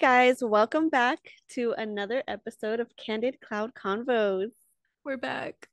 Guys, 0.00 0.42
welcome 0.42 0.88
back 0.88 1.18
to 1.50 1.74
another 1.76 2.22
episode 2.26 2.80
of 2.80 2.88
Candid 2.96 3.38
Cloud 3.42 3.74
Convos. 3.74 4.48
We're 5.04 5.18
back. 5.18 5.68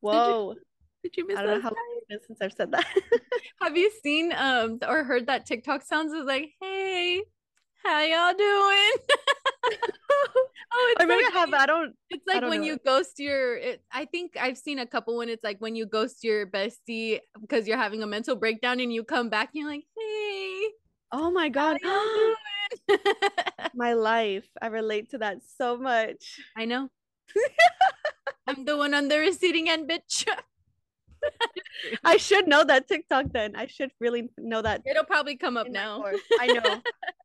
Whoa, 0.00 0.54
Did 1.02 1.16
you 1.16 1.26
miss 1.26 1.36
that? 1.36 1.46
I 1.46 1.46
don't 1.46 1.54
know 1.56 1.62
how 1.62 1.68
long 1.70 1.96
it's 1.96 2.06
been 2.06 2.18
since 2.26 2.42
I've 2.42 2.52
said 2.52 2.72
that. 2.72 2.84
Have 3.62 3.78
you 3.78 3.90
seen 4.02 4.34
um 4.36 4.80
or 4.86 5.02
heard 5.02 5.28
that 5.28 5.46
TikTok 5.46 5.82
sounds 5.82 6.12
is 6.12 6.26
like, 6.26 6.50
hey, 6.60 7.22
how 7.82 8.02
y'all 8.02 8.34
doing? 8.34 8.92
oh, 10.12 10.92
it's 10.92 11.02
or 11.02 11.06
maybe 11.06 11.24
like 11.24 11.34
I 11.34 11.38
have, 11.38 11.54
I 11.54 11.64
don't. 11.64 11.94
It's 12.10 12.26
like 12.26 12.42
don't 12.42 12.50
when 12.50 12.62
you 12.62 12.74
it. 12.74 12.84
ghost 12.84 13.18
your 13.18 13.56
it, 13.56 13.82
I 13.90 14.04
think 14.04 14.36
I've 14.38 14.58
seen 14.58 14.78
a 14.78 14.86
couple 14.86 15.16
when 15.16 15.30
it's 15.30 15.42
like 15.42 15.58
when 15.58 15.74
you 15.74 15.86
ghost 15.86 16.22
your 16.22 16.46
bestie 16.46 17.20
because 17.40 17.66
you're 17.66 17.78
having 17.78 18.02
a 18.02 18.06
mental 18.06 18.36
breakdown 18.36 18.78
and 18.80 18.92
you 18.92 19.04
come 19.04 19.30
back 19.30 19.52
and 19.54 19.62
you're 19.62 19.70
like, 19.70 19.86
hey, 19.98 20.68
Oh 21.12 21.30
my 21.30 21.48
God, 21.48 21.78
how 22.88 23.68
my 23.74 23.92
life. 23.94 24.46
I 24.60 24.66
relate 24.68 25.10
to 25.10 25.18
that 25.18 25.38
so 25.56 25.76
much. 25.76 26.40
I 26.56 26.64
know. 26.64 26.88
I'm 28.46 28.64
the 28.64 28.76
one 28.76 28.94
on 28.94 29.08
the 29.08 29.18
receiving 29.18 29.68
end, 29.68 29.88
bitch. 29.88 30.26
I 32.04 32.16
should 32.16 32.48
know 32.48 32.64
that 32.64 32.88
TikTok 32.88 33.26
then. 33.32 33.54
I 33.54 33.66
should 33.66 33.90
really 34.00 34.30
know 34.38 34.62
that. 34.62 34.82
It'll 34.86 35.04
probably 35.04 35.36
come 35.36 35.56
up 35.56 35.68
now. 35.68 36.02
I 36.40 36.46
know. 36.46 36.80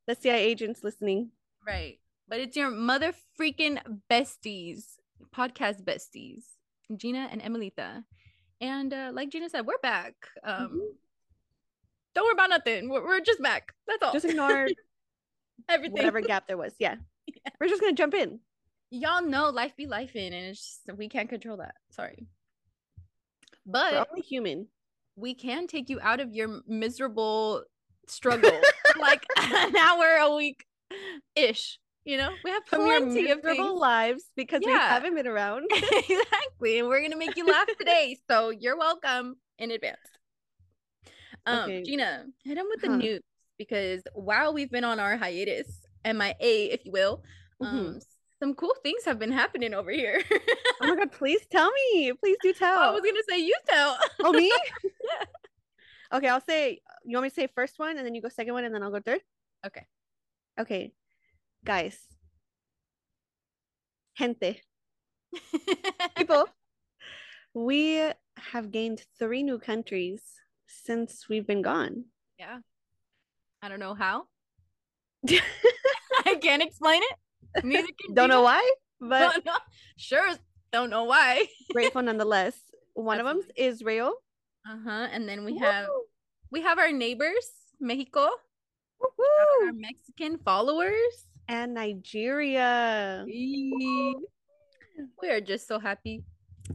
The 0.08 0.16
CIA 0.16 0.44
agents 0.44 0.84
listening. 0.84 1.32
Right. 1.66 2.00
But 2.28 2.40
it's 2.40 2.56
your 2.58 2.70
mother 2.70 3.14
freaking 3.40 3.80
besties, 4.12 4.98
podcast 5.36 5.84
besties, 5.84 6.44
Gina 6.96 7.30
and 7.32 7.42
Emilita. 7.42 8.04
And 8.62 8.94
uh, 8.94 9.12
like 9.14 9.30
Gina 9.30 9.50
said, 9.50 9.66
we're 9.66 9.78
back. 9.82 10.14
Um, 10.44 10.68
Mhm. 10.68 10.96
Don't 12.16 12.24
worry 12.26 12.34
about 12.34 12.50
nothing. 12.50 12.88
We're, 12.90 13.06
we're 13.06 13.20
just 13.20 13.42
back. 13.42 13.74
That's 13.88 14.02
all. 14.02 14.14
Just 14.14 14.24
ignore 14.26 14.68
everything. 15.70 15.94
whatever 15.94 16.22
gap 16.22 16.48
there 16.48 16.58
was. 16.58 16.74
Yeah. 16.80 16.96
We're 17.60 17.68
just 17.68 17.82
going 17.82 17.96
to 17.96 18.02
jump 18.02 18.14
in. 18.14 18.40
Y'all 18.92 19.24
know 19.24 19.50
life 19.50 19.76
be 19.76 19.88
life 19.88 20.16
in, 20.16 20.32
and 20.34 20.46
it's 20.46 20.80
just, 20.86 20.98
we 20.98 21.10
can't 21.10 21.28
control 21.30 21.58
that. 21.58 21.76
Sorry. 21.92 22.28
But 23.66 23.94
We're 23.94 24.06
only 24.12 24.22
human. 24.22 24.68
we 25.16 25.34
can 25.34 25.68
take 25.68 25.90
you 25.90 26.00
out 26.02 26.20
of 26.20 26.34
your 26.34 26.62
miserable 26.68 27.64
struggle 28.08 28.52
like 29.00 29.26
an 29.42 29.76
hour 29.76 30.18
a 30.22 30.36
week 30.36 30.66
ish. 31.36 31.80
You 32.06 32.18
know, 32.18 32.30
we 32.44 32.52
have 32.52 32.64
plenty 32.68 33.32
of 33.32 33.44
miserable 33.44 33.80
lives 33.80 34.24
because 34.36 34.62
we 34.64 34.72
haven't 34.72 35.16
been 35.16 35.26
around. 35.26 35.66
exactly. 35.74 36.78
And 36.78 36.88
we're 36.88 37.02
gonna 37.02 37.18
make 37.18 37.36
you 37.36 37.48
laugh 37.48 37.66
today. 37.80 38.20
So 38.30 38.52
you're 38.52 38.78
welcome 38.78 39.38
in 39.58 39.72
advance. 39.72 39.98
Um, 41.48 41.62
Okay. 41.62 41.82
Gina, 41.82 42.26
hit 42.44 42.56
them 42.56 42.68
with 42.70 42.82
the 42.82 42.90
Huh. 42.90 42.98
news 42.98 43.22
because 43.58 44.04
while 44.14 44.54
we've 44.54 44.72
been 44.72 44.84
on 44.84 45.00
our 45.00 45.18
hiatus, 45.18 45.68
MIA, 46.04 46.74
if 46.74 46.86
you 46.86 46.92
will, 46.92 47.24
um, 47.62 47.96
Mhm. 47.96 48.06
some 48.40 48.54
cool 48.56 48.76
things 48.84 49.06
have 49.06 49.18
been 49.18 49.32
happening 49.32 49.74
over 49.74 49.92
here. 49.92 50.22
Oh 50.82 50.88
my 50.88 50.96
god, 50.96 51.12
please 51.14 51.46
tell 51.50 51.72
me. 51.72 52.12
Please 52.20 52.38
do 52.44 52.52
tell. 52.64 52.80
I 52.80 52.92
was 52.92 53.02
gonna 53.02 53.24
say 53.30 53.40
you 53.40 53.56
tell. 53.68 53.98
oh, 54.22 54.34
me? 54.34 54.52
Okay, 56.14 56.28
I'll 56.30 56.40
say 56.42 56.80
you 57.04 57.18
want 57.18 57.24
me 57.24 57.30
to 57.30 57.36
say 57.36 57.48
first 57.56 57.80
one 57.80 57.98
and 57.98 58.06
then 58.06 58.14
you 58.16 58.22
go 58.22 58.30
second 58.30 58.54
one 58.54 58.64
and 58.64 58.74
then 58.74 58.84
I'll 58.84 58.92
go 58.92 59.00
third? 59.02 59.22
Okay. 59.66 59.86
Okay. 60.60 60.94
Guys. 61.66 61.98
Gente. 64.18 64.62
People. 66.16 66.46
we 67.54 68.02
have 68.38 68.72
gained 68.72 69.04
three 69.18 69.44
new 69.44 69.60
countries 69.60 70.22
since 70.68 71.28
we've 71.28 71.48
been 71.48 71.62
gone. 71.64 72.06
yeah. 72.38 72.60
I 73.62 73.70
don't 73.70 73.80
know 73.80 73.94
how. 73.96 74.28
I 76.26 76.36
can't 76.36 76.62
explain 76.62 77.02
it. 77.04 77.64
Neither 77.66 77.88
can 78.00 78.14
Don't 78.14 78.30
know 78.30 78.42
why, 78.42 78.62
but 79.00 79.20
Don't 79.34 79.46
know. 79.46 79.58
Sure, 79.98 80.30
don't 80.72 80.90
know 80.90 81.06
why. 81.06 81.46
grateful 81.74 82.02
nonetheless. 82.02 82.56
One 82.94 83.20
of 83.20 83.26
them 83.26 83.38
Absolutely. 83.38 83.64
is 83.66 83.76
Israel. 83.76 84.14
Uh 84.70 84.78
huh. 84.84 85.08
And 85.12 85.28
then 85.28 85.46
we 85.46 85.58
have 85.58 85.88
we 86.52 86.62
have 86.62 86.78
our 86.80 86.92
neighbors, 86.92 87.50
Mexico, 87.80 88.28
Woo! 89.00 89.66
our 89.66 89.74
Mexican 89.74 90.38
followers. 90.40 91.26
and 91.48 91.74
Nigeria. 91.74 93.24
We 93.28 94.16
are 95.30 95.42
just 95.42 95.68
so 95.68 95.80
happy. 95.80 96.24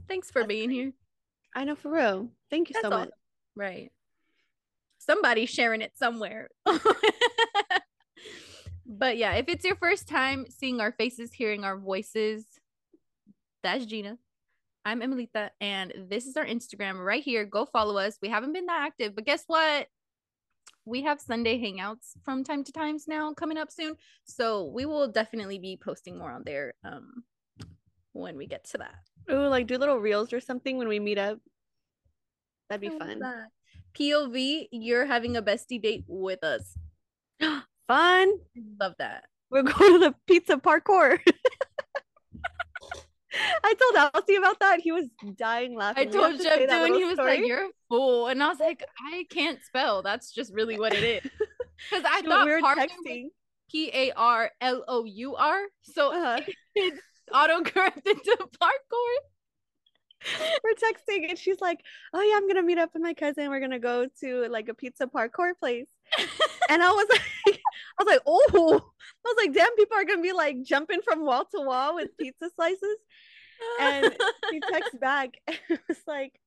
Thanks 0.09 0.31
for 0.31 0.41
That's 0.43 0.49
being 0.49 0.71
here. 0.71 0.93
I 1.55 1.65
know 1.65 1.75
for 1.75 1.91
real. 1.91 2.31
Thank 2.51 2.69
you 2.71 2.75
so 2.75 2.83
That's 2.83 2.93
all. 2.93 2.99
much. 3.01 3.11
Right. 3.57 3.91
Somebody's 5.01 5.49
sharing 5.49 5.81
it 5.81 5.97
somewhere. 5.97 6.51
but 8.87 9.17
yeah, 9.17 9.33
if 9.33 9.47
it's 9.49 9.65
your 9.65 9.77
first 9.77 10.07
time 10.07 10.45
seeing 10.51 10.79
our 10.79 10.93
faces, 10.93 11.33
hearing 11.33 11.65
our 11.65 11.79
voices, 11.79 12.45
that's 13.63 13.87
Gina. 13.87 14.19
I'm 14.85 15.01
Emilita, 15.01 15.51
and 15.61 15.93
this 16.09 16.27
is 16.27 16.37
our 16.37 16.45
Instagram 16.45 17.03
right 17.03 17.23
here. 17.23 17.47
Go 17.47 17.65
follow 17.65 17.97
us. 17.97 18.19
We 18.21 18.29
haven't 18.29 18.53
been 18.53 18.67
that 18.67 18.83
active, 18.87 19.15
but 19.15 19.25
guess 19.25 19.45
what? 19.47 19.89
We 20.85 21.03
have 21.03 21.21
Sunday 21.21 21.59
hangouts 21.59 22.13
from 22.23 22.45
time 22.45 22.63
to 22.65 22.73
times 22.73 23.07
now 23.09 23.33
coming 23.33 23.57
up 23.57 23.71
soon. 23.71 23.97
So 24.25 24.65
we 24.65 24.85
will 24.85 25.09
definitely 25.09 25.59
be 25.59 25.79
posting 25.83 26.19
more 26.19 26.31
on 26.31 26.43
there 26.45 26.75
um 26.85 27.25
when 28.13 28.37
we 28.37 28.47
get 28.47 28.65
to 28.71 28.79
that. 28.79 28.97
Ooh, 29.33 29.47
like 29.47 29.67
do 29.67 29.79
little 29.79 29.99
reels 29.99 30.33
or 30.33 30.41
something 30.41 30.77
when 30.77 30.89
we 30.89 31.01
meet 31.01 31.19
up. 31.19 31.39
That'd 32.69 32.83
be 32.83 32.99
fun. 32.99 33.19
that. 33.21 33.49
POV, 33.99 34.69
you're 34.73 35.07
having 35.07 35.37
a 35.37 35.43
bestie 35.43 35.81
date 35.83 36.05
with 36.07 36.43
us. 36.45 36.77
Fun. 37.89 38.33
Love 38.81 38.95
that. 38.99 39.25
We're 39.51 39.63
going 39.63 39.93
to 39.95 39.99
the 39.99 40.15
pizza 40.27 40.57
parkour. 40.57 41.19
I 43.63 43.75
told 43.75 43.95
Alcy 44.13 44.39
about 44.39 44.59
that. 44.61 44.81
He 44.81 44.91
was 44.91 45.05
dying 45.37 45.77
laughing. 45.77 46.09
I 46.09 46.11
told 46.11 46.37
to 46.39 46.43
Jeff 46.43 46.59
too, 46.59 46.67
and 46.69 46.95
he 46.97 47.05
was 47.05 47.17
like, 47.17 47.47
"You're 47.47 47.67
a 47.67 47.71
fool," 47.89 48.27
and 48.27 48.43
I 48.43 48.49
was 48.49 48.59
like, 48.59 48.85
"I 49.13 49.25
can't 49.31 49.61
spell. 49.65 50.03
That's 50.03 50.33
just 50.33 50.53
really 50.53 50.79
what 50.79 50.93
it 50.93 51.03
is." 51.25 51.31
Because 51.91 52.05
I 52.07 52.21
thought 52.21 52.45
we 52.45 52.53
were 52.53 52.61
texting. 52.61 53.29
P 53.71 53.91
A 53.95 54.13
R 54.13 54.51
L 54.61 54.85
O 54.87 55.05
U 55.05 55.37
R, 55.37 55.61
so 55.81 56.13
Uh-huh. 56.13 56.41
it's 56.75 57.01
autocorrected 57.33 58.23
to 58.23 58.37
parkour. 58.61 59.15
We're 60.65 60.75
texting, 60.75 61.29
and 61.29 61.39
she's 61.39 61.61
like, 61.61 61.81
"Oh 62.13 62.21
yeah, 62.21 62.37
I'm 62.37 62.47
gonna 62.47 62.63
meet 62.63 62.79
up 62.79 62.91
with 62.93 63.03
my 63.03 63.15
cousin. 63.15 63.49
We're 63.49 63.61
gonna 63.61 63.79
go 63.79 64.07
to 64.21 64.49
like 64.49 64.69
a 64.69 64.75
pizza 64.75 65.07
parkour 65.07 65.53
place." 65.59 65.89
And 66.69 66.83
I 66.85 66.91
was 66.91 67.07
like, 67.11 67.61
I 67.99 68.05
was 68.05 68.07
like, 68.07 68.23
"Oh!" 68.27 68.81
I 68.81 69.29
was 69.29 69.37
like, 69.39 69.53
"Damn, 69.55 69.75
people 69.77 69.97
are 69.97 70.05
gonna 70.05 70.23
be 70.23 70.33
like 70.33 70.63
jumping 70.63 71.01
from 71.03 71.25
wall 71.25 71.45
to 71.55 71.61
wall 71.63 71.95
with 71.97 72.17
pizza 72.17 72.49
slices." 72.55 72.97
And 73.81 74.15
she 74.51 74.61
texts 74.61 74.97
back 75.01 75.31
and 75.47 75.59
it 75.69 75.81
was 75.89 75.99
like, 76.07 76.39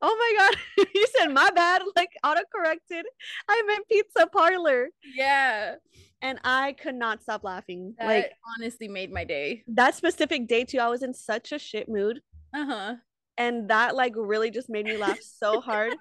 "Oh 0.00 0.14
my 0.16 0.32
god, 0.38 0.86
you 0.94 1.06
said 1.16 1.28
my 1.28 1.50
bad." 1.54 1.82
Like 1.96 2.10
autocorrected. 2.24 3.02
I 3.48 3.62
meant 3.66 3.88
pizza 3.88 4.26
parlor, 4.26 4.90
yeah, 5.14 5.74
and 6.22 6.38
I 6.44 6.72
could 6.72 6.94
not 6.94 7.22
stop 7.22 7.42
laughing. 7.44 7.94
that 7.98 8.06
like 8.06 8.32
honestly 8.56 8.88
made 8.88 9.12
my 9.12 9.24
day. 9.24 9.64
that 9.68 9.94
specific 9.94 10.46
day 10.46 10.64
too, 10.64 10.78
I 10.78 10.88
was 10.88 11.02
in 11.02 11.14
such 11.14 11.52
a 11.52 11.58
shit 11.58 11.88
mood. 11.88 12.20
Uh 12.54 12.66
huh. 12.66 12.94
And 13.36 13.68
that 13.70 13.94
like 13.94 14.14
really 14.16 14.50
just 14.50 14.68
made 14.68 14.86
me 14.86 14.96
laugh 14.96 15.18
so 15.20 15.60
hard. 15.60 15.94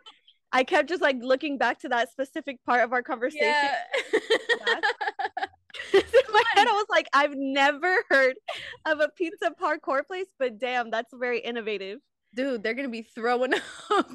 I 0.52 0.64
kept 0.64 0.88
just 0.88 1.02
like 1.02 1.18
looking 1.20 1.58
back 1.58 1.80
to 1.80 1.90
that 1.90 2.12
specific 2.12 2.64
part 2.66 2.84
of 2.84 2.94
our 2.94 3.02
conversation. 3.02 3.48
Yeah. 3.48 3.76
in 5.94 6.02
my 6.32 6.44
head, 6.54 6.68
I 6.68 6.74
was 6.74 6.86
like, 6.90 7.08
I've 7.12 7.34
never 7.36 7.96
heard 8.10 8.36
of 8.86 9.00
a 9.00 9.10
pizza 9.18 9.52
parkour 9.60 10.06
place, 10.06 10.28
but 10.38 10.60
damn, 10.60 10.92
that's 10.92 11.12
very 11.14 11.40
innovative. 11.40 12.00
Dude, 12.36 12.64
they're 12.64 12.76
gonna 12.76 12.90
be 12.90 13.02
throwing 13.02 13.54
up, 13.54 13.62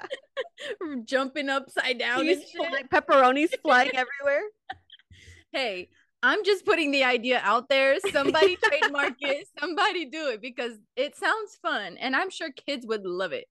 jumping 1.04 1.48
upside 1.48 1.98
down. 1.98 2.28
And 2.28 2.42
shit. 2.42 2.90
pepperonis 2.90 3.50
flying 3.62 3.90
everywhere. 3.94 4.42
hey, 5.52 5.88
I'm 6.22 6.44
just 6.44 6.64
putting 6.64 6.90
the 6.92 7.04
idea 7.04 7.40
out 7.42 7.68
there. 7.68 7.98
Somebody 8.10 8.56
trademark 8.62 9.14
it. 9.20 9.48
Somebody 9.58 10.04
do 10.06 10.28
it 10.28 10.40
because 10.40 10.72
it 10.96 11.16
sounds 11.16 11.56
fun, 11.60 11.96
and 11.98 12.14
I'm 12.14 12.30
sure 12.30 12.50
kids 12.50 12.86
would 12.86 13.04
love 13.04 13.32
it. 13.32 13.46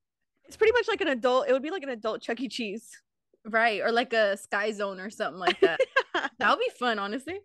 It's 0.45 0.57
pretty 0.57 0.73
much 0.73 0.87
like 0.87 1.01
an 1.01 1.07
adult. 1.09 1.47
It 1.49 1.53
would 1.53 1.63
be 1.63 1.71
like 1.71 1.83
an 1.83 1.89
adult 1.89 2.21
Chuck 2.21 2.39
E. 2.41 2.47
Cheese. 2.47 2.89
Right, 3.45 3.81
or 3.81 3.91
like 3.91 4.13
a 4.13 4.37
Sky 4.37 4.71
Zone 4.71 4.99
or 4.99 5.09
something 5.09 5.39
like 5.39 5.59
that. 5.61 5.79
That'll 6.39 6.57
be 6.57 6.69
fun, 6.79 6.99
honestly. 6.99 7.39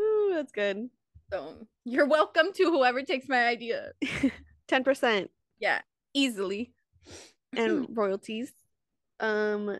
Ooh, 0.00 0.30
that's 0.34 0.50
good. 0.52 0.88
So 1.32 1.66
you're 1.84 2.06
welcome 2.08 2.52
to 2.54 2.64
whoever 2.64 3.02
takes 3.02 3.28
my 3.28 3.46
idea. 3.46 3.92
Ten 4.68 4.82
percent 4.82 5.30
Yeah, 5.60 5.80
easily. 6.14 6.72
and 7.54 7.86
royalties. 7.96 8.52
Um, 9.20 9.76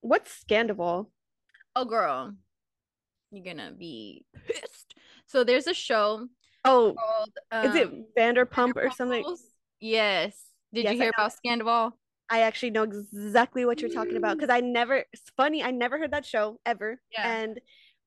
what's 0.00 0.44
Scandoval? 0.44 1.06
oh, 1.76 1.84
girl, 1.84 2.34
you're 3.32 3.44
gonna 3.44 3.72
be 3.72 4.24
pissed. 4.46 4.94
So 5.26 5.42
there's 5.44 5.66
a 5.66 5.74
show 5.74 6.28
Oh, 6.64 6.94
called. 7.50 7.64
is 7.66 7.74
it 7.74 7.88
um, 7.88 8.04
Vanderpump 8.16 8.76
or 8.76 8.90
something? 8.90 9.24
Yes. 9.80 10.38
Did 10.72 10.84
Yes, 10.84 10.92
you 10.94 11.00
hear 11.00 11.10
about 11.16 11.32
Scandoval? 11.44 11.92
I 12.30 12.42
actually 12.42 12.70
know 12.70 12.84
exactly 12.84 13.64
what 13.64 13.80
you're 13.80 13.90
talking 13.90 14.16
about 14.16 14.36
because 14.38 14.48
I 14.50 14.60
never 14.60 15.04
it's 15.12 15.30
funny, 15.36 15.62
I 15.62 15.70
never 15.70 15.98
heard 15.98 16.12
that 16.12 16.24
show 16.24 16.60
ever. 16.64 17.00
Yeah. 17.12 17.30
And 17.36 17.60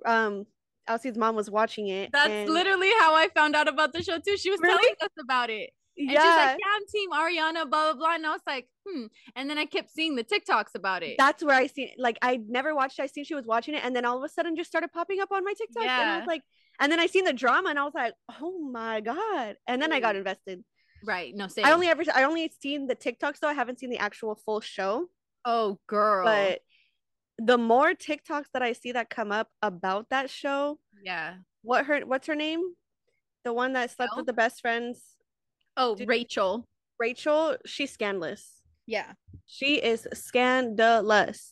um 0.06 0.46
Elsie's 0.88 1.18
mom 1.18 1.36
was 1.36 1.50
watching 1.50 1.88
it. 1.88 2.12
That's 2.14 2.30
and- 2.30 2.50
literally 2.50 2.92
how 3.00 3.16
I 3.16 3.28
found 3.36 3.56
out 3.56 3.68
about 3.68 3.92
the 3.94 4.04
show 4.04 4.20
too. 4.20 4.38
She 4.38 4.52
was 4.52 4.60
Really? 4.62 4.76
telling 4.78 4.96
us 5.02 5.10
about 5.22 5.50
it. 5.50 5.72
And 5.98 6.10
she's 6.10 6.16
yeah. 6.16 6.36
like, 6.36 6.60
Yeah, 6.60 6.76
I'm 6.76 6.86
team 6.88 7.10
Ariana, 7.12 7.70
blah 7.70 7.92
blah 7.92 7.94
blah. 7.94 8.16
And 8.16 8.26
I 8.26 8.32
was 8.32 8.42
like, 8.46 8.68
hmm. 8.88 9.06
And 9.36 9.50
then 9.50 9.58
I 9.58 9.66
kept 9.66 9.92
seeing 9.92 10.16
the 10.16 10.24
TikToks 10.24 10.76
about 10.76 11.04
it. 11.04 11.16
That's 11.18 11.44
where 11.44 11.56
I 11.56 11.68
seen 11.68 11.90
like 11.98 12.18
I 12.22 12.40
never 12.48 12.76
watched. 12.76 13.00
I 13.00 13.08
seen 13.08 13.24
she 13.24 13.36
was 13.36 13.46
watching 13.46 13.76
it, 13.76 13.82
and 13.84 13.96
then 13.96 14.06
all 14.06 14.18
of 14.18 14.24
a 14.24 14.30
sudden 14.30 14.56
just 14.56 14.70
started 14.70 14.92
popping 14.92 15.20
up 15.22 15.32
on 15.32 15.44
my 15.44 15.54
TikTok, 15.54 15.84
Yeah. 15.84 16.02
and 16.02 16.10
I 16.12 16.18
was 16.18 16.28
like, 16.28 16.42
and 16.80 16.92
then 16.92 17.00
I 17.00 17.06
seen 17.08 17.24
the 17.24 17.34
drama, 17.34 17.70
and 17.70 17.80
I 17.80 17.84
was 17.84 17.94
like, 17.94 18.14
oh 18.42 18.60
my 18.72 19.00
god! 19.02 19.56
And 19.68 19.82
then 19.82 19.94
I 19.94 20.00
got 20.00 20.16
invested. 20.16 20.64
right. 21.06 21.34
No, 21.36 21.48
same. 21.48 21.66
I 21.66 21.72
only 21.72 21.88
ever 21.88 22.04
I 22.14 22.24
only 22.24 22.52
seen 22.62 22.88
the 22.88 22.96
TikToks 22.96 23.40
though. 23.40 23.48
I 23.48 23.54
haven't 23.54 23.80
seen 23.80 23.90
the 23.90 24.00
actual 24.00 24.36
full 24.36 24.60
show. 24.62 25.08
oh 25.46 25.80
girl. 25.88 26.26
But 26.26 26.60
the 27.38 27.58
more 27.58 27.94
TikToks 27.94 28.48
that 28.54 28.62
I 28.62 28.74
see 28.74 28.92
that 28.94 29.10
come 29.10 29.32
up 29.32 29.50
about 29.62 30.10
that 30.10 30.30
show, 30.30 30.80
yeah. 31.04 31.36
what 31.64 31.86
her 31.86 32.02
what's 32.02 32.28
her 32.28 32.36
name? 32.36 32.62
The 33.44 33.54
one 33.54 33.74
that 33.74 33.92
slept 33.92 34.14
with 34.18 34.26
the 34.26 34.34
best 34.34 34.62
friends, 34.62 35.02
Oh, 35.78 35.96
Did- 35.96 36.08
Rachel. 36.08 36.66
Rachel. 37.00 37.58
She's 37.66 37.92
scandalous. 37.92 38.62
Yeah. 38.88 39.14
She 39.48 39.76
is 39.76 40.08
scandalous, 40.14 41.52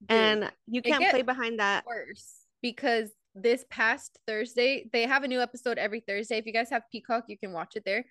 Dude, 0.00 0.10
and 0.18 0.52
you 0.66 0.82
can't 0.82 1.10
play 1.10 1.22
behind 1.22 1.58
that. 1.60 1.84
worse 1.86 2.46
because 2.62 3.10
this 3.34 3.64
past 3.70 4.18
Thursday, 4.26 4.88
they 4.92 5.02
have 5.02 5.24
a 5.24 5.28
new 5.28 5.40
episode 5.40 5.76
every 5.78 6.00
Thursday. 6.00 6.38
If 6.38 6.46
you 6.46 6.52
guys 6.52 6.70
have 6.70 6.82
Peacock, 6.92 7.24
you 7.28 7.36
can 7.36 7.52
watch 7.52 7.74
it 7.76 7.84
there. 7.84 8.04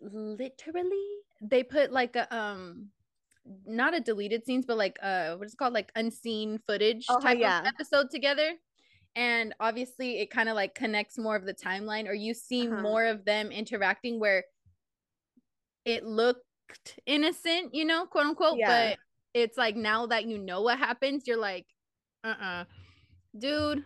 Literally, 0.00 1.06
they 1.40 1.62
put 1.62 1.92
like 1.92 2.16
a 2.16 2.34
um 2.34 2.88
not 3.66 3.94
a 3.94 4.00
deleted 4.00 4.44
scenes, 4.44 4.66
but 4.66 4.76
like 4.76 4.98
uh 5.02 5.36
what 5.36 5.46
is 5.46 5.54
it 5.54 5.56
called? 5.56 5.74
Like 5.74 5.90
unseen 5.94 6.60
footage 6.66 7.06
Oh, 7.08 7.20
type 7.20 7.38
yeah. 7.38 7.60
of 7.60 7.66
episode 7.66 8.10
together. 8.10 8.52
And 9.16 9.54
obviously 9.58 10.20
it 10.20 10.30
kind 10.30 10.48
of 10.48 10.54
like 10.54 10.74
connects 10.74 11.18
more 11.18 11.34
of 11.36 11.44
the 11.44 11.54
timeline 11.54 12.08
or 12.08 12.12
you 12.14 12.34
see 12.34 12.68
Uh-huh. 12.68 12.80
more 12.82 13.04
of 13.06 13.24
them 13.24 13.50
interacting 13.50 14.20
where 14.20 14.44
it 15.88 16.04
looked 16.04 16.44
innocent, 17.06 17.74
you 17.74 17.84
know, 17.84 18.06
quote 18.06 18.26
unquote, 18.26 18.58
Yeah. 18.58 18.90
but 18.90 18.98
it's 19.34 19.56
like 19.56 19.74
now 19.76 20.06
that 20.06 20.26
you 20.26 20.38
know 20.38 20.62
what 20.62 20.78
happens, 20.78 21.26
you're 21.26 21.36
like, 21.38 21.66
uh-uh. 22.24 22.64
Dude, 23.38 23.84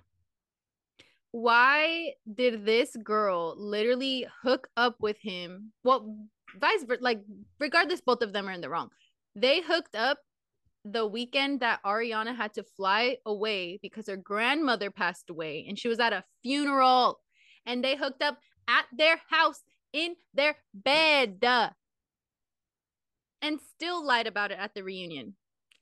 why 1.31 2.13
did 2.35 2.65
this 2.65 2.97
girl 3.03 3.55
literally 3.57 4.27
hook 4.43 4.69
up 4.77 4.97
with 5.01 5.19
him? 5.19 5.73
Well, 5.85 6.17
vice 6.59 6.85
versa, 6.85 7.03
like 7.03 7.23
regardless, 7.59 8.01
both 8.01 8.23
of 8.23 8.33
them 8.33 8.49
are 8.49 8.53
in 8.53 8.61
the 8.61 8.69
wrong. 8.69 8.91
They 9.35 9.61
hooked 9.61 9.95
up 9.95 10.19
the 10.85 11.07
weekend 11.07 11.61
that 11.61 11.83
Ariana 11.85 12.35
had 12.35 12.55
to 12.55 12.65
fly 12.65 13.19
away 13.25 13.79
because 13.81 14.09
her 14.09 14.17
grandmother 14.17 14.91
passed 14.91 15.31
away 15.31 15.65
and 15.69 15.79
she 15.79 15.89
was 15.89 16.01
at 16.01 16.13
a 16.13 16.25
funeral 16.43 17.21
and 17.67 17.85
they 17.85 17.97
hooked 17.97 18.23
up 18.23 18.39
at 18.69 18.87
their 18.97 19.21
house 19.29 19.63
in 19.93 20.17
their 20.35 20.57
bed 20.75 21.41
and 23.43 23.61
still 23.75 24.05
lied 24.07 24.27
about 24.27 24.53
it 24.53 24.59
at 24.59 24.75
the 24.75 24.85
reunion. 24.85 25.35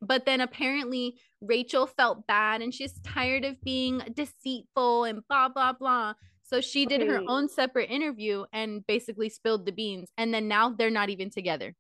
But 0.03 0.25
then 0.25 0.41
apparently 0.41 1.21
Rachel 1.43 1.87
felt 1.87 2.27
bad 2.27 2.63
and 2.63 2.73
she's 2.73 2.99
tired 3.01 3.45
of 3.45 3.61
being 3.63 4.03
deceitful 4.15 5.05
and 5.05 5.21
blah, 5.29 5.51
blah, 5.51 5.75
blah. 5.75 6.15
So 6.43 6.61
she 6.61 6.87
did 6.87 7.03
her 7.03 7.23
own 7.29 7.49
separate 7.49 7.91
interview 7.91 8.45
and 8.53 8.85
basically 8.87 9.29
spilled 9.29 9.67
the 9.67 9.73
beans. 9.73 10.09
And 10.17 10.35
then 10.35 10.49
now 10.49 10.71
they're 10.71 10.91
not 10.91 11.11
even 11.11 11.31
together. 11.31 11.77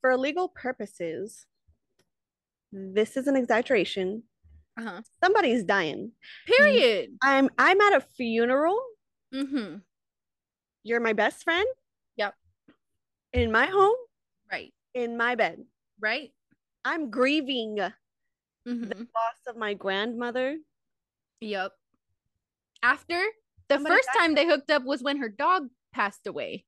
For 0.00 0.16
legal 0.16 0.48
purposes, 0.48 1.46
this 2.70 3.16
is 3.16 3.26
an 3.26 3.34
exaggeration. 3.34 4.22
Uh-huh. 4.78 5.00
Somebody's 5.22 5.64
dying. 5.64 6.12
Period. 6.46 7.10
I'm 7.22 7.50
I'm 7.58 7.80
at 7.80 7.96
a 7.96 8.00
funeral. 8.00 8.80
Mm-hmm. 9.34 9.78
You're 10.84 11.00
my 11.00 11.12
best 11.12 11.42
friend. 11.42 11.66
Yep. 12.16 12.34
In 13.32 13.50
my 13.50 13.66
home. 13.66 13.96
In 14.94 15.16
my 15.16 15.34
bed. 15.34 15.64
Right. 16.00 16.30
I'm 16.84 17.10
grieving 17.10 17.76
the 17.76 17.92
Mm-hmm. 18.68 18.90
loss 19.14 19.40
of 19.48 19.56
my 19.56 19.72
grandmother. 19.74 20.58
Yep. 21.40 21.72
After 22.82 23.18
the 23.68 23.76
Somebody 23.76 23.94
first 23.94 24.08
time 24.16 24.34
they 24.34 24.46
hooked 24.46 24.70
up 24.70 24.84
was 24.84 25.02
when 25.02 25.16
her 25.18 25.30
dog 25.30 25.68
passed 25.94 26.26
away. 26.26 26.66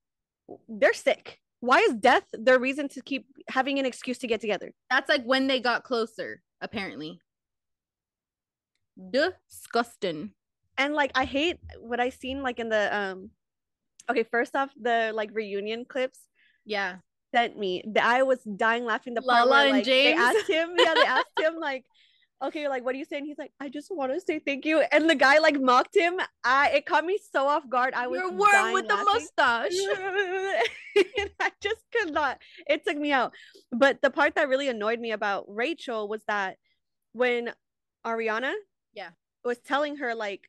They're 0.69 0.95
sick. 0.95 1.39
Why 1.61 1.79
is 1.81 1.95
death 1.95 2.25
their 2.33 2.59
reason 2.59 2.89
to 2.89 3.03
keep 3.03 3.27
having 3.49 3.79
an 3.79 3.85
excuse 3.87 4.19
to 4.19 4.27
get 4.27 4.41
together? 4.41 4.73
That's 4.91 5.09
like 5.09 5.23
when 5.25 5.47
they 5.47 5.61
got 5.61 5.85
closer, 5.85 6.43
apparently. 6.61 7.21
Disgusting. 9.11 10.33
And 10.79 10.95
like 10.95 11.13
I 11.15 11.25
hate 11.25 11.59
what 11.79 12.01
I 12.01 12.09
seen 12.09 12.43
like 12.43 12.59
in 12.59 12.69
the 12.69 12.95
um 12.97 13.31
okay, 14.11 14.23
first 14.25 14.57
off, 14.57 14.71
the 14.81 15.13
like 15.15 15.31
reunion 15.33 15.85
clips 15.85 16.21
Yeah. 16.65 16.97
Sent 17.34 17.58
me. 17.58 17.82
The, 17.87 18.05
I 18.05 18.23
was 18.23 18.38
dying 18.43 18.84
laughing. 18.84 19.14
The 19.14 19.23
part 19.23 19.46
Lala 19.49 19.50
where, 19.50 19.62
and 19.67 19.73
like, 19.79 19.84
they 19.84 20.12
asked 20.14 20.49
him, 20.49 20.70
yeah, 20.76 20.94
they 20.94 21.02
asked 21.02 21.38
him 21.40 21.55
like, 21.61 21.84
okay, 22.43 22.69
like 22.69 22.84
what 22.84 22.93
do 22.93 22.99
you 22.99 23.05
say? 23.05 23.19
And 23.19 23.26
he's 23.26 23.38
like, 23.38 23.52
I 23.61 23.69
just 23.69 23.88
want 23.90 24.12
to 24.12 24.20
say 24.20 24.38
thank 24.38 24.64
you. 24.64 24.81
And 24.81 25.08
the 25.08 25.14
guy 25.14 25.38
like 25.38 25.61
mocked 25.61 25.96
him. 25.96 26.20
I 26.44 26.70
it 26.70 26.87
caught 26.87 27.05
me 27.05 27.19
so 27.32 27.46
off 27.46 27.69
guard. 27.69 27.94
I 27.94 28.06
was 28.08 28.19
You're 28.20 28.31
a 28.31 28.32
worm 28.37 28.50
dying 28.52 28.75
with 28.75 28.88
the 28.88 28.94
laughing. 28.94 29.12
mustache. 29.14 29.73
I 31.40 31.50
just 31.61 31.82
could 31.93 32.12
not. 32.12 32.38
It 32.67 32.84
took 32.87 32.96
me 32.96 33.12
out. 33.12 33.32
But 33.70 34.02
the 34.02 34.11
part 34.11 34.34
that 34.34 34.49
really 34.49 34.69
annoyed 34.69 35.00
me 35.00 35.12
about 35.12 35.44
Rachel 35.49 36.08
was 36.08 36.23
that 36.29 36.56
when 37.12 37.52
Ariana, 38.05 38.52
Yeah. 38.94 39.11
was 39.44 39.58
telling 39.58 39.96
her 39.96 40.14
like, 40.14 40.43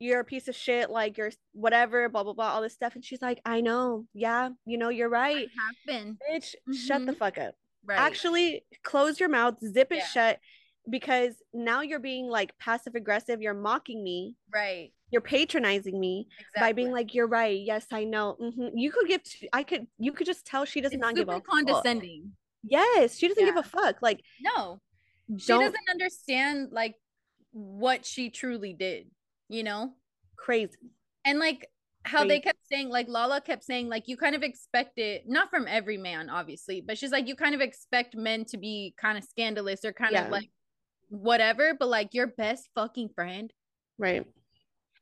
"You're 0.00 0.20
a 0.20 0.24
piece 0.24 0.48
of 0.48 0.56
shit," 0.56 0.90
like 0.90 1.16
you're 1.16 1.30
whatever, 1.52 2.08
blah 2.08 2.24
blah 2.24 2.32
blah, 2.32 2.48
all 2.52 2.62
this 2.62 2.74
stuff, 2.74 2.94
and 2.96 3.04
she's 3.04 3.22
like, 3.22 3.40
"I 3.44 3.60
know, 3.60 4.06
yeah, 4.12 4.48
you 4.66 4.76
know, 4.78 4.88
you're 4.88 5.08
right, 5.08 5.36
I 5.48 5.62
have 5.66 5.76
been. 5.86 6.18
bitch. 6.28 6.54
Shut 6.74 7.06
the 7.06 7.12
Mhm. 7.12 7.18
fuck 7.18 7.38
up. 7.38 7.54
Right. 7.84 7.98
Actually, 7.98 8.64
close 8.82 9.20
your 9.20 9.28
mouth, 9.28 9.58
zip 9.60 9.92
it 9.92 9.96
Yeah. 9.98 10.06
shut." 10.06 10.40
Because 10.88 11.34
now 11.52 11.82
you're 11.82 11.98
being 12.00 12.26
like 12.28 12.56
passive 12.58 12.94
aggressive, 12.94 13.42
you're 13.42 13.52
mocking 13.54 14.02
me, 14.02 14.34
right. 14.50 14.90
you're 15.10 15.20
patronizing 15.20 16.00
me, 16.00 16.26
Exactly. 16.38 16.60
by 16.60 16.72
being 16.72 16.90
like, 16.90 17.14
"You're 17.14 17.26
right. 17.28 17.60
Yes, 17.60 17.86
I 17.92 18.04
know." 18.04 18.36
Mhm. 18.40 18.70
You 18.74 18.90
could 18.90 19.06
give. 19.06 19.22
t- 19.22 19.48
I 19.52 19.62
could. 19.62 19.86
You 19.98 20.12
could 20.12 20.26
just 20.26 20.46
tell 20.46 20.64
she 20.64 20.80
does 20.80 20.92
it's 20.92 21.00
not 21.00 21.14
give 21.14 21.28
a 21.28 21.32
fuck. 21.34 21.44
condescending. 21.46 22.34
Yes, 22.62 23.18
she 23.18 23.28
doesn't 23.28 23.44
give 23.44 23.56
a 23.56 23.62
fuck. 23.62 24.00
Like, 24.02 24.22
No. 24.40 24.80
She 25.38 25.46
doesn't 25.52 25.88
understand 25.90 26.72
like 26.72 26.96
what 27.52 28.04
she 28.06 28.30
truly 28.30 28.72
did, 28.72 29.10
you 29.50 29.62
know? 29.62 29.92
crazy. 30.36 30.72
and 31.26 31.38
like 31.38 31.68
how 32.04 32.24
they 32.24 32.40
kept 32.40 32.58
saying 32.72 32.88
like 32.88 33.06
lala 33.08 33.42
kept 33.42 33.62
saying 33.62 33.90
like 33.90 34.08
you 34.08 34.16
kind 34.16 34.34
of 34.34 34.42
expect 34.42 34.96
it 34.98 35.24
not 35.28 35.50
from 35.50 35.66
every 35.68 35.98
man 35.98 36.30
obviously 36.30 36.80
but 36.80 36.96
she's 36.96 37.10
like 37.12 37.28
you 37.28 37.36
kind 37.36 37.54
of 37.54 37.60
expect 37.60 38.16
men 38.16 38.42
to 38.46 38.56
be 38.56 38.94
kind 38.98 39.18
of 39.18 39.24
scandalous 39.24 39.84
or 39.84 39.92
kind 39.92 40.12
Yeah. 40.12 40.24
of 40.24 40.30
like 40.32 40.48
whatever 41.10 41.74
but 41.78 41.88
like 41.88 42.14
your 42.14 42.26
best 42.28 42.70
fucking 42.74 43.10
friend 43.14 43.52
Right. 43.98 44.24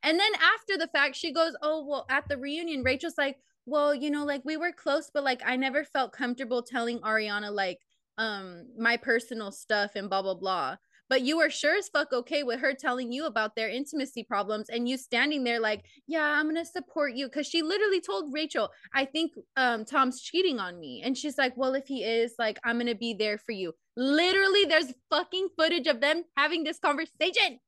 and 0.03 0.19
then 0.19 0.33
after 0.57 0.77
the 0.77 0.89
fact 0.89 1.15
she 1.15 1.33
goes 1.33 1.53
oh 1.63 1.85
well 1.87 2.05
at 2.11 2.29
the 2.29 2.37
reunion 2.37 2.83
rachel's 2.83 3.17
like 3.17 3.37
well 3.65 3.95
you 3.95 4.11
know 4.11 4.25
like 4.25 4.43
we 4.45 4.57
were 4.57 4.73
close 4.73 5.09
but 5.15 5.23
like 5.23 5.43
i 5.47 5.55
never 5.55 5.85
felt 5.85 6.13
comfortable 6.13 6.63
telling 6.63 6.99
ariana 7.01 7.53
like 7.53 7.79
um 8.17 8.67
my 8.77 8.97
personal 8.97 9.53
stuff 9.53 9.93
and 9.95 10.09
blah 10.11 10.23
blah 10.23 10.35
blah 10.35 10.75
but 11.09 11.23
you 11.23 11.39
were 11.39 11.51
sure 11.51 11.77
as 11.77 11.89
fuck 11.89 12.13
okay 12.13 12.43
with 12.43 12.61
her 12.61 12.73
telling 12.75 13.13
you 13.13 13.27
about 13.27 13.57
their 13.57 13.69
intimacy 13.69 14.23
problems 14.23 14.69
and 14.69 14.89
you 14.89 14.97
standing 14.97 15.45
there 15.45 15.61
like 15.61 15.85
yeah 16.07 16.23
i'm 16.23 16.47
gonna 16.47 16.65
support 16.65 17.15
you 17.15 17.27
because 17.27 17.47
she 17.47 17.63
literally 17.63 18.01
told 18.01 18.33
rachel 18.33 18.71
i 18.95 19.05
think 19.05 19.33
um 19.57 19.85
tom's 19.85 20.21
cheating 20.21 20.59
on 20.59 20.79
me 20.79 21.03
and 21.05 21.17
she's 21.17 21.39
like 21.39 21.57
well 21.57 21.75
if 21.75 21.87
he 21.87 22.03
is 22.05 22.35
like 22.39 22.59
i'm 22.65 22.79
gonna 22.79 22.95
be 22.95 23.15
there 23.15 23.39
for 23.39 23.53
you 23.53 23.73
literally 23.97 24.65
there's 24.65 24.93
fucking 25.11 25.49
footage 25.57 25.87
of 25.87 26.01
them 26.01 26.23
having 26.37 26.65
this 26.65 26.79
conversation 26.79 27.59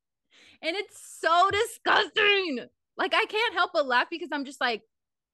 and 0.62 0.76
it's 0.76 1.18
so 1.20 1.50
disgusting 1.50 2.60
like 2.96 3.14
i 3.14 3.24
can't 3.26 3.54
help 3.54 3.70
but 3.72 3.86
laugh 3.86 4.06
because 4.10 4.28
i'm 4.32 4.44
just 4.44 4.60
like 4.60 4.82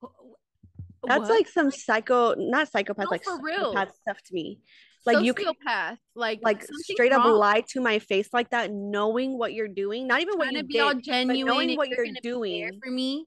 "Wh- 0.02 0.06
wh- 0.06 1.08
That's 1.08 1.20
what?" 1.28 1.30
like 1.30 1.48
some 1.48 1.70
psycho, 1.70 2.34
not 2.34 2.68
psychopath, 2.68 3.04
No, 3.04 3.10
like 3.10 3.24
for 3.24 3.40
real. 3.40 3.70
stuff 3.72 4.20
to 4.26 4.34
me. 4.34 4.58
Like 5.06 5.24
you 5.24 5.32
sociopath 5.34 5.98
like 6.14 6.40
like 6.42 6.64
straight 6.64 7.12
up 7.12 7.24
lie 7.24 7.62
to 7.68 7.80
my 7.80 8.00
face 8.00 8.28
like 8.32 8.50
that, 8.50 8.72
knowing 8.72 9.38
what 9.38 9.54
you're 9.54 9.68
doing, 9.68 10.06
not 10.06 10.20
even 10.20 10.36
what 10.36 10.44
trying 10.44 10.56
you 10.56 10.62
to 10.62 10.66
be 10.66 10.74
did, 10.74 10.82
all 10.82 10.94
genuine, 10.94 11.46
knowing 11.46 11.76
what 11.76 11.88
you're, 11.88 12.04
you're 12.04 12.06
gonna 12.06 12.20
be 12.20 12.28
there 12.60 12.70
doing. 12.70 12.80
for 12.84 12.90
me 12.90 13.24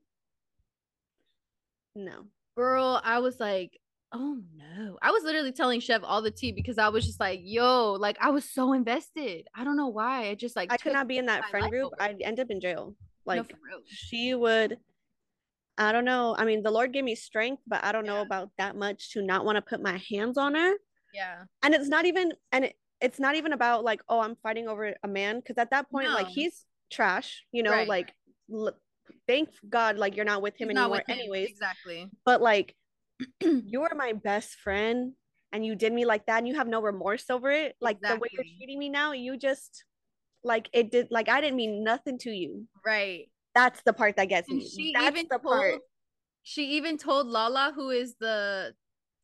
No. 1.96 2.26
girl 2.56 3.02
i 3.04 3.20
was 3.20 3.40
like 3.40 3.80
oh 4.12 4.40
no 4.58 4.98
i 5.02 5.12
was 5.12 5.24
literally 5.24 5.52
telling 5.52 5.80
chef 5.80 6.02
all 6.04 6.22
the 6.22 6.32
tea 6.32 6.52
because 6.52 6.78
i 6.78 6.90
was 6.90 7.06
just 7.06 7.20
like 7.20 7.40
yo 7.44 7.94
like 7.94 8.18
i 8.20 8.30
was 8.32 8.44
so 8.44 8.74
invested 8.74 9.48
i 9.56 9.64
don't 9.64 9.78
know 9.78 9.88
why 9.88 10.30
i 10.30 10.36
just 10.36 10.56
like 10.56 10.72
I 10.74 10.78
could 10.78 10.94
not 10.94 11.08
be 11.08 11.18
in 11.18 11.28
that 11.28 11.46
friend 11.50 11.70
group. 11.70 11.94
over. 11.94 12.02
I'd 12.02 12.22
end 12.22 12.40
up 12.40 12.50
in 12.50 12.60
jail. 12.60 12.96
Like 13.26 13.48
real. 13.64 13.82
she 13.86 14.34
would 14.34 14.78
I 15.78 15.94
don't 15.94 16.04
know. 16.04 16.36
I 16.38 16.44
mean, 16.44 16.62
the 16.62 16.72
Lord 16.72 16.92
gave 16.92 17.06
me 17.06 17.16
strength, 17.16 17.64
but 17.66 17.82
I 17.86 17.94
don't 17.94 18.06
know 18.06 18.22
about 18.22 18.50
that 18.58 18.76
much 18.76 19.14
to 19.14 19.22
not 19.22 19.46
want 19.46 19.56
to 19.56 19.62
put 19.62 19.82
my 19.82 19.98
hands 20.12 20.38
on 20.38 20.54
her. 20.56 20.74
Yeah 21.14 21.44
And 21.64 21.74
it's 21.74 21.88
not 21.90 22.06
even 22.06 22.34
and 22.52 22.66
it, 22.66 22.76
it's 23.02 23.20
not 23.20 23.36
even 23.36 23.54
about 23.54 23.84
like, 23.84 24.02
oh, 24.10 24.20
I'm 24.20 24.36
fighting 24.44 24.68
over 24.68 24.94
a 25.04 25.08
man. 25.08 25.42
Cause 25.42 25.58
at 25.58 25.72
that 25.72 25.90
point, 25.90 26.12
like 26.12 26.28
he's 26.28 26.66
trash, 26.92 27.46
you 27.52 27.64
know, 27.64 27.72
Right. 27.72 27.88
like 27.88 28.14
l- 28.54 28.78
thank 29.28 29.50
God 29.70 29.98
like 29.98 30.16
you're 30.16 30.26
not 30.26 30.42
with 30.42 30.56
him 30.60 30.70
He's 30.70 30.78
anymore 30.78 30.98
with 30.98 31.08
him. 31.08 31.18
anyways. 31.20 31.50
Exactly. 31.50 32.10
But 32.26 32.42
like 32.42 32.76
you 33.42 33.84
are 33.84 33.96
my 33.96 34.14
best 34.14 34.56
friend 34.56 35.14
and 35.52 35.66
you 35.66 35.76
did 35.76 35.94
me 35.94 36.06
like 36.06 36.26
that 36.28 36.40
and 36.40 36.48
you 36.48 36.56
have 36.56 36.68
no 36.68 36.82
remorse 36.82 37.30
over 37.30 37.50
it. 37.52 37.76
Like 37.80 38.00
the 38.02 38.18
way 38.18 38.30
you're 38.32 38.44
treating 38.58 38.78
me 38.80 38.90
now, 38.90 39.14
you 39.14 39.38
just 39.38 39.86
like 40.44 40.70
it 40.74 40.92
did 40.92 41.08
like 41.10 41.30
I 41.30 41.42
didn't 41.42 41.56
mean 41.58 41.84
nothing 41.84 42.18
to 42.20 42.32
you. 42.32 42.68
Right. 42.86 43.30
That's 43.56 43.82
the 43.84 43.94
part 43.94 44.16
that 44.18 44.26
gets 44.30 44.50
And 44.50 44.60
me. 44.60 44.70
she 44.70 44.92
That's 44.94 45.08
even 45.18 45.28
the 45.30 45.40
part. 45.40 45.72
told 45.72 45.82
she 46.44 46.78
even 46.78 46.98
told 46.98 47.28
Lala, 47.28 47.72
who 47.76 47.90
is 47.90 48.16
the 48.20 48.74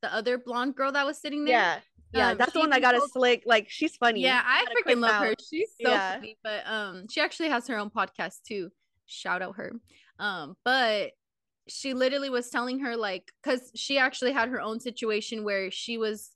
the 0.06 0.14
other 0.16 0.38
blonde 0.38 0.76
girl 0.76 0.92
that 0.92 1.06
was 1.06 1.18
sitting 1.18 1.46
there. 1.46 1.56
Yeah. 1.56 1.80
Yeah, 2.14 2.32
Um, 2.32 2.38
that's 2.38 2.54
the 2.54 2.60
one 2.60 2.70
that 2.70 2.82
got 2.82 2.96
a 2.96 3.02
slick. 3.12 3.44
Like 3.46 3.70
she's 3.70 3.98
funny. 3.98 4.22
Yeah, 4.22 4.42
I 4.46 4.64
Got 4.64 4.72
a 4.72 4.84
quick 4.84 4.98
freaking 4.98 5.02
love 5.02 5.24
her. 5.24 5.34
She's 5.50 5.70
so 5.82 5.90
Yeah. 5.90 6.14
funny. 6.14 6.38
But 6.44 6.66
um, 6.66 7.08
she 7.10 7.20
actually 7.20 7.50
has 7.50 7.68
her 7.68 7.78
own 7.78 7.90
podcast 7.90 8.44
too. 8.48 8.70
Shout 9.06 9.42
out 9.42 9.58
her. 9.58 9.74
Um, 10.20 10.56
but 10.64 11.12
she 11.68 11.94
literally 11.94 12.30
was 12.30 12.50
telling 12.50 12.80
her 12.80 12.96
like, 12.96 13.32
because 13.44 13.72
she 13.76 13.98
actually 13.98 14.32
had 14.32 14.50
her 14.50 14.62
own 14.62 14.80
situation 14.80 15.44
where 15.44 15.72
she 15.72 15.98
was 15.98 16.32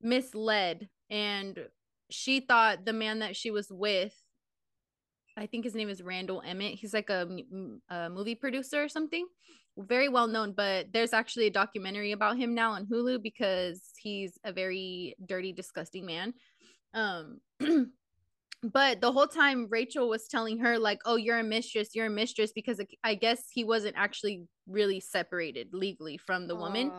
misled 0.00 0.88
and 1.10 1.58
she 2.10 2.40
thought 2.40 2.84
the 2.86 2.92
man 2.92 3.18
that 3.18 3.36
she 3.36 3.50
was 3.50 3.66
with. 3.70 4.14
I 5.36 5.46
think 5.46 5.64
his 5.64 5.74
name 5.74 5.90
is 5.90 6.00
Randall 6.02 6.42
Emmett. 6.46 6.76
He's 6.76 6.94
like 6.94 7.10
a, 7.10 7.28
a 7.90 8.08
movie 8.08 8.36
producer 8.36 8.82
or 8.82 8.88
something. 8.88 9.26
Very 9.78 10.08
well 10.08 10.26
known, 10.26 10.52
but 10.52 10.92
there's 10.92 11.12
actually 11.12 11.46
a 11.46 11.50
documentary 11.50 12.12
about 12.12 12.38
him 12.38 12.54
now 12.54 12.72
on 12.72 12.86
Hulu 12.86 13.22
because 13.22 13.82
he's 13.98 14.38
a 14.44 14.52
very 14.52 15.14
dirty, 15.26 15.52
disgusting 15.52 16.06
man. 16.06 16.32
Um, 16.94 17.40
but 18.62 19.00
the 19.02 19.12
whole 19.12 19.26
time 19.26 19.68
Rachel 19.70 20.08
was 20.08 20.28
telling 20.28 20.58
her 20.60 20.78
like, 20.78 21.00
"Oh, 21.04 21.16
you're 21.16 21.38
a 21.38 21.44
mistress, 21.44 21.90
you're 21.94 22.06
a 22.06 22.10
mistress," 22.10 22.52
because 22.54 22.80
I 23.04 23.14
guess 23.14 23.44
he 23.52 23.64
wasn't 23.64 23.96
actually 23.98 24.44
really 24.66 25.00
separated 25.00 25.68
legally 25.72 26.16
from 26.16 26.48
the 26.48 26.56
woman, 26.56 26.92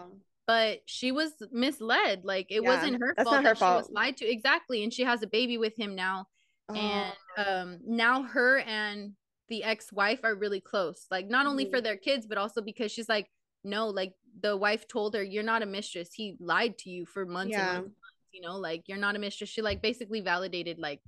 but 0.45 0.81
she 0.85 1.11
was 1.11 1.31
misled. 1.51 2.25
Like 2.25 2.47
it 2.51 2.61
Yeah, 2.61 2.69
wasn't 2.69 3.01
her 3.01 3.15
that's 3.15 3.25
fault 3.25 3.37
not 3.37 3.43
her 3.45 3.49
that 3.55 3.57
she 3.57 3.73
was 3.73 3.89
lied 3.91 4.17
to. 4.17 4.25
Exactly, 4.29 4.83
and 4.83 4.93
she 4.93 5.03
has 5.03 5.23
a 5.23 5.27
baby 5.27 5.57
with 5.57 5.75
him 5.77 5.95
now 5.95 6.27
and 6.75 7.13
um 7.37 7.79
now 7.85 8.23
her 8.23 8.59
and 8.59 9.13
the 9.49 9.63
ex-wife 9.63 10.19
are 10.23 10.35
really 10.35 10.59
close 10.61 11.05
like 11.11 11.27
not 11.27 11.45
only 11.45 11.65
for 11.65 11.79
Mhm. 11.79 11.83
their 11.83 11.97
kids 11.97 12.25
but 12.27 12.37
also 12.37 12.61
because 12.61 12.91
she's 12.91 13.09
like 13.09 13.29
no 13.63 13.87
like 13.87 14.13
the 14.41 14.55
wife 14.55 14.87
told 14.87 15.15
her 15.15 15.23
you're 15.23 15.43
not 15.43 15.61
a 15.63 15.65
mistress 15.65 16.13
he 16.13 16.35
lied 16.39 16.77
to 16.77 16.89
you 16.89 17.05
for 17.05 17.25
months 17.25 17.57
and 17.57 17.65
Yeah. 17.65 17.73
months, 17.73 17.85
and 17.87 17.95
months, 18.01 18.17
you 18.31 18.41
know 18.41 18.57
like 18.57 18.83
you're 18.87 18.97
not 18.97 19.15
a 19.15 19.19
mistress 19.19 19.49
she 19.49 19.61
like 19.61 19.81
basically 19.81 20.21
validated 20.21 20.77
like 20.79 21.01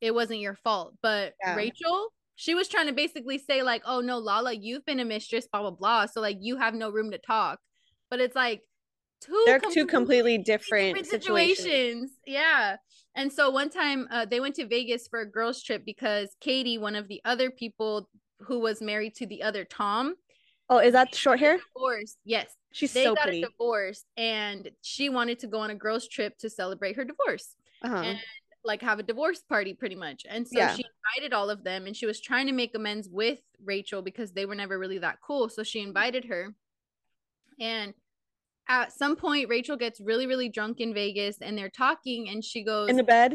it 0.00 0.14
wasn't 0.14 0.40
your 0.40 0.56
fault 0.56 0.94
but 1.02 1.34
Yeah. 1.40 1.56
rachel 1.56 2.08
she 2.34 2.54
was 2.54 2.66
trying 2.68 2.86
to 2.86 2.92
basically 2.92 3.38
say 3.38 3.62
like 3.62 3.82
oh 3.86 4.00
no 4.00 4.18
lala 4.18 4.52
you've 4.52 4.84
been 4.84 5.00
a 5.00 5.04
mistress 5.04 5.46
blah 5.50 5.60
blah 5.60 5.70
blah 5.70 6.06
so 6.06 6.20
like 6.20 6.38
you 6.40 6.56
have 6.56 6.74
no 6.74 6.90
room 6.90 7.10
to 7.10 7.18
talk 7.18 7.60
but 8.10 8.20
it's 8.20 8.34
like 8.34 8.62
two 9.24 9.42
They're 9.46 9.60
two 9.60 9.86
completely 9.86 10.38
different, 10.38 10.96
different 10.96 11.06
situations. 11.22 11.58
situations. 11.58 12.10
Yeah. 12.26 12.76
And 13.14 13.32
so 13.32 13.50
one 13.50 13.68
time 13.70 14.08
uh, 14.10 14.24
they 14.24 14.40
went 14.40 14.54
to 14.56 14.66
Vegas 14.66 15.06
for 15.08 15.20
a 15.20 15.26
girls' 15.30 15.62
trip 15.62 15.84
because 15.84 16.34
Katie, 16.40 16.78
one 16.78 16.96
of 16.96 17.08
the 17.08 17.20
other 17.24 17.50
people 17.50 18.08
who 18.40 18.58
was 18.60 18.80
married 18.80 19.14
to 19.16 19.26
the 19.26 19.42
other 19.42 19.64
Tom, 19.64 20.14
Oh, 20.70 20.78
is 20.78 20.92
that 20.94 21.14
short 21.14 21.38
hair? 21.38 21.58
divorced. 21.74 22.16
Yes. 22.24 22.46
She's 22.72 22.92
They 22.94 23.04
so 23.04 23.14
got 23.14 23.24
pretty. 23.24 23.42
a 23.42 23.46
divorce 23.48 24.04
and 24.16 24.70
she 24.80 25.10
wanted 25.10 25.38
to 25.40 25.46
go 25.46 25.58
on 25.58 25.70
a 25.70 25.74
girls' 25.74 26.08
trip 26.08 26.38
to 26.38 26.48
celebrate 26.48 26.96
her 26.96 27.04
divorce. 27.04 27.54
Uh-huh. 27.84 27.96
and 27.96 28.18
like 28.64 28.80
have 28.80 29.00
a 29.00 29.02
divorce 29.02 29.40
party 29.42 29.74
pretty 29.74 29.96
much. 29.96 30.24
And 30.28 30.46
so 30.46 30.56
Yeah. 30.56 30.74
she 30.76 30.84
invited 31.18 31.34
all 31.34 31.50
of 31.50 31.64
them 31.64 31.86
and 31.86 31.96
she 31.96 32.06
was 32.06 32.20
trying 32.20 32.46
to 32.46 32.52
make 32.52 32.74
amends 32.76 33.08
with 33.10 33.40
Rachel 33.62 34.02
because 34.02 34.32
they 34.32 34.46
were 34.46 34.54
never 34.54 34.78
really 34.78 34.98
that 34.98 35.18
cool. 35.20 35.48
So 35.48 35.62
she 35.64 35.80
invited 35.80 36.26
her. 36.26 36.54
And 37.60 37.92
at 38.72 38.92
some 38.92 39.16
point 39.16 39.48
Rachel 39.48 39.76
gets 39.76 40.00
really 40.00 40.26
really 40.26 40.48
drunk 40.48 40.80
in 40.80 40.94
Vegas 40.94 41.36
and 41.40 41.56
they're 41.56 41.68
talking 41.68 42.28
and 42.30 42.42
she 42.44 42.64
goes 42.64 42.88
In 42.88 42.96
the 42.96 43.04
bed. 43.04 43.34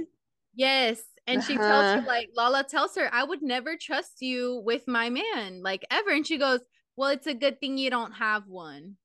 Yes. 0.56 1.02
And 1.28 1.44
she 1.44 1.56
tells 1.58 1.84
her, 1.84 1.98
Uh-huh. 2.00 2.08
like, 2.08 2.30
Lala 2.36 2.64
tells 2.64 2.96
her, 2.96 3.14
I 3.14 3.24
would 3.24 3.42
never 3.44 3.76
trust 3.76 4.22
you 4.22 4.62
with 4.66 4.88
my 4.88 5.10
man, 5.10 5.62
like 5.62 5.86
ever. 5.92 6.10
And 6.10 6.26
she 6.26 6.38
goes, 6.38 6.62
Well, 6.96 7.10
it's 7.10 7.28
a 7.28 7.34
good 7.34 7.60
thing 7.60 7.78
you 7.78 7.90
don't 7.90 8.14
have 8.14 8.48
one. 8.48 8.96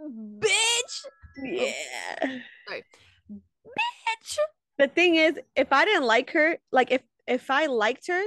Bitch. 0.00 1.04
Yeah. 1.42 2.40
Sorry. 2.66 2.84
Bitch. 3.30 4.38
The 4.78 4.88
thing 4.88 5.16
is, 5.16 5.38
if 5.56 5.72
I 5.72 5.84
didn't 5.84 6.04
like 6.04 6.30
her, 6.32 6.58
like 6.72 6.90
if 6.90 7.02
if 7.26 7.50
I 7.50 7.66
liked 7.66 8.08
her, 8.08 8.22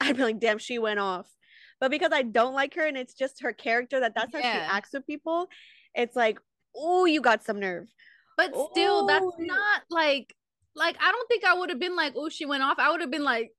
I'd 0.00 0.16
be 0.16 0.22
like, 0.22 0.40
damn, 0.40 0.58
she 0.58 0.78
went 0.78 1.00
off. 1.00 1.26
But 1.80 1.90
because 1.90 2.10
I 2.12 2.22
don't 2.22 2.54
like 2.54 2.74
her 2.74 2.86
and 2.86 2.96
it's 2.96 3.14
just 3.14 3.42
her 3.42 3.52
character 3.52 4.00
that 4.00 4.14
that's 4.14 4.34
how 4.34 4.40
she 4.40 4.46
acts 4.46 4.92
with 4.92 5.06
people, 5.06 5.48
it's 5.94 6.16
like, 6.16 6.38
oh, 6.76 7.04
you 7.04 7.20
got 7.20 7.44
some 7.44 7.60
nerve. 7.60 7.86
But 8.36 8.52
still, 8.72 9.06
that's 9.06 9.24
Oh, 9.24 9.32
not 9.38 9.82
like, 9.90 10.34
like, 10.74 10.96
I 11.00 11.12
don't 11.12 11.28
think 11.28 11.44
I 11.44 11.54
would 11.54 11.70
have 11.70 11.78
been 11.78 11.94
like, 11.96 12.14
Oh, 12.16 12.28
she 12.28 12.46
went 12.46 12.62
off. 12.62 12.78
I 12.78 12.90
would 12.90 13.00
have 13.00 13.10
been 13.10 13.22
like, 13.24 13.52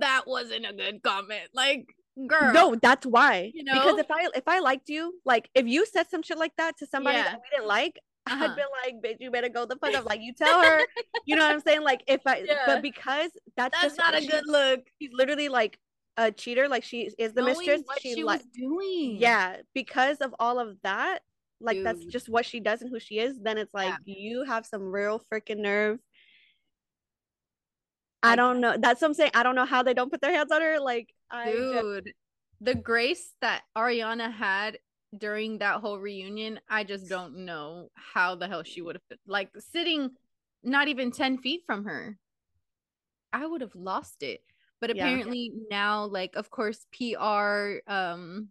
That 0.00 0.22
wasn't 0.26 0.66
a 0.66 0.72
good 0.72 1.02
comment. 1.02 1.48
Like, 1.54 1.86
girl. 2.28 2.52
No, 2.52 2.74
that's 2.74 3.06
why. 3.06 3.50
You 3.54 3.64
know? 3.64 3.72
Because 3.74 3.98
if 3.98 4.10
I 4.10 4.28
if 4.34 4.44
I 4.46 4.58
liked 4.60 4.88
you, 4.90 5.14
like 5.24 5.48
if 5.54 5.66
you 5.66 5.86
said 5.86 6.08
some 6.10 6.22
shit 6.22 6.36
like 6.38 6.52
that 6.58 6.76
to 6.78 6.86
somebody 6.86 7.16
Yeah. 7.18 7.24
that 7.24 7.36
we 7.36 7.56
didn't 7.56 7.68
like, 7.68 7.98
Uh-huh. 8.30 8.44
I'd 8.44 8.54
be 8.54 8.62
like, 8.84 9.02
bitch, 9.02 9.16
you 9.18 9.30
better 9.32 9.48
go 9.48 9.64
the 9.66 9.76
fuck 9.76 9.94
up. 9.94 10.04
Like 10.12 10.20
you 10.20 10.32
tell 10.34 10.62
her, 10.62 10.80
you 11.26 11.34
know 11.34 11.44
what 11.46 11.54
I'm 11.54 11.60
saying? 11.60 11.82
Like 11.82 12.02
if 12.06 12.20
I 12.26 12.44
Yeah. 12.46 12.62
but 12.66 12.82
because 12.82 13.30
that's, 13.56 13.72
That's 13.80 13.82
just 13.82 13.98
not 13.98 14.14
a 14.14 14.20
she- 14.20 14.28
good 14.28 14.44
look. 14.46 14.80
She's 15.00 15.10
literally 15.12 15.48
like 15.48 15.78
a 16.18 16.30
cheater, 16.30 16.68
like 16.68 16.84
she 16.84 17.10
is 17.18 17.32
the 17.32 17.40
Knowing 17.40 17.56
mistress. 17.56 17.82
what 17.86 18.00
she, 18.02 18.14
she 18.14 18.22
like 18.24 18.40
was 18.42 18.46
doing. 18.54 19.16
yeah, 19.18 19.56
because 19.74 20.18
of 20.18 20.34
all 20.38 20.58
of 20.60 20.76
that, 20.82 21.20
like 21.62 21.82
that's 21.82 22.04
just 22.06 22.28
what 22.28 22.44
she 22.44 22.60
does 22.60 22.82
and 22.82 22.90
who 22.90 22.98
she 23.00 23.18
is, 23.18 23.38
then 23.40 23.58
it's 23.58 23.72
like 23.74 23.94
you 24.04 24.44
have 24.44 24.66
some 24.66 24.82
real 24.82 25.22
freaking 25.32 25.58
nerve. 25.58 25.98
I 28.22 28.36
don't 28.36 28.60
know. 28.60 28.76
That's 28.78 29.00
what 29.00 29.08
I'm 29.08 29.14
saying. 29.14 29.32
I 29.34 29.42
don't 29.42 29.56
know 29.56 29.64
how 29.64 29.82
they 29.82 29.94
don't 29.94 30.10
put 30.10 30.20
their 30.20 30.32
hands 30.32 30.52
on 30.52 30.60
her. 30.62 30.78
Like 30.78 31.12
I 31.30 31.52
just- 31.52 31.82
dude 31.82 32.12
the 32.64 32.74
grace 32.76 33.34
that 33.40 33.62
ariana 33.76 34.32
had 34.32 34.78
during 35.18 35.58
that 35.58 35.80
whole 35.80 35.98
reunion 35.98 36.60
i 36.70 36.84
just 36.84 37.08
don't 37.08 37.34
know 37.38 37.88
how 37.94 38.36
the 38.36 38.46
hell 38.46 38.62
she 38.62 38.80
would 38.80 38.94
have 38.94 39.18
like 39.26 39.50
sitting 39.72 40.10
not 40.62 40.86
even 40.86 41.10
10 41.10 41.38
feet 41.38 41.62
from 41.66 41.84
her 41.84 42.16
i 43.32 43.44
would 43.44 43.62
have 43.62 43.74
lost 43.74 44.22
it 44.22 44.44
but 44.80 44.94
Yeah. 44.94 45.02
apparently 45.04 45.50
now 45.72 46.04
like 46.04 46.36
of 46.36 46.50
course 46.50 46.86
pr 46.92 47.78
um 47.88 48.48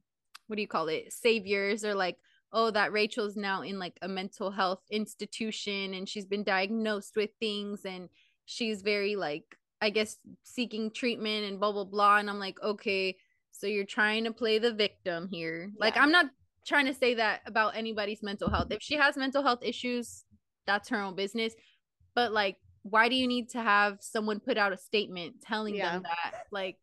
what 0.47 0.57
do 0.57 0.61
you 0.61 0.67
call 0.67 0.89
it 0.89 1.13
saviors 1.13 1.85
are 1.85 1.95
like 1.95 2.17
oh 2.53 2.69
that 2.71 2.91
rachel's 2.91 3.35
now 3.35 3.61
in 3.61 3.79
like 3.79 3.97
a 4.01 4.07
mental 4.07 4.51
health 4.51 4.81
institution 4.91 5.93
and 5.93 6.07
she's 6.07 6.25
been 6.25 6.43
diagnosed 6.43 7.15
with 7.15 7.29
things 7.39 7.85
and 7.85 8.09
she's 8.45 8.81
very 8.81 9.15
like 9.15 9.57
i 9.81 9.89
guess 9.89 10.17
seeking 10.43 10.91
treatment 10.91 11.45
and 11.45 11.59
blah 11.59 11.71
blah 11.71 11.83
blah. 11.83 12.17
And 12.17 12.29
i'm 12.29 12.39
like 12.39 12.61
okay 12.61 13.15
so 13.51 13.67
you're 13.67 13.85
trying 13.85 14.23
to 14.23 14.31
play 14.31 14.57
the 14.59 14.73
victim 14.73 15.27
here. 15.29 15.71
Like 15.77 15.97
i'm 15.97 16.11
not 16.11 16.27
trying 16.65 16.85
to 16.85 16.93
say 16.93 17.13
that 17.15 17.41
about 17.45 17.75
anybody's 17.75 18.23
mental 18.23 18.49
health. 18.49 18.67
If 18.71 18.81
she 18.81 18.95
has 18.95 19.17
mental 19.17 19.43
health 19.43 19.59
issues 19.61 20.25
that's 20.67 20.89
her 20.89 21.01
own 21.01 21.15
business. 21.15 21.53
But 22.15 22.31
like 22.31 22.57
why 22.83 23.09
do 23.09 23.15
you 23.15 23.27
need 23.27 23.49
to 23.49 23.61
have 23.61 23.97
someone 23.99 24.39
put 24.39 24.57
out 24.57 24.73
a 24.73 24.77
statement 24.77 25.41
telling 25.41 25.75
Yeah. 25.75 25.93
them 25.93 26.03
that? 26.03 26.45
Like 26.51 26.77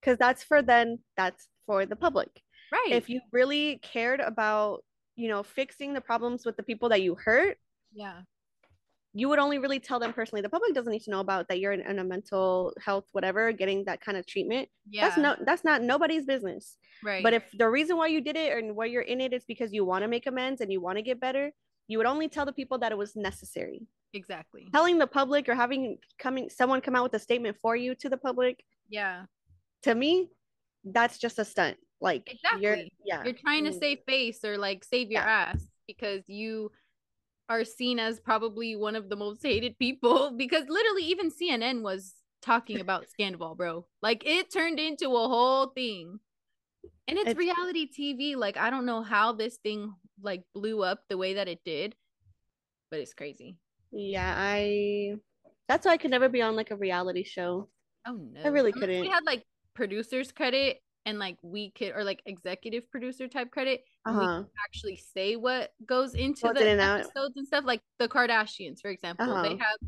because 0.00 0.18
that's 0.18 0.42
for 0.42 0.62
then 0.62 0.98
that's 1.16 1.48
for 1.66 1.86
the 1.86 1.96
public 1.96 2.42
right. 2.72 2.92
if 2.92 3.08
you 3.08 3.20
really 3.32 3.78
cared 3.82 4.20
about 4.20 4.84
you 5.16 5.28
know 5.28 5.42
fixing 5.42 5.92
the 5.92 6.00
problems 6.00 6.44
with 6.44 6.56
the 6.56 6.62
people 6.62 6.88
that 6.88 7.02
you 7.02 7.14
hurt 7.14 7.58
yeah. 7.92 8.20
you 9.12 9.28
would 9.28 9.38
only 9.38 9.58
really 9.58 9.80
tell 9.80 9.98
them 9.98 10.12
personally. 10.12 10.42
The 10.42 10.48
public 10.48 10.74
doesn't 10.74 10.92
need 10.92 11.02
to 11.02 11.10
know 11.10 11.20
about 11.20 11.48
that 11.48 11.58
you're 11.58 11.72
in, 11.72 11.80
in 11.80 11.98
a 11.98 12.04
mental 12.04 12.72
health 12.84 13.06
whatever 13.12 13.52
getting 13.52 13.84
that 13.84 14.00
kind 14.00 14.16
of 14.16 14.26
treatment. 14.26 14.68
Yeah. 14.88 15.08
that's 15.08 15.18
no 15.18 15.36
that's 15.44 15.64
not 15.64 15.82
nobody's 15.82 16.24
business. 16.24 16.76
Right. 17.02 17.22
but 17.22 17.32
if 17.32 17.44
the 17.56 17.68
reason 17.68 17.96
why 17.96 18.08
you 18.08 18.20
did 18.20 18.36
it 18.36 18.56
and 18.56 18.76
why 18.76 18.84
you're 18.84 19.02
in 19.02 19.20
it 19.20 19.32
is 19.32 19.44
because 19.46 19.72
you 19.72 19.84
want 19.84 20.02
to 20.02 20.08
make 20.08 20.26
amends 20.26 20.60
and 20.60 20.70
you 20.70 20.80
want 20.80 20.98
to 20.98 21.02
get 21.02 21.18
better 21.18 21.50
you 21.88 21.98
would 21.98 22.06
only 22.06 22.28
tell 22.28 22.46
the 22.46 22.52
people 22.52 22.78
that 22.78 22.92
it 22.92 22.98
was 22.98 23.16
necessary. 23.16 23.82
Exactly. 24.12 24.68
Telling 24.72 24.96
the 24.98 25.08
public 25.08 25.48
or 25.48 25.56
having 25.56 25.98
coming 26.20 26.48
someone 26.48 26.80
come 26.80 26.94
out 26.94 27.02
with 27.02 27.14
a 27.14 27.18
statement 27.18 27.56
for 27.60 27.74
you 27.74 27.96
to 27.96 28.08
the 28.08 28.16
public 28.16 28.62
yeah. 28.88 29.24
to 29.82 29.94
me 29.94 30.28
that's 30.84 31.18
just 31.18 31.38
a 31.38 31.44
stunt 31.44 31.76
like 32.00 32.38
you're 32.58 32.72
Exactly. 32.74 32.92
yeah 33.04 33.24
you're 33.24 33.32
trying 33.34 33.64
to 33.64 33.70
Mm. 33.70 33.78
save 33.80 33.98
face 34.06 34.44
or 34.44 34.56
like 34.58 34.84
save 34.84 35.10
your 35.10 35.22
Yeah. 35.22 35.52
ass 35.52 35.68
because 35.86 36.22
you 36.28 36.70
are 37.48 37.64
seen 37.64 37.98
as 37.98 38.20
probably 38.20 38.76
one 38.76 38.94
of 38.96 39.08
the 39.08 39.16
most 39.16 39.42
hated 39.42 39.78
people 39.78 40.30
because 40.36 40.64
literally 40.68 41.04
even 41.04 41.30
CNN 41.30 41.82
was 41.82 42.14
talking 42.42 42.80
about 42.84 43.10
Scandal, 43.10 43.54
bro. 43.54 43.86
Like 44.02 44.22
it 44.24 44.50
turned 44.52 44.78
into 44.78 45.08
a 45.10 45.28
whole 45.28 45.66
thing. 45.68 46.20
And 47.08 47.18
it's, 47.18 47.30
It's- 47.30 47.36
reality 47.36 47.86
TV. 47.90 48.36
Like 48.36 48.56
I 48.56 48.70
don't 48.70 48.86
know 48.86 49.02
how 49.02 49.32
this 49.32 49.56
thing 49.58 49.92
like 50.22 50.42
blew 50.54 50.82
up 50.82 51.00
the 51.08 51.18
way 51.18 51.34
that 51.34 51.48
it 51.48 51.60
did, 51.64 51.94
but 52.90 53.00
it's 53.00 53.14
crazy. 53.14 53.56
yeah 53.92 54.34
i 54.36 55.14
that's 55.68 55.84
why 55.84 55.92
i 55.92 55.96
could 55.96 56.10
never 56.12 56.28
be 56.28 56.42
on 56.42 56.54
like 56.54 56.70
a 56.70 56.76
reality 56.76 57.24
show 57.24 57.68
Oh 58.06 58.14
no. 58.32 58.40
I 58.44 58.48
really 58.48 58.70
Unless 58.70 58.80
couldn't. 58.80 59.00
We 59.00 59.08
had 59.08 59.24
like 59.24 59.44
producers 59.74 60.30
credit 60.32 60.80
and 61.10 61.18
like 61.18 61.36
we 61.42 61.70
could 61.70 61.92
or 61.94 62.02
like 62.04 62.22
executive 62.24 62.90
producer 62.90 63.28
type 63.28 63.50
credit 63.50 63.84
Uh-huh. 64.06 64.42
actually 64.66 64.96
say 64.96 65.36
what 65.36 65.72
goes 65.84 66.14
into 66.14 66.42
Goes 66.46 66.54
the 66.56 66.66
and 66.70 66.80
out. 66.80 67.00
episodes 67.00 67.36
and 67.36 67.46
stuff 67.46 67.64
like 67.66 67.82
the 67.98 68.08
kardashians 68.08 68.80
for 68.80 68.88
example 68.88 69.26
they 69.42 69.50
Uh-huh. 69.50 69.56
have 69.58 69.78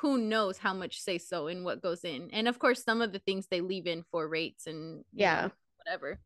who 0.00 0.18
knows 0.18 0.58
how 0.58 0.74
much 0.74 1.00
say 1.00 1.18
so 1.18 1.46
in 1.46 1.62
what 1.62 1.80
goes 1.80 2.04
in 2.04 2.28
and 2.32 2.48
of 2.48 2.58
course 2.58 2.82
some 2.82 3.00
of 3.00 3.12
the 3.12 3.18
things 3.20 3.46
they 3.46 3.60
leave 3.60 3.86
in 3.86 4.02
for 4.10 4.28
rates 4.28 4.66
and 4.66 5.04
Yeah. 5.12 5.42
know, 5.42 5.50
whatever 5.84 6.18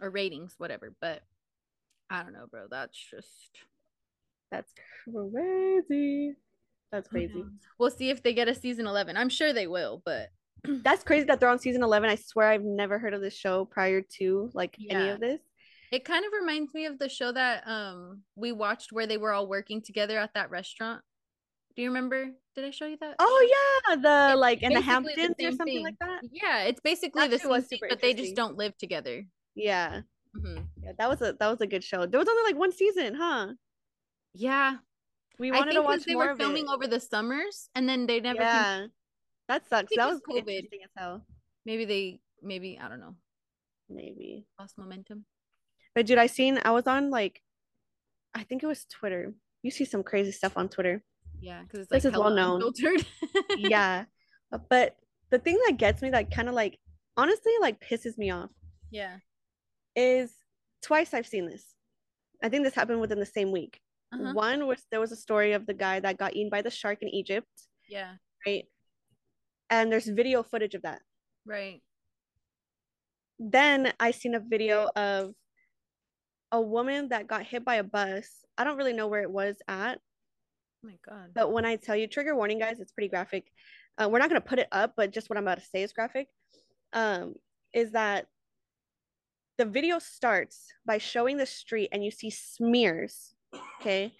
or 0.00 0.10
ratings 0.10 0.54
whatever 0.58 0.94
but 1.00 1.22
i 2.10 2.22
don't 2.22 2.32
know 2.32 2.46
bro 2.50 2.66
that's 2.70 2.96
just 2.98 3.58
That's 4.50 4.72
crazy. 5.04 6.34
That's 6.90 7.08
crazy. 7.08 7.44
we'll 7.78 7.90
see 7.90 8.10
if 8.10 8.22
they 8.22 8.32
get 8.34 8.48
a 8.48 8.54
season 8.54 8.86
11 8.86 9.16
i'm 9.16 9.28
sure 9.28 9.52
they 9.52 9.66
will 9.66 10.00
but 10.04 10.30
That's 10.82 11.02
crazy 11.02 11.26
that 11.26 11.40
they're 11.40 11.48
on 11.48 11.58
season 11.58 11.82
11. 11.82 12.08
I 12.10 12.14
swear 12.16 12.48
I've 12.50 12.64
never 12.64 12.98
heard 12.98 13.14
of 13.14 13.20
this 13.20 13.36
show 13.36 13.64
prior 13.66 14.02
to 14.18 14.50
like 14.54 14.76
any 14.88 15.08
of 15.10 15.20
this. 15.20 15.40
It 15.92 16.04
kind 16.04 16.24
of 16.24 16.32
reminds 16.32 16.74
me 16.74 16.86
of 16.86 16.98
the 16.98 17.08
show 17.08 17.30
that 17.32 17.62
um 17.68 18.22
we 18.34 18.50
watched 18.52 18.90
where 18.92 19.06
they 19.06 19.16
were 19.16 19.32
all 19.32 19.46
working 19.46 19.82
together 19.82 20.18
at 20.18 20.34
that 20.34 20.50
restaurant. 20.50 21.02
Do 21.76 21.82
you 21.82 21.88
remember? 21.88 22.30
Did 22.54 22.64
I 22.64 22.70
show 22.70 22.86
you 22.86 22.96
that? 23.00 23.16
Oh 23.18 23.48
yeah, 23.88 23.96
the 23.96 24.32
It's 24.32 24.40
like 24.40 24.62
in 24.62 24.72
the 24.72 24.80
basically 24.80 25.14
the 25.16 25.20
Hamptons 25.22 25.34
or 25.38 25.50
something 25.56 25.66
thing. 25.74 25.84
like 25.84 25.98
that. 26.00 26.20
Yeah, 26.32 26.62
it's 26.64 26.80
basically 26.80 27.22
That 27.22 27.30
the 27.30 27.38
same 27.38 27.62
thing, 27.62 27.78
but 27.88 28.00
they 28.00 28.14
just 28.14 28.34
don't 28.34 28.56
live 28.56 28.76
together. 28.78 29.24
Yeah. 29.54 30.00
Mhm. 30.36 30.66
Yeah, 30.82 30.92
that 30.98 31.08
was 31.08 31.20
a 31.22 31.34
that 31.38 31.48
was 31.48 31.60
a 31.60 31.66
good 31.66 31.84
show. 31.84 32.06
There 32.06 32.18
was 32.18 32.28
only 32.28 32.42
like 32.44 32.56
one 32.58 32.72
season, 32.72 33.14
huh? 33.14 33.52
Yeah, 34.34 34.78
We 35.38 35.52
wanted 35.52 35.74
to 35.74 35.82
watch 35.82 36.04
they 36.04 36.14
more 36.14 36.24
were 36.24 36.30
of 36.30 36.38
filming 36.38 36.64
it. 36.64 36.70
over 36.70 36.86
the 36.88 36.98
summers, 37.00 37.68
and 37.74 37.88
then 37.88 38.06
they 38.06 38.18
never. 38.20 38.42
yeah, 38.42 38.86
that 39.48 39.68
sucks. 39.68 39.92
That 39.96 40.08
was 40.08 40.20
COVID. 40.28 40.38
interesting 40.48 40.80
as 40.84 40.90
hell. 40.96 41.26
maybe 41.66 41.84
they, 41.84 42.20
maybe 42.42 42.78
I 42.82 42.88
don't 42.88 43.00
know, 43.00 43.14
Maybe, 43.88 44.46
lost 44.58 44.76
momentum. 44.78 45.24
but 45.94 46.06
dude, 46.06 46.18
I 46.18 46.26
seen 46.26 46.58
I 46.64 46.70
was 46.70 46.86
on 46.86 47.10
like, 47.10 47.40
I 48.34 48.42
think 48.44 48.62
it 48.62 48.66
was 48.66 48.84
Twitter. 48.86 49.32
You 49.62 49.70
see 49.70 49.84
some 49.84 50.02
crazy 50.02 50.32
stuff 50.32 50.52
on 50.56 50.68
Twitter. 50.68 51.02
Yeah, 51.40 51.62
because 51.62 51.80
it's 51.80 51.90
This 51.90 52.04
like 52.04 52.14
is 52.14 52.18
well 52.18 52.30
known. 52.30 52.62
unfiltered. 52.62 53.06
yeah, 53.58 54.04
but 54.70 54.96
the 55.30 55.38
thing 55.38 55.58
that 55.66 55.76
gets 55.76 56.00
me, 56.02 56.10
that 56.10 56.30
kind 56.30 56.48
of 56.48 56.54
like, 56.54 56.78
honestly, 57.16 57.52
like 57.60 57.80
pisses 57.80 58.16
me 58.18 58.30
off, 58.30 58.50
yeah. 58.90 59.16
is 59.96 60.32
twice 60.82 61.12
I've 61.14 61.26
seen 61.26 61.48
this. 61.48 61.64
I 62.42 62.48
think 62.48 62.64
this 62.64 62.74
happened 62.74 63.00
within 63.00 63.20
the 63.20 63.26
same 63.26 63.52
week. 63.52 63.80
Uh-huh. 64.12 64.32
One 64.34 64.66
was 64.66 64.84
there 64.90 65.00
was 65.00 65.12
a 65.12 65.16
story 65.16 65.52
of 65.52 65.66
the 65.66 65.74
guy 65.74 65.98
that 66.00 66.18
got 66.18 66.34
eaten 66.36 66.50
by 66.50 66.62
the 66.62 66.70
shark 66.70 66.98
in 67.02 67.08
Egypt, 67.08 67.48
Yeah. 67.88 68.14
right? 68.46 68.64
And 69.70 69.90
there's 69.90 70.06
video 70.06 70.42
footage 70.42 70.74
of 70.74 70.82
that. 70.82 71.00
Right. 71.46 71.80
Then 73.38 73.92
I 73.98 74.12
seen 74.12 74.34
a 74.34 74.40
video 74.40 74.88
of 74.94 75.34
a 76.52 76.60
woman 76.60 77.08
that 77.08 77.26
got 77.26 77.42
hit 77.42 77.64
by 77.64 77.76
a 77.76 77.82
bus. 77.84 78.28
I 78.56 78.64
don't 78.64 78.76
really 78.76 78.92
know 78.92 79.08
where 79.08 79.22
it 79.22 79.30
was 79.30 79.56
at, 79.66 79.98
Oh 80.84 80.88
my 80.88 80.98
god. 81.06 81.30
but 81.34 81.50
when 81.52 81.64
I 81.64 81.76
tell 81.76 81.96
you 81.96 82.06
trigger 82.06 82.36
warning, 82.36 82.58
guys, 82.60 82.78
it's 82.78 82.92
pretty 82.92 83.08
graphic. 83.08 83.50
Uh, 83.98 84.08
we're 84.08 84.20
not 84.20 84.28
gonna 84.28 84.40
put 84.40 84.60
it 84.60 84.68
up, 84.70 84.92
but 84.96 85.10
just 85.12 85.28
what 85.28 85.36
I'm 85.36 85.44
about 85.44 85.58
to 85.58 85.66
say 85.66 85.82
is 85.82 85.92
graphic. 85.92 86.28
Um, 86.92 87.34
is 87.72 87.92
that 87.92 88.26
the 89.58 89.64
video 89.64 89.98
starts 89.98 90.68
by 90.86 90.98
showing 90.98 91.36
the 91.38 91.46
street 91.46 91.88
and 91.90 92.04
you 92.04 92.10
see 92.12 92.30
smears, 92.30 93.34
okay, 93.80 94.14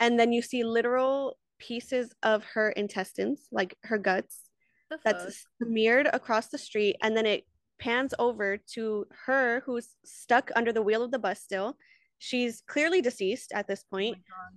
and 0.00 0.18
then 0.18 0.32
you 0.32 0.42
see 0.42 0.64
literal 0.64 1.36
pieces 1.66 2.12
of 2.22 2.44
her 2.54 2.70
intestines, 2.70 3.46
like 3.52 3.76
her 3.84 3.98
guts, 3.98 4.50
The 4.90 4.98
fuck? 4.98 5.04
that's 5.04 5.46
smeared 5.62 6.08
across 6.12 6.48
the 6.48 6.58
street 6.58 6.96
and 7.02 7.16
then 7.16 7.26
it 7.26 7.42
pans 7.78 8.12
over 8.18 8.48
to 8.74 9.06
her 9.26 9.62
who's 9.64 9.88
stuck 10.04 10.50
under 10.54 10.72
the 10.72 10.82
wheel 10.82 11.02
of 11.02 11.10
the 11.10 11.18
bus 11.18 11.40
still 11.48 11.76
she's 12.18 12.62
clearly 12.72 13.00
deceased 13.00 13.50
at 13.58 13.66
this 13.66 13.82
Oh 13.84 13.90
point 13.96 14.16
God. 14.28 14.52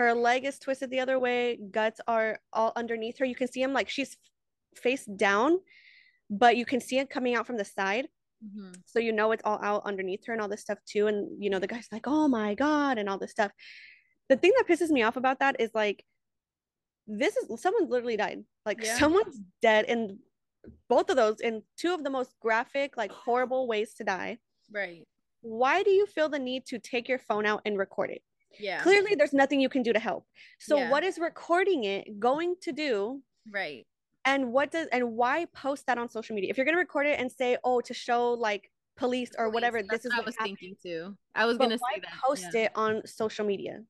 her 0.00 0.10
leg 0.14 0.44
is 0.44 0.58
twisted 0.58 0.90
the 0.90 0.98
other 1.04 1.18
way 1.26 1.58
guts 1.70 2.00
are 2.08 2.40
all 2.52 2.72
underneath 2.74 3.16
her 3.18 3.24
you 3.32 3.36
can 3.36 3.46
see 3.52 3.62
him 3.62 3.72
like 3.78 3.88
she's 3.88 4.16
face 4.86 5.04
down 5.04 5.50
but 6.42 6.56
you 6.56 6.64
can 6.72 6.80
see 6.80 6.98
it 6.98 7.10
coming 7.16 7.34
out 7.36 7.46
from 7.46 7.58
the 7.58 7.64
side 7.78 8.08
Mhm. 8.44 8.74
so 8.90 8.98
you 8.98 9.12
know 9.12 9.30
it's 9.32 9.44
all 9.48 9.60
out 9.62 9.82
underneath 9.90 10.26
her 10.26 10.32
and 10.34 10.42
all 10.42 10.48
this 10.52 10.60
stuff 10.66 10.80
too 10.92 11.06
and 11.06 11.18
you 11.42 11.48
know 11.50 11.60
the 11.60 11.68
guy's 11.74 11.88
like 11.92 12.06
oh 12.08 12.26
my 12.28 12.54
god 12.66 12.98
and 12.98 13.08
all 13.08 13.18
this 13.18 13.30
stuff 13.38 13.52
the 14.28 14.36
thing 14.36 14.52
that 14.56 14.66
pisses 14.68 14.90
me 14.90 15.02
off 15.06 15.16
about 15.16 15.38
that 15.38 15.54
is 15.60 15.70
like 15.74 16.04
this 17.06 17.36
is 17.36 17.60
someone's 17.60 17.90
literally 17.90 18.16
died 18.16 18.44
like 18.66 18.82
Yeah. 18.82 18.98
someone's 18.98 19.40
dead 19.60 19.84
in 19.86 20.18
both 20.88 21.10
of 21.10 21.16
those 21.16 21.40
in 21.40 21.62
two 21.76 21.92
of 21.92 22.02
the 22.04 22.10
most 22.10 22.34
graphic 22.40 22.96
like 22.96 23.12
horrible 23.12 23.66
ways 23.72 23.94
to 23.94 24.04
die 24.04 24.38
Right. 24.72 25.06
why 25.42 25.82
do 25.82 25.90
you 25.90 26.06
feel 26.06 26.28
the 26.28 26.38
need 26.38 26.64
to 26.66 26.78
take 26.78 27.08
your 27.08 27.18
phone 27.18 27.44
out 27.46 27.60
and 27.66 27.76
record 27.78 28.10
it 28.10 28.22
Yeah. 28.58 28.80
clearly 28.82 29.14
there's 29.14 29.34
nothing 29.34 29.60
you 29.60 29.68
can 29.68 29.82
do 29.82 29.92
to 29.92 29.98
help 29.98 30.26
so 30.58 30.78
Yeah. 30.78 30.90
what 30.90 31.04
is 31.04 31.18
recording 31.18 31.84
it 31.84 32.18
going 32.18 32.56
to 32.62 32.72
do 32.72 33.22
Right. 33.50 33.86
and 34.24 34.52
what 34.52 34.70
does 34.70 34.86
and 34.92 35.12
why 35.12 35.44
post 35.52 35.86
that 35.86 35.98
on 35.98 36.08
social 36.08 36.34
media 36.34 36.48
if 36.50 36.56
you're 36.56 36.64
going 36.64 36.74
to 36.76 36.78
record 36.80 37.06
it 37.06 37.20
and 37.20 37.30
say 37.30 37.58
oh 37.64 37.80
to 37.82 37.92
show 37.92 38.32
like 38.32 38.70
police 38.96 39.32
or 39.36 39.46
Police, 39.46 39.54
whatever 39.54 39.82
this 39.82 40.04
is 40.06 40.12
what 40.12 40.22
I 40.22 40.24
was 40.24 40.36
happened. 40.36 40.56
thinking 40.58 40.76
too. 40.80 41.16
I 41.34 41.44
was 41.46 41.58
But 41.58 41.64
gonna 41.64 41.78
say 41.78 42.00
that. 42.00 42.12
post 42.24 42.46
yeah. 42.54 42.60
it 42.66 42.72
on 42.76 43.04
social 43.06 43.44
media 43.44 43.82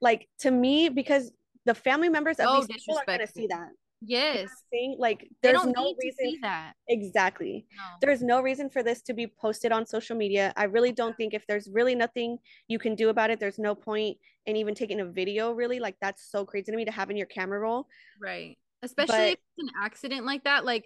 like 0.00 0.28
to 0.38 0.50
me 0.50 0.88
because 0.88 1.30
the 1.64 1.74
family 1.74 2.08
members 2.08 2.38
of 2.38 2.46
Oh, 2.48 2.60
these 2.60 2.76
people 2.84 2.98
are 2.98 3.04
going 3.06 3.20
to 3.20 3.26
see 3.26 3.46
that 3.48 3.68
Yes. 4.06 4.50
thing 4.70 4.96
like 4.98 5.20
They 5.42 5.52
there's 5.52 5.62
don't 5.62 5.74
no 5.74 5.94
reason 6.02 6.24
to 6.26 6.30
see 6.32 6.38
that. 6.42 6.74
exactly 6.88 7.66
No. 7.76 7.82
there's 8.02 8.22
no 8.22 8.42
reason 8.42 8.68
for 8.68 8.82
this 8.82 9.00
to 9.02 9.14
be 9.14 9.26
posted 9.26 9.72
on 9.72 9.86
social 9.86 10.14
media 10.16 10.52
i 10.56 10.64
really 10.64 10.92
don't 10.92 11.16
think 11.16 11.32
if 11.32 11.46
there's 11.46 11.68
really 11.70 11.94
nothing 11.94 12.38
you 12.68 12.78
can 12.78 12.94
do 12.94 13.08
about 13.08 13.30
it 13.30 13.40
there's 13.40 13.58
no 13.58 13.74
point 13.74 14.18
in 14.44 14.56
even 14.56 14.74
taking 14.74 15.00
a 15.00 15.06
video 15.06 15.52
really 15.52 15.80
like 15.80 15.96
that's 16.02 16.30
so 16.30 16.44
crazy 16.44 16.70
to 16.70 16.76
me 16.76 16.84
to 16.84 16.90
have 16.90 17.08
in 17.10 17.16
your 17.16 17.26
camera 17.26 17.58
roll 17.60 17.88
Right. 18.20 18.58
Especially 18.82 19.16
But- 19.16 19.28
if 19.28 19.38
it's 19.56 19.68
an 19.68 19.70
accident 19.82 20.26
like 20.26 20.44
that. 20.44 20.66
Like 20.66 20.84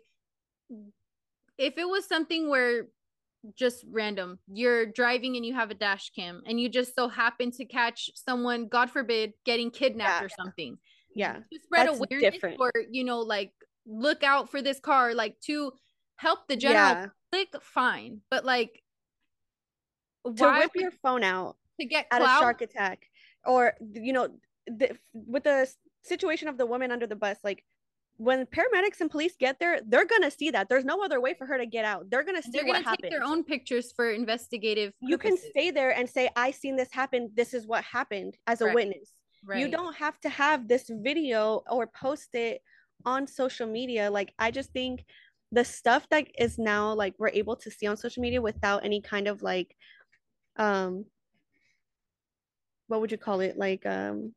if 1.59 1.77
it 1.77 1.89
was 1.89 2.07
something 2.07 2.49
where 2.49 2.87
just 3.55 3.85
random, 3.91 4.39
you're 4.49 4.87
driving 4.87 5.37
and 5.37 5.45
you 5.47 5.55
have 5.55 5.71
a 5.71 5.75
dash 5.75 6.11
cam 6.11 6.43
and 6.47 6.61
you 6.61 6.69
just 6.69 6.95
so 6.95 7.09
happen 7.09 7.51
to 7.53 7.65
catch 7.65 8.11
someone, 8.15 8.69
God 8.69 8.91
forbid, 8.91 9.33
getting 9.45 9.71
kidnapped 9.71 10.21
Yeah. 10.21 10.27
or 10.27 10.29
something. 10.29 10.79
yeah 11.15 11.35
To 11.53 11.59
spread 11.63 11.87
That's 11.89 11.99
awareness 12.01 12.35
different. 12.35 12.61
or, 12.61 12.73
you 12.91 13.05
know, 13.05 13.21
like 13.21 13.53
look 13.87 14.23
out 14.23 14.51
for 14.51 14.61
this 14.63 14.81
car, 14.81 15.15
like 15.15 15.39
to 15.47 15.73
help 16.17 16.49
the 16.49 16.57
general 16.57 16.89
yeah 16.91 17.07
public, 17.33 17.63
fine. 17.63 18.21
But 18.31 18.45
like 18.45 18.83
to 20.25 20.33
whip 20.33 20.71
your 20.75 20.91
phone 21.03 21.23
out 21.25 21.57
to 21.81 21.87
get 21.87 22.07
at 22.11 22.21
a 22.21 22.25
shark 22.27 22.61
attack 22.61 23.07
or 23.47 23.75
you 23.93 24.13
know 24.13 24.29
the, 24.67 24.97
with 25.15 25.45
the 25.45 25.73
situation 26.03 26.49
of 26.49 26.59
the 26.59 26.67
woman 26.67 26.91
under 26.91 27.07
the 27.07 27.17
bus 27.17 27.39
like 27.45 27.65
when 28.19 28.45
paramedics 28.47 29.01
and 29.01 29.11
police 29.11 29.35
get 29.39 29.59
there 29.61 29.81
they're 29.87 30.05
gonna 30.05 30.31
see 30.31 30.51
that. 30.51 30.69
There's 30.69 30.85
no 30.85 31.03
other 31.03 31.21
way 31.21 31.35
for 31.35 31.47
her 31.47 31.57
to 31.57 31.67
get 31.67 31.85
out. 31.85 32.11
They're 32.11 32.25
gonna 32.25 32.43
see 32.43 32.51
They're 32.53 32.65
gonna 32.65 32.79
happened 32.81 32.99
take 33.05 33.11
their 33.13 33.25
own 33.25 33.45
pictures 33.45 33.93
for 33.93 34.11
investigative. 34.11 34.93
you 35.01 35.17
can 35.19 35.37
stay 35.37 35.71
there 35.71 35.93
and 35.97 36.09
say 36.11 36.29
i 36.37 36.51
seen 36.51 36.75
this 36.77 36.93
happen. 36.93 37.31
This 37.35 37.55
is 37.55 37.67
what 37.67 37.83
happened 37.85 38.37
as 38.47 38.61
a 38.61 38.67
Right. 38.67 38.75
witness. 38.75 39.13
You 39.55 39.69
don't 39.69 39.95
have 39.97 40.21
to 40.21 40.29
have 40.29 40.67
this 40.69 40.91
video 40.91 41.63
or 41.71 41.87
post 41.87 42.35
it 42.35 42.61
on 43.05 43.27
social 43.27 43.69
media. 43.69 44.11
Like 44.11 44.35
i 44.39 44.51
just 44.51 44.71
think 44.73 45.05
the 45.53 45.65
stuff 45.65 46.07
that 46.11 46.27
is 46.39 46.59
now 46.59 46.93
like 46.93 47.15
we're 47.19 47.31
able 47.43 47.57
to 47.57 47.71
see 47.71 47.87
on 47.87 47.97
social 47.97 48.21
media 48.21 48.43
without 48.43 48.85
any 48.85 49.01
kind 49.01 49.29
of 49.29 49.43
like 49.43 49.75
um 50.57 51.05
what 52.89 53.01
would 53.01 53.13
you 53.13 53.19
call 53.19 53.41
it? 53.41 53.57
Like 53.57 53.87
um 53.87 54.35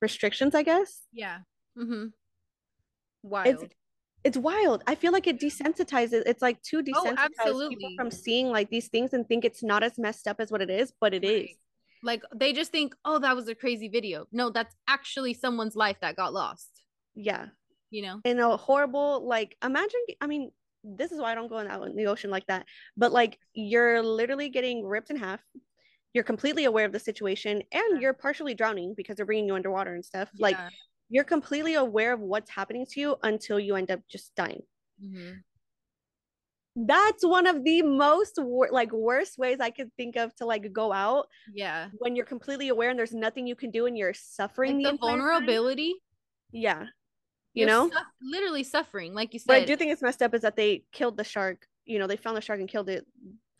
restrictions 0.00 0.54
i 0.54 0.62
guess? 0.62 1.02
Yeah. 1.12 1.38
Mm-hmm. 1.78 2.06
Wild. 3.24 3.72
it's 4.22 4.36
wild 4.36 4.82
i 4.86 4.94
feel 4.94 5.12
like 5.12 5.26
it 5.26 5.38
desensitizes 5.40 6.22
it's 6.26 6.42
like 6.42 6.60
too 6.62 6.78
oh, 6.78 6.82
desensitized 6.82 7.28
people 7.28 7.34
Oh, 7.38 7.40
absolutely. 7.40 7.94
from 7.96 8.10
seeing 8.10 8.48
like 8.50 8.68
these 8.70 8.88
things 8.88 9.12
and 9.14 9.26
think 9.26 9.44
it's 9.44 9.62
not 9.62 9.82
as 9.82 9.98
messed 9.98 10.28
up 10.28 10.36
as 10.40 10.50
what 10.52 10.62
it 10.62 10.70
is 10.70 10.92
but 11.00 11.12
it 11.14 11.24
is. 11.24 11.42
Right. 11.42 11.58
Like 12.02 12.22
they 12.34 12.52
just 12.52 12.70
think, 12.70 12.94
oh, 13.06 13.18
that 13.20 13.34
was 13.34 13.48
a 13.48 13.54
crazy 13.54 13.88
video. 13.88 14.26
No, 14.30 14.50
that's 14.50 14.74
actually 14.86 15.32
someone's 15.32 15.74
life 15.74 15.96
that 16.02 16.16
got 16.16 16.34
lost. 16.34 16.68
yeah 17.14 17.46
You 17.90 18.02
know? 18.02 18.20
in 18.24 18.38
a 18.40 18.56
horrible 18.58 19.26
like 19.26 19.56
imagine 19.64 20.00
i 20.20 20.26
mean 20.26 20.50
this 20.84 21.10
is 21.12 21.18
why 21.18 21.32
i 21.32 21.34
don't 21.34 21.48
go 21.48 21.58
in, 21.60 21.66
out 21.66 21.86
in 21.88 21.96
the 21.96 22.06
ocean 22.12 22.30
like 22.30 22.46
that 22.48 22.66
but 23.02 23.10
like 23.10 23.38
you're 23.54 24.02
literally 24.02 24.50
getting 24.50 24.84
ripped 24.84 25.08
in 25.10 25.16
half 25.16 25.40
you're 26.12 26.24
completely 26.32 26.64
aware 26.66 26.84
of 26.84 26.92
the 26.92 27.00
situation 27.10 27.62
and 27.72 27.88
Yeah. 27.94 28.00
you're 28.00 28.12
partially 28.26 28.54
drowning 28.54 28.92
because 29.00 29.16
they're 29.16 29.24
bringing 29.30 29.46
you 29.48 29.54
underwater 29.54 29.94
and 29.94 30.04
stuff 30.04 30.28
like 30.38 30.56
Yeah. 30.58 30.68
You're 31.10 31.24
completely 31.24 31.74
aware 31.74 32.12
of 32.12 32.20
what's 32.20 32.50
happening 32.50 32.86
to 32.90 33.00
you 33.00 33.16
until 33.22 33.58
you 33.60 33.76
end 33.76 33.90
up 33.90 34.00
just 34.08 34.34
dying 34.34 34.62
Mhm. 35.02 35.42
that's 36.76 37.24
one 37.24 37.46
of 37.46 37.62
the 37.64 37.82
most 37.82 38.34
wor- 38.38 38.70
like 38.72 38.92
worst 38.92 39.38
ways 39.38 39.58
i 39.60 39.70
could 39.70 39.90
think 39.96 40.16
of 40.16 40.34
to 40.36 40.44
like 40.46 40.72
go 40.72 40.92
out 40.92 41.26
yeah. 41.52 41.88
when 41.98 42.16
you're 42.16 42.24
completely 42.26 42.68
aware 42.68 42.90
and 42.90 42.98
there's 42.98 43.12
nothing 43.14 43.46
you 43.46 43.54
can 43.54 43.70
do 43.70 43.86
and 43.86 43.96
you're 43.96 44.14
suffering 44.14 44.82
Like 44.82 44.84
the, 44.84 44.84
the 44.84 44.90
entire 44.90 45.10
time. 45.10 45.18
vulnerability. 45.20 45.94
yeah 46.52 46.82
you 47.52 47.60
You're 47.60 47.68
know 47.68 47.90
suff- 47.90 48.02
literally 48.20 48.64
suffering, 48.64 49.14
like 49.14 49.34
you 49.34 49.40
what 49.46 49.58
i 49.58 49.64
do 49.64 49.76
think 49.76 49.92
it's 49.92 50.02
messed 50.02 50.22
up 50.22 50.34
is 50.34 50.42
that 50.42 50.56
they 50.56 50.84
killed 50.92 51.16
the 51.16 51.24
shark 51.24 51.66
you 51.84 51.98
know 52.00 52.06
they 52.08 52.16
found 52.16 52.36
the 52.36 52.40
shark 52.40 52.58
and 52.58 52.68
killed 52.68 52.88
it 52.88 53.06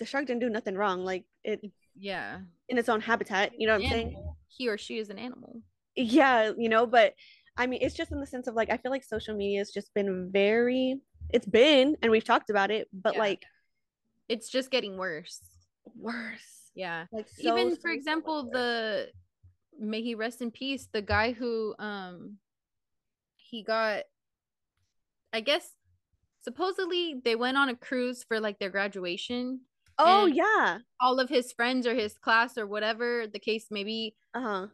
the 0.00 0.06
shark 0.06 0.26
didn't 0.26 0.40
do 0.40 0.50
nothing 0.50 0.74
wrong 0.76 1.04
like 1.04 1.24
it 1.44 1.60
yeah, 1.96 2.40
in 2.68 2.76
its 2.78 2.88
own 2.88 3.00
habitat 3.00 3.52
you 3.56 3.68
know 3.68 3.74
what 3.74 3.84
i'm 3.84 3.90
saying 3.90 4.16
he 4.48 4.68
or 4.68 4.76
she 4.76 4.98
is 4.98 5.10
an 5.10 5.18
animal. 5.18 5.60
Yeah 5.96 6.52
you 6.56 6.68
know 6.68 6.86
but 6.86 7.14
i 7.56 7.66
mean 7.66 7.78
it's 7.82 7.94
just 7.94 8.10
in 8.12 8.20
the 8.20 8.26
sense 8.26 8.46
of 8.46 8.54
like 8.54 8.70
i 8.70 8.76
feel 8.76 8.90
like 8.90 9.04
social 9.04 9.34
media 9.36 9.58
has 9.60 9.70
just 9.70 9.92
been 9.94 10.30
very 10.32 11.00
it's 11.30 11.46
been 11.46 11.96
and 12.02 12.10
we've 12.10 12.24
talked 12.24 12.50
about 12.50 12.70
it 12.70 12.88
but 12.92 13.14
Yeah. 13.14 13.20
like 13.20 13.42
It's 14.28 14.48
just 14.48 14.70
getting 14.70 14.96
worse. 14.96 15.40
worse 15.96 16.70
Yeah. 16.74 17.06
like 17.12 17.28
so, 17.28 17.42
Even 17.42 17.70
so, 17.70 17.76
for 17.82 17.90
example, 17.90 18.50
the 18.50 19.08
may 19.78 20.02
he 20.02 20.14
rest 20.14 20.40
in 20.40 20.50
peace, 20.50 20.88
the 20.92 21.02
guy 21.02 21.32
who 21.32 21.74
um 21.78 22.38
he 23.36 23.62
got 23.62 24.04
I 25.32 25.40
guess 25.40 25.68
supposedly 26.42 27.20
they 27.24 27.36
went 27.36 27.56
on 27.56 27.68
a 27.68 27.76
cruise 27.76 28.24
for 28.24 28.40
like 28.40 28.58
their 28.58 28.70
graduation. 28.70 29.60
oh 29.98 30.26
yeah 30.26 30.78
All 31.00 31.20
of 31.20 31.28
his 31.28 31.52
friends 31.52 31.86
or 31.86 31.94
his 31.94 32.18
class 32.18 32.56
or 32.58 32.66
whatever 32.66 33.26
the 33.26 33.38
case 33.38 33.66
may 33.70 33.84
be 33.84 34.14
uh-huh 34.34 34.66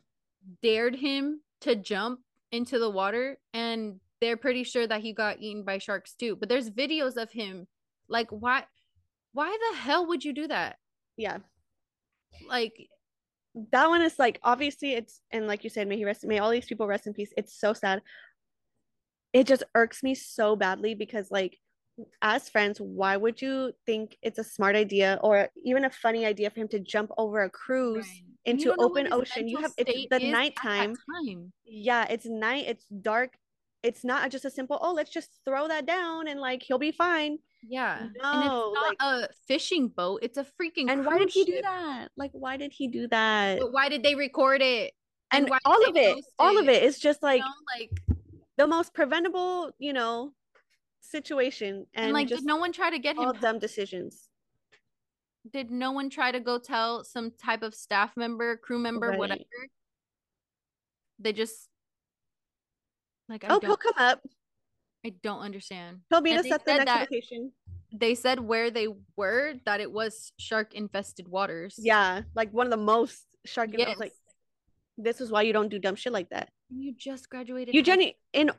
dared 0.63 0.97
him 0.97 1.41
to 1.63 1.77
jump 1.77 2.21
into 2.53 2.79
the 2.79 2.91
water 2.91 3.39
and 3.53 4.01
they're 4.21 4.37
pretty 4.37 4.65
sure 4.65 4.87
that 4.87 5.01
he 5.01 5.13
got 5.13 5.41
eaten 5.41 5.65
by 5.65 5.79
sharks 5.79 6.15
too. 6.15 6.37
But 6.37 6.49
there's 6.49 6.71
videos 6.71 7.17
of 7.17 7.31
him 7.31 7.67
like 8.09 8.29
why 8.31 8.65
why 9.33 9.57
the 9.71 9.79
hell 9.79 10.07
would 10.09 10.25
you 10.25 10.33
do 10.33 10.49
that? 10.49 10.77
yeah 11.17 11.39
Like 12.49 12.89
that 13.73 13.89
one 13.89 14.03
is 14.03 14.19
like 14.19 14.39
obviously 14.43 14.93
it's 14.95 15.21
and 15.31 15.47
like 15.47 15.65
you 15.65 15.71
said 15.71 15.89
may 15.89 15.97
he 15.97 16.05
rest 16.05 16.25
may 16.25 16.39
all 16.39 16.51
these 16.51 16.67
people 16.67 16.87
rest 16.87 17.07
in 17.07 17.13
peace 17.13 17.33
it's 17.37 17.59
so 17.59 17.73
sad 17.73 18.01
it 19.33 19.47
just 19.47 19.65
irks 19.75 20.03
me 20.03 20.15
so 20.15 20.57
badly 20.57 20.95
because 20.95 21.31
like 21.31 21.59
as 22.23 22.49
friends 22.49 22.81
why 22.81 23.17
would 23.17 23.41
you 23.43 23.73
think 23.87 24.17
it's 24.23 24.39
a 24.39 24.45
smart 24.45 24.77
idea 24.77 25.19
or 25.23 25.49
even 25.65 25.85
a 25.85 25.91
funny 25.91 26.25
idea 26.27 26.51
for 26.51 26.61
him 26.61 26.69
to 26.69 26.79
jump 26.81 27.11
over 27.19 27.43
a 27.43 27.51
cruise 27.51 28.07
Right. 28.07 28.25
Into 28.47 28.65
you 28.65 28.75
open 28.79 29.13
ocean 29.13 29.49
you 29.49 29.59
have 29.59 29.73
it's 29.77 29.91
the 29.91 29.99
is 29.99 30.05
at 30.05 30.11
that 30.11 30.23
nighttime 30.23 30.95
time. 30.97 31.53
yeah 31.67 32.07
it's 32.09 32.25
night 32.25 32.65
it's 32.69 32.87
dark 32.87 33.35
it's 33.83 34.03
not 34.03 34.31
just 34.31 34.45
a 34.47 34.51
simple 34.51 34.79
oh 34.81 34.93
let's 34.95 35.11
just 35.11 35.29
throw 35.45 35.69
that 35.69 35.85
down 35.87 36.27
and 36.27 36.41
like 36.41 36.63
he'll 36.63 36.79
be 36.79 36.91
fine 36.93 37.39
Yeah. 37.69 37.99
and 38.01 38.11
it's 38.17 38.19
not 38.19 38.73
like- 38.89 38.97
a 39.01 39.29
fishing 39.47 39.89
boat, 39.89 40.21
it's 40.23 40.39
a 40.39 40.45
freaking 40.57 40.89
and 40.91 41.05
why 41.05 41.19
did 41.19 41.29
he 41.31 41.45
do 41.45 41.61
that 41.63 42.09
like 42.17 42.31
why 42.33 42.57
did 42.57 42.73
he 42.73 42.89
do 42.89 43.07
that 43.09 43.59
But 43.61 43.73
why 43.73 43.89
did 43.91 44.03
they 44.03 44.15
record 44.15 44.63
it? 44.63 44.93
and 45.33 45.49
why 45.49 45.59
all 45.67 45.85
of 45.89 45.95
it 45.97 46.25
all 46.39 46.57
of 46.59 46.67
it 46.69 46.83
is 46.83 46.99
just 46.99 47.21
You 47.23 47.29
like 47.29 47.41
know, 47.41 47.55
like 47.79 47.91
the 48.57 48.67
most 48.67 48.93
preventable, 48.95 49.71
you 49.79 49.93
know, 49.93 50.33
situation 51.01 51.87
and, 51.95 52.07
and, 52.07 52.13
like 52.13 52.29
did 52.29 52.45
no 52.45 52.57
one 52.57 52.73
try 52.73 52.91
to 52.91 52.99
get 52.99 53.17
him 53.17 53.25
all 53.25 53.33
dumb 53.33 53.59
decisions. 53.59 54.29
did 55.53 55.71
no 55.71 55.93
one 55.93 56.11
try 56.11 56.31
to 56.31 56.41
go 56.41 56.59
tell 56.59 57.05
some 57.05 57.33
type 57.43 57.63
of 57.63 57.75
staff 57.75 58.17
member, 58.17 58.57
crew 58.57 58.79
member, 58.79 59.09
Right. 59.09 59.19
whatever? 59.19 59.41
They 61.19 61.33
just 61.33 61.69
like 63.29 63.45
I 63.45 63.49
oh, 63.49 63.51
don't 63.61 63.65
he'll 63.67 63.77
come 63.77 63.95
up. 63.97 64.21
I 65.05 65.15
don't 65.23 65.41
understand. 65.41 66.01
He'll 66.11 66.21
meet 66.21 66.33
And 66.33 66.41
us 66.41 66.45
they 66.45 66.51
at 66.53 66.65
the 66.65 66.71
said 66.77 66.85
next 66.85 67.11
location. 67.11 67.53
They 67.93 68.15
said 68.15 68.39
where 68.41 68.71
they 68.71 68.89
were 69.17 69.55
that 69.65 69.81
it 69.81 69.91
was 69.91 70.33
shark 70.39 70.75
infested 70.75 71.27
waters. 71.29 71.75
Yeah, 71.79 72.23
like 72.35 72.53
one 72.53 72.67
of 72.67 72.71
the 72.71 72.77
most 72.77 73.25
shark. 73.47 73.71
Yes. 73.73 73.99
like, 73.99 74.13
this 74.97 75.21
is 75.21 75.31
why 75.31 75.43
you 75.43 75.53
don't 75.53 75.69
do 75.71 75.79
dumb 75.79 75.97
shit 75.97 76.13
like 76.13 76.31
that. 76.31 76.51
you 76.69 76.95
just 76.97 77.29
graduated. 77.31 77.75
You 77.75 77.83
genu- 77.83 78.13
in 78.33 78.51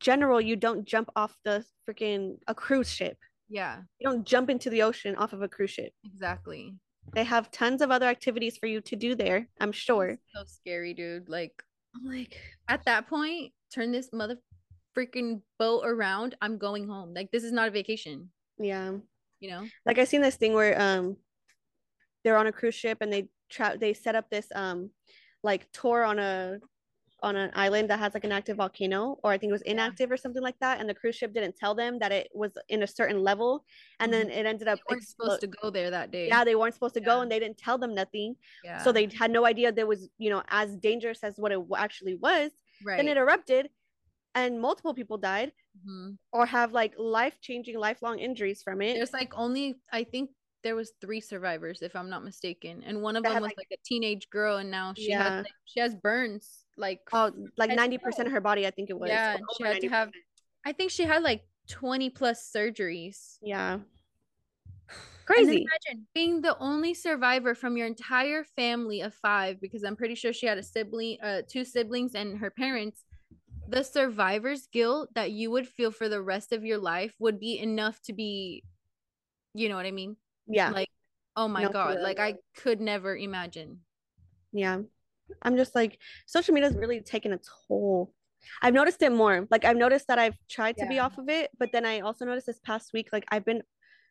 general, 0.00 0.40
you 0.40 0.56
don't 0.56 0.84
jump 0.84 1.10
off 1.16 1.36
the 1.44 1.64
freaking 1.88 2.38
a 2.46 2.54
cruise 2.54 2.90
ship. 2.90 3.18
Yeah, 3.48 3.82
You 4.00 4.08
don't 4.08 4.24
jump 4.26 4.50
into 4.50 4.70
the 4.70 4.82
ocean 4.82 5.14
off 5.16 5.32
of 5.32 5.40
a 5.42 5.48
cruise 5.48 5.70
ship. 5.70 5.92
exactly. 6.04 6.74
They 7.14 7.22
have 7.22 7.52
tons 7.52 7.80
of 7.82 7.92
other 7.92 8.06
activities 8.06 8.56
for 8.56 8.66
you 8.66 8.80
to 8.80 8.96
do 8.96 9.14
there. 9.14 9.46
I'm 9.60 9.70
sure. 9.70 10.18
So 10.34 10.42
scary, 10.46 10.92
dude. 10.94 11.28
Like 11.28 11.52
I'm 11.94 12.04
like, 12.04 12.40
at 12.68 12.84
that 12.86 13.06
point, 13.06 13.52
turn 13.72 13.92
this 13.92 14.08
mother 14.12 14.36
freaking 14.96 15.42
boat 15.60 15.82
around. 15.84 16.34
I'm 16.40 16.58
going 16.58 16.88
home. 16.88 17.14
Like 17.14 17.30
this 17.30 17.44
is 17.44 17.52
not 17.52 17.68
a 17.68 17.70
vacation. 17.70 18.30
yeah. 18.58 18.92
You 19.38 19.50
know? 19.50 19.66
like 19.84 19.98
I 19.98 20.04
seen 20.04 20.22
this 20.22 20.36
thing 20.36 20.54
where 20.54 20.80
um 20.80 21.16
they're 22.24 22.38
on 22.38 22.46
a 22.48 22.52
cruise 22.52 22.74
ship 22.74 22.98
and 23.02 23.12
they 23.12 23.28
try 23.50 23.76
they 23.76 23.92
set 23.94 24.16
up 24.16 24.28
this 24.30 24.48
um 24.54 24.90
like 25.44 25.70
tour 25.72 26.02
on 26.02 26.18
a 26.18 26.58
on 27.26 27.34
an 27.36 27.50
island 27.54 27.90
that 27.90 27.98
has 27.98 28.14
like 28.14 28.24
an 28.24 28.32
active 28.32 28.56
volcano 28.56 29.18
or 29.22 29.28
I 29.32 29.36
think 29.38 29.50
it 29.50 29.52
was 29.58 29.62
Yeah. 29.66 29.72
inactive 29.72 30.08
or 30.12 30.16
something 30.16 30.42
like 30.48 30.58
that 30.60 30.78
and 30.80 30.86
the 30.88 30.94
cruise 31.00 31.16
ship 31.16 31.30
didn't 31.34 31.56
tell 31.62 31.74
them 31.74 31.98
that 32.02 32.12
it 32.12 32.26
was 32.42 32.52
in 32.74 32.82
a 32.82 32.86
certain 32.98 33.18
level 33.30 33.50
and 34.00 34.08
then 34.14 34.30
it 34.30 34.44
ended 34.46 34.68
up 34.68 34.78
Mm-hmm. 34.78 34.84
They 34.88 34.94
weren't 34.94 35.08
supposed 35.08 35.40
to 35.42 35.50
go 35.62 35.70
there 35.70 35.90
that 35.90 36.10
day. 36.10 36.26
yeah 36.28 36.42
they 36.44 36.54
weren't 36.54 36.74
supposed 36.74 36.94
to 36.94 37.00
go 37.12 37.20
and 37.22 37.28
they 37.30 37.40
didn't 37.44 37.58
tell 37.58 37.78
them 37.78 37.92
nothing 38.02 38.36
yeah. 38.64 38.78
so 38.84 38.92
they 38.92 39.06
had 39.22 39.30
no 39.38 39.42
idea 39.52 39.66
there 39.72 39.86
was 39.94 40.08
you 40.24 40.30
know 40.30 40.42
as 40.48 40.68
dangerous 40.76 41.20
as 41.28 41.34
what 41.42 41.50
it 41.52 41.60
actually 41.76 42.14
was 42.28 42.50
right. 42.84 42.96
then 42.98 43.08
it 43.08 43.16
erupted 43.16 43.64
and 44.34 44.60
multiple 44.68 44.94
people 45.00 45.18
died 45.18 45.50
Mhm. 45.86 46.16
or 46.32 46.46
have 46.46 46.72
like 46.72 46.92
life-changing 47.20 47.76
lifelong 47.78 48.16
injuries 48.28 48.62
from 48.62 48.80
it 48.86 48.94
There's 48.94 49.12
like 49.12 49.32
only 49.36 49.66
I 49.92 50.04
think 50.04 50.30
there 50.62 50.74
was 50.82 50.92
three 51.02 51.20
survivors 51.20 51.78
if 51.82 51.94
I'm 51.94 52.08
not 52.14 52.24
mistaken, 52.24 52.82
and 52.86 53.00
one 53.00 53.14
of 53.14 53.22
That 53.22 53.34
them 53.34 53.42
was 53.42 53.50
like- 53.50 53.58
like, 53.70 53.78
a 53.78 53.82
teenage 53.84 54.28
girl, 54.30 54.56
and 54.56 54.68
now 54.70 54.94
she 54.96 55.10
Yeah. 55.10 55.22
has 55.22 55.44
like, 55.44 55.52
she 55.64 55.78
has 55.80 55.94
burns. 55.94 56.64
Like 56.76 57.00
oh 57.12 57.32
like 57.56 57.70
90% 57.70 58.18
know. 58.18 58.24
of 58.26 58.32
her 58.32 58.40
body 58.40 58.66
I 58.66 58.70
think 58.70 58.90
it 58.90 58.98
was 58.98 59.08
Yeah, 59.08 59.36
she 59.56 59.64
had 59.64 59.80
to 59.80 59.86
90%. 59.88 59.90
have- 59.90 60.10
I 60.64 60.72
think 60.72 60.90
she 60.90 61.04
had 61.04 61.22
like 61.22 61.42
20 61.68 62.10
plus 62.10 62.50
surgeries. 62.54 63.38
Yeah. 63.42 63.78
Crazy. 65.26 65.66
imagine 65.66 66.06
being 66.14 66.40
the 66.40 66.56
only 66.58 66.94
survivor 66.94 67.54
from 67.54 67.76
your 67.76 67.86
entire 67.86 68.44
family 68.44 69.00
of 69.00 69.12
five, 69.14 69.60
because 69.60 69.82
I'm 69.84 69.96
pretty 69.96 70.14
sure 70.14 70.32
she 70.32 70.46
had 70.46 70.58
a 70.58 70.62
sibling, 70.62 71.18
uh, 71.22 71.42
two 71.48 71.64
siblings 71.64 72.14
and 72.14 72.38
her 72.38 72.50
parents. 72.50 73.04
The 73.68 73.82
survivor's 73.82 74.68
guilt 74.68 75.08
that 75.14 75.32
you 75.32 75.50
would 75.50 75.66
feel 75.66 75.90
for 75.90 76.08
the 76.08 76.22
rest 76.22 76.52
of 76.52 76.64
your 76.64 76.78
life 76.78 77.14
would 77.18 77.40
be 77.40 77.58
enough 77.58 78.00
to 78.02 78.12
be, 78.12 78.62
you 79.54 79.68
know 79.68 79.74
what 79.74 79.86
I 79.86 79.90
mean? 79.90 80.16
Yeah. 80.46 80.70
Like, 80.70 80.88
oh 81.34 81.48
my 81.48 81.62
No, 81.64 81.70
god, 81.70 81.94
real. 81.96 82.02
like 82.04 82.20
I 82.20 82.34
could 82.56 82.80
never 82.80 83.16
imagine. 83.16 83.80
yeah. 84.52 84.82
I'm 85.42 85.56
just 85.56 85.74
like 85.74 85.98
social 86.26 86.54
media's 86.54 86.74
really 86.76 87.00
taken 87.00 87.32
a 87.32 87.38
toll. 87.68 88.12
I've 88.62 88.74
noticed 88.74 89.02
it 89.02 89.10
more. 89.12 89.46
Like 89.50 89.64
I've 89.64 89.76
noticed 89.76 90.06
that 90.08 90.18
I've 90.18 90.36
tried 90.48 90.76
to 90.78 90.86
be 90.86 90.98
off 90.98 91.18
of 91.18 91.28
it, 91.28 91.50
but 91.58 91.72
then 91.72 91.84
I 91.84 92.00
also 92.00 92.24
noticed 92.24 92.46
this 92.46 92.60
past 92.60 92.92
week 92.92 93.08
like 93.12 93.24
I've 93.32 93.44
been 93.44 93.62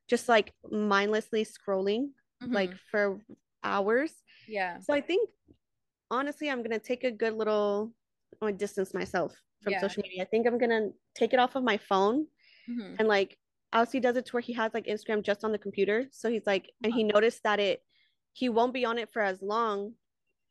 just 0.07 0.27
like 0.29 0.53
mindlessly 0.69 1.45
scrolling 1.45 2.09
like 2.41 2.71
Mhm. 2.71 2.79
for 2.91 3.19
hours. 3.63 4.11
yeah, 4.47 4.79
So 4.79 4.93
I 4.93 5.01
think 5.01 5.29
honestly 6.11 6.49
I'm 6.49 6.59
going 6.59 6.71
to 6.79 6.85
take 6.85 7.03
a 7.03 7.11
good 7.11 7.33
little 7.33 7.91
I'm 8.41 8.47
gonna 8.49 8.57
distance 8.57 8.93
myself 8.93 9.33
from 9.63 9.71
Yeah. 9.73 9.79
social 9.81 10.03
media. 10.03 10.21
I 10.23 10.25
think 10.25 10.45
I'm 10.45 10.57
going 10.57 10.69
to 10.69 10.93
take 11.15 11.33
it 11.33 11.39
off 11.39 11.55
of 11.55 11.63
my 11.63 11.77
phone 11.77 12.27
Mhm. 12.69 12.97
and 12.99 13.07
like 13.07 13.37
Alcy 13.73 14.01
does 14.01 14.15
it 14.17 14.25
to 14.27 14.31
where 14.33 14.41
he 14.41 14.53
has 14.53 14.73
like 14.73 14.85
Instagram 14.85 15.21
just 15.23 15.43
on 15.43 15.51
the 15.51 15.57
computer. 15.57 16.07
So 16.11 16.29
he's 16.29 16.45
like, 16.45 16.71
and 16.83 16.93
he 16.93 17.03
noticed 17.03 17.43
that 17.43 17.59
it 17.59 17.83
he 18.33 18.49
won't 18.49 18.73
be 18.73 18.83
on 18.85 18.97
it 18.97 19.09
for 19.11 19.21
as 19.21 19.41
long 19.41 19.95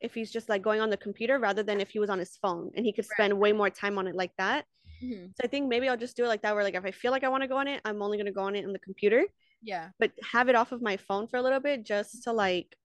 if 0.01 0.15
he's 0.15 0.31
just 0.33 0.49
like 0.49 0.63
going 0.63 0.81
on 0.81 0.91
the 0.91 0.97
computer 0.97 1.39
rather 1.39 1.63
than 1.63 1.81
if 1.81 1.91
he 1.91 1.99
was 1.99 2.11
on 2.11 2.19
his 2.19 2.37
phone 2.37 2.71
and 2.77 2.85
he 2.87 2.93
could 2.93 3.07
Right. 3.11 3.29
spend 3.29 3.39
way 3.39 3.53
more 3.53 3.71
time 3.71 3.99
on 3.99 4.07
it 4.07 4.15
like 4.15 4.33
that. 4.39 4.67
Mhm. 5.03 5.35
So 5.35 5.43
I 5.45 5.49
think 5.49 5.69
maybe 5.69 5.89
I'll 5.89 5.97
just 5.97 6.17
do 6.17 6.25
it 6.25 6.29
like 6.29 6.43
that 6.43 6.55
where 6.55 6.65
like 6.65 6.75
if 6.75 6.85
I 6.85 6.93
feel 6.93 7.11
like 7.13 7.25
I 7.25 7.29
want 7.29 7.43
to 7.43 7.49
go 7.49 7.57
on 7.57 7.69
it, 7.69 7.81
I'm 7.85 8.03
only 8.03 8.19
gonna 8.19 8.33
go 8.33 8.43
on 8.43 8.57
it 8.57 8.65
on 8.65 8.73
the 8.73 8.79
computer, 8.79 9.27
yeah, 9.63 9.93
but 9.99 10.13
have 10.33 10.49
it 10.49 10.55
off 10.55 10.73
of 10.73 10.83
my 10.83 10.97
phone 10.97 11.29
for 11.29 11.37
a 11.39 11.43
little 11.43 11.61
bit 11.61 11.85
just 11.85 12.25
to 12.25 12.33
like 12.33 12.77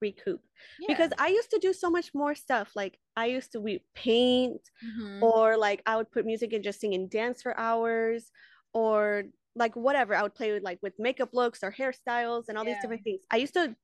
recoup. 0.00 0.42
Because 0.86 1.12
I 1.18 1.28
used 1.28 1.50
to 1.50 1.58
do 1.58 1.72
so 1.72 1.90
much 1.90 2.14
more 2.14 2.34
stuff. 2.34 2.72
Like 2.76 2.98
I 3.16 3.26
used 3.26 3.52
to 3.52 3.60
we 3.60 3.84
paint 3.94 4.60
Mhm. 4.82 5.20
or 5.22 5.56
like 5.56 5.82
I 5.86 5.96
would 5.96 6.10
put 6.12 6.26
music 6.26 6.52
and 6.52 6.64
just 6.64 6.80
sing 6.80 6.94
and 6.94 7.10
dance 7.10 7.42
for 7.42 7.58
hours 7.58 8.30
or 8.74 9.24
like 9.54 9.74
whatever 9.76 10.14
I 10.14 10.22
would 10.22 10.34
play 10.34 10.52
with 10.52 10.62
like 10.62 10.78
with 10.82 10.94
makeup 10.98 11.30
looks 11.32 11.62
or 11.64 11.72
hairstyles 11.72 12.44
and 12.48 12.58
all 12.58 12.64
these 12.64 12.78
different 12.78 13.04
things. 13.04 13.22
I 13.30 13.38
used 13.38 13.54
to 13.54 13.76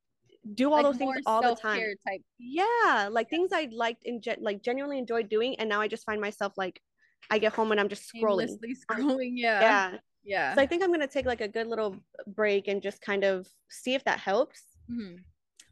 do 0.54 0.72
all 0.72 0.76
Like, 0.78 0.86
those 0.86 0.96
things 0.96 1.20
all 1.26 1.42
the 1.42 1.54
time. 1.54 1.80
Type. 2.06 2.22
Yeah, 2.38 3.08
like 3.10 3.30
things 3.30 3.50
I 3.52 3.68
liked 3.72 4.06
and 4.06 4.22
gen- 4.22 4.42
like 4.42 4.62
genuinely 4.62 4.98
enjoyed 4.98 5.28
doing 5.28 5.54
and 5.58 5.68
now 5.68 5.80
I 5.80 5.88
just 5.88 6.04
find 6.04 6.20
myself 6.20 6.54
like 6.56 6.80
I 7.30 7.38
get 7.38 7.52
home 7.52 7.70
and 7.70 7.80
I'm 7.80 7.88
just 7.88 8.12
scrolling. 8.12 8.48
Aimlessly 8.48 8.76
scrolling. 8.90 9.32
Yeah, 9.36 9.60
Yeah. 9.60 9.98
yeah. 10.24 10.54
So 10.54 10.62
I 10.62 10.66
think 10.66 10.82
I'm 10.82 10.92
to 10.92 11.06
take 11.06 11.26
like 11.26 11.40
a 11.40 11.48
good 11.48 11.66
little 11.66 11.96
break 12.26 12.68
and 12.68 12.82
just 12.82 13.00
kind 13.00 13.24
of 13.24 13.46
see 13.70 13.94
if 13.94 14.04
that 14.04 14.18
helps. 14.18 14.62
Mhm. 14.90 15.18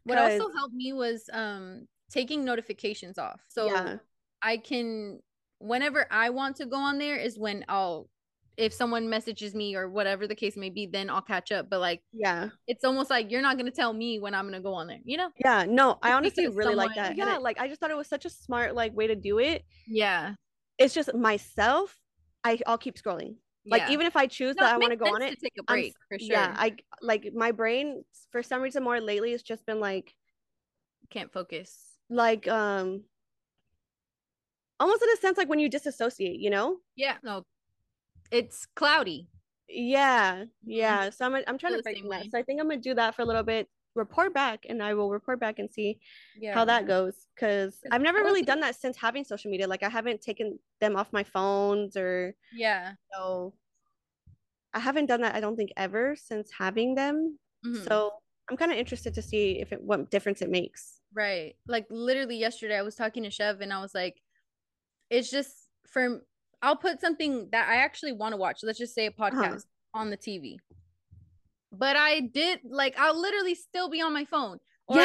What 0.03 0.17
also 0.17 0.49
helped 0.51 0.73
me 0.73 0.93
was 0.93 1.29
um 1.33 1.87
taking 2.09 2.43
notifications 2.43 3.17
off. 3.17 3.41
So 3.49 3.67
yeah. 3.67 3.97
I 4.41 4.57
can 4.57 5.19
whenever 5.59 6.07
I 6.09 6.29
want 6.31 6.55
to 6.57 6.65
go 6.65 6.77
on 6.77 6.97
there 6.97 7.17
is 7.17 7.37
when 7.37 7.63
I'll 7.67 8.09
if 8.57 8.73
someone 8.73 9.09
messages 9.09 9.55
me 9.55 9.75
or 9.75 9.89
whatever 9.89 10.27
the 10.27 10.35
case 10.35 10.57
may 10.57 10.69
be, 10.69 10.85
then 10.85 11.09
I'll 11.09 11.21
catch 11.21 11.51
up. 11.51 11.69
But 11.69 11.79
like 11.79 12.01
Yeah. 12.13 12.49
it's 12.67 12.83
almost 12.83 13.09
like 13.09 13.31
you're 13.31 13.41
not 13.41 13.57
gonna 13.57 13.71
tell 13.71 13.93
me 13.93 14.19
when 14.19 14.33
I'm 14.35 14.45
gonna 14.45 14.61
go 14.61 14.73
on 14.73 14.87
there, 14.87 14.99
you 15.03 15.17
know? 15.17 15.29
Yeah, 15.43 15.65
no, 15.67 15.97
I 16.03 16.13
honestly 16.13 16.47
really 16.47 16.75
like 16.75 16.95
that. 16.95 17.15
Yeah, 17.15 17.37
like 17.37 17.59
I 17.59 17.67
just 17.67 17.79
thought 17.81 17.91
it 17.91 17.97
was 17.97 18.07
such 18.07 18.25
a 18.25 18.29
smart 18.29 18.75
like 18.75 18.95
way 18.95 19.07
to 19.07 19.15
do 19.15 19.39
it. 19.39 19.63
Yeah. 19.87 20.35
It's 20.77 20.93
just 20.93 21.13
myself. 21.13 21.97
I 22.43 22.59
I'll 22.65 22.77
keep 22.77 22.95
scrolling. 22.95 23.35
Like 23.69 23.83
Yeah. 23.83 23.91
even 23.91 24.05
if 24.07 24.15
I 24.15 24.27
choose 24.27 24.55
No, 24.55 24.63
that 24.63 24.73
I 24.73 24.77
want 24.77 24.91
to 24.91 24.97
go 24.97 25.05
on 25.05 25.21
it, 25.21 25.29
to 25.29 25.35
take 25.35 25.53
a 25.59 25.63
I'm 25.67 25.77
break 25.79 25.93
for 26.09 26.19
sure. 26.19 26.35
yeah, 26.35 26.53
I 26.57 26.75
like 27.01 27.33
my 27.33 27.51
brain 27.51 28.03
for 28.31 28.43
some 28.43 28.61
reason 28.61 28.83
more 28.83 28.99
lately 28.99 29.33
it's 29.33 29.43
just 29.43 29.65
been 29.65 29.79
like 29.79 30.13
can't 31.09 31.31
focus. 31.31 31.97
like 32.09 32.47
um 32.47 33.03
almost 34.79 35.01
in 35.03 35.09
a 35.09 35.17
sense 35.17 35.37
like 35.37 35.49
when 35.49 35.59
you 35.59 35.69
disassociate, 35.69 36.39
you 36.39 36.49
know? 36.49 36.77
Yeah, 36.95 37.17
no, 37.23 37.43
it's 38.31 38.65
cloudy. 38.75 39.27
Yeah, 39.67 40.45
yeah. 40.65 41.09
So 41.09 41.25
I'm 41.25 41.43
I'm 41.47 41.57
trying 41.57 41.77
to 41.77 41.83
break 41.83 42.03
that. 42.09 42.25
So 42.31 42.37
I 42.37 42.43
think 42.43 42.59
I'm 42.59 42.67
gonna 42.69 42.81
do 42.81 42.93
that 42.95 43.15
for 43.15 43.21
a 43.21 43.25
little 43.25 43.43
bit, 43.43 43.69
report 43.95 44.33
back, 44.33 44.65
and 44.67 44.81
I 44.83 44.93
will 44.93 45.09
report 45.09 45.39
back 45.39 45.59
and 45.59 45.69
see 45.71 45.99
Yeah, 46.39 46.53
how 46.53 46.65
that 46.65 46.87
goes. 46.87 47.27
Cause 47.37 47.79
I've 47.91 48.01
never 48.01 48.19
really 48.19 48.41
done 48.41 48.59
that 48.61 48.75
since 48.75 48.97
having 48.97 49.23
social 49.23 49.49
media. 49.51 49.67
Like 49.67 49.83
I 49.83 49.89
haven't 49.89 50.21
taken 50.21 50.59
them 50.79 50.95
off 50.95 51.13
my 51.13 51.23
phones 51.23 51.95
or 51.95 52.35
Yeah. 52.53 52.93
so 53.13 53.53
I 54.73 54.79
haven't 54.79 55.07
done 55.07 55.21
that, 55.21 55.35
I 55.35 55.39
don't 55.41 55.55
think 55.55 55.71
ever 55.77 56.15
since 56.15 56.51
having 56.51 56.95
them. 56.95 57.37
mhm. 57.65 57.85
So 57.87 58.11
I'm 58.49 58.57
kind 58.57 58.71
of 58.71 58.77
interested 58.77 59.13
to 59.15 59.21
see 59.21 59.59
if 59.59 59.71
it 59.71 59.81
what 59.81 60.09
difference 60.09 60.41
it 60.41 60.49
makes. 60.49 60.99
Right. 61.13 61.55
Like 61.67 61.87
literally 61.89 62.37
yesterday 62.37 62.77
I 62.77 62.81
was 62.83 62.95
talking 62.95 63.23
to 63.23 63.29
Chev 63.29 63.61
and 63.61 63.73
I 63.73 63.81
was 63.81 63.93
like, 63.93 64.21
it's 65.09 65.29
just 65.29 65.67
for 65.87 66.23
I'll 66.61 66.75
put 66.75 67.01
something 67.01 67.49
that 67.51 67.67
I 67.69 67.77
actually 67.77 68.13
want 68.13 68.33
to 68.33 68.37
watch. 68.37 68.59
Let's 68.63 68.79
just 68.79 68.93
say 68.93 69.07
a 69.07 69.09
uh-huh. 69.09 69.31
podcast 69.31 69.65
on 69.93 70.09
the 70.09 70.17
TV. 70.17 70.57
But 71.71 71.95
I 71.95 72.19
did 72.19 72.59
like 72.69 72.95
I'll 72.99 73.19
literally 73.19 73.55
still 73.55 73.89
be 73.89 74.01
on 74.01 74.13
my 74.13 74.25
phone 74.25 74.59
or 74.87 74.97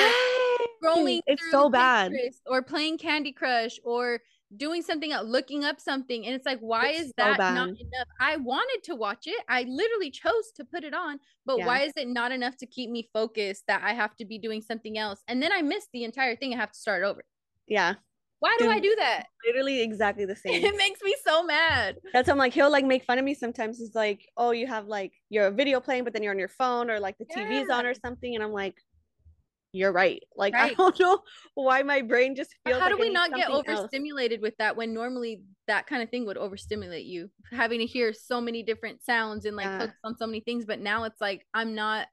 scrolling 0.82 1.20
it's 1.26 1.50
so 1.50 1.68
bad. 1.68 2.12
Or 2.46 2.62
playing 2.62 2.98
Candy 2.98 3.32
Crush 3.32 3.78
or 3.84 4.20
doing 4.56 4.82
something 4.82 5.12
looking 5.24 5.64
up 5.64 5.80
something 5.80 6.24
and 6.24 6.34
it's 6.34 6.46
like 6.46 6.60
why 6.60 6.88
It's 6.88 7.00
is 7.00 7.06
so 7.08 7.12
that 7.18 7.38
not 7.38 7.68
enough? 7.68 8.08
I 8.20 8.36
wanted 8.36 8.82
to 8.84 8.94
watch 8.94 9.26
it. 9.26 9.44
I 9.48 9.62
literally 9.62 10.10
chose 10.10 10.52
to 10.56 10.64
put 10.64 10.84
it 10.84 10.94
on, 10.94 11.18
but 11.44 11.58
Yeah. 11.58 11.66
why 11.66 11.80
is 11.80 11.92
it 11.96 12.08
not 12.08 12.32
enough 12.32 12.56
to 12.58 12.66
keep 12.66 12.90
me 12.90 13.08
focused 13.12 13.64
that 13.66 13.82
I 13.82 13.92
have 13.92 14.16
to 14.16 14.24
be 14.24 14.38
doing 14.38 14.62
something 14.62 14.98
else 14.98 15.22
and 15.28 15.42
then 15.42 15.52
I 15.52 15.62
miss 15.62 15.88
the 15.92 16.04
entire 16.04 16.36
thing 16.36 16.52
I 16.52 16.56
have 16.56 16.72
to 16.72 16.78
start 16.78 17.02
over. 17.02 17.24
Yeah, 17.66 17.94
Why 18.40 18.56
do 18.58 18.70
I 18.70 18.80
do 18.80 18.96
that? 18.96 19.26
literally 19.44 19.82
exactly 19.82 20.24
the 20.24 20.36
same. 20.36 20.64
It 20.64 20.76
makes 20.76 21.00
me 21.02 21.14
so 21.24 21.42
mad. 21.44 21.96
That's 22.12 22.28
I'm 22.28 22.38
like 22.38 22.52
he'll 22.52 22.70
like 22.70 22.84
make 22.84 23.04
fun 23.04 23.18
of 23.18 23.24
me 23.24 23.34
sometimes. 23.34 23.78
He's 23.78 23.94
like, 23.94 24.28
"Oh, 24.36 24.50
you 24.50 24.66
have 24.66 24.86
like 24.86 25.12
your 25.30 25.50
video 25.50 25.80
playing, 25.80 26.04
but 26.04 26.12
then 26.12 26.22
you're 26.22 26.32
on 26.32 26.38
your 26.38 26.48
phone 26.48 26.90
or 26.90 27.00
like 27.00 27.16
the 27.18 27.24
TV's 27.24 27.68
on 27.70 27.86
or 27.86 27.94
something," 27.94 28.34
and 28.34 28.42
I'm 28.42 28.52
like, 28.52 28.76
"You're 29.72 29.92
right." 29.92 30.22
Like 30.36 30.54
I 30.58 30.74
don't 30.78 30.98
know 30.98 31.20
why 31.54 31.82
my 31.82 32.02
brain 32.02 32.34
just 32.34 32.54
But 32.64 32.72
feels. 32.72 32.80
how 32.80 32.88
like 32.88 32.96
do 32.96 33.00
we 33.00 33.10
not 33.10 33.34
get 33.34 33.46
something 33.48 33.64
else. 33.68 33.80
overstimulated 33.80 34.40
with 34.42 34.56
that 34.58 34.76
when 34.76 34.92
normally 34.94 35.42
that 35.66 35.86
kind 35.86 36.02
of 36.02 36.10
thing 36.10 36.26
would 36.26 36.36
overstimulate 36.38 37.06
you? 37.06 37.30
Having 37.52 37.80
to 37.80 37.86
hear 37.86 38.12
so 38.12 38.40
many 38.40 38.62
different 38.62 39.04
sounds 39.04 39.44
and 39.44 39.56
like 39.56 39.66
Yeah. 39.66 39.78
focus 39.78 39.96
on 40.04 40.16
so 40.16 40.26
many 40.26 40.40
things, 40.40 40.64
but 40.64 40.80
now 40.80 41.04
it's 41.04 41.20
like 41.20 41.46
I'm 41.54 41.74
not 41.74 42.08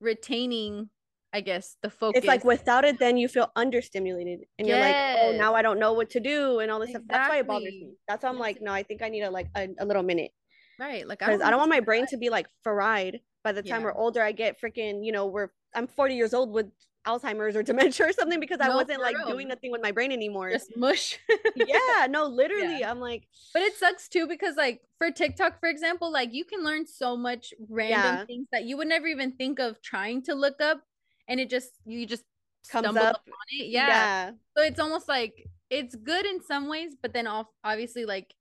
retaining, 0.00 0.90
I 1.32 1.40
guess, 1.40 1.76
the 1.82 1.90
focus. 1.90 2.18
It's 2.20 2.28
like 2.28 2.44
without 2.44 2.84
it, 2.84 2.98
then 2.98 3.16
you 3.16 3.28
feel 3.28 3.50
understimulated, 3.56 4.40
and 4.58 4.68
you're 4.68 4.78
like, 4.78 4.96
"Oh, 5.22 5.32
now 5.32 5.54
I 5.54 5.62
don't 5.62 5.78
know 5.78 5.92
what 5.94 6.10
to 6.10 6.20
do," 6.20 6.60
and 6.60 6.70
all 6.70 6.78
this 6.80 6.90
stuff. 6.90 7.02
That's 7.08 7.28
why 7.28 7.38
it 7.38 7.46
bothers 7.46 7.74
me. 7.80 7.94
That's 8.08 8.22
why 8.22 8.28
I'm 8.28 8.36
Yes, 8.36 8.40
like, 8.40 8.60
"No, 8.60 8.72
I 8.72 8.82
think 8.82 9.02
I 9.02 9.08
need 9.08 9.22
a 9.22 9.30
like 9.30 9.48
a, 9.56 9.68
a 9.78 9.84
little 9.86 10.02
minute." 10.02 10.32
right. 10.78 11.06
Like 11.06 11.18
because 11.20 11.40
I 11.40 11.50
don't 11.50 11.58
want 11.58 11.70
my 11.70 11.80
brain 11.80 12.06
to 12.06 12.16
be 12.16 12.28
like 12.30 12.46
fried 12.62 13.20
by 13.44 13.52
the 13.52 13.62
time 13.62 13.82
Yeah. 13.82 13.84
we're 13.84 13.94
older. 13.94 14.22
I 14.22 14.32
get 14.32 14.60
freaking, 14.60 15.04
you 15.04 15.12
know, 15.12 15.26
we're 15.26 15.48
I'm 15.74 15.86
40 15.86 16.14
years 16.16 16.34
old 16.34 16.52
with 16.52 16.66
Alzheimer's 17.06 17.56
or 17.56 17.62
dementia 17.62 18.06
or 18.08 18.12
something 18.12 18.40
because 18.40 18.60
I 18.60 18.68
No, 18.68 18.76
wasn't 18.76 19.00
like 19.00 19.16
real. 19.16 19.36
doing 19.36 19.48
nothing 19.48 19.70
with 19.72 19.82
my 19.82 19.92
brain 19.92 20.12
anymore. 20.12 20.50
just 20.50 20.76
mush. 20.76 21.18
yeah, 21.54 22.06
no, 22.08 22.26
literally, 22.26 22.84
I'm 22.84 23.00
like, 23.00 23.26
But 23.52 23.62
it 23.62 23.74
sucks 23.76 24.08
too 24.08 24.26
because 24.26 24.56
like 24.56 24.82
for 24.98 25.10
TikTok, 25.10 25.60
for 25.60 25.68
example, 25.68 26.10
like 26.12 26.32
you 26.32 26.44
can 26.44 26.62
learn 26.64 26.86
so 26.86 27.16
much 27.16 27.52
random 27.68 28.00
Yeah. 28.02 28.24
things 28.26 28.46
that 28.52 28.64
you 28.64 28.76
would 28.76 28.88
never 28.88 29.06
even 29.06 29.32
think 29.32 29.58
of 29.58 29.80
trying 29.82 30.22
to 30.24 30.34
look 30.34 30.60
up, 30.60 30.82
and 31.28 31.40
it 31.40 31.50
just 31.50 31.70
you 31.84 32.06
just 32.06 32.24
Comes 32.70 32.84
stumble 32.84 33.02
up. 33.02 33.16
upon 33.26 33.46
it. 33.50 33.66
Yeah. 33.70 34.30
So 34.56 34.62
it's 34.62 34.78
almost 34.78 35.08
like 35.08 35.46
it's 35.70 35.94
good 35.96 36.26
in 36.26 36.42
some 36.42 36.68
ways, 36.68 36.94
but 37.00 37.12
then 37.12 37.26
off 37.26 37.46
obviously 37.64 38.04
like 38.04 38.32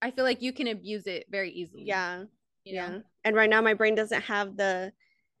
I 0.00 0.10
feel 0.12 0.24
like 0.24 0.42
you 0.42 0.52
can 0.52 0.68
abuse 0.68 1.06
it 1.06 1.26
very 1.28 1.50
easily. 1.50 1.82
yeah, 1.84 2.20
you 2.64 2.74
yeah. 2.74 2.88
know? 2.88 3.02
And 3.24 3.34
right 3.34 3.50
now, 3.50 3.60
my 3.60 3.74
brain 3.74 3.94
doesn't 3.96 4.22
have 4.22 4.56
the. 4.56 4.92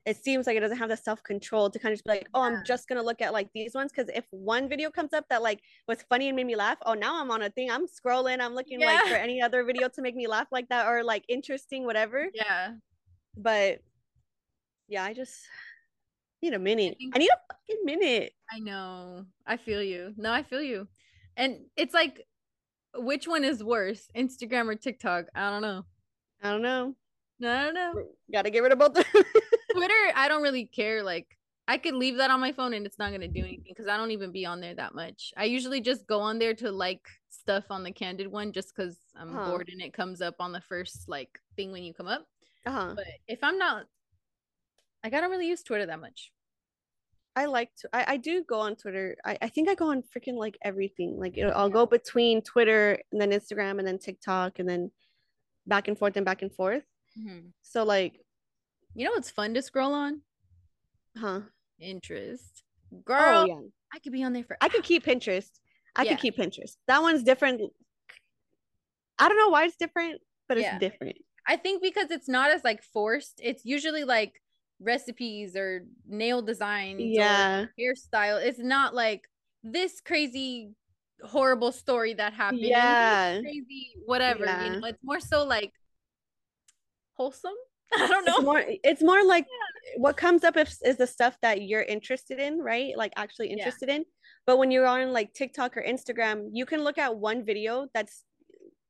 It 0.04 0.16
seems 0.24 0.46
like 0.46 0.56
it 0.56 0.60
doesn't 0.60 0.78
have 0.78 0.88
the 0.88 0.96
self 0.96 1.22
control 1.22 1.68
to 1.70 1.78
kind 1.78 1.92
of 1.92 1.98
just 1.98 2.04
be 2.06 2.10
like, 2.12 2.26
oh, 2.34 2.40
Yeah. 2.48 2.56
I'm 2.56 2.64
just 2.64 2.88
gonna 2.88 3.02
look 3.02 3.20
at 3.20 3.32
like 3.32 3.50
these 3.54 3.74
ones 3.74 3.92
because 3.94 4.10
if 4.14 4.24
one 4.30 4.68
video 4.68 4.90
comes 4.90 5.12
up 5.12 5.26
that 5.28 5.42
like 5.42 5.60
was 5.86 6.02
funny 6.08 6.28
and 6.28 6.34
made 6.36 6.46
me 6.46 6.56
laugh, 6.56 6.78
oh, 6.86 6.94
now 6.94 7.20
I'm 7.20 7.30
on 7.30 7.42
a 7.42 7.50
thing. 7.50 7.70
I'm 7.70 7.86
scrolling. 7.86 8.40
I'm 8.40 8.54
looking 8.54 8.80
like 8.80 9.06
for 9.06 9.14
any 9.14 9.40
other 9.42 9.62
video 9.64 9.88
to 9.88 10.02
make 10.02 10.16
me 10.16 10.26
laugh 10.26 10.48
like 10.50 10.68
that 10.70 10.86
or 10.88 11.04
like 11.04 11.24
interesting, 11.28 11.84
whatever. 11.84 12.26
Yeah. 12.34 12.72
but 13.36 13.80
yeah, 14.88 15.04
I 15.04 15.12
just 15.12 15.36
need 16.42 16.54
a 16.54 16.58
minute. 16.58 16.96
think- 16.98 17.14
I 17.16 17.18
need 17.18 17.30
a 17.30 17.52
fucking 17.54 17.84
minute. 17.84 18.32
I 18.50 18.60
know. 18.60 19.26
I 19.46 19.56
feel 19.56 19.82
you. 19.82 20.14
No, 20.16 20.32
I 20.32 20.42
feel 20.42 20.62
you. 20.62 20.88
And 21.36 21.66
it's 21.76 21.94
like 21.94 22.26
which 22.94 23.28
one 23.28 23.44
is 23.44 23.62
worse, 23.62 24.08
Instagram 24.16 24.68
or 24.68 24.74
TikTok? 24.74 25.26
I 25.34 25.50
don't 25.50 25.62
know. 25.62 25.84
I 26.42 26.50
don't 26.52 26.62
know. 26.62 26.94
No, 27.40 27.52
I 27.52 27.64
don't 27.64 27.74
know. 27.74 28.04
Gotta 28.32 28.50
get 28.50 28.62
rid 28.62 28.72
of 28.72 28.78
both. 28.78 28.94
Twitter, 29.72 29.94
I 30.16 30.26
don't 30.28 30.42
really 30.42 30.66
care. 30.66 31.02
Like, 31.02 31.26
I 31.68 31.76
could 31.78 31.94
leave 31.94 32.16
that 32.16 32.30
on 32.30 32.40
my 32.40 32.50
phone 32.52 32.72
and 32.72 32.86
it's 32.86 32.98
not 32.98 33.12
gonna 33.12 33.28
do 33.28 33.40
anything 33.40 33.64
because 33.68 33.86
I 33.86 33.96
don't 33.96 34.10
even 34.10 34.32
be 34.32 34.46
on 34.46 34.60
there 34.60 34.74
that 34.74 34.94
much. 34.94 35.32
I 35.36 35.44
usually 35.44 35.80
just 35.80 36.06
go 36.06 36.20
on 36.20 36.38
there 36.38 36.54
to 36.54 36.72
like 36.72 37.06
stuff 37.28 37.64
on 37.70 37.84
the 37.84 37.92
candid 37.92 38.26
one 38.28 38.52
just 38.52 38.74
because 38.74 38.98
I'm 39.14 39.32
Huh. 39.32 39.50
bored 39.50 39.68
and 39.70 39.80
it 39.82 39.92
comes 39.92 40.20
up 40.20 40.36
on 40.40 40.50
the 40.52 40.60
first 40.62 41.08
like 41.08 41.38
thing 41.56 41.70
when 41.70 41.84
you 41.84 41.92
come 41.94 42.08
up. 42.08 42.26
uh-huh. 42.66 42.94
But 42.96 43.04
if 43.28 43.38
I'm 43.42 43.58
not, 43.58 43.84
like, 45.04 45.14
I 45.14 45.20
don't 45.20 45.30
really 45.30 45.48
use 45.48 45.62
Twitter 45.62 45.86
that 45.86 46.00
much. 46.00 46.32
I 47.36 47.44
like 47.46 47.70
to. 47.78 47.88
I, 47.92 48.14
I 48.14 48.16
do 48.16 48.42
go 48.42 48.58
on 48.60 48.74
Twitter. 48.74 49.16
I, 49.24 49.38
I 49.42 49.48
think 49.48 49.68
I 49.68 49.74
go 49.76 49.90
on 49.90 50.02
freaking 50.02 50.34
like 50.36 50.58
everything. 50.62 51.16
Like 51.20 51.38
I'll 51.54 51.70
go 51.70 51.86
between 51.86 52.42
Twitter 52.42 52.98
and 53.12 53.20
then 53.20 53.30
Instagram 53.30 53.78
and 53.78 53.86
then 53.86 53.98
TikTok 53.98 54.58
and 54.58 54.68
then 54.68 54.90
back 55.66 55.86
and 55.86 55.96
forth 55.96 56.16
and 56.16 56.26
back 56.26 56.42
and 56.42 56.52
forth. 56.52 56.82
Mm-hmm. 57.16 57.48
So 57.62 57.84
like, 57.84 58.14
You 58.94 59.04
know 59.04 59.12
what's 59.12 59.30
fun 59.30 59.54
to 59.54 59.62
scroll 59.62 59.94
on? 59.94 60.22
huh? 61.16 61.40
Interest, 61.78 62.64
oh, 62.92 63.02
girl. 63.04 63.42
oh 63.42 63.46
yeah. 63.46 63.60
I 63.94 64.00
could 64.00 64.12
be 64.12 64.24
on 64.24 64.32
there 64.32 64.42
for. 64.44 64.56
I 64.60 64.68
could 64.68 64.82
keep 64.82 65.04
Pinterest. 65.04 65.50
I 65.94 66.02
Yeah. 66.02 66.10
could 66.16 66.20
keep 66.22 66.36
Pinterest. 66.36 66.74
That 66.88 67.02
one's 67.02 67.22
different. 67.22 67.60
I 69.18 69.28
don't 69.28 69.38
know 69.38 69.48
why 69.50 69.64
it's 69.64 69.76
different, 69.76 70.20
but 70.48 70.58
it's 70.58 70.64
Yeah. 70.64 70.78
different. 70.78 71.16
I 71.46 71.56
think 71.56 71.82
because 71.82 72.10
it's 72.10 72.28
not 72.28 72.50
as 72.50 72.64
like 72.64 72.82
forced. 72.82 73.40
It's 73.42 73.64
usually 73.64 74.02
like 74.04 74.42
recipes 74.80 75.56
or 75.56 75.84
nail 76.06 76.42
designs. 76.42 77.00
or 77.00 77.04
Yeah. 77.04 77.66
hairstyle. 77.78 78.42
It's 78.44 78.58
not 78.58 78.94
like 78.94 79.28
this 79.62 80.00
crazy 80.00 80.72
horrible 81.24 81.72
story 81.72 82.14
that 82.14 82.32
happened. 82.32 82.60
Yeah. 82.62 83.40
crazy 83.40 83.90
whatever. 84.06 84.44
Yeah. 84.44 84.64
You 84.64 84.70
know, 84.80 84.86
it's 84.86 85.02
more 85.02 85.20
so 85.20 85.44
like 85.44 85.72
wholesome. 87.14 87.54
I 87.98 88.06
don't 88.06 88.24
know. 88.24 88.34
It's 88.36 88.44
more 88.44 88.64
it's 88.84 89.02
more 89.02 89.24
like 89.24 89.46
what 89.96 90.16
comes 90.16 90.44
up 90.44 90.56
is, 90.56 90.78
is 90.84 90.96
the 90.96 91.06
stuff 91.06 91.36
that 91.42 91.62
you're 91.62 91.82
interested 91.82 92.38
in, 92.38 92.58
right? 92.58 92.96
Like 92.96 93.12
actually 93.16 93.48
Yeah. 93.48 93.54
interested 93.56 93.88
in. 93.88 94.04
But 94.46 94.58
when 94.58 94.70
you're 94.70 94.86
on 94.86 95.12
like 95.12 95.32
TikTok 95.34 95.76
or 95.76 95.82
Instagram, 95.82 96.50
you 96.52 96.66
can 96.66 96.84
look 96.84 96.98
at 96.98 97.16
one 97.16 97.44
video 97.44 97.88
that's 97.94 98.24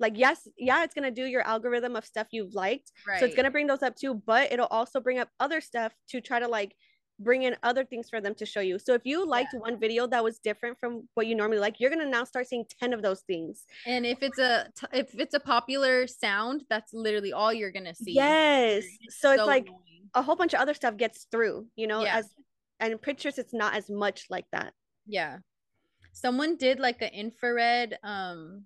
like 0.00 0.14
yes, 0.16 0.46
yeah, 0.56 0.84
it's 0.84 0.94
gonna 0.94 1.10
do 1.10 1.24
your 1.24 1.42
algorithm 1.42 1.96
of 1.96 2.04
stuff 2.04 2.28
you've 2.30 2.54
liked. 2.54 2.92
right. 3.06 3.20
So 3.20 3.26
it's 3.26 3.34
gonna 3.34 3.50
bring 3.50 3.66
those 3.66 3.82
up 3.82 3.96
too, 3.96 4.14
but 4.26 4.52
it'll 4.52 4.66
also 4.66 5.00
bring 5.00 5.18
up 5.18 5.28
other 5.40 5.60
stuff 5.60 5.92
to 6.10 6.20
try 6.20 6.38
to 6.40 6.48
like 6.48 6.74
bring 7.20 7.42
in 7.42 7.56
other 7.64 7.84
things 7.84 8.08
for 8.08 8.20
them 8.20 8.32
to 8.32 8.46
show 8.46 8.60
you. 8.60 8.78
So 8.78 8.94
if 8.94 9.02
you 9.04 9.26
liked 9.26 9.52
one 9.52 9.76
video 9.76 10.06
that 10.06 10.22
was 10.22 10.38
different 10.38 10.78
from 10.78 11.08
what 11.14 11.26
you 11.26 11.34
normally 11.34 11.58
like, 11.58 11.80
you're 11.80 11.90
gonna 11.90 12.06
now 12.08 12.22
start 12.24 12.46
seeing 12.46 12.64
10 12.78 12.92
of 12.92 13.02
those 13.02 13.22
things. 13.22 13.64
And 13.86 14.06
if 14.06 14.22
it's 14.22 14.38
a 14.38 14.70
if 14.92 15.18
it's 15.18 15.34
a 15.34 15.40
popular 15.40 16.06
sound, 16.06 16.64
that's 16.70 16.92
literally 16.94 17.32
all 17.32 17.52
you're 17.52 17.72
gonna 17.72 17.94
see. 17.94 18.12
Yes. 18.12 18.84
So 19.10 19.32
it's 19.32 19.42
like 19.42 19.66
annoying. 19.66 20.10
a 20.14 20.22
whole 20.22 20.36
bunch 20.36 20.54
of 20.54 20.60
other 20.60 20.74
stuff 20.74 20.96
gets 20.96 21.26
through, 21.32 21.66
you 21.74 21.88
know, 21.88 22.04
Yeah. 22.04 22.18
as 22.18 22.28
and 22.78 23.02
pictures 23.02 23.38
it's 23.38 23.52
not 23.52 23.74
as 23.74 23.90
much 23.90 24.26
like 24.30 24.46
that. 24.52 24.72
Yeah. 25.04 25.38
Someone 26.12 26.56
did 26.56 26.78
like 26.78 27.02
an 27.02 27.08
infrared 27.12 27.98
um 28.04 28.64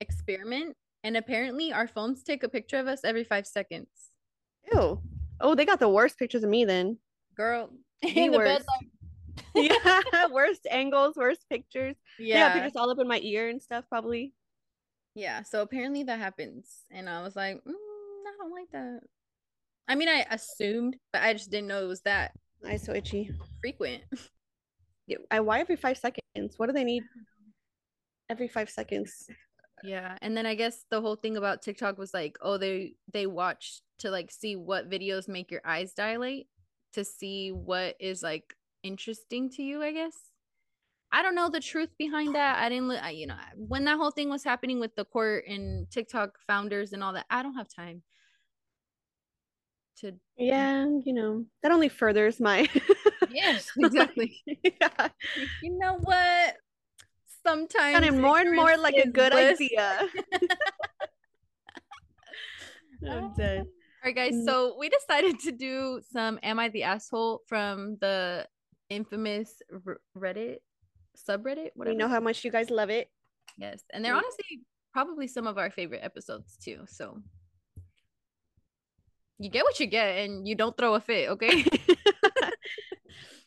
experiment 0.00 0.74
and 1.04 1.16
apparently 1.16 1.72
our 1.72 1.88
phones 1.88 2.22
take 2.22 2.42
a 2.42 2.48
picture 2.48 2.78
of 2.78 2.86
us 2.86 3.00
every 3.04 3.24
5 3.24 3.46
seconds. 3.46 3.88
Ew. 4.72 5.00
Oh, 5.40 5.54
they 5.54 5.64
got 5.64 5.80
the 5.80 5.88
worst 5.88 6.18
pictures 6.18 6.44
of 6.44 6.50
me 6.50 6.64
then. 6.64 6.98
Girl, 7.36 7.70
The 8.02 8.08
in 8.08 8.32
the 8.32 8.38
bed 8.38 8.62
worst. 8.62 8.68
like 8.68 8.88
yeah, 9.54 10.26
worst 10.30 10.66
angles, 10.70 11.16
worst 11.16 11.44
pictures. 11.48 11.96
Yeah. 12.18 12.52
pictures 12.52 12.76
all 12.76 12.90
up 12.90 12.98
in 12.98 13.08
my 13.08 13.20
ear 13.22 13.48
and 13.48 13.60
stuff, 13.62 13.84
probably. 13.88 14.32
Yeah, 15.14 15.42
so 15.42 15.62
apparently 15.62 16.02
that 16.04 16.18
happens 16.18 16.82
and 16.90 17.08
I 17.08 17.22
was 17.22 17.34
like, 17.36 17.56
mm, 17.56 17.70
I 17.72 18.32
don't 18.38 18.52
like 18.52 18.70
that. 18.72 19.00
I 19.88 19.94
mean, 19.96 20.08
I 20.08 20.24
assumed, 20.30 20.96
but 21.12 21.22
I 21.22 21.32
just 21.32 21.50
didn't 21.50 21.68
know 21.68 21.82
it 21.82 21.88
was 21.88 22.02
that 22.02 22.32
I 22.64 22.76
so 22.76 22.92
itchy. 22.94 23.30
frequent. 23.60 24.02
Yeah, 25.06 25.16
I, 25.30 25.40
why 25.40 25.60
every 25.60 25.76
five 25.76 25.96
seconds? 25.98 26.54
What 26.58 26.66
do 26.66 26.72
they 26.72 26.84
need? 26.84 27.02
Every 28.28 28.46
five 28.46 28.70
seconds. 28.70 29.26
Yeah, 29.82 30.16
and 30.20 30.36
then 30.36 30.46
I 30.46 30.54
guess 30.54 30.84
the 30.90 31.00
whole 31.00 31.16
thing 31.16 31.36
about 31.36 31.62
TikTok 31.62 31.98
was 31.98 32.14
like, 32.14 32.36
oh, 32.40 32.58
they 32.58 32.94
they 33.12 33.26
watch 33.26 33.82
to 33.98 34.10
like 34.10 34.30
see 34.30 34.56
what 34.56 34.90
videos 34.90 35.28
make 35.28 35.50
your 35.50 35.62
eyes 35.64 35.92
dilate 35.92 36.48
to 36.94 37.04
see 37.04 37.50
what 37.50 37.96
is 38.00 38.22
like 38.22 38.54
interesting 38.82 39.50
to 39.50 39.62
you, 39.62 39.82
I 39.82 39.92
guess. 39.92 40.16
I 41.12 41.22
don't 41.22 41.34
know 41.34 41.48
the 41.48 41.60
truth 41.60 41.90
behind 41.98 42.34
that. 42.36 42.58
I 42.58 42.68
didn't, 42.68 42.90
I, 42.92 43.10
you 43.10 43.26
know, 43.26 43.34
when 43.56 43.84
that 43.84 43.96
whole 43.96 44.12
thing 44.12 44.28
was 44.28 44.44
happening 44.44 44.78
with 44.78 44.94
the 44.94 45.04
court 45.04 45.44
and 45.48 45.90
TikTok 45.90 46.38
founders 46.46 46.92
and 46.92 47.02
all 47.02 47.12
that, 47.14 47.26
I 47.28 47.42
don't 47.42 47.54
have 47.54 47.68
time 47.68 48.02
to. 49.98 50.12
Yeah, 50.36 50.86
you 51.04 51.12
know, 51.12 51.44
that 51.62 51.72
only 51.72 51.88
furthers 51.88 52.38
my. 52.38 52.68
yes, 53.30 53.68
exactly. 53.76 54.40
yeah. 54.46 55.08
You 55.62 55.78
know 55.78 55.98
what? 56.00 56.56
Sometimes 57.46 57.94
Sounding 57.94 58.20
more 58.20 58.38
and 58.38 58.54
more 58.54 58.76
like 58.76 58.94
a 58.96 59.08
good 59.08 59.32
bliss. 59.32 59.60
idea. 59.60 60.08
I'm 63.10 63.32
dead. 63.34 63.60
All 63.60 63.66
right, 64.04 64.14
guys. 64.14 64.34
Mm. 64.34 64.44
So 64.44 64.76
we 64.78 64.88
decided 64.90 65.38
to 65.40 65.52
do 65.52 66.00
some 66.12 66.38
"Am 66.42 66.58
I 66.58 66.68
the 66.68 66.82
Asshole" 66.82 67.40
from 67.46 67.96
the 68.00 68.46
infamous 68.90 69.62
Reddit 70.16 70.58
subreddit. 71.16 71.70
Whatever. 71.74 71.94
We 71.94 71.96
know 71.96 72.08
how 72.08 72.20
much 72.20 72.44
you 72.44 72.50
guys 72.50 72.68
love 72.70 72.90
it. 72.90 73.10
Yes, 73.56 73.82
and 73.92 74.04
they're 74.04 74.14
honestly 74.14 74.60
probably 74.92 75.26
some 75.26 75.46
of 75.46 75.56
our 75.56 75.70
favorite 75.70 76.00
episodes 76.02 76.58
too. 76.62 76.84
So 76.88 77.22
you 79.38 79.48
get 79.50 79.64
what 79.64 79.80
you 79.80 79.86
get, 79.86 80.18
and 80.18 80.46
you 80.46 80.54
don't 80.54 80.76
throw 80.76 80.94
a 80.94 81.00
fit. 81.00 81.30
Okay. 81.30 81.64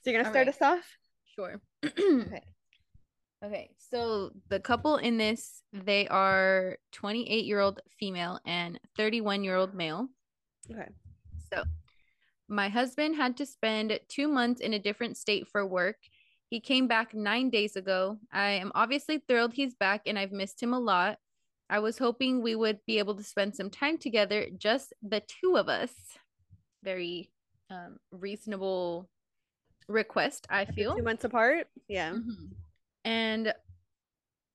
So 0.04 0.12
you're 0.12 0.22
gonna 0.22 0.28
All 0.28 0.34
start 0.34 0.48
right. 0.48 0.56
us 0.56 0.62
off? 0.62 0.98
Sure. 1.34 1.62
okay. 1.86 2.42
Okay. 3.44 3.70
So 3.78 4.32
the 4.50 4.60
couple 4.60 4.98
in 4.98 5.18
this, 5.18 5.64
they 5.74 6.08
are 6.08 6.78
28 6.94 7.46
year 7.46 7.60
old 7.60 7.82
female 8.00 8.40
and 8.46 8.80
31 8.96 9.44
year 9.44 9.58
old 9.58 9.74
male. 9.74 10.08
Okay. 10.72 10.88
So 11.52 11.64
my 12.48 12.70
husband 12.70 13.16
had 13.16 13.36
to 13.38 13.46
spend 13.46 14.00
two 14.08 14.28
months 14.28 14.62
in 14.62 14.74
a 14.74 14.80
different 14.80 15.18
state 15.18 15.48
for 15.52 15.66
work. 15.66 15.98
He 16.50 16.60
came 16.62 16.88
back 16.88 17.14
nine 17.14 17.50
days 17.50 17.76
ago. 17.76 18.18
I 18.32 18.52
am 18.52 18.72
obviously 18.76 19.22
thrilled 19.28 19.54
he's 19.54 19.76
back 19.76 20.04
and 20.06 20.18
I've 20.18 20.32
missed 20.32 20.62
him 20.62 20.74
a 20.74 20.80
lot. 20.80 21.18
I 21.70 21.80
was 21.80 21.98
hoping 21.98 22.42
we 22.42 22.56
would 22.56 22.80
be 22.86 23.00
able 23.00 23.16
to 23.16 23.24
spend 23.24 23.56
some 23.56 23.70
time 23.70 23.98
together, 23.98 24.48
just 24.58 24.94
the 25.02 25.22
two 25.22 25.58
of 25.58 25.68
us. 25.68 25.92
Very 26.84 27.32
um, 27.70 27.98
reasonable 28.12 29.10
request, 29.88 30.46
I 30.50 30.66
feel. 30.66 30.96
Two 30.96 31.04
months 31.04 31.24
apart. 31.24 31.68
Yeah. 31.88 32.12
Mhm. 32.12 32.52
And 33.06 33.54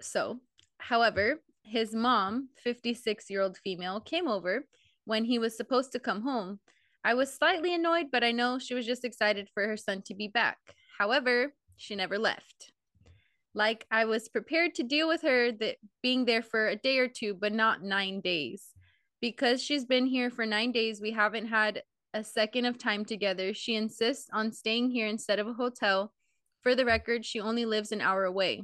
so, 0.00 0.38
however, 0.78 1.40
his 1.62 1.94
mom, 1.94 2.48
56 2.62 3.28
year 3.30 3.42
old 3.42 3.58
female, 3.58 4.00
came 4.00 4.28
over 4.28 4.64
when 5.04 5.24
he 5.24 5.38
was 5.38 5.56
supposed 5.56 5.92
to 5.92 6.00
come 6.00 6.22
home. 6.22 6.60
I 7.04 7.14
was 7.14 7.32
slightly 7.32 7.74
annoyed, 7.74 8.06
but 8.10 8.24
I 8.24 8.32
know 8.32 8.58
she 8.58 8.74
was 8.74 8.86
just 8.86 9.04
excited 9.04 9.48
for 9.52 9.66
her 9.66 9.76
son 9.76 10.02
to 10.06 10.14
be 10.14 10.28
back. 10.28 10.58
However, 10.98 11.54
she 11.76 11.94
never 11.94 12.18
left. 12.18 12.72
Like 13.54 13.86
I 13.90 14.04
was 14.04 14.28
prepared 14.28 14.74
to 14.74 14.82
deal 14.82 15.08
with 15.08 15.22
her 15.22 15.52
that 15.52 15.76
being 16.02 16.24
there 16.24 16.42
for 16.42 16.68
a 16.68 16.76
day 16.76 16.98
or 16.98 17.08
two, 17.08 17.34
but 17.34 17.52
not 17.52 17.82
nine 17.82 18.20
days. 18.20 18.66
Because 19.20 19.62
she's 19.62 19.84
been 19.84 20.06
here 20.06 20.30
for 20.30 20.46
nine 20.46 20.70
days, 20.70 21.00
we 21.00 21.10
haven't 21.10 21.46
had 21.46 21.82
a 22.14 22.22
second 22.22 22.66
of 22.66 22.78
time 22.78 23.04
together. 23.04 23.52
She 23.52 23.74
insists 23.74 24.28
on 24.32 24.52
staying 24.52 24.90
here 24.90 25.06
instead 25.06 25.38
of 25.38 25.46
a 25.46 25.52
hotel. 25.54 26.12
For 26.68 26.74
the 26.74 26.84
record, 26.84 27.24
she 27.24 27.40
only 27.40 27.64
lives 27.64 27.92
an 27.92 28.02
hour 28.02 28.24
away. 28.24 28.62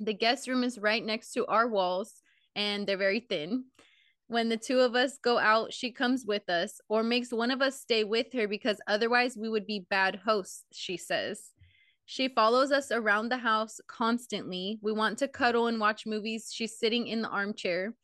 The 0.00 0.12
guest 0.12 0.48
room 0.48 0.62
is 0.62 0.78
right 0.78 1.02
next 1.02 1.32
to 1.32 1.46
our 1.46 1.66
walls, 1.66 2.20
and 2.54 2.86
they're 2.86 2.98
very 2.98 3.20
thin. 3.20 3.64
When 4.26 4.50
the 4.50 4.58
two 4.58 4.80
of 4.80 4.94
us 4.94 5.16
go 5.16 5.38
out, 5.38 5.72
she 5.72 5.92
comes 5.92 6.26
with 6.26 6.46
us 6.50 6.78
or 6.90 7.02
makes 7.02 7.32
one 7.32 7.50
of 7.50 7.62
us 7.62 7.80
stay 7.80 8.04
with 8.04 8.34
her 8.34 8.46
because 8.46 8.82
otherwise 8.86 9.34
we 9.34 9.48
would 9.48 9.64
be 9.64 9.86
bad 9.88 10.16
hosts, 10.26 10.66
she 10.74 10.98
says. 10.98 11.52
She 12.04 12.28
follows 12.28 12.70
us 12.70 12.92
around 12.92 13.30
the 13.30 13.38
house 13.38 13.80
constantly. 13.88 14.78
We 14.82 14.92
want 14.92 15.16
to 15.20 15.26
cuddle 15.26 15.68
and 15.68 15.80
watch 15.80 16.04
movies. 16.04 16.50
She's 16.52 16.78
sitting 16.78 17.06
in 17.06 17.22
the 17.22 17.30
armchair. 17.30 17.94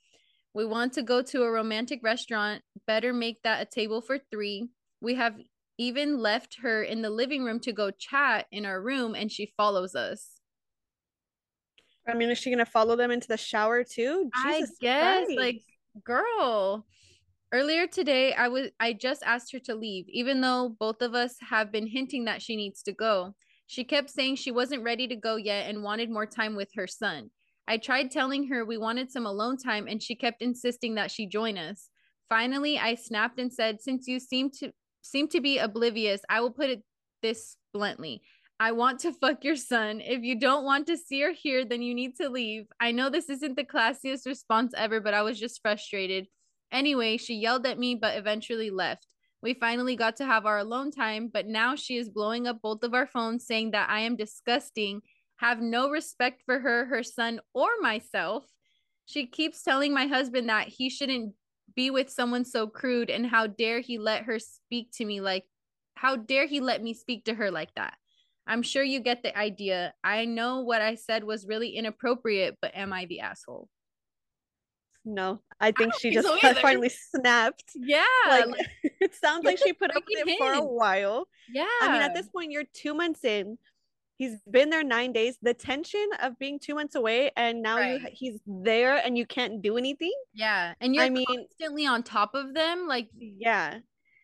We 0.54 0.64
want 0.64 0.94
to 0.94 1.02
go 1.02 1.20
to 1.20 1.42
a 1.42 1.50
romantic 1.50 2.00
restaurant. 2.02 2.62
Better 2.86 3.12
make 3.12 3.42
that 3.42 3.60
a 3.60 3.70
table 3.70 4.00
for 4.00 4.16
three. 4.30 4.70
We 5.02 5.16
have 5.16 5.36
even 5.78 6.18
left 6.18 6.58
her 6.62 6.82
in 6.82 7.02
the 7.02 7.10
living 7.10 7.44
room 7.44 7.60
to 7.60 7.72
go 7.72 7.90
chat 7.90 8.46
in 8.52 8.64
our 8.64 8.80
room, 8.80 9.14
and 9.14 9.30
she 9.30 9.52
follows 9.56 9.94
us. 9.94 10.40
I 12.06 12.14
mean, 12.14 12.30
is 12.30 12.38
she 12.38 12.50
gonna 12.50 12.66
follow 12.66 12.96
them 12.96 13.10
into 13.10 13.28
the 13.28 13.36
shower 13.36 13.84
too? 13.84 14.30
Jesus 14.44 14.76
I 14.80 14.84
guess, 14.84 15.24
Christ. 15.26 15.38
like, 15.38 15.62
girl. 16.04 16.86
Earlier 17.52 17.86
today, 17.86 18.32
I 18.32 18.48
was 18.48 18.70
I 18.80 18.92
just 18.94 19.22
asked 19.24 19.52
her 19.52 19.58
to 19.60 19.74
leave, 19.74 20.06
even 20.08 20.40
though 20.40 20.74
both 20.78 21.02
of 21.02 21.14
us 21.14 21.36
have 21.48 21.70
been 21.70 21.86
hinting 21.86 22.24
that 22.24 22.42
she 22.42 22.56
needs 22.56 22.82
to 22.84 22.92
go. 22.92 23.34
She 23.66 23.84
kept 23.84 24.10
saying 24.10 24.36
she 24.36 24.50
wasn't 24.50 24.82
ready 24.82 25.06
to 25.08 25.16
go 25.16 25.36
yet 25.36 25.68
and 25.68 25.82
wanted 25.82 26.10
more 26.10 26.26
time 26.26 26.56
with 26.56 26.70
her 26.74 26.86
son. 26.86 27.30
I 27.68 27.76
tried 27.76 28.10
telling 28.10 28.48
her 28.48 28.64
we 28.64 28.78
wanted 28.78 29.10
some 29.10 29.26
alone 29.26 29.56
time, 29.56 29.86
and 29.86 30.02
she 30.02 30.14
kept 30.14 30.42
insisting 30.42 30.94
that 30.96 31.10
she 31.10 31.26
join 31.26 31.56
us. 31.56 31.88
Finally, 32.28 32.78
I 32.78 32.94
snapped 32.94 33.38
and 33.38 33.52
said, 33.52 33.80
"Since 33.80 34.08
you 34.08 34.18
seem 34.18 34.50
to 34.58 34.72
seem 35.02 35.28
to 35.28 35.40
be 35.40 35.58
oblivious, 35.58 36.22
I 36.28 36.40
will 36.40 36.50
put 36.50 36.70
it 36.70 36.82
this 37.20 37.56
bluntly. 37.74 38.22
I 38.58 38.72
want 38.72 39.00
to 39.00 39.12
fuck 39.20 39.44
your 39.44 39.56
son. 39.56 40.00
If 40.00 40.22
you 40.22 40.38
don't 40.38 40.64
want 40.64 40.86
to 40.86 40.96
see 40.96 41.22
or 41.24 41.32
hear, 41.32 41.64
then 41.64 41.82
you 41.82 41.94
need 41.94 42.16
to 42.16 42.28
leave. 42.28 42.66
I 42.80 42.92
know 42.92 43.10
this 43.10 43.28
isn't 43.28 43.56
the 43.56 43.64
classiest 43.64 44.26
response 44.26 44.72
ever, 44.76 45.00
but 45.00 45.14
I 45.14 45.22
was 45.22 45.38
just 45.38 45.60
frustrated. 45.60 46.28
Anyway, 46.70 47.18
she 47.18 47.34
yelled 47.34 47.66
at 47.66 47.78
me, 47.78 47.94
but 47.94 48.16
eventually 48.16 48.70
left. 48.70 49.06
We 49.42 49.54
finally 49.54 49.96
got 49.96 50.16
to 50.16 50.24
have 50.24 50.46
our 50.46 50.58
alone 50.58 50.92
time, 50.92 51.28
but 51.32 51.48
now 51.48 51.74
she 51.74 51.96
is 51.96 52.08
blowing 52.08 52.46
up 52.46 52.62
both 52.62 52.84
of 52.84 52.94
our 52.94 53.06
phones 53.06 53.44
saying 53.44 53.72
that 53.72 53.90
I 53.90 54.00
am 54.00 54.14
disgusting, 54.14 55.02
have 55.36 55.60
no 55.60 55.90
respect 55.90 56.42
for 56.46 56.60
her, 56.60 56.84
her 56.86 57.02
son, 57.02 57.40
or 57.52 57.68
myself. 57.80 58.44
She 59.04 59.26
keeps 59.26 59.62
telling 59.62 59.92
my 59.92 60.06
husband 60.06 60.48
that 60.48 60.68
he 60.68 60.88
shouldn't 60.88 61.34
be 61.74 61.90
with 61.90 62.10
someone 62.10 62.44
so 62.44 62.66
crude 62.66 63.10
and 63.10 63.26
how 63.26 63.46
dare 63.46 63.80
he 63.80 63.98
let 63.98 64.24
her 64.24 64.38
speak 64.38 64.90
to 64.92 65.04
me 65.04 65.20
like 65.20 65.44
how 65.94 66.16
dare 66.16 66.46
he 66.46 66.60
let 66.60 66.82
me 66.82 66.94
speak 66.94 67.24
to 67.26 67.34
her 67.34 67.50
like 67.50 67.74
that. 67.76 67.94
I'm 68.46 68.62
sure 68.62 68.82
you 68.82 69.00
get 69.00 69.22
the 69.22 69.36
idea. 69.38 69.94
I 70.02 70.24
know 70.24 70.62
what 70.62 70.82
I 70.82 70.96
said 70.96 71.22
was 71.22 71.46
really 71.46 71.70
inappropriate, 71.70 72.58
but 72.60 72.74
am 72.74 72.92
I 72.92 73.06
the 73.06 73.20
asshole? 73.20 73.68
no, 75.04 75.40
I 75.60 75.66
think 75.66 75.92
don't 75.92 76.00
she 76.00 76.10
just 76.12 76.26
so 76.26 76.54
finally 76.62 76.88
snapped. 76.90 77.64
Yeah. 77.74 78.04
Like, 78.28 78.46
like, 78.46 78.66
it 79.00 79.14
sounds 79.14 79.44
like 79.44 79.58
she 79.58 79.72
put 79.72 79.94
up 79.94 80.02
with 80.08 80.26
it 80.26 80.38
for 80.38 80.52
a 80.52 80.64
while. 80.64 81.26
yeah. 81.52 81.66
I 81.82 81.92
mean, 81.92 82.02
at 82.02 82.14
this 82.14 82.28
point, 82.28 82.52
you're 82.52 82.64
two 82.72 82.94
months 82.94 83.24
in. 83.24 83.58
He's 84.18 84.36
been 84.50 84.70
there 84.70 84.84
nine 84.84 85.12
days. 85.12 85.36
The 85.42 85.54
tension 85.54 86.06
of 86.20 86.38
being 86.38 86.58
two 86.58 86.74
months 86.74 86.94
away, 86.94 87.30
and 87.36 87.62
now 87.62 87.78
you 87.78 87.98
he's 88.12 88.40
there, 88.46 88.96
and 89.04 89.16
you 89.18 89.26
can't 89.26 89.62
do 89.62 89.76
anything. 89.76 90.12
yeah. 90.32 90.74
And 90.80 90.94
you're 90.94 91.04
I 91.04 91.10
mean, 91.10 91.26
constantly 91.26 91.86
on 91.86 92.02
top 92.02 92.34
of 92.34 92.54
them. 92.54 92.86
Like, 92.86 93.08
yeah. 93.18 93.78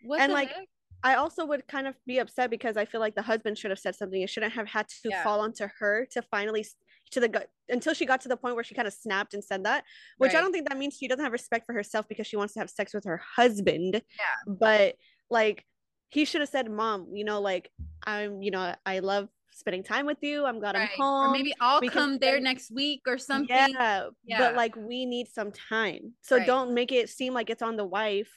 what 0.05 0.21
And, 0.21 0.33
like, 0.33 0.51
heck? 0.51 0.69
I 1.03 1.15
also 1.15 1.47
would 1.47 1.67
kind 1.69 1.87
of 1.87 1.95
be 2.07 2.19
upset 2.19 2.51
because 2.51 2.77
I 2.77 2.85
feel 2.85 3.01
like 3.01 3.15
the 3.15 3.23
husband 3.23 3.57
should 3.57 3.71
have 3.71 3.79
said 3.79 3.95
something. 3.95 4.21
It 4.21 4.29
shouldn't 4.31 4.53
have 4.53 4.69
had 4.69 4.89
to 4.89 5.09
Yeah. 5.11 5.23
fall 5.25 5.41
onto 5.41 5.67
her 5.79 6.07
to 6.13 6.23
finally 6.23 6.67
to 7.13 7.21
the 7.21 7.47
until 7.71 7.95
she 7.95 8.05
got 8.05 8.21
to 8.21 8.29
the 8.29 8.37
point 8.37 8.55
where 8.55 8.65
she 8.65 8.75
kind 8.75 8.87
of 8.89 8.93
snapped 8.93 9.33
and 9.33 9.43
said 9.43 9.65
that. 9.65 9.85
Which 10.19 10.35
I 10.35 10.41
don't 10.41 10.53
think 10.53 10.69
that 10.69 10.77
means 10.77 10.97
she 10.99 11.09
doesn't 11.09 11.25
have 11.25 11.33
respect 11.33 11.67
for 11.67 11.73
herself 11.73 12.07
because 12.09 12.27
she 12.27 12.37
wants 12.37 12.53
to 12.55 12.61
have 12.61 12.69
sex 12.69 12.93
with 12.93 13.05
her 13.05 13.21
husband. 13.37 13.95
Yeah. 13.95 14.53
But 14.61 14.97
like 15.31 15.65
he 16.11 16.25
should 16.25 16.41
have 16.41 16.51
said, 16.51 16.71
"Mom, 16.71 17.15
you 17.15 17.25
know, 17.25 17.41
like 17.41 17.71
I'm, 18.07 18.43
you 18.43 18.51
know, 18.51 18.75
I 18.85 18.99
love 18.99 19.29
spending 19.59 19.83
time 19.83 20.07
with 20.07 20.19
you. 20.23 20.45
I'm 20.47 20.59
glad 20.61 20.75
Right. 20.75 20.91
I'm 20.93 21.01
home." 21.01 21.31
Or 21.31 21.33
maybe 21.33 21.53
I'll 21.61 21.81
we 21.81 21.89
come 21.89 22.19
there 22.19 22.41
next 22.41 22.71
week 22.71 23.03
or 23.07 23.19
something. 23.19 23.49
Yeah, 23.57 24.09
Yeah. 24.25 24.39
but 24.39 24.55
like 24.55 24.75
we 24.77 25.05
need 25.07 25.29
some 25.29 25.51
time. 25.53 26.15
So 26.23 26.37
Right. 26.37 26.47
don't 26.47 26.75
make 26.75 26.93
it 26.93 27.09
seem 27.11 27.35
like 27.35 27.51
it's 27.51 27.63
on 27.63 27.77
the 27.77 27.85
wife 27.85 28.31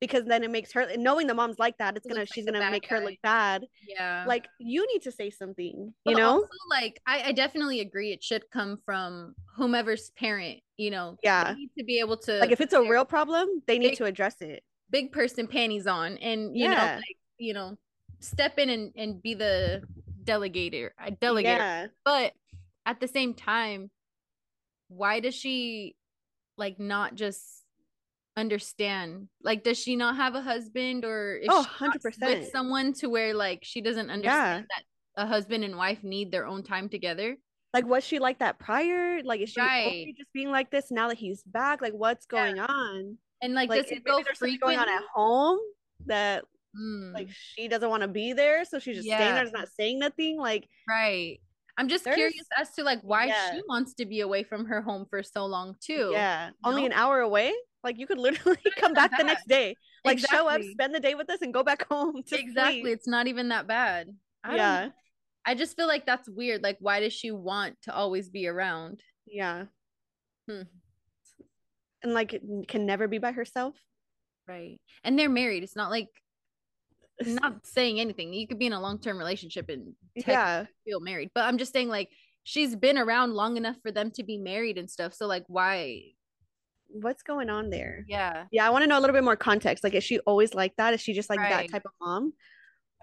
because 0.00 0.24
then 0.24 0.42
it 0.42 0.50
makes 0.50 0.72
her 0.72 0.96
knowing 0.96 1.28
the 1.28 1.34
mom's 1.34 1.58
like 1.60 1.78
that, 1.78 1.96
it's 1.96 2.04
It 2.06 2.08
gonna 2.08 2.22
like 2.22 2.34
she's 2.34 2.44
gonna 2.44 2.70
make 2.72 2.86
her 2.88 2.98
look 3.00 3.14
bad. 3.22 3.64
Yeah. 3.86 4.24
Like 4.26 4.48
you 4.58 4.84
need 4.92 5.02
to 5.02 5.12
say 5.12 5.30
something, 5.30 5.94
But 6.04 6.10
you 6.12 6.16
know? 6.16 6.30
also, 6.30 6.48
like 6.70 7.00
I, 7.06 7.22
I 7.28 7.32
definitely 7.32 7.78
agree 7.80 8.10
it 8.12 8.22
should 8.24 8.50
come 8.50 8.78
from 8.84 9.34
whomever's 9.56 10.10
parent, 10.10 10.58
you 10.76 10.90
know. 10.90 11.16
Yeah. 11.22 11.54
need 11.56 11.70
to 11.78 11.84
be 11.84 12.00
able 12.00 12.16
to 12.16 12.38
Like 12.38 12.50
if 12.50 12.60
it's 12.60 12.72
a 12.72 12.82
real 12.82 13.04
problem, 13.04 13.62
they 13.68 13.78
need 13.78 13.90
big- 13.90 13.98
to 13.98 14.04
address 14.06 14.40
it. 14.40 14.64
big 14.90 15.12
person 15.12 15.46
panties 15.46 15.86
on 15.86 16.18
and 16.18 16.56
you 16.56 16.68
know, 16.68 16.74
like, 16.74 17.16
you 17.38 17.54
know, 17.54 17.78
step 18.20 18.58
in 18.58 18.68
and, 18.70 18.92
and 18.96 19.22
be 19.22 19.34
the 19.34 19.82
delegator, 20.24 20.90
a 21.04 21.10
delegator. 21.12 21.44
Yeah. 21.58 21.86
But 22.04 22.32
at 22.86 23.00
the 23.00 23.08
same 23.08 23.34
time, 23.34 23.90
why 24.88 25.20
does 25.20 25.34
she 25.34 25.96
like 26.56 26.78
not 26.78 27.14
just 27.14 27.40
understand? 28.36 29.28
Like, 29.42 29.64
does 29.64 29.78
she 29.78 29.96
not 29.96 30.16
have 30.16 30.34
a 30.34 30.40
husband 30.42 31.04
or 31.04 31.36
is 31.36 31.48
Oh, 31.50 31.62
she 31.62 31.84
100%. 31.86 32.22
with 32.22 32.50
someone 32.50 32.92
to 32.94 33.08
where 33.08 33.34
like 33.34 33.60
she 33.62 33.80
doesn't 33.80 34.10
understand 34.10 34.66
that 34.68 34.84
a 35.22 35.26
husband 35.26 35.64
and 35.64 35.76
wife 35.76 36.02
need 36.02 36.30
their 36.32 36.46
own 36.46 36.62
time 36.62 36.88
together? 36.88 37.36
Like, 37.74 37.86
was 37.86 38.04
she 38.04 38.18
like 38.18 38.40
that 38.40 38.58
prior? 38.58 39.22
Like, 39.22 39.40
is 39.40 39.48
she 39.50 39.60
Right. 39.60 40.14
just 40.18 40.32
being 40.34 40.50
like 40.50 40.70
this 40.70 40.90
now 40.90 41.08
that 41.08 41.16
he's 41.16 41.42
back? 41.44 41.80
Like, 41.80 41.94
what's 41.94 42.26
Yeah. 42.30 42.38
going 42.38 42.58
on? 42.58 43.16
And 43.40 43.54
like, 43.54 43.70
Like, 43.70 43.82
does 43.82 43.92
it 43.92 44.04
go 44.04 44.22
frequently? 44.22 44.58
going 44.58 44.78
on 44.78 44.88
at 44.88 45.02
home 45.14 45.58
that 46.06 46.44
Mm, 46.78 47.12
like 47.14 47.28
she 47.30 47.68
doesn't 47.68 47.88
want 47.90 48.02
to 48.02 48.08
be 48.08 48.32
there, 48.32 48.64
so 48.64 48.78
she's 48.78 48.96
just 48.96 49.06
staying 49.06 49.20
Yeah. 49.20 49.34
there, 49.34 49.42
just 49.44 49.54
not 49.54 49.68
saying 49.78 49.98
nothing. 49.98 50.38
Like, 50.38 50.68
right. 50.88 51.38
I'm 51.78 51.88
just 51.88 52.04
curious 52.04 52.46
as 52.58 52.70
to 52.74 52.82
like 52.84 53.00
why 53.02 53.26
yeah. 53.26 53.52
she 53.52 53.62
wants 53.68 53.94
to 53.94 54.06
be 54.06 54.20
away 54.20 54.42
from 54.42 54.66
her 54.66 54.82
home 54.82 55.06
for 55.08 55.22
so 55.22 55.46
long 55.46 55.74
too. 55.80 56.10
yeah, 56.12 56.48
you 56.48 56.54
only 56.64 56.82
know? 56.82 56.86
an 56.86 56.92
hour 56.92 57.20
away. 57.20 57.52
Like, 57.84 57.98
you 57.98 58.06
could 58.06 58.18
literally 58.18 58.58
come 58.78 58.92
back 58.94 59.10
the 59.16 59.24
next 59.24 59.48
day. 59.48 59.74
Like, 60.04 60.18
show 60.18 60.48
up, 60.48 60.62
spend 60.62 60.94
the 60.94 61.00
day 61.00 61.14
with 61.14 61.28
us, 61.30 61.42
and 61.42 61.52
go 61.52 61.62
back 61.62 61.86
home. 61.90 62.22
To 62.26 62.38
exactly. 62.38 62.82
Sleep. 62.82 62.92
It's 62.94 63.08
not 63.08 63.26
even 63.26 63.48
that 63.48 63.66
bad. 63.66 64.08
I 64.44 64.56
Yeah. 64.56 64.88
I 65.44 65.54
just 65.56 65.76
feel 65.76 65.88
like 65.88 66.06
that's 66.06 66.28
weird. 66.28 66.62
Like, 66.62 66.76
why 66.80 67.00
does 67.00 67.12
she 67.12 67.30
want 67.32 67.76
to 67.82 67.94
always 67.94 68.28
be 68.30 68.46
around? 68.46 69.02
yeah, 69.26 69.64
Hmm. 70.48 70.62
and 72.02 72.12
like 72.14 72.40
can 72.68 72.86
never 72.86 73.08
be 73.08 73.18
by 73.18 73.32
herself. 73.32 73.74
Right. 74.48 74.80
And 75.04 75.18
they're 75.18 75.28
married. 75.28 75.62
It's 75.62 75.76
not 75.76 75.90
like 75.90 76.08
not 77.20 77.66
saying 77.66 78.00
anything. 78.00 78.32
You 78.32 78.46
could 78.46 78.58
be 78.58 78.66
in 78.66 78.72
a 78.72 78.80
long 78.80 78.98
term 78.98 79.18
relationship 79.18 79.68
and 79.68 79.94
Yeah, 80.14 80.66
feel 80.84 81.00
married. 81.00 81.30
But 81.34 81.44
I'm 81.44 81.58
just 81.58 81.72
saying, 81.72 81.88
like, 81.88 82.08
she's 82.44 82.74
been 82.74 82.98
around 82.98 83.34
long 83.34 83.56
enough 83.56 83.76
for 83.82 83.92
them 83.92 84.10
to 84.12 84.22
be 84.22 84.38
married 84.38 84.78
and 84.78 84.90
stuff. 84.90 85.14
So, 85.14 85.26
like, 85.26 85.44
why? 85.46 86.02
what's 86.92 87.22
going 87.22 87.50
on 87.50 87.70
there? 87.70 88.04
Yeah. 88.08 88.44
Yeah, 88.50 88.66
I 88.66 88.70
want 88.70 88.82
to 88.82 88.86
know 88.86 88.98
a 88.98 89.00
little 89.00 89.14
bit 89.14 89.24
more 89.24 89.36
context. 89.36 89.82
Like, 89.82 89.94
is 89.94 90.04
she 90.04 90.18
always 90.20 90.54
like 90.54 90.76
that? 90.76 90.94
Is 90.94 91.00
she 91.00 91.12
just 91.12 91.30
like 91.30 91.40
that 91.40 91.70
type 91.70 91.84
of 91.84 91.92
mom? 92.00 92.32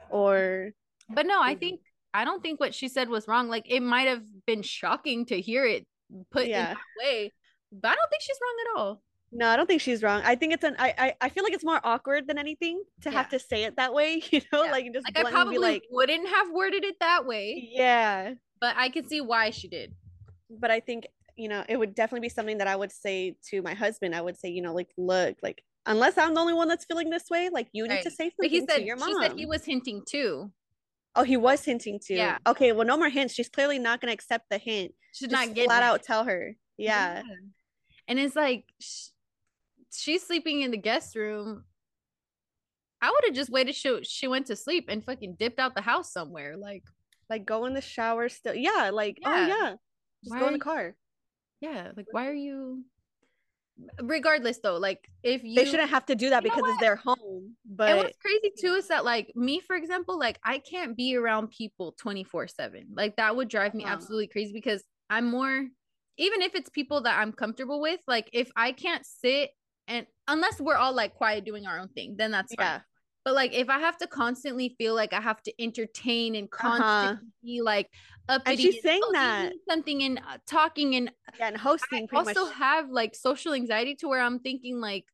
Or 0.10 0.70
But 1.10 1.26
no, 1.26 1.42
I 1.42 1.56
think, 1.56 1.82
I 2.14 2.26
don't 2.26 2.42
think 2.42 2.60
what 2.60 2.74
she 2.74 2.88
said 2.88 3.10
was 3.10 3.28
wrong. 3.28 3.50
Like, 3.50 3.66
it 3.68 3.82
might 3.82 4.08
have 4.08 4.24
been 4.46 4.62
shocking 4.62 5.26
to 5.28 5.40
hear 5.40 5.66
it 5.66 5.86
put 6.32 6.46
in 6.46 6.52
that 6.52 6.78
way, 7.04 7.34
but 7.72 7.90
I 7.90 7.96
don't 7.96 8.10
think 8.10 8.22
she's 8.22 8.40
wrong 8.42 8.56
at 8.62 8.80
all. 8.80 9.02
No, 9.32 9.48
I 9.48 9.56
don't 9.56 9.68
think 9.68 9.82
she's 9.82 10.02
wrong. 10.04 10.22
I 10.26 10.36
think 10.36 10.54
it's 10.54 10.64
an 10.64 10.76
I 10.80 10.94
I, 10.98 11.14
I 11.22 11.30
feel 11.30 11.44
like 11.44 11.54
it's 11.54 11.64
more 11.64 11.80
awkward 11.84 12.28
than 12.28 12.38
anything 12.38 12.84
to 13.02 13.12
have 13.12 13.30
to 13.30 13.40
say 13.40 13.64
it 13.64 13.76
that 13.78 13.94
way, 13.94 14.22
you 14.32 14.42
know, 14.52 14.64
Yeah. 14.66 14.72
like 14.72 14.94
just 14.94 15.06
Like, 15.06 15.26
I 15.26 15.30
probably 15.32 15.58
like, 15.58 15.84
wouldn't 15.92 16.28
have 16.28 16.52
worded 16.52 16.84
it 16.84 16.96
that 17.00 17.26
way, 17.26 17.70
yeah. 17.72 18.34
but 18.62 18.76
I 18.78 18.90
can 18.90 19.08
see 19.08 19.22
why 19.22 19.50
she 19.52 19.68
did. 19.68 19.94
But 20.50 20.72
I 20.72 20.80
think, 20.80 21.08
you 21.36 21.48
know, 21.48 21.64
it 21.70 21.78
would 21.78 21.94
definitely 21.96 22.26
be 22.26 22.30
something 22.30 22.58
that 22.58 22.68
I 22.68 22.76
would 22.76 22.92
say 22.92 23.36
to 23.50 23.62
my 23.62 23.74
husband. 23.76 24.16
I 24.16 24.22
would 24.22 24.38
say, 24.38 24.50
you 24.50 24.62
know, 24.62 24.74
like, 24.74 24.90
look, 24.98 25.38
like 25.44 25.64
unless 25.86 26.18
I'm 26.18 26.34
the 26.34 26.42
only 26.42 26.54
one 26.54 26.68
that's 26.68 26.86
feeling 26.86 27.10
this 27.10 27.26
way, 27.30 27.50
like 27.50 27.68
you 27.72 27.84
need 27.84 27.96
Right. 27.96 28.04
to 28.04 28.12
say 28.12 28.32
But 28.38 28.46
something 28.46 28.50
he 28.62 28.66
said, 28.68 28.78
to 28.80 28.84
your 28.84 28.98
mom. 28.98 29.10
she 29.10 29.16
said 29.28 29.38
he 29.38 29.46
was 29.46 29.64
hinting 29.64 30.02
too. 30.08 30.52
oh, 31.16 31.24
he 31.24 31.38
was 31.38 31.64
hinting 31.64 32.00
too. 32.06 32.16
Yeah. 32.16 32.38
Okay, 32.48 32.72
well, 32.72 32.86
no 32.86 32.98
more 32.98 33.10
hints. 33.10 33.34
She's 33.36 33.50
clearly 33.50 33.78
not 33.80 34.02
gonna 34.02 34.14
accept 34.14 34.46
the 34.50 34.58
hint. 34.58 34.94
She's 35.14 35.30
Just 35.30 35.32
not 35.32 35.54
getting 35.56 35.70
flat 35.70 35.84
it. 35.84 35.86
out 35.86 36.04
tell 36.04 36.24
her. 36.26 36.56
Yeah. 36.78 37.22
And 38.08 38.20
it's 38.20 38.36
like 38.36 38.66
sh- 38.82 39.08
she's 39.92 40.24
sleeping 40.26 40.62
in 40.62 40.72
the 40.72 40.78
guest 40.78 41.16
room. 41.16 41.64
I 43.02 43.10
would 43.12 43.24
have 43.28 43.36
just 43.36 43.50
waited 43.50 43.76
she 43.76 44.04
she 44.04 44.28
went 44.28 44.48
to 44.48 44.56
sleep 44.56 44.86
and 44.90 45.04
fucking 45.04 45.36
dipped 45.40 45.60
out 45.60 45.76
the 45.76 45.82
house 45.82 46.12
somewhere. 46.12 46.58
Like, 46.58 46.84
Like 47.30 47.46
go 47.46 47.66
in 47.66 47.74
the 47.74 47.82
shower 47.82 48.28
still. 48.30 48.56
Yeah, 48.56 48.90
like, 48.94 49.20
oh 49.26 49.32
Yeah. 49.32 49.48
yeah. 49.48 49.70
Just 50.24 50.34
Why 50.34 50.40
go 50.40 50.48
in 50.48 50.54
the 50.54 50.58
you- 50.58 50.64
car. 50.64 50.96
yeah, 51.62 51.92
like 51.96 52.08
why 52.12 52.28
are 52.28 52.34
you 52.34 52.84
regardless 54.02 54.60
though, 54.62 54.76
like 54.78 55.08
if 55.24 55.44
you 55.44 55.56
they 55.56 55.64
shouldn't 55.66 55.90
have 55.90 56.06
to 56.08 56.16
do 56.16 56.30
that 56.32 56.44
because 56.44 56.64
it's 56.66 56.82
their 56.82 56.98
home. 56.98 57.56
But 57.66 57.90
and 57.90 57.98
what's 58.00 58.18
crazy 58.18 58.52
too 58.60 58.74
is 58.74 58.88
that 58.90 59.06
like 59.06 59.32
me, 59.36 59.62
for 59.62 59.76
example, 59.78 60.20
like 60.20 60.38
I 60.44 60.60
can't 60.60 60.98
be 60.98 61.16
around 61.16 61.52
people 61.52 61.96
24-7. 62.04 62.88
Like 62.94 63.16
that 63.16 63.36
would 63.38 63.48
drive 63.48 63.74
me 63.74 63.86
Uh-huh. 63.86 63.94
absolutely 63.94 64.28
crazy 64.28 64.52
because 64.52 64.84
I'm 65.10 65.26
more 65.32 65.66
even 66.18 66.42
if 66.42 66.54
it's 66.56 66.70
people 66.70 67.02
that 67.04 67.18
I'm 67.18 67.32
comfortable 67.32 67.80
with, 67.80 68.02
like 68.06 68.30
if 68.34 68.52
I 68.58 68.74
can't 68.74 69.06
sit 69.06 69.52
and 69.90 70.06
unless 70.28 70.62
we're 70.62 70.76
all 70.78 70.94
like 70.94 71.16
quiet 71.16 71.44
doing 71.46 71.66
our 71.66 71.80
own 71.80 71.90
thing, 71.90 72.16
then 72.18 72.32
that's 72.32 72.54
fine. 72.56 72.66
yeah, 72.66 72.80
But 73.26 73.34
like 73.36 73.54
if 73.54 73.70
I 73.70 73.80
have 73.80 73.98
to 73.98 74.08
constantly 74.08 74.76
feel 74.78 74.96
like 74.96 75.12
I 75.14 75.20
have 75.22 75.42
to 75.44 75.54
entertain 75.62 76.36
and 76.36 76.50
constantly 76.50 77.28
be 77.44 77.62
like 77.62 77.88
uppity 78.30 78.54
Uh-huh. 78.54 78.72
she's 78.72 78.82
saying 78.84 79.02
"Oh, 79.04 79.12
that. 79.14 79.54
something 79.70 80.04
and 80.04 80.20
uh, 80.20 80.38
talking 80.48 80.96
and 80.96 81.12
yeah, 81.40 81.48
and 81.48 81.56
I 81.58 81.60
hosting 81.60 82.08
pretty 82.08 82.18
also 82.30 82.46
much. 82.46 82.54
have 82.56 82.90
like 82.90 83.16
social 83.16 83.54
anxiety 83.54 83.96
to 83.96 84.08
where 84.08 84.22
I'm 84.22 84.40
thinking 84.40 84.80
like 84.80 85.06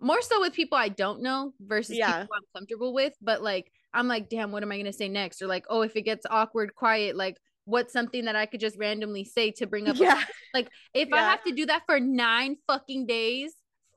more 0.00 0.22
so 0.22 0.40
with 0.40 0.52
people 0.52 0.76
I 0.78 0.88
don't 0.88 1.22
know 1.22 1.52
versus 1.60 1.96
Yeah. 1.98 2.20
people 2.22 2.34
I'm 2.36 2.42
comfortable 2.60 2.92
with. 2.94 3.14
But 3.20 3.42
like 3.42 3.70
I'm 3.92 4.08
like, 4.08 4.28
damn, 4.28 4.52
what 4.52 4.62
am 4.62 4.72
I 4.72 4.76
gonna 4.76 4.92
say 4.92 5.08
next? 5.08 5.42
Or 5.42 5.46
like, 5.46 5.66
oh, 5.68 5.82
if 5.82 5.96
it 5.96 6.02
gets 6.02 6.26
awkward, 6.30 6.74
quiet, 6.74 7.16
like 7.16 7.36
what's 7.64 7.92
something 7.92 8.26
that 8.26 8.36
I 8.36 8.46
could 8.46 8.60
just 8.60 8.76
randomly 8.78 9.24
say 9.24 9.50
to 9.52 9.66
bring 9.66 9.88
up? 9.88 9.96
Yeah, 9.98 10.22
like 10.52 10.68
if 10.92 11.12
I 11.12 11.18
have 11.22 11.42
to 11.44 11.52
do 11.52 11.66
that 11.66 11.82
for 11.86 11.98
nine 12.00 12.56
fucking 12.66 13.06
days, 13.06 13.54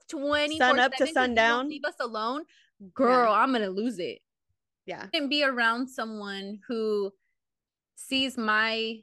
twenty 0.09 0.57
Sun 0.57 0.79
up 0.79 0.93
to 0.95 1.07
sundown. 1.07 1.69
leave 1.69 1.85
us 1.85 1.95
alone, 1.99 2.43
girl, 2.93 3.31
I'm 3.31 3.51
gonna 3.51 3.69
lose 3.69 3.99
it. 3.99 4.19
yeah, 4.85 5.07
And 5.13 5.29
be 5.29 5.43
around 5.43 5.87
someone 5.89 6.59
who 6.67 7.11
sees 7.95 8.37
my 8.37 8.99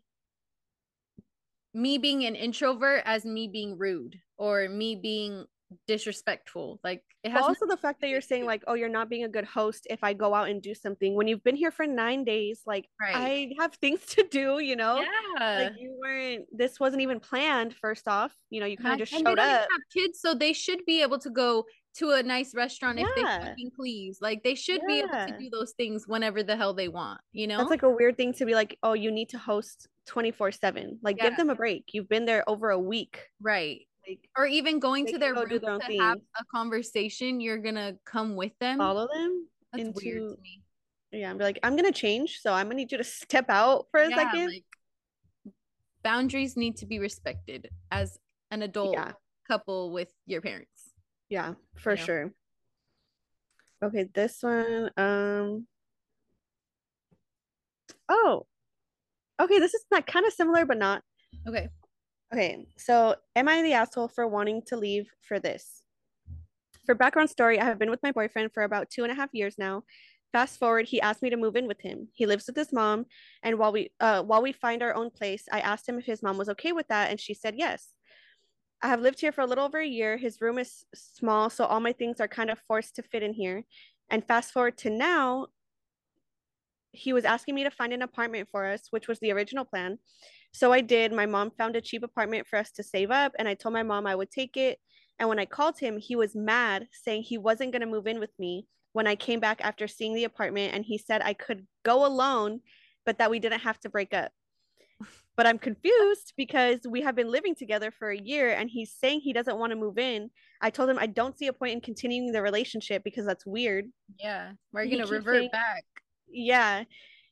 me 1.73 1.99
being 1.99 2.25
an 2.25 2.35
introvert 2.37 3.03
as 3.05 3.25
me 3.25 3.49
being 3.49 3.77
rude 3.77 4.21
or 4.39 4.69
me 4.69 4.95
being 4.97 5.45
disrespectful. 5.87 6.81
Like 6.85 7.03
it 7.23 7.31
has 7.31 7.43
also 7.43 7.67
the 7.67 7.77
fact 7.77 8.01
that 8.01 8.09
you're 8.11 8.21
saying 8.21 8.45
like, 8.45 8.63
oh, 8.67 8.75
you're 8.75 8.89
not 8.89 9.09
being 9.09 9.25
a 9.25 9.29
good 9.29 9.45
host 9.45 9.87
if 9.91 10.05
I 10.05 10.13
go 10.13 10.35
out 10.35 10.49
and 10.49 10.61
do 10.61 10.75
something 10.75 11.15
when 11.15 11.27
you've 11.27 11.43
been 11.45 11.57
here 11.57 11.71
for 11.71 11.87
nine 11.87 12.25
days. 12.25 12.63
Like, 12.67 12.87
Right. 13.01 13.15
I 13.17 13.63
have 13.63 13.75
things 13.77 14.05
to 14.17 14.25
do. 14.31 14.59
You 14.59 14.77
know, 14.77 15.03
yeah. 15.39 15.59
like 15.65 15.73
you 15.79 15.97
weren't. 16.01 16.47
This 16.53 16.79
wasn't 16.79 17.03
even 17.03 17.21
planned. 17.21 17.75
First 17.81 18.09
off, 18.09 18.33
you 18.51 18.61
know, 18.61 18.67
you 18.67 18.77
kind 18.77 19.01
of 19.01 19.09
just 19.09 19.13
showed 19.21 19.39
up. 19.39 19.39
have 19.39 19.69
kids, 19.93 20.21
so 20.21 20.35
they 20.35 20.53
should 20.53 20.85
be 20.87 21.03
able 21.03 21.19
to 21.21 21.31
go 21.31 21.65
to 21.97 22.11
a 22.11 22.23
nice 22.23 22.55
restaurant 22.55 22.99
if 22.99 23.07
they 23.15 23.23
fucking 23.23 23.71
please. 23.77 24.19
Like 24.21 24.43
they 24.43 24.57
should 24.57 24.81
be 24.87 24.99
able 24.99 25.11
to 25.11 25.37
do 25.39 25.49
those 25.51 25.73
things 25.77 26.05
whenever 26.09 26.43
the 26.43 26.57
hell 26.57 26.75
they 26.75 26.89
want. 26.89 27.21
You 27.33 27.47
know? 27.47 27.59
That's 27.59 27.71
like 27.71 27.85
a 27.85 27.91
weird 27.91 28.17
thing 28.17 28.33
to 28.35 28.45
be 28.45 28.55
like, 28.55 28.77
oh, 28.83 28.95
you 28.95 29.13
need 29.13 29.29
to 29.29 29.39
host 29.39 29.87
24 30.09 30.51
7. 30.53 30.99
Like, 31.03 31.19
Yeah. 31.19 31.29
give 31.29 31.37
them 31.37 31.51
a 31.51 31.55
break. 31.55 31.85
You've 31.93 32.09
been 32.09 32.25
there 32.25 32.43
over 32.49 32.71
a 32.71 32.79
week. 32.79 33.21
right. 33.41 33.81
Like, 34.07 34.29
Or 34.37 34.47
even 34.47 34.81
going 34.81 35.07
to 35.07 35.19
their 35.19 35.35
room 35.35 35.49
their 35.49 35.79
to 35.79 35.97
have 36.01 36.19
a 36.39 36.45
conversation. 36.55 37.41
You're 37.41 37.59
gonna 37.59 37.95
come 38.05 38.37
with 38.37 38.53
them. 38.59 38.79
follow 38.79 39.09
them 39.13 39.49
That's 39.73 39.85
into, 39.85 40.01
weird 40.05 40.23
to 40.37 40.43
me. 40.43 40.63
yeah, 41.13 41.31
I'm 41.31 41.39
like, 41.39 41.59
I'm 41.63 41.77
to 41.77 41.93
change. 41.93 42.39
So 42.41 42.53
I'm 42.53 42.69
to 42.69 42.75
need 42.75 42.93
you 42.93 42.99
to 42.99 43.05
step 43.23 43.47
out 43.49 43.87
for 43.91 44.01
a 44.01 44.11
Yeah, 44.11 44.17
second. 44.17 44.47
like 44.47 44.65
boundaries 46.03 46.57
need 46.57 46.77
to 46.79 46.87
be 46.87 46.99
respected 46.99 47.71
as 47.91 48.19
an 48.51 48.63
adult 48.63 48.95
Yeah. 48.95 49.13
couple 49.49 49.91
with 49.93 50.13
your 50.27 50.43
parents. 50.43 50.91
Yeah, 51.29 51.55
for 51.77 51.97
sure. 51.97 52.33
Okay, 53.83 54.05
this 54.15 54.43
one. 54.43 54.91
Um. 54.97 55.67
Oh, 58.09 58.47
okay. 59.41 59.59
This 59.59 59.75
is 59.75 59.85
not 59.91 60.07
kind 60.07 60.27
of 60.27 60.33
similar, 60.33 60.67
but 60.67 60.79
not. 60.79 61.03
Okay. 61.49 61.69
Okay, 62.35 62.67
so 62.77 63.15
am 63.37 63.47
I 63.47 63.63
the 63.63 63.75
asshole 63.75 64.09
for 64.09 64.27
wanting 64.27 64.63
to 64.63 64.77
leave 64.77 65.09
for 65.21 65.39
this? 65.39 65.85
For 66.85 66.93
background 66.93 67.31
story, 67.31 67.61
I 67.61 67.65
have 67.65 67.79
been 67.79 67.91
with 67.91 68.03
my 68.03 68.11
boyfriend 68.11 68.53
for 68.53 68.65
about 68.65 68.91
two 68.91 69.05
and 69.05 69.13
a 69.13 69.15
half 69.15 69.29
years 69.33 69.55
now. 69.57 69.85
Fast 70.33 70.59
forward, 70.59 70.87
he 70.89 71.01
asked 71.01 71.23
me 71.23 71.31
to 71.31 71.37
move 71.37 71.55
in 71.55 71.69
with 71.69 71.81
him. 71.81 72.09
He 72.13 72.27
lives 72.27 72.49
with 72.49 72.57
his 72.57 72.73
mom, 72.73 73.07
and 73.45 73.57
while 73.57 73.71
we 73.71 73.93
uh 74.01 74.25
while 74.25 74.43
we 74.43 74.51
find 74.51 74.83
our 74.83 74.97
own 74.97 75.11
place, 75.11 75.45
I 75.53 75.61
asked 75.61 75.89
him 75.89 75.97
if 75.97 76.07
his 76.07 76.25
mom 76.25 76.37
was 76.37 76.49
okay 76.49 76.73
with 76.73 76.89
that, 76.89 77.09
and 77.09 77.21
she 77.21 77.35
said 77.35 77.55
yes. 77.57 77.91
I 78.83 78.89
have 78.89 79.01
lived 79.01 79.21
here 79.21 79.31
for 79.31 79.43
a 79.43 79.47
little 79.47 79.65
over 79.65 79.79
a 79.79 79.87
year. 79.87 80.17
His 80.17 80.41
room 80.41 80.59
is 80.59 80.87
small, 80.93 81.51
so 81.51 81.65
all 81.65 81.79
my 81.79 81.93
things 81.93 82.21
are 82.21 82.27
kind 82.27 82.51
of 82.51 82.59
forced 82.67 82.97
to 82.97 83.05
fit 83.05 83.23
in 83.23 83.33
here. 83.33 83.63
And 84.11 84.27
fast 84.27 84.53
forward 84.53 84.77
to 84.79 84.91
now, 84.91 85.47
he 86.91 87.13
was 87.13 87.25
asking 87.25 87.55
me 87.55 87.63
to 87.63 87.71
find 87.71 87.93
an 87.93 88.03
apartment 88.03 88.49
for 88.51 88.67
us, 88.67 88.89
which 88.91 89.07
was 89.07 89.21
the 89.21 89.31
original 89.31 89.65
plan. 89.65 89.99
So 90.55 90.73
I 90.73 90.81
did. 90.83 91.13
My 91.13 91.27
mom 91.27 91.51
found 91.51 91.75
a 91.75 91.81
cheap 91.81 92.05
apartment 92.05 92.47
for 92.47 92.57
us 92.61 92.71
to 92.73 92.85
save 92.85 93.11
up, 93.11 93.33
and 93.39 93.49
I 93.49 93.55
told 93.55 93.73
my 93.73 93.83
mom 93.83 94.07
I 94.07 94.15
would 94.15 94.31
take 94.31 94.57
it. 94.57 94.79
And 95.19 95.29
when 95.29 95.41
I 95.41 95.47
called 95.47 95.81
him, 95.81 95.99
he 95.99 96.15
was 96.15 96.37
mad, 96.37 96.87
saying 96.93 97.23
he 97.25 97.39
wasn't 97.39 97.73
going 97.73 97.81
to 97.81 97.89
move 97.89 98.07
in 98.07 98.21
with 98.21 98.31
me 98.39 98.67
when 98.93 99.09
I 99.09 99.17
came 99.17 99.41
back 99.41 99.61
after 99.63 99.89
seeing 99.89 100.15
the 100.15 100.23
apartment. 100.23 100.73
And 100.73 100.85
he 100.85 100.97
said 100.97 101.23
I 101.23 101.35
could 101.35 101.67
go 101.85 102.07
alone, 102.07 102.61
but 103.05 103.19
that 103.19 103.33
we 103.33 103.41
didn't 103.41 103.61
have 103.63 103.81
to 103.81 103.91
break 103.91 104.15
up. 104.15 104.31
But 105.37 105.49
I'm 105.49 105.59
confused 105.59 106.33
because 106.37 106.79
we 106.89 107.01
have 107.01 107.17
been 107.17 107.29
living 107.29 107.57
together 107.57 107.91
for 107.91 108.11
a 108.11 108.17
year 108.17 108.51
and 108.53 108.71
he's 108.71 108.93
saying 108.93 109.19
he 109.19 109.33
doesn't 109.33 109.59
want 109.59 109.73
to 109.73 109.77
move 109.77 109.99
in. 109.99 110.31
I 110.61 110.71
told 110.71 110.89
him 110.89 110.97
I 111.01 111.07
don't 111.07 111.37
see 111.37 111.49
a 111.49 111.53
point 111.53 111.73
in 111.73 111.81
continuing 111.81 112.31
the 112.31 112.41
relationship 112.41 113.03
because 113.03 113.27
that's 113.27 113.45
weird. 113.45 113.87
Yeah. 114.21 114.53
We're 114.73 114.87
gonna 114.87 115.07
revert 115.07 115.35
saying- 115.35 115.51
back. 115.51 115.85
Yeah. 116.29 116.85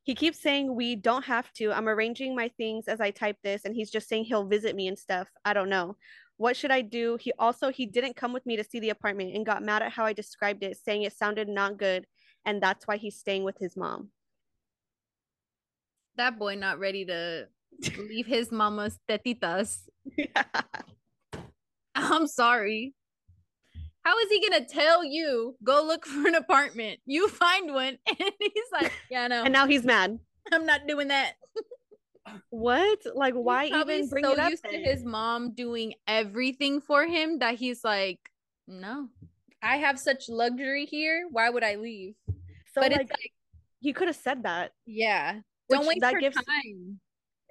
He 0.05 0.15
keeps 0.15 0.41
saying 0.41 0.75
we 0.75 0.97
don't 0.97 1.25
have 1.25 1.53
to. 1.55 1.73
I'm 1.73 1.89
arranging 1.89 2.35
my 2.35 2.49
things 2.57 2.89
as 2.89 3.01
I 3.01 3.11
type 3.11 3.37
this 3.45 3.65
and 3.65 3.75
he's 3.75 3.91
just 3.91 4.09
saying 4.09 4.25
he'll 4.25 4.47
visit 4.47 4.75
me 4.75 4.89
and 4.89 4.99
stuff. 4.99 5.29
I 5.45 5.53
don't 5.53 5.69
know. 5.69 5.97
What 6.39 6.57
should 6.57 6.73
I 6.73 6.81
do? 6.83 7.19
He 7.21 7.33
also 7.39 7.71
he 7.71 7.87
didn't 7.87 8.17
come 8.17 8.33
with 8.33 8.45
me 8.45 8.57
to 8.57 8.65
see 8.65 8.81
the 8.81 8.91
apartment 8.91 9.35
and 9.35 9.47
got 9.47 9.63
mad 9.63 9.83
at 9.83 9.93
how 9.93 10.05
I 10.05 10.13
described 10.13 10.65
it, 10.65 10.77
saying 10.77 11.03
it 11.03 11.17
sounded 11.17 11.49
not 11.49 11.79
good 11.79 12.07
and 12.45 12.63
that's 12.63 12.87
why 12.87 12.97
he's 12.97 13.17
staying 13.17 13.45
with 13.45 13.57
his 13.59 13.77
mom. 13.77 14.09
That 16.17 16.39
boy 16.39 16.57
not 16.57 16.79
ready 16.79 17.05
to 17.07 17.49
leave 17.97 18.27
his 18.27 18.51
mama's 18.51 18.99
tetitas. 19.09 19.83
Yeah. 20.17 20.45
I'm 21.95 22.27
sorry. 22.27 22.95
How 24.05 24.19
is 24.19 24.29
he 24.31 24.41
gonna 24.41 24.65
tell 24.65 25.05
you 25.05 25.57
go 25.63 25.83
look 25.85 26.07
for 26.07 26.27
an 26.27 26.35
apartment? 26.35 27.01
You 27.07 27.29
find 27.29 27.73
one, 27.73 27.99
and 28.09 28.33
he's 28.41 28.71
like, 28.73 28.93
"Yeah, 29.11 29.29
no, 29.29 29.45
And 29.45 29.53
now 29.53 29.67
he's 29.67 29.85
mad. 29.85 30.19
I'm 30.53 30.67
not 30.67 30.87
doing 30.87 31.09
that." 31.09 31.35
What? 32.51 33.01
Like, 33.15 33.35
why 33.35 33.67
even 33.67 34.09
bring 34.09 34.25
so 34.25 34.33
it 34.33 34.39
up? 34.39 34.51
used 34.51 34.65
to 34.65 34.79
his 34.79 35.05
mom 35.05 35.55
doing 35.55 35.95
everything 36.07 36.81
for 36.81 37.05
him 37.07 37.39
that 37.41 37.57
he's 37.57 37.83
like, 37.85 38.19
"No, 38.69 39.09
I 39.63 39.77
have 39.79 39.99
such 39.99 40.29
luxury 40.29 40.87
here. 40.87 41.27
Why 41.31 41.51
would 41.51 41.65
I 41.65 41.77
leave?" 41.77 42.15
So 42.75 42.81
but 42.81 42.93
like, 42.93 43.03
it's 43.03 43.11
like, 43.11 43.33
he 43.81 43.93
could 43.93 44.09
have 44.09 44.17
said 44.17 44.45
that. 44.45 44.73
yeah, 44.87 45.41
don't 45.69 45.87
waste 45.87 46.01
that 46.01 46.19
gives- 46.21 46.37
time. 46.37 47.01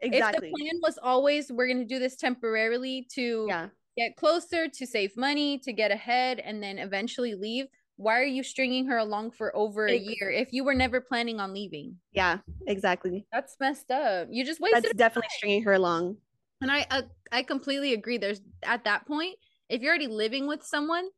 Exactly. 0.03 0.47
If 0.47 0.53
the 0.53 0.59
plan 0.63 0.79
was 0.81 0.97
always 0.97 1.51
we're 1.51 1.67
gonna 1.67 1.85
do 1.85 1.99
this 1.99 2.15
temporarily 2.15 3.07
to 3.13 3.45
yeah. 3.47 3.67
Get 3.97 4.15
closer, 4.15 4.67
to 4.67 4.87
save 4.87 5.15
money, 5.17 5.57
to 5.59 5.73
get 5.73 5.91
ahead, 5.91 6.39
and 6.39 6.61
then 6.61 6.77
eventually 6.79 7.35
leave, 7.35 7.67
why 7.97 8.19
are 8.19 8.23
you 8.25 8.43
stringing 8.43 8.87
her 8.87 8.97
along 8.97 9.31
for 9.31 9.55
over 9.55 9.87
a 9.87 9.95
year 9.95 10.31
if 10.31 10.53
you 10.53 10.63
were 10.63 10.73
never 10.73 11.01
planning 11.01 11.39
on 11.39 11.53
leaving? 11.53 11.97
Yeah. 12.13 12.39
Exactly. 12.67 13.25
That's 13.31 13.55
messed 13.59 13.91
up. 13.91 14.27
You 14.31 14.45
just 14.45 14.59
wasted. 14.59 14.83
That's 14.83 14.95
definitely 14.95 15.29
stringing 15.37 15.63
her 15.63 15.73
along. 15.73 16.17
and 16.61 16.71
I 16.71 16.85
uh, 16.89 17.01
I 17.31 17.43
completely 17.43 17.93
agree. 17.93 18.17
There's 18.17 18.41
at 18.63 18.83
that 18.85 19.05
point, 19.05 19.35
if 19.69 19.81
you're 19.81 19.91
already 19.91 20.07
living 20.07 20.47
with 20.47 20.63
someone 20.63 21.09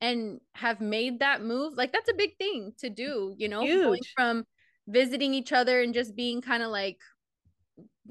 and 0.00 0.40
have 0.54 0.80
made 0.80 1.20
that 1.20 1.42
move, 1.42 1.74
like 1.76 1.92
that's 1.92 2.10
a 2.10 2.14
big 2.14 2.36
thing 2.36 2.72
to 2.78 2.90
do. 2.90 3.34
You 3.36 3.48
know, 3.48 3.60
going 3.60 4.00
from 4.16 4.44
visiting 4.88 5.34
each 5.34 5.52
other 5.52 5.80
and 5.82 5.94
just 5.94 6.16
being 6.16 6.40
kind 6.42 6.62
of 6.62 6.70
like 6.70 6.98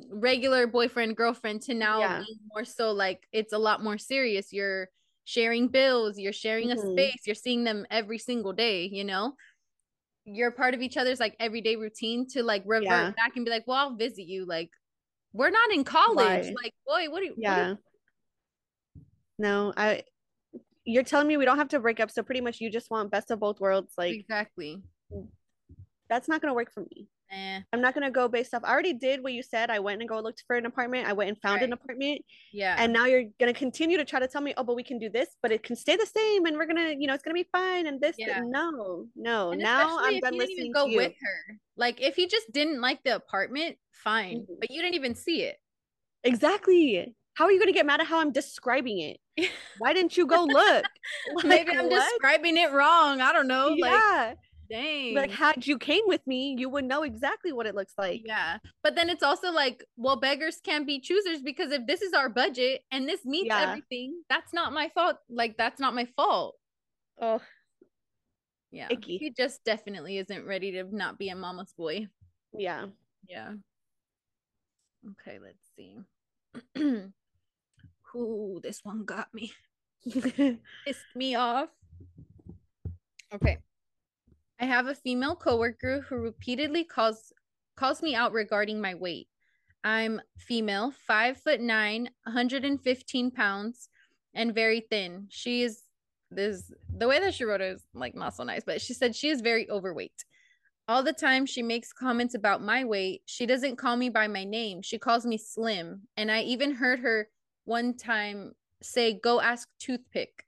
regular 0.09 0.67
boyfriend 0.67 1.17
girlfriend 1.17 1.61
to 1.63 1.73
now 1.73 1.99
Yeah. 1.99 2.23
more 2.53 2.63
so 2.63 2.91
like 2.91 3.27
it's 3.31 3.51
a 3.53 3.57
lot 3.57 3.83
more 3.83 3.97
serious 3.97 4.53
you're 4.53 4.89
sharing 5.25 5.67
bills 5.67 6.17
you're 6.17 6.31
sharing 6.33 6.69
Mhm. 6.69 6.73
a 6.75 6.91
space 6.93 7.21
you're 7.25 7.35
seeing 7.35 7.63
them 7.65 7.85
every 7.91 8.17
single 8.17 8.53
day 8.53 8.85
you 8.85 9.03
know 9.03 9.35
you're 10.23 10.51
part 10.51 10.73
of 10.73 10.81
each 10.81 10.95
other's 10.97 11.19
like 11.19 11.35
everyday 11.39 11.75
routine 11.75 12.25
to 12.29 12.41
like 12.41 12.63
revert 12.65 12.85
Yeah. 12.85 13.11
back 13.11 13.35
and 13.35 13.43
be 13.43 13.51
like 13.51 13.67
well 13.67 13.77
i'll 13.77 13.95
visit 13.95 14.23
you 14.27 14.45
like 14.45 14.69
we're 15.33 15.49
not 15.49 15.71
in 15.71 15.83
college 15.83 16.45
Right. 16.45 16.55
like 16.63 16.73
boy 16.87 17.09
what 17.09 17.19
do 17.19 17.25
you 17.25 17.35
do 17.35 17.41
you- 17.41 17.41
Yeah. 17.41 17.75
No, 19.37 19.73
I 19.75 20.03
you're 20.83 21.03
telling 21.03 21.27
me 21.27 21.37
we 21.37 21.45
don't 21.45 21.57
have 21.57 21.69
to 21.69 21.79
break 21.79 21.99
up, 21.99 22.11
so 22.11 22.21
pretty 22.23 22.41
much 22.41 22.59
you 22.59 22.69
just 22.71 22.89
want 22.91 23.11
best 23.11 23.31
of 23.31 23.39
both 23.39 23.59
worlds. 23.59 23.93
Like 23.97 24.13
exactly 24.13 24.81
that's 26.09 26.27
not 26.27 26.41
gonna 26.41 26.53
work 26.53 26.71
for 26.71 26.81
me. 26.81 27.07
Eh, 27.31 27.61
I'm 27.73 27.81
not 27.81 27.93
gonna 27.93 28.11
go 28.11 28.27
based 28.27 28.53
off. 28.53 28.63
I 28.65 28.71
already 28.71 28.93
did 28.93 29.23
what 29.23 29.33
you 29.33 29.41
said. 29.43 29.69
I 29.69 29.79
went 29.79 30.01
and 30.01 30.09
go 30.09 30.19
looked 30.19 30.43
for 30.47 30.55
an 30.55 30.65
apartment. 30.65 31.07
I 31.07 31.13
went 31.13 31.29
and 31.29 31.37
found 31.41 31.61
an 31.63 31.73
apartment, 31.73 32.21
yeah 32.51 32.75
and 32.77 32.91
now 32.93 33.05
you're 33.05 33.25
gonna 33.39 33.53
continue 33.53 33.97
to 33.97 34.05
try 34.05 34.19
to 34.19 34.27
tell 34.27 34.41
me, 34.41 34.53
oh, 34.57 34.63
but 34.63 34.75
we 34.75 34.83
can 34.83 34.99
do 34.99 35.09
this, 35.09 35.29
but 35.41 35.51
it 35.51 35.63
can 35.63 35.75
stay 35.75 35.95
the 35.95 36.05
same, 36.05 36.45
and 36.45 36.57
we're 36.57 36.65
gonna, 36.65 36.93
you 36.97 37.07
know, 37.07 37.13
it's 37.13 37.23
gonna 37.23 37.33
be 37.33 37.47
fine. 37.51 37.87
And 37.87 37.99
this, 38.01 38.15
Yeah. 38.17 38.41
no, 38.43 39.05
no. 39.15 39.51
And 39.51 39.61
now 39.61 39.97
I'm 39.99 40.19
done 40.19 40.37
listening 40.37 40.71
go 40.73 40.85
to 40.85 40.91
you. 40.91 40.97
with 40.97 41.13
her 41.21 41.57
like 41.77 42.01
if 42.01 42.15
he 42.15 42.27
just 42.27 42.51
didn't 42.51 42.81
like 42.81 43.01
the 43.03 43.15
apartment 43.15 43.77
fine 43.91 44.41
Mhm. 44.41 44.59
but 44.59 44.69
you 44.71 44.81
didn't 44.81 44.95
even 44.95 45.15
see 45.15 45.43
it 45.43 45.57
Exactly. 46.23 47.15
How 47.33 47.45
are 47.45 47.51
you 47.51 47.59
gonna 47.59 47.71
get 47.71 47.85
mad 47.85 48.01
at 48.01 48.07
how 48.07 48.19
I'm 48.19 48.31
describing 48.31 48.99
it? 48.99 49.19
Why 49.77 49.93
didn't 49.93 50.15
you 50.17 50.27
go 50.27 50.43
look? 50.43 50.85
maybe 51.43 51.71
i'm 51.77 51.89
what? 51.89 52.03
describing 52.11 52.57
it 52.57 52.71
wrong 52.71 53.21
i 53.21 53.31
don't 53.33 53.47
know 53.47 53.69
like 53.79 53.91
yeah. 53.93 54.33
Dang 54.71 55.13
like 55.15 55.31
had 55.31 55.67
you 55.67 55.77
came 55.77 56.03
with 56.05 56.25
me, 56.25 56.55
you 56.57 56.69
would 56.69 56.85
know 56.85 57.03
exactly 57.03 57.51
what 57.51 57.65
it 57.67 57.75
looks 57.75 57.93
like. 57.97 58.21
yeah 58.25 58.57
but 58.83 58.95
then 58.95 59.09
it's 59.09 59.23
also 59.23 59.51
like 59.51 59.83
well 59.97 60.15
beggars 60.15 60.59
can't 60.63 60.87
be 60.87 60.99
choosers 60.99 61.41
because 61.43 61.71
if 61.71 61.85
this 61.87 62.01
is 62.01 62.13
our 62.13 62.29
budget 62.29 62.81
and 62.91 63.07
this 63.07 63.25
meets 63.25 63.47
Yeah. 63.47 63.61
everything 63.69 64.21
that's 64.29 64.53
not 64.53 64.73
my 64.73 64.89
fault 64.95 65.17
like 65.29 65.57
that's 65.57 65.79
not 65.79 65.93
my 65.93 66.05
fault 66.15 66.55
Oh, 67.21 67.41
yeah 68.71 68.87
Icky. 68.89 69.17
he 69.17 69.29
just 69.29 69.63
definitely 69.63 70.17
isn't 70.17 70.45
ready 70.45 70.71
to 70.71 70.83
not 70.95 71.19
be 71.19 71.29
a 71.29 71.35
mama's 71.35 71.73
boy 71.77 72.07
yeah. 72.53 72.85
yeah 73.27 73.51
okay 75.11 75.37
let's 75.39 75.65
see 75.75 75.97
Ooh, 78.15 78.59
this 78.61 78.81
one 78.83 79.05
got 79.05 79.33
me 79.33 79.53
pissed 80.03 81.15
me 81.15 81.35
off. 81.35 81.69
Okay. 83.33 83.57
I 84.61 84.65
have 84.65 84.85
a 84.85 84.93
female 84.95 85.35
coworker 85.35 86.05
who 86.07 86.17
repeatedly 86.17 86.83
calls 86.83 87.33
calls 87.75 88.03
me 88.03 88.13
out 88.13 88.31
regarding 88.31 88.79
my 88.79 88.93
weight. 88.93 89.27
I'm 89.83 90.21
female, 90.37 90.91
five 91.07 91.37
foot 91.37 91.59
nine, 91.59 92.09
115 92.25 93.31
pounds, 93.31 93.89
and 94.35 94.53
very 94.53 94.81
thin. 94.81 95.25
She 95.29 95.63
is 95.63 95.83
this 96.29 96.71
the 96.95 97.07
way 97.07 97.19
that 97.19 97.33
she 97.33 97.43
wrote 97.43 97.61
it 97.61 97.73
is 97.73 97.85
like 97.95 98.13
not 98.13 98.35
so 98.35 98.43
nice, 98.43 98.61
but 98.63 98.81
she 98.81 98.93
said 98.93 99.15
she 99.15 99.29
is 99.29 99.41
very 99.41 99.67
overweight. 99.69 100.25
All 100.87 101.01
the 101.01 101.13
time 101.13 101.47
she 101.47 101.63
makes 101.63 101.91
comments 101.91 102.35
about 102.35 102.61
my 102.61 102.83
weight. 102.83 103.23
She 103.25 103.47
doesn't 103.47 103.77
call 103.77 103.97
me 103.97 104.09
by 104.09 104.27
my 104.27 104.43
name. 104.43 104.83
She 104.83 104.99
calls 104.99 105.25
me 105.25 105.37
slim. 105.37 106.01
And 106.17 106.31
I 106.31 106.41
even 106.41 106.75
heard 106.75 106.99
her 106.99 107.29
one 107.65 107.95
time 107.97 108.53
say, 108.83 109.13
Go 109.13 109.41
ask 109.41 109.67
toothpick 109.79 110.45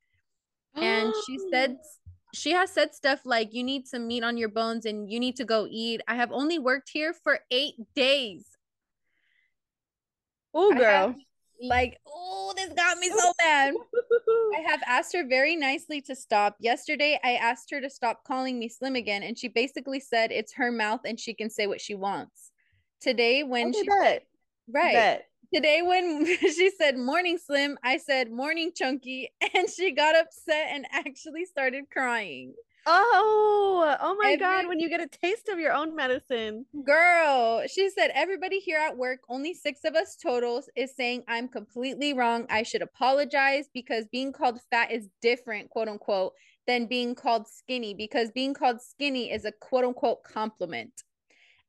and 0.75 1.13
she 1.25 1.37
said 1.51 1.77
oh. 1.79 2.02
She 2.33 2.51
has 2.51 2.71
said 2.71 2.93
stuff 2.93 3.21
like 3.25 3.53
you 3.53 3.63
need 3.63 3.87
some 3.87 4.07
meat 4.07 4.23
on 4.23 4.37
your 4.37 4.49
bones 4.49 4.85
and 4.85 5.09
you 5.11 5.19
need 5.19 5.35
to 5.35 5.45
go 5.45 5.67
eat 5.69 6.01
i 6.07 6.15
have 6.15 6.31
only 6.31 6.59
worked 6.59 6.89
here 6.89 7.13
for 7.13 7.39
eight 7.51 7.75
days 7.95 8.45
"Oh, 10.53 10.73
girl." 10.73 11.07
have- 11.09 11.15
like 11.61 11.97
oh 12.07 12.51
this 12.57 12.73
got 12.73 12.97
me 12.97 13.09
so 13.09 13.31
bad 13.37 13.73
i 14.55 14.59
have 14.67 14.81
asked 14.85 15.13
her 15.13 15.25
very 15.25 15.55
nicely 15.55 16.01
to 16.01 16.13
stop 16.13 16.57
yesterday 16.59 17.17
i 17.23 17.35
asked 17.35 17.71
her 17.71 17.79
to 17.79 17.89
stop 17.89 18.23
calling 18.25 18.59
me 18.59 18.67
slim 18.67 18.95
again 18.95 19.23
and 19.23 19.37
she 19.37 19.47
basically 19.47 19.99
said 19.99 20.31
it's 20.31 20.53
her 20.53 20.71
mouth 20.71 20.99
and 21.05 21.17
she 21.19 21.33
can 21.33 21.49
say 21.49 21.65
what 21.67 21.79
she 21.79 21.95
wants 21.95 22.51
today 22.99 23.43
when 23.43 23.69
Okay, 23.69 23.79
she 23.81 23.87
bet. 23.87 24.23
right 24.67 24.93
Bet. 24.93 25.25
Today 25.53 25.81
when 25.83 26.25
she 26.39 26.71
said 26.77 26.97
morning 26.97 27.37
slim 27.37 27.77
i 27.83 27.97
said 27.97 28.31
morning 28.31 28.71
chunky 28.75 29.29
and 29.53 29.69
she 29.69 29.91
got 29.91 30.15
upset 30.15 30.69
and 30.71 30.85
actually 30.91 31.45
started 31.45 31.83
crying 31.91 32.53
Oh, 32.85 33.95
oh 34.01 34.17
my 34.21 34.35
God! 34.35 34.67
When 34.67 34.77
you 34.77 34.89
get 34.89 34.99
a 34.99 35.07
taste 35.07 35.47
of 35.47 35.57
your 35.57 35.71
own 35.71 35.95
medicine. 35.95 36.65
girl 36.83 37.63
she 37.65 37.89
said 37.89 38.11
everybody 38.13 38.59
here 38.59 38.77
at 38.77 38.97
work 38.97 39.19
only 39.29 39.53
six 39.53 39.81
of 39.85 39.95
us 39.95 40.17
totals 40.21 40.69
is 40.75 40.93
saying 40.93 41.23
i'm 41.29 41.47
completely 41.47 42.13
wrong 42.13 42.45
i 42.49 42.61
should 42.61 42.81
apologize 42.81 43.69
because 43.73 44.05
being 44.11 44.33
called 44.33 44.59
fat 44.69 44.91
is 44.91 45.07
different 45.21 45.69
quote 45.69 45.87
unquote 45.87 46.33
than 46.67 46.85
being 46.85 47.15
called 47.15 47.47
skinny 47.47 47.93
because 47.93 48.31
being 48.31 48.53
called 48.53 48.81
skinny 48.81 49.31
is 49.31 49.45
a 49.45 49.51
quote 49.61 49.85
unquote 49.85 50.23
compliment 50.23 51.03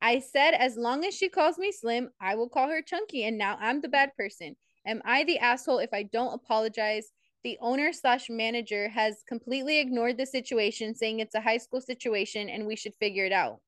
I 0.01 0.19
said, 0.19 0.51
as 0.51 0.77
long 0.77 1.03
as 1.05 1.15
she 1.15 1.29
calls 1.29 1.57
me 1.57 1.71
slim, 1.71 2.09
I 2.19 2.35
will 2.35 2.49
call 2.49 2.69
her 2.69 2.81
chunky. 2.81 3.23
And 3.23 3.37
now 3.37 3.57
I'm 3.59 3.81
the 3.81 3.87
bad 3.87 4.15
person. 4.15 4.55
Am 4.85 5.01
I 5.03 5.23
the 5.23 5.39
asshole 5.39 5.79
if 5.79 5.93
I 5.93 6.03
don't 6.03 6.33
apologize? 6.33 7.11
The 7.43 7.57
owner 7.61 7.93
slash 7.93 8.27
manager 8.29 8.89
has 8.89 9.23
completely 9.27 9.79
ignored 9.79 10.17
the 10.17 10.25
situation, 10.25 10.95
saying 10.95 11.19
it's 11.19 11.35
a 11.35 11.41
high 11.41 11.57
school 11.57 11.81
situation 11.81 12.49
and 12.49 12.65
we 12.65 12.75
should 12.75 12.95
figure 12.95 13.25
it 13.25 13.31
out. 13.31 13.59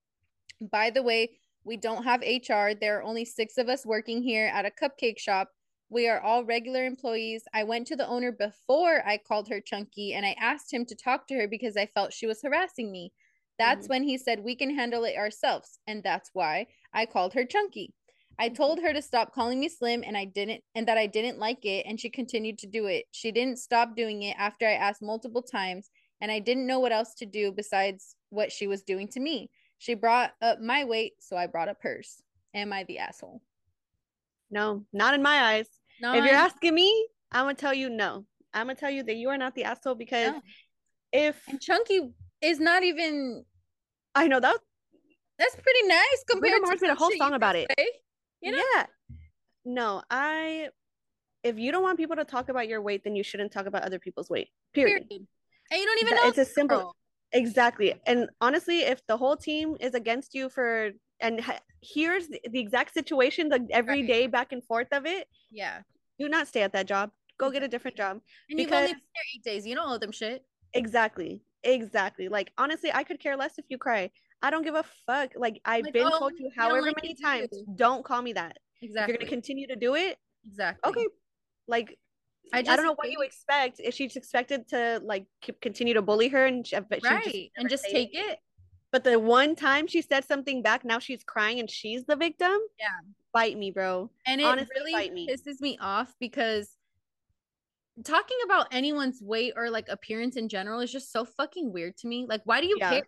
By 0.72 0.90
the 0.90 1.04
way, 1.04 1.38
we 1.64 1.78
don't 1.78 2.04
have 2.04 2.22
HR. 2.22 2.74
There 2.80 2.98
are 2.98 3.04
only 3.04 3.26
six 3.26 3.58
of 3.58 3.70
us 3.70 3.86
working 3.86 4.24
here 4.24 4.48
at 4.48 4.66
a 4.66 4.72
cupcake 4.72 5.20
shop. 5.20 5.50
We 5.90 6.08
are 6.10 6.20
all 6.20 6.44
regular 6.44 6.86
employees. 6.86 7.44
I 7.54 7.64
went 7.64 7.88
to 7.88 7.96
the 7.96 8.08
owner 8.08 8.32
before 8.32 9.04
I 9.06 9.18
called 9.18 9.48
her 9.50 9.62
chunky 9.62 10.14
and 10.14 10.26
I 10.26 10.36
asked 10.40 10.74
him 10.74 10.86
to 10.86 10.96
talk 10.96 11.28
to 11.28 11.36
her 11.36 11.48
because 11.48 11.78
I 11.78 11.86
felt 11.86 12.14
she 12.14 12.28
was 12.28 12.42
harassing 12.42 12.92
me. 12.92 13.12
That's 13.58 13.88
Mhm. 13.88 13.90
when 13.90 14.04
he 14.04 14.18
said 14.18 14.40
we 14.42 14.56
can 14.56 14.76
handle 14.76 15.04
it 15.04 15.16
ourselves. 15.18 15.80
And 15.88 16.04
that's 16.04 16.30
why 16.34 16.68
I 16.94 17.06
called 17.06 17.34
her 17.34 17.46
chunky. 17.46 17.94
I 18.40 18.50
told 18.50 18.80
her 18.82 18.94
to 18.94 19.02
stop 19.02 19.34
calling 19.34 19.60
me 19.60 19.68
slim 19.68 20.04
and 20.06 20.16
I 20.16 20.26
didn't 20.26 20.64
and 20.76 20.88
that 20.88 20.98
I 20.98 21.08
didn't 21.08 21.40
like 21.40 21.66
it 21.66 21.86
and 21.88 22.00
she 22.00 22.10
continued 22.10 22.60
to 22.60 22.68
do 22.68 22.86
it. 22.86 23.06
She 23.12 23.32
didn't 23.32 23.58
stop 23.58 23.96
doing 23.96 24.22
it 24.24 24.36
after 24.38 24.68
I 24.68 24.74
asked 24.74 25.02
multiple 25.02 25.42
times 25.42 25.90
and 26.22 26.32
I 26.32 26.40
didn't 26.40 26.68
know 26.68 26.80
what 26.80 26.92
else 26.92 27.16
to 27.16 27.26
do 27.26 27.52
besides 27.52 28.16
what 28.30 28.52
she 28.52 28.68
was 28.68 28.84
doing 28.84 29.08
to 29.10 29.20
me. 29.20 29.50
She 29.80 29.94
brought 29.96 30.34
up 30.42 30.60
my 30.60 30.84
weight, 30.86 31.14
so 31.20 31.36
I 31.38 31.48
brought 31.48 31.70
up 31.70 31.82
hers. 31.82 32.22
Am 32.54 32.74
I 32.74 32.84
the 32.84 33.00
asshole? 33.00 33.42
No, 34.50 34.86
not 34.94 35.14
in 35.14 35.22
my 35.22 35.54
eyes. 35.54 35.68
No, 36.00 36.14
if 36.14 36.24
you're 36.24 36.34
asking 36.34 36.74
me, 36.76 37.08
I'm 37.32 37.46
gonna 37.46 37.56
tell 37.56 37.74
you 37.74 37.90
no. 37.90 38.26
I'm 38.54 38.68
gonna 38.68 38.76
tell 38.76 38.90
you 38.90 39.04
that 39.04 39.16
you 39.16 39.30
are 39.30 39.38
not 39.38 39.56
the 39.56 39.66
asshole 39.66 39.96
because 39.96 40.34
No. 40.34 40.42
if 41.12 41.48
and 41.48 41.62
chunky 41.62 42.14
is 42.42 42.60
not 42.60 42.84
even 42.84 43.46
I 44.16 44.28
know 44.28 44.40
that, 44.40 44.58
that's 45.38 45.56
pretty 45.56 45.88
nice 45.88 46.24
compared 46.30 46.62
Mars 46.62 46.80
to 46.80 46.88
made 46.88 46.92
a 46.92 46.96
whole 46.96 47.12
song 47.18 47.34
about 47.34 47.56
it. 47.56 47.68
say, 47.78 47.88
You 48.42 48.54
know? 48.54 48.64
yeah. 48.76 48.86
No, 49.66 50.02
I. 50.10 50.70
If 51.44 51.60
you 51.60 51.72
don't 51.72 51.84
want 51.84 51.98
people 51.98 52.16
to 52.16 52.26
talk 52.26 52.50
about 52.50 52.68
your 52.68 52.82
weight, 52.82 53.04
then 53.04 53.16
you 53.16 53.24
shouldn't 53.24 53.52
talk 53.52 53.68
about 53.68 53.84
other 53.84 54.00
people's 54.00 54.30
weight. 54.30 54.50
Period. 54.74 55.08
Period. 55.08 55.28
And 55.72 55.80
you 55.80 55.86
don't 55.86 56.02
even 56.02 56.16
know 56.16 56.28
it's 56.28 56.38
a 56.38 56.46
simple 56.46 56.78
girl. 56.78 56.96
exactly. 57.32 57.94
And 58.06 58.30
honestly, 58.42 58.80
if 58.80 59.06
the 59.08 59.18
whole 59.18 59.38
team 59.38 59.78
is 59.80 59.94
against 59.94 60.34
you 60.34 60.50
for 60.50 60.92
and 61.20 61.40
ha- 61.40 61.60
here's 61.82 62.28
the, 62.28 62.42
the 62.50 62.60
exact 62.60 62.94
situation, 62.94 63.50
the 63.50 63.66
everyday 63.72 64.22
right. 64.22 64.32
back 64.32 64.52
and 64.52 64.64
forth 64.64 64.88
of 64.92 65.06
it. 65.06 65.28
Yeah. 65.52 65.82
Do 66.20 66.28
not 66.28 66.48
stay 66.48 66.62
at 66.62 66.74
that 66.74 66.88
job. 66.88 67.12
Go 67.38 67.52
get 67.52 67.64
a 67.64 67.68
different 67.68 67.98
job. 67.98 68.20
And 68.50 68.60
you've 68.60 68.72
only 68.72 68.94
been 68.94 69.02
there 69.14 69.24
eight 69.36 69.44
days. 69.44 69.68
You 69.68 69.76
don't 69.76 69.90
owe 69.90 69.98
them 69.98 70.12
shit. 70.12 70.44
Exactly. 70.74 71.42
Exactly. 71.68 72.30
Like 72.30 72.52
honestly, 72.58 72.92
I 72.94 73.04
could 73.04 73.20
care 73.20 73.36
less 73.36 73.58
if 73.58 73.66
you 73.70 73.78
cry. 73.78 74.10
I 74.42 74.50
don't 74.50 74.64
give 74.64 74.76
a 74.76 74.86
fuck. 75.06 75.32
Like 75.36 75.62
I've 75.66 75.84
like, 75.84 75.94
been 75.94 76.08
oh, 76.08 76.18
told 76.18 76.34
you 76.38 76.50
however 76.56 76.88
like 76.88 76.96
many 77.02 77.16
times, 77.16 77.50
do. 77.52 77.66
don't 77.76 78.06
call 78.06 78.22
me 78.22 78.34
that. 78.34 78.58
Exactly. 78.82 79.16
If 79.16 79.20
you're 79.20 79.28
gonna 79.28 79.30
continue 79.30 79.68
to 79.68 79.76
do 79.76 79.96
it. 79.96 80.18
Exactly. 80.48 80.90
Okay. 80.90 81.08
Like 81.68 81.98
I, 82.54 82.62
just, 82.62 82.72
I 82.72 82.76
don't 82.78 82.86
know 82.86 82.96
what 82.96 83.12
you 83.12 83.22
expect. 83.22 83.82
If 83.84 83.94
she's 83.94 84.16
expected 84.16 84.70
to 84.70 85.02
like 85.04 85.26
continue 85.62 85.94
to 85.96 86.02
bully 86.02 86.30
her 86.30 86.46
and 86.46 86.60
uh, 86.74 86.82
she, 86.90 87.08
right 87.08 87.24
just 87.24 87.50
and 87.58 87.70
just 87.70 87.84
take 87.86 88.14
it. 88.14 88.20
it. 88.20 88.40
But 88.92 89.04
the 89.04 89.20
one 89.20 89.56
time 89.56 89.88
she 89.88 90.02
said 90.02 90.24
something 90.24 90.62
back, 90.62 90.86
now 90.86 91.00
she's 91.00 91.24
crying 91.24 91.60
and 91.60 91.70
she's 91.70 92.06
the 92.06 92.16
victim. 92.16 92.58
Yeah. 92.80 92.88
Fight 93.34 93.58
me, 93.58 93.72
bro. 93.72 94.10
And 94.26 94.40
it 94.40 94.46
Honestly, 94.46 94.70
really 94.76 95.10
me. 95.10 95.28
pisses 95.28 95.60
me 95.60 95.78
off 95.82 96.14
because 96.22 96.70
talking 98.04 98.38
about 98.46 98.68
anyone's 98.72 99.22
weight 99.22 99.54
or 99.56 99.70
like 99.70 99.90
appearance 99.90 100.36
in 100.36 100.50
general 100.50 100.80
is 100.80 100.92
just 100.92 101.12
so 101.12 101.26
fucking 101.26 101.72
weird 101.72 101.98
to 101.98 102.08
me. 102.08 102.26
Like, 102.28 102.42
why 102.46 102.62
do 102.62 102.68
you 102.68 102.78
yeah. 102.80 102.90
care? 102.90 103.08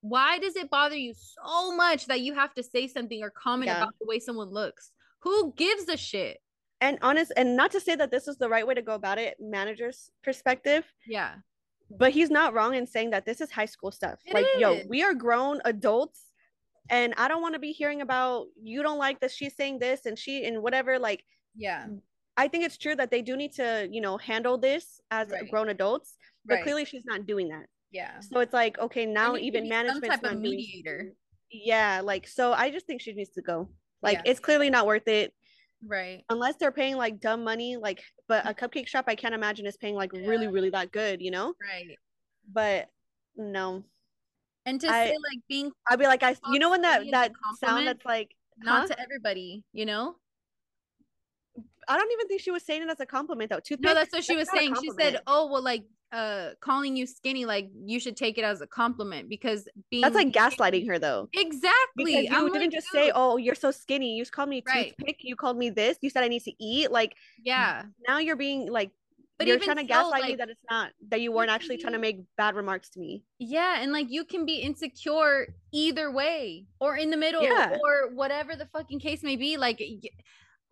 Why 0.00 0.38
does 0.38 0.56
it 0.56 0.70
bother 0.70 0.96
you 0.96 1.14
so 1.14 1.76
much 1.76 2.06
that 2.06 2.20
you 2.20 2.34
have 2.34 2.52
to 2.54 2.62
say 2.62 2.88
something 2.88 3.22
or 3.22 3.30
comment 3.30 3.68
yeah. 3.68 3.82
about 3.82 3.94
the 4.00 4.06
way 4.06 4.18
someone 4.18 4.50
looks? 4.50 4.90
Who 5.20 5.52
gives 5.56 5.88
a 5.88 5.96
shit? 5.96 6.38
And 6.80 6.98
honest, 7.02 7.32
and 7.36 7.56
not 7.56 7.70
to 7.72 7.80
say 7.80 7.94
that 7.94 8.10
this 8.10 8.26
is 8.26 8.38
the 8.38 8.48
right 8.48 8.66
way 8.66 8.74
to 8.74 8.82
go 8.82 8.94
about 8.94 9.18
it, 9.18 9.36
manager's 9.38 10.10
perspective. 10.24 10.84
Yeah. 11.06 11.34
But 11.90 12.10
he's 12.10 12.30
not 12.30 12.54
wrong 12.54 12.74
in 12.74 12.86
saying 12.86 13.10
that 13.10 13.24
this 13.24 13.40
is 13.40 13.52
high 13.52 13.66
school 13.66 13.92
stuff. 13.92 14.18
It 14.26 14.34
like, 14.34 14.46
is. 14.54 14.60
yo, 14.60 14.80
we 14.88 15.04
are 15.04 15.14
grown 15.14 15.60
adults 15.64 16.32
and 16.90 17.14
I 17.16 17.28
don't 17.28 17.42
want 17.42 17.54
to 17.54 17.60
be 17.60 17.72
hearing 17.72 18.00
about 18.00 18.46
you 18.62 18.82
don't 18.82 18.98
like 18.98 19.20
that 19.20 19.30
she's 19.30 19.54
saying 19.54 19.78
this 19.78 20.06
and 20.06 20.18
she 20.18 20.44
and 20.44 20.62
whatever. 20.62 20.98
Like, 20.98 21.24
yeah, 21.56 21.86
I 22.36 22.48
think 22.48 22.64
it's 22.64 22.78
true 22.78 22.96
that 22.96 23.10
they 23.10 23.22
do 23.22 23.36
need 23.36 23.52
to, 23.54 23.88
you 23.90 24.00
know, 24.00 24.16
handle 24.16 24.56
this 24.58 25.00
as 25.10 25.28
right. 25.30 25.50
grown 25.50 25.68
adults, 25.68 26.16
but 26.46 26.54
right. 26.54 26.62
clearly 26.62 26.84
she's 26.84 27.04
not 27.04 27.26
doing 27.26 27.48
that. 27.48 27.66
Yeah. 27.90 28.20
So 28.20 28.40
it's 28.40 28.54
like, 28.54 28.78
okay, 28.78 29.04
now 29.04 29.36
even 29.36 29.68
management 29.68 30.22
not 30.22 30.38
mediator. 30.38 31.02
Doing, 31.02 31.14
yeah, 31.50 32.00
like 32.02 32.26
so 32.26 32.52
I 32.52 32.70
just 32.70 32.86
think 32.86 33.02
she 33.02 33.12
needs 33.12 33.30
to 33.30 33.42
go. 33.42 33.68
Like 34.02 34.16
yeah. 34.16 34.32
it's 34.32 34.40
clearly 34.40 34.70
not 34.70 34.86
worth 34.86 35.06
it. 35.08 35.34
Right. 35.86 36.24
Unless 36.30 36.56
they're 36.56 36.72
paying 36.72 36.96
like 36.96 37.20
dumb 37.20 37.44
money, 37.44 37.76
like 37.76 38.02
but 38.28 38.46
a 38.46 38.54
mm-hmm. 38.54 38.64
cupcake 38.64 38.86
shop 38.86 39.04
I 39.08 39.14
can't 39.14 39.34
imagine 39.34 39.66
is 39.66 39.76
paying 39.76 39.94
like 39.94 40.12
yeah. 40.14 40.26
really, 40.26 40.48
really 40.48 40.70
that 40.70 40.90
good, 40.90 41.20
you 41.20 41.30
know? 41.30 41.54
Right. 41.60 41.98
But 42.50 42.88
no. 43.36 43.84
And 44.64 44.80
to 44.80 44.88
I, 44.88 45.08
say 45.08 45.10
like 45.12 45.40
being 45.48 45.70
I'd 45.88 45.98
be 45.98 46.06
like 46.06 46.22
I 46.22 46.36
you 46.50 46.58
know 46.58 46.70
when 46.70 46.82
that 46.82 47.02
that 47.10 47.32
sound 47.62 47.86
that's 47.86 48.04
like 48.06 48.30
not 48.58 48.82
huh? 48.82 48.86
to 48.88 49.00
everybody, 49.00 49.64
you 49.72 49.84
know? 49.84 50.16
I 51.88 51.96
don't 51.96 52.12
even 52.12 52.28
think 52.28 52.40
she 52.40 52.50
was 52.50 52.64
saying 52.64 52.82
it 52.82 52.88
as 52.88 53.00
a 53.00 53.06
compliment 53.06 53.50
though. 53.50 53.60
Toothpick, 53.60 53.84
no, 53.84 53.94
that's 53.94 54.12
what 54.12 54.24
she 54.24 54.36
was 54.36 54.48
saying. 54.50 54.74
She 54.80 54.90
said, 54.98 55.20
"Oh, 55.26 55.50
well, 55.50 55.62
like 55.62 55.84
uh 56.12 56.50
calling 56.60 56.94
you 56.94 57.06
skinny, 57.06 57.44
like 57.44 57.70
you 57.86 57.98
should 57.98 58.16
take 58.16 58.36
it 58.36 58.44
as 58.44 58.60
a 58.60 58.66
compliment 58.66 59.28
because 59.28 59.66
being 59.90 60.02
that's 60.02 60.14
like 60.14 60.30
gaslighting 60.30 60.86
her 60.86 60.98
though. 60.98 61.28
Exactly. 61.34 62.04
Because 62.04 62.24
you 62.24 62.28
I'm 62.32 62.46
didn't 62.46 62.62
like, 62.62 62.70
just 62.70 62.88
say, 62.88 63.12
"Oh, 63.14 63.36
you're 63.36 63.54
so 63.54 63.70
skinny." 63.70 64.16
You 64.16 64.22
just 64.22 64.32
called 64.32 64.48
me 64.48 64.62
right. 64.66 64.94
toothpick. 64.98 65.18
You 65.20 65.36
called 65.36 65.56
me 65.56 65.70
this. 65.70 65.98
You 66.00 66.10
said 66.10 66.22
I 66.22 66.28
need 66.28 66.44
to 66.44 66.52
eat. 66.62 66.90
Like, 66.90 67.16
yeah. 67.42 67.84
Now 68.06 68.18
you're 68.18 68.36
being 68.36 68.70
like 68.70 68.90
but 69.38 69.48
you're 69.48 69.58
trying 69.58 69.76
to 69.76 69.82
so, 69.82 69.88
gaslight 69.88 70.22
like, 70.22 70.30
me 70.30 70.36
that 70.36 70.50
it's 70.50 70.60
not 70.70 70.90
that 71.08 71.20
you 71.20 71.32
weren't 71.32 71.50
actually 71.50 71.76
trying 71.76 71.94
to 71.94 71.98
make 71.98 72.20
bad 72.36 72.54
remarks 72.54 72.90
to 72.90 73.00
me. 73.00 73.24
Yeah, 73.38 73.80
and 73.80 73.92
like 73.92 74.10
you 74.10 74.24
can 74.24 74.46
be 74.46 74.56
insecure 74.56 75.54
either 75.72 76.12
way 76.12 76.66
or 76.80 76.96
in 76.96 77.10
the 77.10 77.16
middle 77.16 77.42
yeah. 77.42 77.76
or 77.82 78.14
whatever 78.14 78.54
the 78.54 78.66
fucking 78.66 79.00
case 79.00 79.22
may 79.22 79.36
be. 79.36 79.56
Like 79.56 79.82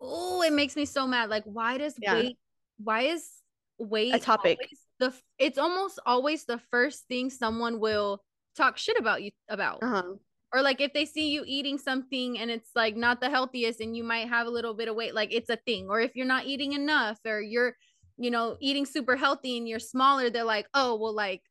oh, 0.01 0.41
it 0.41 0.53
makes 0.53 0.75
me 0.75 0.85
so 0.85 1.07
mad. 1.07 1.29
Like, 1.29 1.43
why 1.45 1.77
does 1.77 1.95
yeah. 2.01 2.15
weight? 2.15 2.37
Why 2.77 3.01
is 3.03 3.29
weight 3.77 4.13
a 4.13 4.19
topic? 4.19 4.57
The 4.99 5.13
it's 5.37 5.57
almost 5.57 5.99
always 6.05 6.45
the 6.45 6.59
first 6.69 7.07
thing 7.07 7.29
someone 7.29 7.79
will 7.79 8.21
talk 8.55 8.77
shit 8.77 8.97
about 8.99 9.23
you 9.23 9.31
about. 9.49 9.79
Uh-huh. 9.81 10.13
Or 10.53 10.61
like 10.61 10.81
if 10.81 10.91
they 10.93 11.05
see 11.05 11.31
you 11.31 11.43
eating 11.45 11.77
something 11.77 12.37
and 12.37 12.51
it's 12.51 12.71
like 12.75 12.97
not 12.97 13.21
the 13.21 13.29
healthiest 13.29 13.79
and 13.79 13.95
you 13.95 14.03
might 14.03 14.27
have 14.27 14.47
a 14.47 14.49
little 14.49 14.73
bit 14.73 14.89
of 14.89 14.95
weight, 14.95 15.15
like 15.15 15.33
it's 15.33 15.49
a 15.49 15.55
thing. 15.55 15.87
Or 15.89 16.01
if 16.01 16.15
you're 16.15 16.25
not 16.25 16.45
eating 16.45 16.73
enough 16.73 17.19
or 17.25 17.41
you're, 17.41 17.77
you 18.17 18.31
know, 18.31 18.57
eating 18.59 18.85
super 18.85 19.15
healthy 19.15 19.57
and 19.57 19.67
you're 19.67 19.79
smaller, 19.79 20.29
they're 20.29 20.43
like, 20.43 20.67
oh, 20.73 20.95
well, 20.97 21.15
like, 21.15 21.41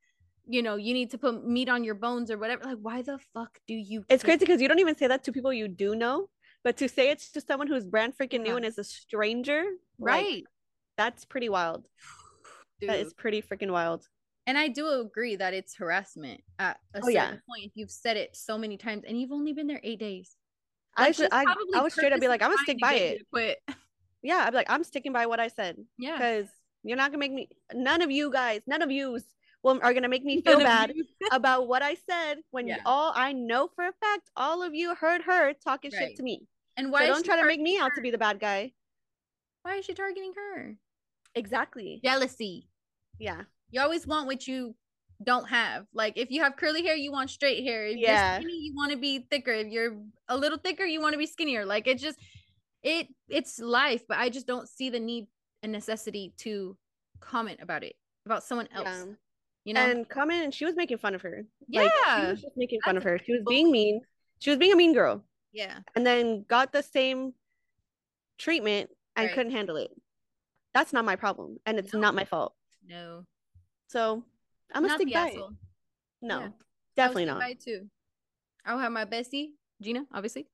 you 0.46 0.62
know, 0.62 0.76
you 0.76 0.92
need 0.92 1.10
to 1.12 1.18
put 1.18 1.46
meat 1.46 1.70
on 1.70 1.82
your 1.82 1.94
bones 1.94 2.30
or 2.30 2.36
whatever. 2.36 2.64
Like, 2.64 2.78
why 2.82 3.00
the 3.00 3.18
fuck 3.32 3.58
do 3.66 3.74
you? 3.74 4.04
It's 4.10 4.22
crazy 4.22 4.40
because 4.40 4.60
you 4.60 4.68
don't 4.68 4.80
even 4.80 4.96
say 4.96 5.06
that 5.06 5.24
to 5.24 5.32
people 5.32 5.52
you 5.52 5.68
do 5.68 5.94
know. 5.94 6.28
But 6.62 6.76
to 6.78 6.88
say 6.88 7.10
it's 7.10 7.30
to 7.32 7.40
someone 7.40 7.68
who's 7.68 7.84
brand 7.84 8.14
freaking 8.20 8.44
yeah. 8.44 8.52
new 8.52 8.56
and 8.56 8.66
is 8.66 8.78
a 8.78 8.84
stranger, 8.84 9.64
right? 9.98 10.26
Like, 10.26 10.44
that's 10.96 11.24
pretty 11.24 11.48
wild. 11.48 11.86
Dude. 12.80 12.90
That 12.90 13.00
is 13.00 13.12
pretty 13.12 13.42
freaking 13.42 13.70
wild. 13.70 14.06
And 14.46 14.56
I 14.56 14.68
do 14.68 14.88
agree 15.00 15.36
that 15.36 15.54
it's 15.54 15.76
harassment 15.76 16.40
at 16.58 16.78
a 16.94 16.98
oh, 16.98 17.00
certain 17.00 17.12
yeah. 17.14 17.30
point. 17.30 17.72
You've 17.74 17.90
said 17.90 18.16
it 18.16 18.34
so 18.34 18.58
many 18.58 18.76
times, 18.76 19.04
and 19.06 19.20
you've 19.20 19.32
only 19.32 19.52
been 19.52 19.66
there 19.66 19.80
eight 19.82 20.00
days. 20.00 20.34
Like, 20.98 21.08
I 21.08 21.12
should. 21.12 21.28
I, 21.32 21.44
I 21.74 21.82
was 21.82 21.92
straight 21.92 22.12
up 22.12 22.20
be 22.20 22.28
like, 22.28 22.42
I'm 22.42 22.50
gonna 22.50 22.62
stick 22.62 22.78
by 22.80 22.94
it. 22.94 23.26
Quit. 23.32 23.58
Yeah, 24.22 24.44
I'd 24.44 24.50
be 24.50 24.56
like, 24.56 24.68
I'm 24.68 24.84
sticking 24.84 25.14
by 25.14 25.24
what 25.24 25.40
I 25.40 25.48
said. 25.48 25.76
Yeah, 25.98 26.12
because 26.12 26.48
you're 26.82 26.98
not 26.98 27.10
gonna 27.10 27.20
make 27.20 27.32
me. 27.32 27.48
None 27.72 28.02
of 28.02 28.10
you 28.10 28.30
guys, 28.30 28.60
none 28.66 28.82
of 28.82 28.90
yous 28.90 29.24
will 29.62 29.78
are 29.82 29.94
gonna 29.94 30.08
make 30.08 30.24
me 30.24 30.40
feel 30.46 30.58
bad 30.58 30.92
about 31.32 31.68
what 31.68 31.82
I 31.82 31.96
said 32.08 32.38
when 32.50 32.68
yeah. 32.68 32.78
all 32.86 33.12
I 33.14 33.32
know 33.32 33.68
for 33.74 33.86
a 33.86 33.92
fact 34.00 34.30
all 34.36 34.62
of 34.62 34.74
you 34.74 34.94
heard 34.94 35.22
her 35.22 35.52
talking 35.52 35.90
right. 35.92 36.08
shit 36.08 36.16
to 36.16 36.22
me. 36.22 36.46
And 36.76 36.90
why 36.90 37.06
so 37.06 37.14
don't 37.14 37.24
try 37.24 37.40
to 37.40 37.46
make 37.46 37.60
me 37.60 37.76
her? 37.76 37.84
out 37.84 37.92
to 37.96 38.00
be 38.00 38.10
the 38.10 38.18
bad 38.18 38.40
guy. 38.40 38.72
Why 39.62 39.76
is 39.76 39.84
she 39.84 39.92
targeting 39.92 40.32
her? 40.36 40.76
Exactly. 41.34 42.00
Jealousy. 42.02 42.68
Yeah. 43.18 43.42
You 43.70 43.82
always 43.82 44.06
want 44.06 44.26
what 44.26 44.46
you 44.46 44.74
don't 45.22 45.48
have. 45.48 45.86
Like 45.92 46.14
if 46.16 46.30
you 46.30 46.42
have 46.42 46.56
curly 46.56 46.82
hair, 46.82 46.94
you 46.94 47.12
want 47.12 47.28
straight 47.28 47.62
hair. 47.64 47.86
If 47.86 47.98
yeah. 47.98 48.34
you're 48.34 48.42
skinny, 48.42 48.58
you 48.62 48.72
want 48.74 48.92
to 48.92 48.98
be 48.98 49.26
thicker. 49.30 49.52
If 49.52 49.68
you're 49.68 49.98
a 50.28 50.36
little 50.36 50.58
thicker, 50.58 50.84
you 50.84 51.00
want 51.00 51.12
to 51.12 51.18
be 51.18 51.26
skinnier. 51.26 51.66
Like 51.66 51.86
it's 51.86 52.02
just 52.02 52.18
it 52.82 53.08
it's 53.28 53.58
life, 53.58 54.02
but 54.08 54.16
I 54.16 54.30
just 54.30 54.46
don't 54.46 54.68
see 54.68 54.88
the 54.88 55.00
need 55.00 55.26
and 55.62 55.72
necessity 55.72 56.32
to 56.38 56.78
comment 57.20 57.58
about 57.60 57.84
it 57.84 57.94
about 58.24 58.42
someone 58.42 58.68
else. 58.74 58.86
Yeah 58.86 59.14
you 59.64 59.74
know? 59.74 59.80
and 59.80 60.08
come 60.08 60.30
in 60.30 60.42
and 60.42 60.54
she 60.54 60.64
was 60.64 60.76
making 60.76 60.98
fun 60.98 61.14
of 61.14 61.22
her. 61.22 61.44
Yeah 61.68 61.82
like, 61.82 61.92
she 61.92 62.30
was 62.30 62.42
just 62.42 62.56
making 62.56 62.80
fun 62.84 62.94
That's 62.94 63.04
of 63.04 63.10
her. 63.10 63.18
She 63.24 63.32
was 63.32 63.42
being 63.48 63.70
mean. 63.70 64.00
She 64.38 64.50
was 64.50 64.58
being 64.58 64.72
a 64.72 64.76
mean 64.76 64.94
girl. 64.94 65.24
Yeah. 65.52 65.78
And 65.94 66.06
then 66.06 66.44
got 66.48 66.72
the 66.72 66.82
same 66.82 67.34
treatment 68.38 68.90
and 69.16 69.26
right. 69.26 69.34
couldn't 69.34 69.52
handle 69.52 69.76
it. 69.76 69.90
That's 70.72 70.92
not 70.92 71.04
my 71.04 71.16
problem 71.16 71.58
and 71.66 71.78
it's 71.78 71.92
no. 71.92 72.00
not 72.00 72.14
my 72.14 72.24
fault. 72.24 72.54
No. 72.86 73.24
So 73.88 74.24
i'm 74.72 74.82
gonna 74.82 74.94
stick 74.94 75.12
by 75.12 75.30
it. 75.30 75.40
no. 76.22 76.40
Yeah. 76.40 76.48
definitely 76.96 77.24
not. 77.26 77.40
by 77.40 77.54
too. 77.54 77.86
I'll 78.64 78.78
have 78.78 78.92
my 78.92 79.04
bestie 79.04 79.50
gina 79.82 80.04
obviously. 80.12 80.46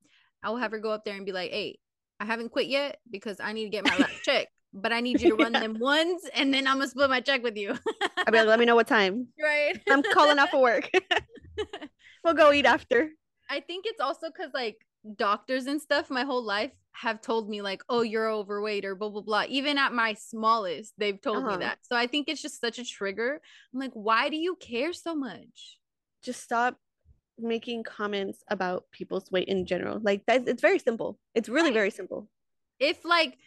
I 0.43 0.51
will 0.51 0.57
have 0.59 0.71
her 0.71 0.79
go 0.79 0.91
up 0.91 1.05
there 1.05 1.17
and 1.17 1.27
be 1.27 1.33
like 1.33 1.51
hey 1.51 1.79
i 2.19 2.25
haven't 2.25 2.51
quit 2.51 2.67
yet 2.67 2.99
because 3.11 3.41
i 3.41 3.53
need 3.53 3.65
to 3.65 3.71
get 3.71 3.85
my 3.85 3.97
last 3.99 4.13
check 4.23 4.49
but 4.77 4.93
I 4.93 5.01
need 5.01 5.21
you 5.21 5.31
to 5.31 5.43
run 5.43 5.55
yeah. 5.55 5.61
them 5.67 5.79
ones 5.79 6.23
and 6.35 6.53
then 6.53 6.67
I'm 6.67 6.79
gonna 6.79 6.89
split 6.89 7.11
my 7.11 7.21
check 7.21 7.43
with 7.43 7.57
you. 7.57 7.75
I'll 8.19 8.33
be 8.33 8.39
like, 8.39 8.47
let 8.47 8.59
me 8.59 8.65
know 8.65 8.75
what 8.75 8.87
time. 8.87 9.29
Right. 9.43 9.81
I'm 9.89 10.03
calling 10.03 10.39
off 10.39 10.51
for 10.51 10.61
work. 10.61 10.91
we'll 12.25 12.35
go 12.35 12.53
eat 12.53 12.67
after. 12.67 13.11
I 13.49 13.61
think 13.61 13.85
it's 13.87 14.01
also 14.01 14.29
because 14.29 14.53
like 14.53 14.77
doctors 15.17 15.67
and 15.67 15.81
stuff 15.81 16.11
my 16.11 16.25
whole 16.25 16.45
life 16.45 16.73
have 16.93 17.21
told 17.21 17.49
me 17.49 17.63
like, 17.63 17.83
oh, 17.89 18.03
you're 18.03 18.31
overweight 18.31 18.85
or 18.85 18.95
blah 18.95 19.11
blah 19.11 19.23
blah. 19.23 19.45
Even 19.49 19.79
at 19.79 19.93
my 19.93 20.15
smallest, 20.15 20.95
they've 20.99 21.21
told 21.21 21.45
uh-huh. 21.45 21.53
me 21.53 21.65
that. 21.65 21.79
So 21.83 21.97
I 21.97 22.07
think 22.07 22.29
it's 22.29 22.43
just 22.43 22.61
such 22.61 22.79
a 22.79 22.85
trigger. 22.85 23.41
I'm 23.73 23.81
like, 23.81 23.93
why 23.93 24.29
do 24.29 24.37
you 24.37 24.57
care 24.57 24.93
so 24.93 25.15
much? 25.15 25.79
Just 26.23 26.43
stop 26.43 26.77
making 27.39 27.85
comments 27.85 28.43
about 28.49 28.85
people's 28.91 29.31
weight 29.31 29.49
in 29.49 29.67
general. 29.67 30.01
Like 30.03 30.25
that 30.27 30.49
it's 30.49 30.63
very 30.63 30.79
simple. 30.79 31.19
It's 31.35 31.49
really 31.49 31.69
right. 31.69 31.75
very 31.75 31.91
simple. 31.91 32.29
If 32.79 33.05
like 33.05 33.39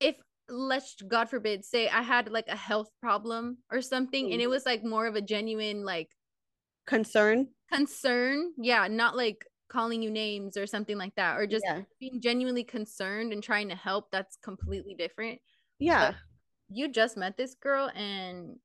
if 0.00 0.16
let's 0.48 0.96
god 1.06 1.30
forbid 1.30 1.64
say 1.64 1.88
i 1.88 2.02
had 2.02 2.28
like 2.30 2.48
a 2.48 2.56
health 2.56 2.88
problem 3.00 3.58
or 3.70 3.80
something 3.80 4.28
mm. 4.28 4.32
and 4.32 4.42
it 4.42 4.48
was 4.48 4.66
like 4.66 4.82
more 4.82 5.06
of 5.06 5.14
a 5.14 5.20
genuine 5.20 5.84
like 5.84 6.08
concern? 6.86 7.46
concern 7.72 8.52
yeah 8.58 8.88
not 8.88 9.16
like 9.16 9.44
calling 9.70 10.02
you 10.02 10.10
names 10.10 10.56
or 10.56 10.66
something 10.66 10.98
like 10.98 11.14
that 11.14 11.38
or 11.38 11.46
just 11.46 11.64
yeah. 11.66 11.80
being 11.98 12.20
genuinely 12.20 12.64
concerned 12.64 13.32
and 13.32 13.42
trying 13.42 13.68
to 13.68 13.74
help 13.74 14.10
that's 14.10 14.36
completely 14.42 14.94
different. 14.94 15.38
Yeah. 15.78 16.08
But 16.08 16.16
you 16.68 16.88
just 16.88 17.16
met 17.16 17.36
this 17.36 17.54
girl 17.54 17.90
and 17.94 18.56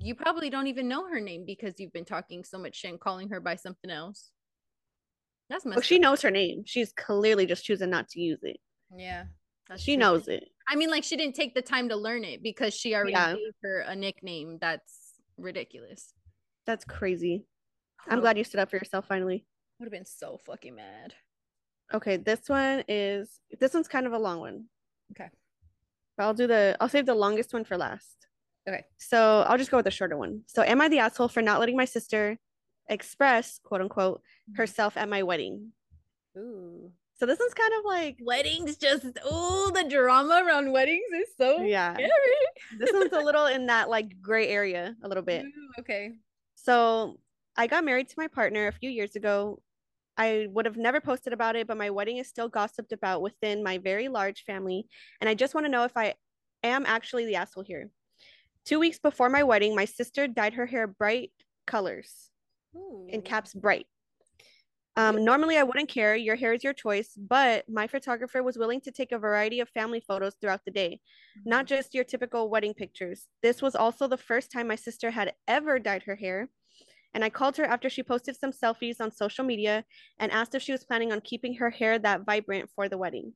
you 0.00 0.14
probably 0.14 0.48
don't 0.48 0.68
even 0.68 0.88
know 0.88 1.08
her 1.08 1.20
name 1.20 1.44
because 1.46 1.74
you've 1.78 1.92
been 1.92 2.04
talking 2.04 2.44
so 2.44 2.58
much 2.58 2.76
shit 2.76 2.92
and 2.92 3.00
calling 3.00 3.28
her 3.28 3.40
by 3.40 3.56
something 3.56 3.90
else. 3.90 4.30
That's 5.50 5.64
well, 5.64 5.80
she 5.80 5.98
knows 5.98 6.22
her 6.22 6.30
name. 6.30 6.62
She's 6.64 6.92
clearly 6.92 7.46
just 7.46 7.64
choosing 7.64 7.90
not 7.90 8.08
to 8.10 8.20
use 8.20 8.40
it. 8.42 8.56
Yeah 8.96 9.24
she 9.76 9.94
true. 9.94 10.00
knows 10.00 10.28
it 10.28 10.48
I 10.68 10.76
mean, 10.76 10.90
like 10.90 11.04
she 11.04 11.16
didn't 11.16 11.34
take 11.34 11.54
the 11.54 11.62
time 11.62 11.88
to 11.90 11.96
learn 11.96 12.24
it 12.24 12.42
because 12.42 12.74
she 12.74 12.94
already 12.94 13.12
yeah. 13.12 13.34
gave 13.34 13.52
her 13.62 13.80
a 13.80 13.94
nickname. 13.94 14.58
That's 14.60 15.14
ridiculous. 15.38 16.12
That's 16.66 16.84
crazy. 16.84 17.46
I'm 18.08 18.20
glad 18.20 18.38
you 18.38 18.44
stood 18.44 18.60
up 18.60 18.70
for 18.70 18.76
yourself 18.76 19.06
finally. 19.08 19.44
Would 19.78 19.86
have 19.86 19.92
been 19.92 20.06
so 20.06 20.40
fucking 20.46 20.74
mad. 20.74 21.14
Okay, 21.94 22.16
this 22.16 22.48
one 22.48 22.82
is 22.88 23.40
this 23.60 23.74
one's 23.74 23.88
kind 23.88 24.06
of 24.06 24.12
a 24.12 24.18
long 24.18 24.40
one. 24.40 24.64
Okay. 25.12 25.28
But 26.16 26.24
I'll 26.24 26.34
do 26.34 26.46
the 26.46 26.76
I'll 26.80 26.88
save 26.88 27.06
the 27.06 27.14
longest 27.14 27.52
one 27.52 27.64
for 27.64 27.76
last. 27.76 28.26
Okay. 28.68 28.84
So 28.98 29.44
I'll 29.46 29.58
just 29.58 29.70
go 29.70 29.76
with 29.76 29.84
the 29.84 29.90
shorter 29.90 30.16
one. 30.16 30.42
So 30.46 30.62
am 30.62 30.80
I 30.80 30.88
the 30.88 30.98
asshole 30.98 31.28
for 31.28 31.42
not 31.42 31.60
letting 31.60 31.76
my 31.76 31.84
sister 31.84 32.38
express, 32.88 33.60
quote 33.62 33.80
unquote, 33.80 34.18
mm-hmm. 34.18 34.56
herself 34.56 34.96
at 34.96 35.08
my 35.08 35.22
wedding? 35.22 35.72
Ooh. 36.36 36.90
So 37.18 37.24
this 37.24 37.38
one's 37.38 37.54
kind 37.54 37.72
of 37.78 37.84
like 37.84 38.18
Weddings 38.20 38.76
just 38.76 39.06
oh 39.24 39.70
the 39.74 39.88
drama 39.88 40.42
around 40.46 40.70
weddings 40.72 41.06
is 41.14 41.28
so 41.38 41.62
yeah. 41.62 41.94
scary. 41.94 42.10
This 42.78 42.90
one's 42.92 43.12
a 43.12 43.20
little 43.20 43.46
in 43.56 43.66
that 43.66 43.88
like 43.88 44.20
gray 44.20 44.48
area 44.48 44.94
a 45.02 45.08
little 45.08 45.22
bit. 45.22 45.44
Ooh, 45.44 45.80
okay. 45.80 46.12
So 46.54 47.18
I 47.56 47.66
got 47.66 47.84
married 47.84 48.08
to 48.08 48.14
my 48.18 48.28
partner 48.28 48.66
a 48.66 48.72
few 48.72 48.90
years 48.90 49.16
ago. 49.16 49.62
I 50.18 50.48
would 50.50 50.66
have 50.66 50.76
never 50.76 51.00
posted 51.00 51.32
about 51.32 51.56
it, 51.56 51.66
but 51.66 51.76
my 51.76 51.90
wedding 51.90 52.18
is 52.18 52.28
still 52.28 52.48
gossiped 52.48 52.92
about 52.92 53.22
within 53.22 53.62
my 53.62 53.78
very 53.78 54.08
large 54.08 54.44
family. 54.44 54.86
And 55.20 55.28
I 55.28 55.34
just 55.34 55.54
want 55.54 55.66
to 55.66 55.70
know 55.70 55.84
if 55.84 55.96
I 55.96 56.14
am 56.62 56.84
actually 56.86 57.26
the 57.26 57.36
asshole 57.36 57.64
here. 57.64 57.90
Two 58.64 58.80
weeks 58.80 58.98
before 58.98 59.28
my 59.28 59.42
wedding, 59.42 59.74
my 59.74 59.84
sister 59.84 60.26
dyed 60.26 60.54
her 60.54 60.66
hair 60.66 60.86
bright 60.86 61.30
colors, 61.66 62.30
in 63.08 63.22
caps 63.22 63.54
bright. 63.54 63.86
Um, 64.98 65.24
normally, 65.24 65.58
I 65.58 65.62
wouldn't 65.62 65.90
care. 65.90 66.16
Your 66.16 66.36
hair 66.36 66.54
is 66.54 66.64
your 66.64 66.72
choice, 66.72 67.10
but 67.18 67.68
my 67.68 67.86
photographer 67.86 68.42
was 68.42 68.56
willing 68.56 68.80
to 68.82 68.90
take 68.90 69.12
a 69.12 69.18
variety 69.18 69.60
of 69.60 69.68
family 69.68 70.00
photos 70.00 70.34
throughout 70.40 70.64
the 70.64 70.70
day, 70.70 71.00
not 71.44 71.66
just 71.66 71.94
your 71.94 72.04
typical 72.04 72.48
wedding 72.48 72.72
pictures. 72.72 73.28
This 73.42 73.60
was 73.60 73.76
also 73.76 74.08
the 74.08 74.16
first 74.16 74.50
time 74.50 74.68
my 74.68 74.74
sister 74.76 75.10
had 75.10 75.34
ever 75.46 75.78
dyed 75.78 76.04
her 76.04 76.16
hair. 76.16 76.48
And 77.12 77.24
I 77.24 77.30
called 77.30 77.56
her 77.58 77.64
after 77.64 77.90
she 77.90 78.02
posted 78.02 78.36
some 78.36 78.52
selfies 78.52 79.00
on 79.00 79.10
social 79.12 79.44
media 79.44 79.84
and 80.18 80.32
asked 80.32 80.54
if 80.54 80.62
she 80.62 80.72
was 80.72 80.84
planning 80.84 81.12
on 81.12 81.20
keeping 81.20 81.54
her 81.56 81.70
hair 81.70 81.98
that 81.98 82.24
vibrant 82.24 82.70
for 82.74 82.88
the 82.88 82.98
wedding. 82.98 83.34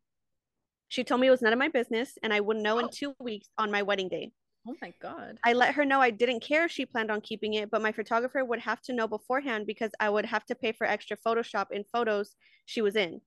She 0.89 1.05
told 1.05 1.21
me 1.21 1.29
it 1.29 1.31
was 1.31 1.41
none 1.43 1.53
of 1.53 1.59
my 1.59 1.69
business 1.69 2.19
and 2.23 2.33
I 2.33 2.41
wouldn't 2.41 2.65
know 2.65 2.79
in 2.79 2.87
Oh. 2.87 2.91
two 2.93 3.15
weeks 3.21 3.49
on 3.59 3.71
my 3.71 3.83
wedding 3.83 4.09
day. 4.09 4.33
Oh 4.69 4.77
my 4.83 4.93
god. 5.01 5.39
I 5.45 5.55
let 5.55 5.75
her 5.75 5.85
know 5.85 6.01
I 6.01 6.11
didn't 6.11 6.41
care 6.41 6.67
if 6.67 6.71
she 6.71 6.85
planned 6.85 7.11
on 7.11 7.23
keeping 7.23 7.55
it, 7.55 7.71
but 7.71 7.83
my 7.83 7.93
photographer 7.93 8.45
would 8.45 8.61
have 8.61 8.83
to 8.83 8.93
know 8.93 9.09
beforehand 9.09 9.67
because 9.67 9.91
I 9.99 10.11
would 10.11 10.27
have 10.27 10.45
to 10.47 10.55
pay 10.55 10.73
for 10.73 10.87
extra 10.87 11.17
Photoshop 11.17 11.67
in 11.71 11.85
photos 11.93 12.37
she 12.67 12.83
was 12.83 12.95
in. 12.95 13.21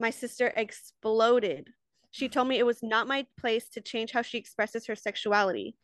My 0.00 0.10
sister 0.10 0.52
exploded. 0.56 1.68
She 2.10 2.28
told 2.28 2.48
me 2.48 2.58
it 2.58 2.66
was 2.66 2.82
not 2.82 3.06
my 3.06 3.26
place 3.38 3.68
to 3.70 3.80
change 3.80 4.12
how 4.12 4.22
she 4.22 4.38
expresses 4.38 4.86
her 4.86 4.96
sexuality. 4.96 5.76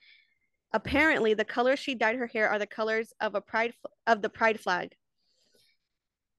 Apparently, 0.73 1.35
the 1.35 1.45
colors 1.45 1.79
she 1.79 1.95
dyed 1.95 2.17
her 2.17 2.27
hair 2.27 2.49
are 2.49 2.59
the 2.59 2.67
colors 2.67 3.13
of 3.21 3.35
a 3.35 3.41
pride 3.41 3.75
of 4.07 4.21
the 4.23 4.29
pride 4.29 4.61
flag. 4.61 4.95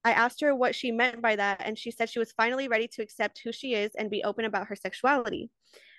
I 0.04 0.12
asked 0.12 0.42
her 0.42 0.56
what 0.56 0.76
she 0.76 0.92
meant 0.92 1.22
by 1.22 1.36
that, 1.36 1.62
and 1.64 1.78
she 1.78 1.92
said 1.92 2.10
she 2.10 2.20
was 2.20 2.32
finally 2.32 2.68
ready 2.68 2.88
to 2.90 3.02
accept 3.02 3.42
who 3.44 3.52
she 3.52 3.74
is 3.74 3.92
and 3.96 4.10
be 4.10 4.24
open 4.24 4.46
about 4.46 4.68
her 4.68 4.76
sexuality. 4.76 5.50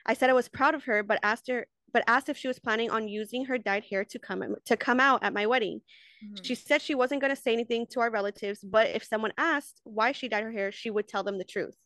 I 0.07 0.15
said 0.15 0.31
I 0.31 0.35
was 0.35 0.49
proud 0.49 0.75
of 0.75 0.85
her, 0.85 1.03
but 1.03 1.21
asked 1.23 1.49
her 1.49 1.67
but 1.93 2.05
asked 2.07 2.29
if 2.29 2.37
she 2.37 2.49
was 2.49 2.59
planning 2.59 2.91
on 2.91 3.09
using 3.09 3.45
her 3.47 3.59
dyed 3.59 3.85
hair 3.85 4.05
to 4.05 4.19
come 4.19 4.57
to 4.65 4.77
come 4.77 5.01
out 5.01 5.23
at 5.23 5.33
my 5.33 5.47
wedding. 5.47 5.81
Mhm. 6.25 6.45
She 6.45 6.55
said 6.55 6.83
she 6.83 6.95
wasn't 6.95 7.21
going 7.21 7.35
to 7.35 7.41
say 7.41 7.53
anything 7.53 7.87
to 7.89 8.01
our 8.01 8.11
relatives, 8.11 8.61
but 8.61 8.91
if 8.91 9.05
someone 9.05 9.33
asked 9.39 9.81
why 9.85 10.13
she 10.13 10.29
dyed 10.29 10.45
her 10.45 10.53
hair, 10.53 10.71
she 10.73 10.91
would 10.91 11.09
tell 11.09 11.23
them 11.23 11.39
the 11.39 11.45
truth. 11.45 11.77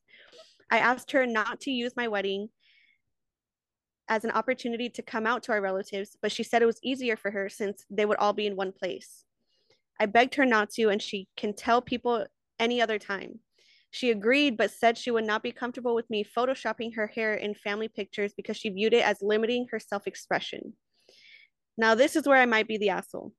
I 0.71 0.79
asked 0.79 1.13
her 1.13 1.27
not 1.27 1.61
to 1.63 1.71
use 1.71 1.95
my 1.97 2.09
wedding 2.09 2.51
as 4.09 4.25
an 4.25 4.31
opportunity 4.33 4.91
to 4.91 5.03
come 5.03 5.27
out 5.27 5.43
to 5.45 5.53
our 5.53 5.61
relatives, 5.61 6.17
but 6.21 6.33
she 6.33 6.43
said 6.43 6.63
it 6.63 6.67
was 6.67 6.81
easier 6.83 7.17
for 7.17 7.31
her 7.31 7.49
since 7.49 7.85
they 7.89 8.05
would 8.05 8.19
all 8.19 8.33
be 8.33 8.47
in 8.47 8.57
one 8.57 8.73
place. 8.73 9.25
I 9.99 10.07
begged 10.07 10.35
her 10.35 10.45
not 10.45 10.71
to, 10.71 10.89
and 10.89 11.01
she 11.01 11.29
can 11.37 11.55
tell 11.55 11.81
people 11.81 12.27
any 12.59 12.83
other 12.83 12.99
time. 12.99 13.41
She 13.95 14.11
agreed, 14.11 14.57
but 14.57 14.73
said 14.73 14.99
she 14.99 15.13
would 15.13 15.25
not 15.25 15.45
be 15.45 15.53
comfortable 15.53 15.95
with 15.95 16.11
me 16.11 16.25
photoshopping 16.25 16.97
her 16.97 17.07
hair 17.07 17.35
in 17.35 17.55
family 17.55 17.87
pictures 17.87 18.33
because 18.37 18.57
she 18.57 18.69
viewed 18.69 18.93
it 18.93 19.05
as 19.05 19.23
limiting 19.23 19.69
her 19.71 19.79
self 19.79 20.09
expression. 20.09 20.73
Now, 21.79 21.95
this 21.95 22.17
is 22.17 22.27
where 22.27 22.39
I 22.39 22.45
might 22.45 22.67
be 22.67 22.77
the 22.77 22.89
asshole. 22.89 23.33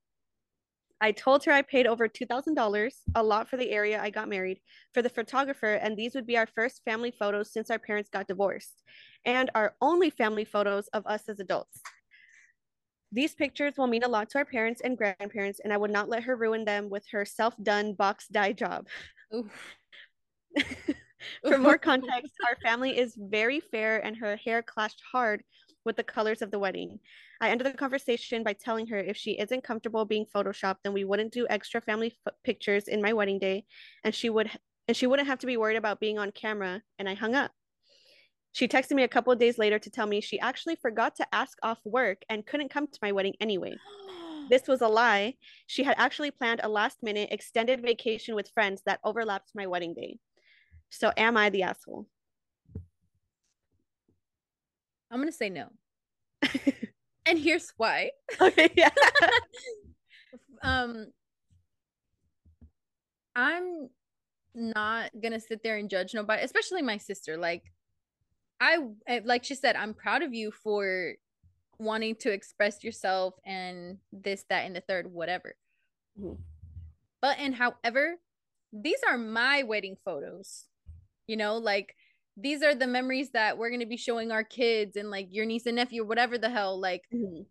I 1.02 1.12
told 1.12 1.44
her 1.44 1.52
I 1.52 1.62
paid 1.62 1.88
over 1.88 2.08
$2,000, 2.08 2.92
a 3.16 3.22
lot 3.22 3.50
for 3.50 3.58
the 3.58 3.70
area 3.70 4.02
I 4.02 4.10
got 4.10 4.30
married, 4.30 4.62
for 4.94 5.02
the 5.02 5.10
photographer, 5.10 5.74
and 5.74 5.98
these 5.98 6.16
would 6.16 6.26
be 6.26 6.38
our 6.38 6.48
first 6.48 6.84
family 6.86 7.12
photos 7.12 7.52
since 7.52 7.70
our 7.70 7.78
parents 7.78 8.10
got 8.10 8.30
divorced, 8.30 8.82
and 9.26 9.52
our 9.56 9.76
only 9.82 10.10
family 10.10 10.46
photos 10.46 10.88
of 10.94 11.06
us 11.06 11.28
as 11.28 11.42
adults. 11.42 11.82
These 13.12 13.36
pictures 13.36 13.74
will 13.78 13.88
mean 13.88 14.04
a 14.04 14.08
lot 14.08 14.30
to 14.30 14.38
our 14.38 14.46
parents 14.46 14.80
and 14.80 14.98
grandparents, 14.98 15.60
and 15.62 15.74
I 15.74 15.78
would 15.78 15.92
not 15.92 16.08
let 16.08 16.24
her 16.24 16.38
ruin 16.38 16.64
them 16.64 16.90
with 16.90 17.04
her 17.12 17.26
self 17.26 17.62
done 17.62 17.92
box 17.92 18.30
dye 18.30 18.54
job. 18.54 18.88
For 21.48 21.58
more 21.58 21.78
context, 21.92 22.34
our 22.48 22.56
family 22.62 22.98
is 22.98 23.16
very 23.18 23.60
fair 23.60 24.04
and 24.06 24.16
her 24.18 24.36
hair 24.36 24.62
clashed 24.62 25.02
hard 25.12 25.44
with 25.86 25.96
the 25.96 26.04
colors 26.04 26.42
of 26.42 26.52
the 26.52 26.60
wedding. 26.60 27.00
I 27.42 27.50
ended 27.50 27.68
the 27.68 27.74
conversation 27.78 28.44
by 28.44 28.54
telling 28.54 28.88
her 28.88 28.98
if 28.98 29.18
she 29.18 29.40
isn't 29.40 29.64
comfortable 29.64 30.06
being 30.06 30.26
photoshopped, 30.34 30.78
then 30.84 30.94
we 30.94 31.04
wouldn't 31.04 31.34
do 31.34 31.46
extra 31.50 31.82
family 31.82 32.16
f- 32.26 32.34
pictures 32.44 32.88
in 32.88 33.02
my 33.02 33.14
wedding 33.14 33.40
day, 33.40 33.66
and 34.04 34.16
she 34.16 34.30
would 34.30 34.50
and 34.88 34.96
she 34.96 35.08
wouldn't 35.08 35.28
have 35.28 35.40
to 35.40 35.48
be 35.48 35.58
worried 35.58 35.78
about 35.78 36.00
being 36.00 36.20
on 36.20 36.32
camera. 36.32 36.82
And 37.00 37.10
I 37.10 37.16
hung 37.16 37.36
up. 37.36 37.52
She 38.52 38.68
texted 38.68 38.92
me 38.92 39.04
a 39.04 39.08
couple 39.08 39.34
of 39.34 39.40
days 39.40 39.58
later 39.58 39.80
to 39.80 39.90
tell 39.90 40.08
me 40.08 40.22
she 40.22 40.40
actually 40.40 40.76
forgot 40.76 41.16
to 41.16 41.28
ask 41.36 41.58
off 41.62 41.80
work 41.84 42.22
and 42.30 42.46
couldn't 42.46 42.70
come 42.70 42.88
to 42.88 43.00
my 43.02 43.12
wedding 43.12 43.36
anyway. 43.40 43.76
This 44.48 44.68
was 44.68 44.82
a 44.82 44.88
lie. 44.88 45.34
She 45.66 45.84
had 45.84 45.96
actually 45.98 46.30
planned 46.30 46.62
a 46.62 46.70
last 46.70 47.02
minute 47.02 47.30
extended 47.32 47.82
vacation 47.82 48.36
with 48.36 48.52
friends 48.54 48.84
that 48.86 49.00
overlapped 49.04 49.50
my 49.56 49.66
wedding 49.66 49.96
day. 49.96 50.20
So 50.90 51.12
am 51.18 51.38
I 51.38 51.50
the 51.50 51.64
asshole? 51.64 52.08
I'm 55.12 55.20
gonna 55.20 55.32
say 55.32 55.50
no. 55.50 55.70
and 57.26 57.40
here's 57.40 57.72
why. 57.78 58.12
okay, 58.42 58.70
yeah. 58.76 58.90
Um 60.62 61.08
I'm 63.36 63.90
not 64.56 65.12
gonna 65.22 65.40
sit 65.40 65.62
there 65.64 65.78
and 65.78 65.90
judge 65.90 66.14
nobody, 66.14 66.42
especially 66.44 66.82
my 66.82 66.98
sister. 66.98 67.38
Like 67.38 67.64
I 68.60 68.80
like 69.26 69.44
she 69.44 69.56
said, 69.56 69.76
I'm 69.76 69.94
proud 69.94 70.24
of 70.24 70.34
you 70.34 70.52
for 70.52 71.14
wanting 71.78 72.16
to 72.16 72.32
express 72.32 72.84
yourself 72.84 73.36
and 73.46 73.98
this, 74.14 74.46
that, 74.50 74.66
and 74.66 74.76
the 74.76 74.82
third, 74.82 75.12
whatever. 75.12 75.56
Mhm. 76.20 76.38
But 77.22 77.38
and 77.40 77.56
however, 77.56 78.16
these 78.72 79.00
are 79.08 79.18
my 79.18 79.64
wedding 79.64 79.98
photos. 80.04 80.66
You 81.28 81.38
know, 81.38 81.58
like 81.58 81.96
these 82.38 82.62
are 82.64 82.76
the 82.76 82.88
memories 82.88 83.32
that 83.32 83.58
we're 83.58 83.70
gonna 83.72 83.86
be 83.86 83.98
showing 83.98 84.32
our 84.32 84.44
kids 84.44 84.96
and 84.96 85.10
like 85.10 85.28
your 85.32 85.46
niece 85.46 85.66
and 85.66 85.76
nephew, 85.76 86.04
or 86.04 86.06
whatever 86.06 86.38
the 86.38 86.50
hell. 86.50 86.80
Like 86.80 87.04
Mhm. 87.14 87.46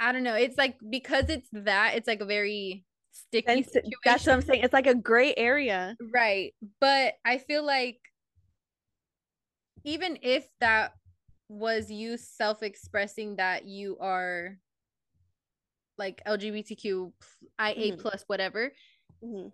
I 0.00 0.12
don't 0.12 0.22
know. 0.22 0.34
It's 0.34 0.58
like 0.58 0.76
because 0.90 1.28
it's 1.28 1.48
that, 1.52 1.94
it's 1.94 2.08
like 2.08 2.20
a 2.20 2.26
very 2.26 2.84
sticky 3.12 3.62
situation. 3.62 3.92
that's 4.04 4.26
what 4.26 4.32
I'm 4.34 4.42
saying. 4.42 4.62
It's 4.64 4.72
like 4.72 4.86
a 4.86 4.94
gray 4.94 5.34
area. 5.36 5.96
Right. 6.12 6.54
But 6.80 7.14
I 7.24 7.38
feel 7.38 7.64
like 7.64 7.98
even 9.84 10.18
if 10.22 10.48
that 10.60 10.94
was 11.48 11.90
you 11.90 12.16
self 12.16 12.62
expressing 12.62 13.36
that 13.36 13.66
you 13.66 13.98
are 14.00 14.58
like 15.96 16.22
LGBTQ, 16.26 17.12
IA 17.58 17.92
Mhm. 17.92 17.98
plus, 17.98 18.24
whatever, 18.26 18.72
Mhm. 19.22 19.52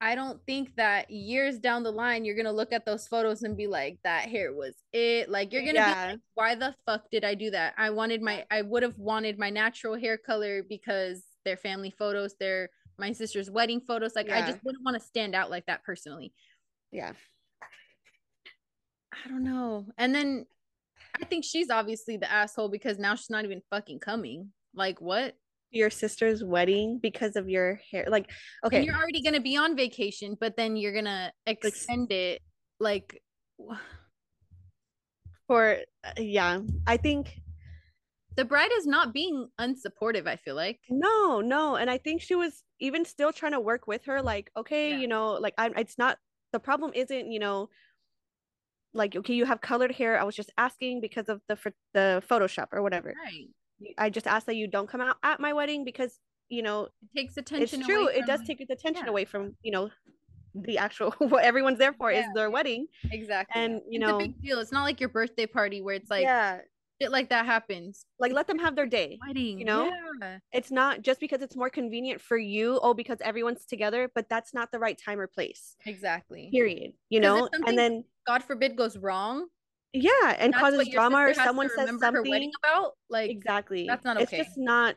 I 0.00 0.14
don't 0.14 0.40
think 0.46 0.74
that 0.76 1.10
years 1.10 1.58
down 1.58 1.82
the 1.82 1.90
line 1.90 2.24
you're 2.24 2.36
gonna 2.36 2.52
look 2.52 2.72
at 2.72 2.86
those 2.86 3.06
photos 3.06 3.42
and 3.42 3.56
be 3.56 3.66
like, 3.66 3.98
that 4.04 4.28
hair 4.28 4.52
was 4.54 4.74
it. 4.92 5.28
Like 5.28 5.52
you're 5.52 5.62
gonna 5.62 5.72
be 5.72 5.78
like, 5.78 6.18
why 6.34 6.54
the 6.54 6.74
fuck 6.86 7.10
did 7.10 7.24
I 7.24 7.34
do 7.34 7.50
that? 7.50 7.74
I 7.76 7.90
wanted 7.90 8.22
my 8.22 8.44
I 8.50 8.62
would 8.62 8.82
have 8.82 8.98
wanted 8.98 9.38
my 9.38 9.50
natural 9.50 9.98
hair 9.98 10.16
color 10.16 10.62
because 10.62 11.22
they're 11.44 11.56
family 11.56 11.90
photos, 11.90 12.34
they're 12.40 12.70
my 12.98 13.12
sister's 13.12 13.50
wedding 13.50 13.80
photos. 13.80 14.14
Like 14.14 14.30
I 14.30 14.46
just 14.46 14.62
wouldn't 14.64 14.84
want 14.84 15.00
to 15.00 15.06
stand 15.06 15.34
out 15.34 15.50
like 15.50 15.66
that 15.66 15.82
personally. 15.84 16.32
Yeah. 16.92 17.12
I 19.12 19.28
don't 19.28 19.44
know. 19.44 19.86
And 19.98 20.14
then 20.14 20.46
I 21.20 21.24
think 21.24 21.44
she's 21.44 21.70
obviously 21.70 22.16
the 22.16 22.30
asshole 22.30 22.68
because 22.68 22.98
now 22.98 23.14
she's 23.14 23.30
not 23.30 23.44
even 23.44 23.62
fucking 23.70 23.98
coming. 23.98 24.50
Like 24.74 25.00
what? 25.00 25.36
Your 25.70 25.90
sister's 25.90 26.42
wedding 26.42 26.98
because 27.02 27.36
of 27.36 27.48
your 27.48 27.80
hair. 27.90 28.06
Like, 28.08 28.28
And 28.62 28.72
okay. 28.72 28.84
you're 28.84 28.96
already 28.96 29.22
gonna 29.22 29.40
be 29.40 29.56
on 29.56 29.76
vacation, 29.76 30.36
but 30.40 30.56
then 30.56 30.76
you're 30.76 30.92
gonna 30.94 31.32
extend 31.46 32.10
it 32.12 32.42
like 32.80 33.22
For, 35.46 35.78
uh, 36.04 36.12
yeah. 36.18 36.60
I 36.86 36.96
think, 36.96 37.40
the 38.36 38.44
bride 38.44 38.70
is 38.78 38.86
not 38.86 39.12
being 39.12 39.48
unsupportive, 39.60 40.26
I 40.26 40.36
feel 40.36 40.54
like. 40.54 40.78
no, 40.88 41.40
no. 41.40 41.74
And 41.76 41.90
I 41.90 41.98
think 41.98 42.22
she 42.22 42.34
was 42.36 42.62
even 42.78 43.04
still 43.04 43.32
trying 43.32 43.52
to 43.52 43.60
work 43.60 43.86
with 43.86 44.04
her. 44.06 44.22
Like, 44.22 44.50
okay, 44.56 44.90
Yeah. 44.90 44.98
you 44.98 45.08
know, 45.08 45.32
like, 45.32 45.54
I'm, 45.58 45.76
it's 45.76 45.98
not, 45.98 46.16
the 46.52 46.60
problem 46.60 46.92
isn't, 46.94 47.30
you 47.30 47.38
know, 47.40 47.68
like, 48.94 49.14
okay, 49.16 49.34
you 49.34 49.44
have 49.44 49.60
colored 49.60 49.92
hair. 49.92 50.18
I 50.18 50.24
was 50.24 50.34
just 50.36 50.50
asking 50.56 51.00
because 51.00 51.28
of 51.28 51.40
the, 51.48 51.56
the 51.92 52.22
Photoshop 52.28 52.68
or 52.72 52.82
whatever. 52.82 53.14
Right. 53.24 53.48
I 53.98 54.10
just 54.10 54.26
ask 54.26 54.46
that 54.46 54.56
you 54.56 54.66
don't 54.66 54.88
come 54.88 55.00
out 55.00 55.16
at 55.22 55.40
my 55.40 55.52
wedding 55.52 55.84
because 55.84 56.18
you 56.50 56.62
know, 56.62 56.88
It 57.14 57.16
takes 57.16 57.36
attention. 57.36 57.80
it's 57.80 57.86
true. 57.88 58.08
It 58.08 58.26
does 58.26 58.40
take 58.44 58.60
its 58.60 58.70
attention 58.70 59.04
yeah. 59.06 59.10
away 59.10 59.24
from, 59.24 59.54
you 59.62 59.70
know, 59.70 59.88
the 60.54 60.78
actual 60.78 61.12
what 61.18 61.44
everyone's 61.44 61.78
there 61.78 61.92
for 61.92 62.10
is 62.10 62.24
their 62.34 62.50
wedding. 62.50 62.88
exactly. 63.10 63.62
And 63.62 63.74
you 63.88 64.00
it's 64.00 64.08
know, 64.08 64.16
a 64.16 64.18
big 64.18 64.42
deal. 64.42 64.58
It's 64.58 64.72
not 64.72 64.82
like 64.82 65.00
your 65.00 65.08
birthday 65.08 65.46
party 65.46 65.80
where 65.80 65.94
it's 65.94 66.10
like 66.10 66.24
yeah, 66.24 66.58
shit 67.00 67.12
like 67.12 67.28
that 67.28 67.46
happens. 67.46 68.04
like 68.18 68.32
let 68.32 68.48
them 68.48 68.58
have 68.58 68.74
their 68.74 68.86
day. 68.86 69.18
Wedding, 69.24 69.60
you 69.60 69.64
know? 69.64 69.92
Yeah. 70.20 70.38
It's 70.52 70.72
not 70.72 71.02
just 71.02 71.20
because 71.20 71.40
it's 71.40 71.54
more 71.54 71.70
convenient 71.70 72.20
for 72.20 72.36
you, 72.36 72.80
oh, 72.82 72.94
because 72.94 73.18
everyone's 73.20 73.64
together, 73.64 74.10
but 74.12 74.28
that's 74.28 74.52
not 74.52 74.72
the 74.72 74.80
right 74.80 74.98
time 75.02 75.20
or 75.20 75.28
place. 75.28 75.76
Exactly. 75.86 76.50
Period. 76.52 76.92
You 77.10 77.20
know, 77.20 77.48
and 77.52 77.78
then 77.78 78.04
God 78.26 78.42
forbid 78.42 78.76
goes 78.76 78.98
wrong. 78.98 79.46
Yeah, 79.92 80.36
and 80.38 80.52
that's 80.52 80.60
causes 80.60 80.88
drama 80.88 81.18
or 81.18 81.28
sister 81.28 81.40
has 81.42 81.46
to 81.46 81.48
someone 81.48 81.68
says 81.76 81.88
something 82.00 82.50
about. 82.62 82.92
Like 83.08 83.30
exactly. 83.30 83.86
that's 83.86 84.04
not 84.04 84.16
okay. 84.16 84.38
It's 84.38 84.48
just 84.48 84.58
not 84.58 84.96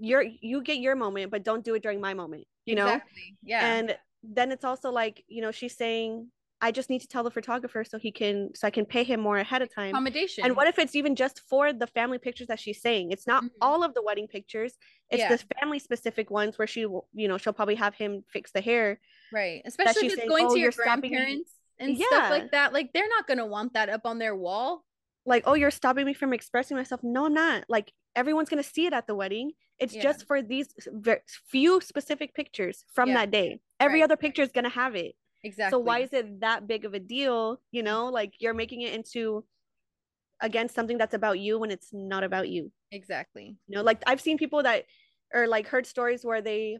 your 0.00 0.22
you 0.22 0.62
get 0.62 0.78
your 0.78 0.96
moment, 0.96 1.30
but 1.30 1.44
don't 1.44 1.64
do 1.64 1.74
it 1.74 1.82
during 1.82 2.00
my 2.00 2.14
moment. 2.14 2.44
You 2.66 2.76
know. 2.76 3.00
Yeah. 3.44 3.66
and 3.74 3.96
then 4.22 4.52
it's 4.52 4.64
also 4.64 4.90
like 4.90 5.24
you 5.26 5.42
know 5.42 5.50
she's 5.50 5.76
saying 5.76 6.28
i 6.60 6.70
just 6.70 6.88
need 6.88 7.00
to 7.00 7.08
tell 7.08 7.24
the 7.24 7.30
photographer 7.32 7.82
so 7.82 7.98
he 7.98 8.12
can 8.12 8.50
so 8.54 8.68
i 8.68 8.70
can 8.70 8.86
pay 8.86 9.02
him 9.02 9.18
more 9.18 9.36
ahead 9.36 9.62
of 9.62 9.74
time 9.74 9.88
accommodation. 9.90 10.44
and 10.44 10.54
what 10.54 10.68
if 10.68 10.78
it's 10.78 10.94
even 10.94 11.16
just 11.16 11.40
for 11.50 11.72
the 11.72 11.88
family 11.88 12.18
pictures 12.18 12.46
that 12.46 12.60
she's 12.60 12.80
saying 12.80 13.10
it's 13.10 13.26
not 13.26 13.42
Mhm. 13.42 13.50
all 13.60 13.82
of 13.82 13.94
the 13.94 14.02
wedding 14.02 14.28
pictures 14.28 14.74
it's 15.10 15.18
Yeah. 15.18 15.34
the 15.34 15.44
family 15.58 15.80
specific 15.80 16.30
ones 16.30 16.56
where 16.56 16.68
she 16.68 16.86
will 16.86 17.08
you 17.12 17.26
know 17.26 17.36
she'll 17.36 17.52
probably 17.52 17.74
have 17.74 17.96
him 17.96 18.22
fix 18.32 18.52
the 18.52 18.60
hair 18.60 19.00
right. 19.32 19.60
Especially 19.64 20.06
if 20.06 20.12
it's 20.12 20.20
saying, 20.20 20.28
going 20.28 20.46
"Oh, 20.46 20.54
to 20.54 20.60
your 20.60 20.70
grandparents 20.70 21.50
and 21.78 21.96
Yeah. 21.96 22.06
stuff 22.06 22.30
like 22.30 22.50
that. 22.52 22.72
Like 22.72 22.92
they're 22.92 23.08
not 23.08 23.26
gonna 23.26 23.46
want 23.46 23.74
that 23.74 23.88
up 23.88 24.02
on 24.04 24.18
their 24.18 24.36
wall. 24.36 24.84
like 25.24 25.44
oh 25.46 25.54
you're 25.54 25.70
stopping 25.70 26.04
me 26.04 26.12
from 26.14 26.32
expressing 26.32 26.76
myself 26.76 27.00
no 27.04 27.26
i'm 27.26 27.32
not 27.34 27.62
like 27.68 27.92
everyone's 28.16 28.48
going 28.48 28.60
to 28.60 28.68
see 28.68 28.86
it 28.86 28.92
at 28.92 29.06
the 29.06 29.14
wedding 29.14 29.52
it's 29.78 29.94
Yeah. 29.94 30.02
just 30.02 30.26
for 30.26 30.42
these 30.42 30.66
few 31.46 31.80
specific 31.80 32.34
pictures 32.34 32.84
from 32.92 33.08
Yeah. 33.10 33.14
that 33.18 33.30
day 33.30 33.60
every 33.78 34.00
Right, 34.00 34.04
other 34.06 34.16
picture 34.16 34.42
is 34.42 34.50
going 34.50 34.64
to 34.64 34.76
have 34.82 34.96
it 34.96 35.14
Exactly. 35.44 35.70
So 35.74 35.78
why 35.78 35.98
is 36.00 36.12
it 36.12 36.40
that 36.40 36.66
big 36.66 36.84
of 36.84 36.94
a 36.94 36.98
deal? 37.00 37.60
You 37.72 37.82
know, 37.84 38.06
like 38.06 38.32
you're 38.40 38.54
making 38.54 38.80
it 38.82 38.94
into 38.94 39.44
again 40.40 40.68
something 40.68 40.98
that's 40.98 41.14
about 41.14 41.38
you 41.38 41.58
when 41.58 41.70
it's 41.70 41.90
not 41.92 42.24
about 42.24 42.48
you. 42.48 42.72
exactly? 42.90 43.56
You 43.68 43.76
know, 43.76 43.82
like 43.82 44.02
I've 44.06 44.20
seen 44.20 44.38
people 44.38 44.62
that 44.64 44.84
or 45.32 45.46
like 45.46 45.66
heard 45.68 45.86
stories 45.86 46.24
where 46.24 46.42
they 46.42 46.78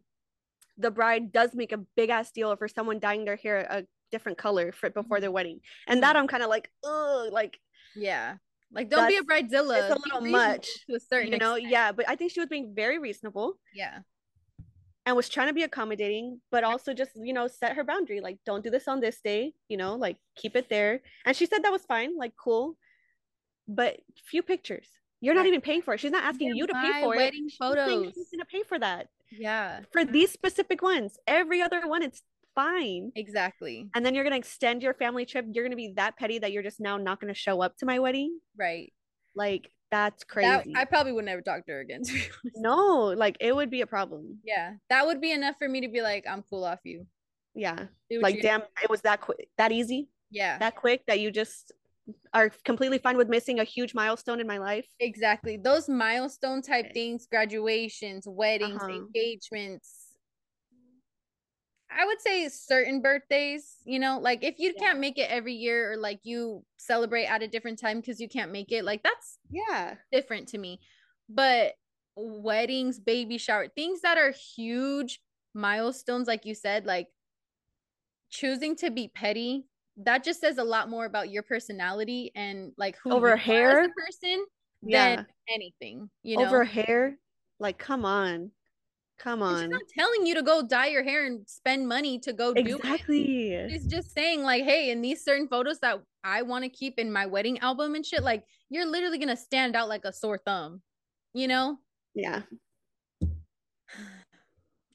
the 0.79 0.91
bride 0.91 1.31
does 1.33 1.55
make 1.55 1.73
a 1.73 1.79
big 1.97 2.11
ass 2.11 2.31
deal 2.33 2.55
for 2.57 2.67
someone 2.69 2.99
dyeing 2.99 3.25
their 3.25 3.37
hair 3.37 3.59
a 3.71 3.85
different 4.13 4.39
color 4.39 4.71
for 4.71 4.91
before 4.91 5.17
mm-hmm. 5.17 5.23
their 5.23 5.31
wedding. 5.33 5.61
And 5.89 6.03
that 6.03 6.11
mm-hmm. 6.11 6.23
I'm 6.23 6.29
kind 6.29 6.43
of 6.43 6.49
like, 6.49 6.71
oh, 6.85 7.29
like 7.33 7.59
Yeah. 7.97 8.37
Like 8.71 8.89
don't 8.89 9.09
be 9.09 9.17
a 9.17 9.23
bridezilla. 9.23 9.91
it's 9.91 9.95
a 9.95 9.99
little 9.99 10.31
much, 10.31 10.69
to 10.89 10.95
a 10.95 11.01
certain 11.01 11.33
you 11.33 11.39
know, 11.39 11.55
extent. 11.55 11.73
yeah, 11.73 11.93
but 11.93 12.09
I 12.09 12.17
think 12.17 12.33
she 12.33 12.41
was 12.41 12.49
being 12.49 12.73
very 12.75 12.99
reasonable 12.99 13.55
Yeah. 13.75 13.99
and 15.05 15.17
was 15.17 15.29
trying 15.29 15.49
to 15.49 15.53
be 15.53 15.63
accommodating, 15.63 16.41
but 16.51 16.65
also 16.65 16.95
just, 16.95 17.11
you 17.17 17.35
know, 17.35 17.49
set 17.49 17.77
her 17.77 17.85
boundary. 17.85 18.21
Like, 18.21 18.39
don't 18.47 18.65
do 18.65 18.71
this 18.71 18.89
on 18.89 19.01
this 19.01 19.21
day, 19.23 19.53
you 19.69 19.77
know, 19.77 19.97
like 19.97 20.17
keep 20.37 20.57
it 20.57 20.69
there. 20.69 21.01
And 21.27 21.37
she 21.37 21.47
said 21.47 21.65
that 21.65 21.73
was 21.73 21.83
fine, 21.83 22.17
like 22.17 22.33
cool. 22.43 22.77
But 23.69 24.01
few 24.25 24.43
pictures. 24.43 24.89
You're 25.21 25.35
not 25.35 25.47
even 25.47 25.61
paying 25.61 25.83
for 25.83 25.95
it. 25.95 26.01
She's 26.01 26.11
not 26.11 26.25
asking 26.25 26.49
Yeah, 26.49 26.55
you 26.57 26.67
to 26.67 26.75
pay 26.75 27.01
for 27.01 27.15
it. 27.15 27.17
wedding 27.17 27.49
She's 27.49 27.59
saying 27.61 27.75
photos. 27.77 28.13
She's 28.15 28.31
gonna 28.33 28.45
pay 28.45 28.65
for 28.65 28.79
that. 28.81 29.07
Yeah. 29.31 29.81
For 29.93 30.05
these 30.05 30.33
specific 30.33 30.83
ones. 30.83 31.17
Every 31.27 31.63
other 31.63 31.87
one, 31.87 32.03
it's 32.03 32.23
fine. 32.55 33.13
Exactly. 33.17 33.89
And 33.95 34.05
then 34.05 34.15
you're 34.15 34.25
gonna 34.25 34.37
extend 34.37 34.83
your 34.83 34.95
family 34.95 35.25
trip. 35.25 35.47
You're 35.53 35.65
gonna 35.65 35.77
be 35.77 35.93
that 35.97 36.17
petty 36.17 36.39
that 36.41 36.53
you're 36.53 36.63
just 36.63 36.81
now 36.81 36.97
not 36.97 37.21
gonna 37.21 37.35
show 37.35 37.61
up 37.63 37.77
to 37.79 37.87
my 37.87 37.99
wedding. 37.99 38.39
Right. 38.59 38.93
Like 39.35 39.71
that's 39.91 40.25
That, 40.25 40.29
crazy. 40.65 40.73
I 40.77 40.85
probably 40.87 41.13
would 41.13 41.25
never 41.27 41.43
talk 41.43 41.67
to 41.67 41.73
her 41.73 41.81
again. 41.81 42.03
to 42.05 42.21
no, 42.57 43.07
like 43.17 43.37
it 43.41 43.55
would 43.55 43.71
be 43.71 43.83
a 43.83 43.87
problem. 43.87 44.39
Yeah. 44.45 44.75
That 44.91 45.07
would 45.07 45.21
be 45.21 45.33
enough 45.33 45.57
for 45.59 45.69
me 45.69 45.83
to 45.83 45.89
be 45.89 46.01
like, 46.03 46.25
I'm 46.29 46.43
cool 46.49 46.65
off 46.65 46.81
you. 46.85 47.07
Yeah. 47.55 47.87
Like 48.11 48.41
damn, 48.41 48.63
it 48.83 48.89
was 48.91 49.03
that 49.03 49.21
quick, 49.21 49.49
that 49.59 49.73
easy. 49.73 50.09
Yeah. 50.31 50.59
that 50.59 50.77
quick 50.77 51.03
that 51.09 51.21
you 51.21 51.31
just 51.31 51.73
are 52.33 52.51
completely 52.65 52.99
fine 52.99 53.17
with 53.19 53.29
missing 53.29 53.61
a 53.61 53.65
huge 53.65 53.95
milestone 53.95 54.41
in 54.41 54.47
my 54.47 54.59
life. 54.59 54.87
Exactly. 54.99 55.57
Those 55.59 55.89
milestone 55.89 56.63
type 56.63 56.93
things, 56.95 57.27
graduations, 57.31 58.25
weddings, 58.27 58.83
Uh-huh. 58.83 58.89
engagements. 58.95 60.02
I 61.97 62.05
would 62.07 62.21
say 62.21 62.49
certain 62.49 63.01
birthdays, 63.03 63.77
you 63.85 63.99
know, 63.99 64.19
like 64.19 64.43
if 64.45 64.59
you 64.59 64.73
Yeah. 64.75 64.81
can't 64.81 65.01
make 65.01 65.19
it 65.19 65.31
every 65.31 65.55
year 65.55 65.93
or 65.93 65.97
like 65.97 66.21
you 66.25 66.65
celebrate 66.77 67.27
at 67.27 67.43
a 67.43 67.49
different 67.49 67.79
time 67.79 68.01
because 68.01 68.21
you 68.21 68.29
can't 68.29 68.53
make 68.53 68.73
it, 68.73 68.85
like 68.85 69.03
that's 69.03 69.39
Yeah. 69.51 69.97
different 70.11 70.49
to 70.49 70.59
me. 70.59 70.81
But 71.29 71.75
weddings, 72.17 72.99
baby 72.99 73.39
shower, 73.39 73.69
things 73.69 74.01
that 74.03 74.19
are 74.19 74.31
huge 74.33 75.21
milestones, 75.55 76.29
like 76.29 76.45
you 76.47 76.55
said, 76.55 76.87
like 76.87 77.09
choosing 78.31 78.77
to 78.77 78.91
be 78.91 79.09
petty, 79.09 79.67
that 79.99 80.25
just 80.25 80.41
says 80.41 80.59
a 80.59 80.65
lot 80.65 80.89
more 80.89 81.05
about 81.05 81.31
your 81.31 81.43
personality 81.43 82.33
and 82.35 82.73
like 82.79 82.97
who 82.97 83.11
Over 83.13 83.29
you 83.29 83.33
are 83.35 83.37
hair? 83.37 83.83
as 83.83 83.89
a 83.89 83.93
person 83.93 84.47
Yeah. 84.83 85.17
than 85.17 85.27
anything. 85.49 86.11
You 86.23 86.39
know, 86.39 86.45
Over 86.47 86.65
hair. 86.65 87.19
Like, 87.59 87.79
come 87.79 88.05
on. 88.05 88.51
Come 89.19 89.43
And 89.43 89.57
she's 89.57 89.65
on. 89.65 89.71
not 89.71 89.83
telling 89.97 90.27
you 90.27 90.35
to 90.35 90.43
go 90.43 90.63
dye 90.67 90.89
your 90.89 91.05
hair 91.05 91.27
and 91.27 91.49
spend 91.49 91.87
money 91.89 92.19
to 92.21 92.33
go 92.33 92.53
do 92.53 92.61
it. 92.61 92.85
Exactly. 92.85 93.67
She's 93.71 93.87
just 93.87 94.13
saying, 94.13 94.43
like, 94.43 94.65
hey, 94.65 94.91
in 94.91 95.01
these 95.01 95.23
certain 95.25 95.47
photos 95.49 95.79
that 95.81 96.01
I 96.25 96.43
want 96.43 96.65
to 96.65 96.69
keep 96.69 96.99
in 96.99 97.13
my 97.13 97.27
wedding 97.27 97.59
album 97.61 97.95
and 97.95 98.05
shit, 98.05 98.23
like, 98.23 98.45
you're 98.69 98.87
literally 98.87 99.19
gonna 99.19 99.37
stand 99.37 99.77
out 99.77 99.89
like 99.89 100.05
a 100.05 100.13
sore 100.13 100.39
thumb, 100.39 100.83
you 101.35 101.47
know? 101.49 101.79
Yeah. 102.15 102.43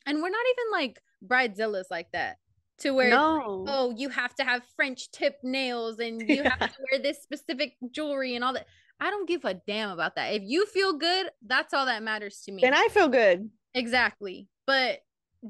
And 0.05 0.21
we're 0.23 0.29
not 0.29 0.45
even 0.51 0.71
like 0.71 1.01
bridezillas 1.25 1.85
like 1.91 2.09
that, 2.13 2.37
to 2.79 2.91
where 2.91 3.09
No. 3.09 3.65
oh, 3.67 3.93
you 3.97 4.07
have 4.09 4.33
to 4.35 4.43
have 4.45 4.63
French 4.77 5.11
tip 5.11 5.35
nails 5.43 5.99
and 5.99 6.21
you 6.29 6.43
have 6.43 6.59
to 6.59 6.75
wear 6.91 7.01
this 7.01 7.21
specific 7.21 7.75
jewelry 7.91 8.35
and 8.35 8.43
all 8.43 8.53
that. 8.53 8.67
I 9.01 9.09
don't 9.09 9.27
give 9.27 9.43
a 9.45 9.53
damn 9.55 9.89
about 9.91 10.15
that. 10.15 10.33
If 10.33 10.43
you 10.45 10.65
feel 10.65 10.93
good, 10.93 11.29
that's 11.45 11.73
all 11.73 11.85
that 11.87 12.01
matters 12.03 12.41
to 12.45 12.51
me. 12.53 12.61
Then 12.61 12.73
I 12.73 12.87
feel 12.89 13.09
good. 13.09 13.49
Exactly. 13.77 14.47
But 14.65 14.99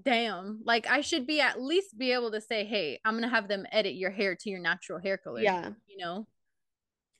damn, 0.03 0.61
like 0.65 0.85
I 0.87 1.01
should 1.01 1.25
be 1.25 1.39
at 1.41 1.61
least 1.61 1.97
be 1.97 2.11
able 2.11 2.31
to 2.31 2.41
say, 2.41 2.65
hey, 2.65 2.99
I'm 3.05 3.15
gonna 3.15 3.29
have 3.29 3.47
them 3.47 3.65
edit 3.71 3.95
your 3.95 4.11
hair 4.11 4.35
to 4.35 4.49
your 4.49 4.59
natural 4.59 4.99
hair 4.99 5.17
color. 5.17 5.41
Yeah. 5.41 5.69
You 5.87 5.97
know? 5.97 6.27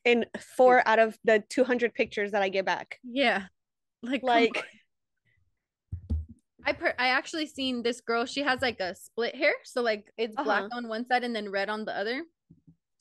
In 0.05 0.25
four 0.55 0.87
out 0.87 0.99
of 0.99 1.17
the 1.23 1.43
200 1.49 1.93
pictures 1.93 2.31
that 2.31 2.41
I 2.41 2.49
get 2.49 2.65
back. 2.65 2.99
Yeah. 3.03 3.43
Like 4.03 4.23
Like. 4.23 4.63
I 6.65 6.73
per- 6.73 6.95
I 6.99 7.07
actually 7.09 7.45
seen 7.47 7.81
this 7.81 8.01
girl, 8.01 8.25
she 8.25 8.43
has 8.43 8.61
like 8.61 8.79
a 8.81 8.93
split 8.95 9.35
hair. 9.35 9.53
So 9.63 9.81
like 9.81 10.11
it's 10.17 10.35
black 10.35 10.63
Uh-huh. 10.65 10.77
on 10.77 10.87
one 10.89 11.05
side 11.07 11.23
and 11.23 11.33
then 11.35 11.49
red 11.49 11.69
on 11.69 11.85
the 11.85 11.97
other. 11.97 12.23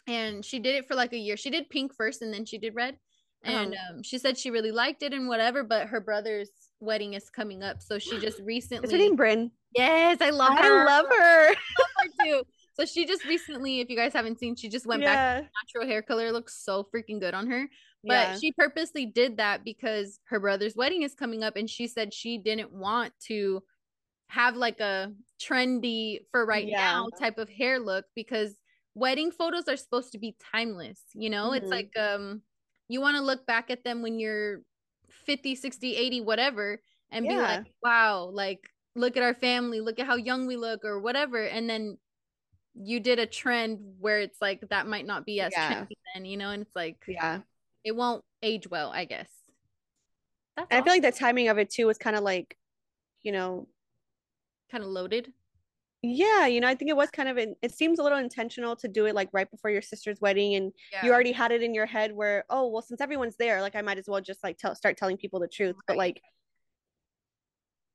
And 0.07 0.45
she 0.45 0.61
did 0.61 0.77
it 0.77 0.87
for 0.87 0.95
like 0.95 1.13
a 1.13 1.19
year. 1.19 1.37
She 1.37 1.51
did 1.51 1.69
pink 1.69 1.93
first 1.93 2.23
and 2.23 2.33
then 2.33 2.45
she 2.45 2.59
did 2.59 2.75
red. 2.77 2.97
And 3.43 3.75
Uh-huh. 3.75 3.95
um, 3.97 4.03
she 4.05 4.19
said 4.19 4.39
she 4.39 4.51
really 4.51 4.71
liked 4.71 5.03
it 5.03 5.13
and 5.13 5.27
whatever, 5.29 5.65
but 5.65 5.89
her 5.89 6.01
brother's 6.01 6.51
wedding 6.81 7.14
is 7.14 7.31
coming 7.31 7.62
up. 7.62 7.83
So 7.83 7.99
she 7.99 8.18
just 8.18 8.41
recently 8.41 8.87
is 8.87 8.93
her 8.93 8.99
name 8.99 9.16
Bryn? 9.16 9.51
Yes, 9.74 10.18
I 10.20 10.31
love 10.31 10.59
her. 10.59 10.83
I 10.83 10.85
love 10.85 11.07
her. 11.09 11.55
her 11.55 12.24
too. 12.24 12.43
So 12.74 12.85
she 12.85 13.07
just 13.07 13.24
recently, 13.24 13.81
if 13.81 13.89
you 13.89 13.97
guys 13.97 14.12
haven't 14.12 14.39
seen, 14.39 14.55
she 14.55 14.68
just 14.68 14.87
went 14.87 15.03
back 15.03 15.16
yeah. 15.16 15.41
to 15.41 15.49
natural 15.64 15.91
hair 15.91 16.03
color. 16.03 16.31
Looks 16.31 16.62
so 16.62 16.87
freaking 16.95 17.20
good 17.20 17.33
on 17.33 17.47
her. 17.51 17.68
But 18.05 18.12
yeah. 18.29 18.39
she 18.39 18.53
purposely 18.53 19.07
did 19.07 19.39
that 19.39 19.64
because 19.64 20.20
her 20.29 20.39
brother's 20.39 20.77
wedding 20.77 21.03
is 21.03 21.14
coming 21.14 21.43
up, 21.43 21.57
and 21.57 21.68
she 21.68 21.89
said 21.89 22.12
she 22.12 22.39
didn't 22.39 22.72
want 22.72 23.12
to 23.29 23.62
have 24.29 24.57
like 24.57 24.81
a 24.81 25.12
trendy 25.41 26.20
for 26.31 26.45
right 26.45 26.66
Yeah. 26.66 26.79
now 26.79 27.09
type 27.18 27.39
of 27.39 27.49
hair 27.49 27.79
look 27.79 28.05
because 28.14 28.57
wedding 28.95 29.31
photos 29.31 29.68
are 29.68 29.77
supposed 29.77 30.12
to 30.12 30.18
be 30.18 30.37
timeless. 30.53 31.01
You 31.14 31.31
know, 31.31 31.53
it's 31.53 31.66
Mhm. 31.66 31.70
like 31.70 31.97
um 31.99 32.43
you 32.89 33.01
want 33.01 33.16
to 33.16 33.22
look 33.22 33.47
back 33.47 33.70
at 33.70 33.85
them 33.85 34.03
when 34.03 34.18
you're 34.18 34.62
50, 35.11 35.55
60, 35.55 35.97
80, 35.97 36.21
whatever, 36.21 36.81
and 37.11 37.29
be 37.29 37.37
like, 37.37 37.65
wow, 37.83 38.25
like 38.33 38.69
look 38.95 39.17
at 39.17 39.23
our 39.23 39.35
family, 39.35 39.81
look 39.81 39.99
at 39.99 40.07
how 40.07 40.17
young 40.17 40.47
we 40.47 40.57
look, 40.57 40.85
or 40.85 41.01
whatever. 41.01 41.43
And 41.45 41.69
then 41.69 41.99
you 42.75 43.01
did 43.01 43.19
a 43.19 43.27
trend 43.27 43.81
where 44.01 44.21
it's 44.21 44.41
like 44.41 44.61
that 44.69 44.87
might 44.87 45.07
not 45.07 45.25
be 45.25 45.41
as 45.41 45.53
Yeah. 45.53 45.81
trendy 45.81 45.97
then, 46.15 46.25
you 46.25 46.37
know, 46.37 46.51
and 46.51 46.63
it's 46.63 46.77
like 46.77 46.99
yeah. 47.07 47.41
it 47.85 47.95
won't 47.95 48.25
age 48.43 48.69
well, 48.69 48.91
I 48.91 49.05
guess. 49.05 49.31
I 50.71 50.81
feel 50.83 50.93
like 50.93 51.03
the 51.03 51.13
timing 51.13 51.49
of 51.49 51.59
it 51.59 51.71
too 51.71 51.87
was 51.87 51.99
kind 51.99 52.17
of 52.17 52.23
like, 52.23 52.57
you 53.23 53.33
know, 53.33 53.69
kind 54.71 54.83
of 54.83 54.91
loaded. 54.91 55.33
Yeah, 56.11 56.47
you 56.47 56.61
know, 56.61 56.69
I 56.69 56.75
think 56.75 56.91
it 56.91 56.97
was 56.97 57.11
kind 57.11 57.29
of, 57.29 57.37
an, 57.37 57.55
it 57.63 57.73
seems 57.73 57.99
a 57.99 58.03
little 58.03 58.19
intentional 58.19 58.77
to 58.77 58.89
do 58.89 59.07
it 59.07 59.15
like 59.15 59.29
right 59.33 59.51
before 59.51 59.71
your 59.71 59.83
sister's 59.83 60.21
wedding. 60.21 60.55
And 60.55 60.73
Yeah. 60.93 61.05
you 61.05 61.13
already 61.13 61.33
had 61.33 61.53
it 61.53 61.63
in 61.63 61.75
your 61.75 61.87
head 61.87 62.13
where, 62.13 62.45
oh, 62.51 62.69
well, 62.69 62.83
since 62.83 63.01
everyone's 63.01 63.37
there, 63.37 63.63
like 63.63 63.77
I 63.77 63.83
might 63.83 63.99
as 63.99 64.07
well 64.09 64.21
just 64.21 64.43
like 64.45 64.59
tell, 64.59 64.75
start 64.75 64.97
telling 64.97 65.17
people 65.17 65.41
the 65.41 65.49
truth. 65.49 65.77
But 65.87 65.97
like, 65.97 66.21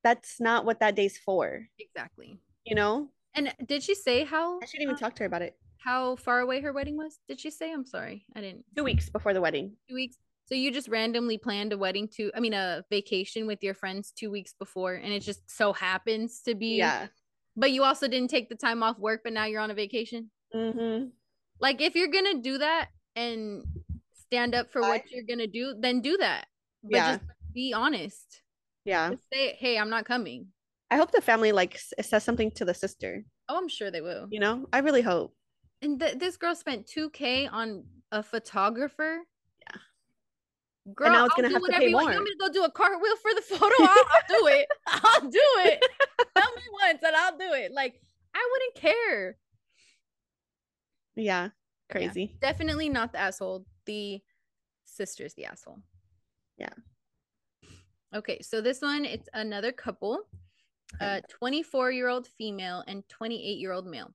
that's 0.02 0.40
not 0.40 0.64
what 0.64 0.80
that 0.80 0.96
day's 0.96 1.16
for, 1.16 1.68
exactly. 1.78 2.40
you 2.64 2.74
know? 2.74 3.08
And 3.34 3.54
did 3.64 3.82
she 3.82 3.94
say 3.94 4.24
how 4.24 4.60
I 4.60 4.66
shouldn't 4.66 4.82
even 4.82 4.96
uh, 4.96 4.98
talk 4.98 5.14
to 5.14 5.22
her 5.22 5.26
about 5.26 5.42
it. 5.42 5.56
how 5.78 6.16
far 6.16 6.40
away 6.40 6.60
her 6.60 6.72
wedding 6.72 6.96
was? 6.96 7.18
Did 7.28 7.40
she 7.40 7.50
say? 7.50 7.72
I'm 7.72 7.86
sorry, 7.86 8.24
I 8.34 8.40
didn't. 8.40 8.64
Two 8.76 8.84
weeks 8.84 9.08
before 9.08 9.32
the 9.32 9.40
wedding. 9.40 9.76
Two 9.88 9.94
weeks. 9.94 10.16
So 10.46 10.56
you 10.56 10.72
just 10.72 10.88
randomly 10.88 11.38
planned 11.38 11.72
a 11.72 11.78
wedding 11.78 12.08
to, 12.16 12.30
I 12.34 12.40
mean, 12.40 12.52
a 12.52 12.84
vacation 12.90 13.46
with 13.46 13.62
your 13.62 13.74
friends 13.74 14.10
two 14.10 14.30
weeks 14.30 14.54
before, 14.58 14.94
and 14.94 15.12
it 15.12 15.20
just 15.20 15.48
so 15.48 15.72
happens 15.72 16.42
to 16.42 16.54
be. 16.54 16.76
Yeah. 16.76 17.06
But 17.56 17.70
you 17.72 17.84
also 17.84 18.08
didn't 18.08 18.30
take 18.30 18.48
the 18.48 18.54
time 18.56 18.82
off 18.82 18.98
work, 18.98 19.20
but 19.24 19.32
now 19.32 19.44
you're 19.44 19.60
on 19.60 19.70
a 19.70 19.74
vacation. 19.74 20.30
Mm-hmm. 20.54 21.08
Like 21.60 21.80
if 21.80 21.94
you're 21.94 22.08
gonna 22.08 22.40
do 22.40 22.58
that 22.58 22.88
and 23.14 23.62
stand 24.14 24.54
up 24.54 24.70
for 24.72 24.82
I- 24.82 24.88
what 24.88 25.02
you're 25.10 25.24
gonna 25.28 25.46
do, 25.46 25.74
then 25.78 26.00
do 26.00 26.16
that. 26.18 26.46
But 26.82 26.92
Yeah. 26.92 27.12
just 27.16 27.24
be 27.52 27.72
honest. 27.74 28.42
Yeah. 28.84 29.10
Just 29.10 29.24
say, 29.32 29.54
hey, 29.58 29.78
I'm 29.78 29.90
not 29.90 30.04
coming. 30.04 30.48
I 30.90 30.96
hope 30.96 31.12
the 31.12 31.20
family 31.20 31.52
like 31.52 31.78
says 31.78 32.24
something 32.24 32.50
to 32.52 32.64
the 32.64 32.74
sister. 32.74 33.24
Oh, 33.48 33.56
I'm 33.58 33.68
sure 33.68 33.90
they 33.90 34.00
will. 34.00 34.26
You 34.30 34.40
know, 34.40 34.66
I 34.72 34.78
really 34.78 35.02
hope. 35.02 35.34
And 35.82 35.98
th- 36.00 36.18
this 36.18 36.36
girl 36.36 36.54
spent 36.54 36.86
2K 36.86 37.48
on 37.50 37.84
a 38.10 38.22
photographer. 38.22 39.18
Yeah. 40.84 40.92
Girl, 40.94 41.10
now 41.12 41.24
it's 41.26 41.34
I'll 41.36 41.42
gonna 41.42 41.48
do 41.48 41.54
have 41.54 41.62
to 41.62 41.66
whatever 41.66 41.80
pay 41.80 41.88
you 41.88 41.94
want. 41.94 42.08
You 42.08 42.14
want 42.14 42.24
me 42.24 42.30
to 42.30 42.36
go 42.38 42.52
do 42.52 42.64
a 42.64 42.70
cartwheel 42.70 43.16
for 43.16 43.34
the 43.34 43.42
photo? 43.42 43.74
I'll, 43.80 43.88
I'll 43.88 44.40
do 44.40 44.46
it. 44.58 44.68
I'll 44.86 45.20
do 45.20 45.40
it. 45.58 45.84
Tell 46.36 46.50
me 46.54 46.62
once 46.72 46.98
and 47.04 47.16
I'll 47.16 47.36
do 47.38 47.52
it. 47.52 47.72
Like, 47.72 48.00
I 48.34 48.48
wouldn't 48.52 48.74
care. 48.74 49.36
Yeah. 51.14 51.50
Crazy. 51.90 52.36
Definitely 52.40 52.88
not 52.88 53.12
the 53.12 53.20
asshole. 53.20 53.66
The 53.86 54.20
sister's 54.84 55.34
the 55.34 55.44
asshole. 55.44 55.78
Yeah. 56.56 56.72
Okay, 58.14 58.40
so 58.42 58.60
this 58.60 58.80
one, 58.82 59.04
it's 59.04 59.28
another 59.34 59.72
couple. 59.72 60.20
a 61.00 61.04
Uh 61.04 61.20
24 61.28 61.92
year 61.92 62.08
old 62.08 62.26
female 62.26 62.82
and 62.86 63.08
28 63.08 63.58
year 63.58 63.72
old 63.72 63.86
male. 63.86 64.12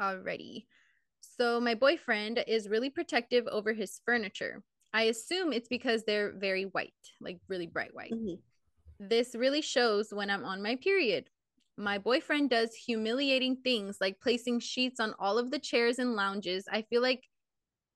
Alrighty. 0.00 0.66
So 1.20 1.60
my 1.60 1.74
boyfriend 1.74 2.42
is 2.46 2.68
really 2.68 2.90
protective 2.90 3.46
over 3.48 3.72
his 3.72 4.00
furniture. 4.04 4.62
I 4.94 5.02
assume 5.04 5.52
it's 5.52 5.68
because 5.68 6.04
they're 6.04 6.32
very 6.32 6.64
white, 6.64 6.92
like 7.20 7.40
really 7.48 7.66
bright 7.66 7.92
white. 7.94 8.12
Mhm. 8.12 8.38
This 9.00 9.34
really 9.34 9.60
shows 9.60 10.14
when 10.14 10.30
I'm 10.30 10.44
on 10.44 10.62
my 10.62 10.76
period. 10.76 11.28
My 11.76 11.98
boyfriend 11.98 12.50
does 12.50 12.72
humiliating 12.74 13.56
things 13.56 13.98
like 14.00 14.20
placing 14.20 14.60
sheets 14.60 15.00
on 15.00 15.12
all 15.18 15.36
of 15.36 15.50
the 15.50 15.58
chairs 15.58 15.98
and 15.98 16.14
lounges. 16.14 16.64
I 16.70 16.82
feel 16.82 17.02
like 17.02 17.28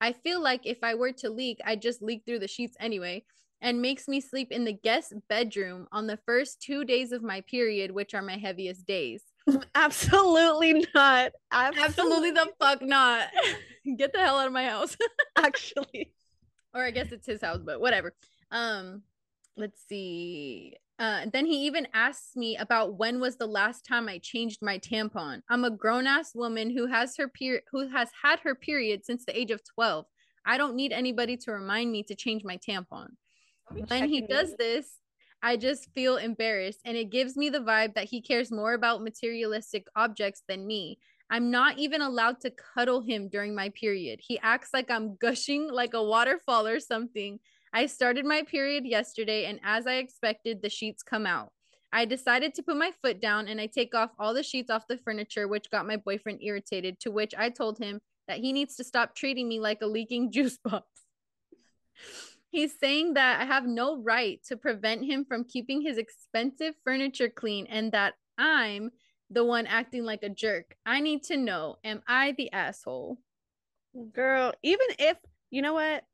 I 0.00 0.12
feel 0.12 0.40
like 0.40 0.66
if 0.66 0.82
I 0.82 0.94
were 0.94 1.12
to 1.12 1.30
leak, 1.30 1.58
I'd 1.64 1.82
just 1.82 2.02
leak 2.02 2.24
through 2.26 2.40
the 2.40 2.48
sheets 2.48 2.76
anyway, 2.80 3.24
and 3.60 3.82
makes 3.82 4.06
me 4.08 4.20
sleep 4.20 4.52
in 4.52 4.64
the 4.64 4.72
guest 4.72 5.12
bedroom 5.28 5.86
on 5.92 6.06
the 6.06 6.18
first 6.26 6.60
2 6.62 6.84
days 6.84 7.12
of 7.12 7.22
my 7.22 7.40
period, 7.42 7.90
which 7.92 8.14
are 8.14 8.22
my 8.22 8.36
heaviest 8.36 8.86
days. 8.86 9.22
Absolutely 9.74 10.84
not. 10.94 11.32
Absolutely 11.52 12.32
the 12.32 12.52
fuck 12.60 12.82
not. 12.82 13.28
Get 13.96 14.12
the 14.12 14.18
hell 14.18 14.38
out 14.38 14.48
of 14.48 14.52
my 14.52 14.64
house. 14.64 14.96
Actually. 15.36 16.12
Or 16.78 16.84
I 16.84 16.90
guess 16.90 17.12
it's 17.12 17.26
his 17.26 17.42
house, 17.42 17.60
but 17.64 17.80
whatever. 17.80 18.14
Um, 18.50 19.02
let's 19.56 19.80
see. 19.88 20.76
Uh, 20.98 21.26
then 21.32 21.46
he 21.46 21.66
even 21.66 21.86
asks 21.94 22.34
me 22.36 22.56
about 22.56 22.94
when 22.98 23.20
was 23.20 23.36
the 23.36 23.46
last 23.46 23.84
time 23.84 24.08
I 24.08 24.18
changed 24.18 24.60
my 24.62 24.78
tampon. 24.78 25.42
I'm 25.48 25.64
a 25.64 25.70
grown 25.70 26.06
ass 26.06 26.34
woman 26.34 26.70
who 26.70 26.86
has 26.86 27.16
her 27.16 27.28
period, 27.28 27.62
who 27.70 27.88
has 27.88 28.08
had 28.22 28.40
her 28.40 28.54
period 28.54 29.04
since 29.04 29.24
the 29.24 29.38
age 29.38 29.50
of 29.50 29.62
12. 29.64 30.06
I 30.44 30.56
don't 30.56 30.76
need 30.76 30.92
anybody 30.92 31.36
to 31.38 31.52
remind 31.52 31.92
me 31.92 32.02
to 32.04 32.14
change 32.14 32.42
my 32.42 32.56
tampon. 32.56 33.10
When 33.88 34.08
he 34.08 34.22
does 34.22 34.56
this, 34.56 34.98
I 35.42 35.56
just 35.56 35.92
feel 35.94 36.16
embarrassed, 36.16 36.80
and 36.84 36.96
it 36.96 37.10
gives 37.10 37.36
me 37.36 37.48
the 37.48 37.60
vibe 37.60 37.94
that 37.94 38.06
he 38.08 38.20
cares 38.20 38.50
more 38.50 38.72
about 38.72 39.02
materialistic 39.02 39.86
objects 39.94 40.42
than 40.48 40.66
me. 40.66 40.98
I'm 41.30 41.50
not 41.50 41.78
even 41.78 42.00
allowed 42.00 42.40
to 42.40 42.50
cuddle 42.50 43.02
him 43.02 43.28
during 43.28 43.54
my 43.54 43.68
period. 43.70 44.20
He 44.26 44.38
acts 44.38 44.70
like 44.72 44.90
I'm 44.90 45.16
gushing 45.16 45.70
like 45.70 45.94
a 45.94 46.02
waterfall 46.02 46.66
or 46.66 46.80
something. 46.80 47.38
I 47.72 47.86
started 47.86 48.24
my 48.24 48.42
period 48.42 48.86
yesterday, 48.86 49.44
and 49.44 49.60
as 49.62 49.86
I 49.86 49.96
expected, 49.96 50.62
the 50.62 50.70
sheets 50.70 51.02
come 51.02 51.26
out. 51.26 51.52
I 51.92 52.04
decided 52.04 52.54
to 52.54 52.62
put 52.62 52.76
my 52.76 52.92
foot 53.02 53.20
down 53.20 53.48
and 53.48 53.60
I 53.60 53.66
take 53.66 53.94
off 53.94 54.10
all 54.18 54.34
the 54.34 54.42
sheets 54.42 54.70
off 54.70 54.86
the 54.88 54.98
furniture, 54.98 55.48
which 55.48 55.70
got 55.70 55.86
my 55.86 55.96
boyfriend 55.96 56.42
irritated. 56.42 57.00
To 57.00 57.10
which 57.10 57.34
I 57.36 57.48
told 57.48 57.78
him 57.78 58.00
that 58.26 58.38
he 58.38 58.52
needs 58.52 58.76
to 58.76 58.84
stop 58.84 59.14
treating 59.14 59.48
me 59.48 59.58
like 59.58 59.80
a 59.80 59.86
leaking 59.86 60.30
juice 60.32 60.58
box. 60.58 60.86
He's 62.50 62.78
saying 62.78 63.14
that 63.14 63.40
I 63.40 63.44
have 63.44 63.66
no 63.66 64.02
right 64.02 64.40
to 64.46 64.56
prevent 64.56 65.04
him 65.04 65.24
from 65.24 65.44
keeping 65.44 65.82
his 65.82 65.98
expensive 65.98 66.74
furniture 66.84 67.28
clean 67.28 67.66
and 67.66 67.92
that 67.92 68.14
I'm 68.38 68.90
the 69.30 69.44
one 69.44 69.66
acting 69.66 70.04
like 70.04 70.22
a 70.22 70.28
jerk. 70.28 70.76
I 70.86 71.00
need 71.00 71.24
to 71.24 71.36
know 71.36 71.76
am 71.84 72.02
I 72.08 72.32
the 72.32 72.52
asshole? 72.52 73.18
Girl, 74.12 74.52
even 74.62 74.86
if, 74.98 75.16
you 75.50 75.62
know 75.62 75.74
what? 75.74 76.04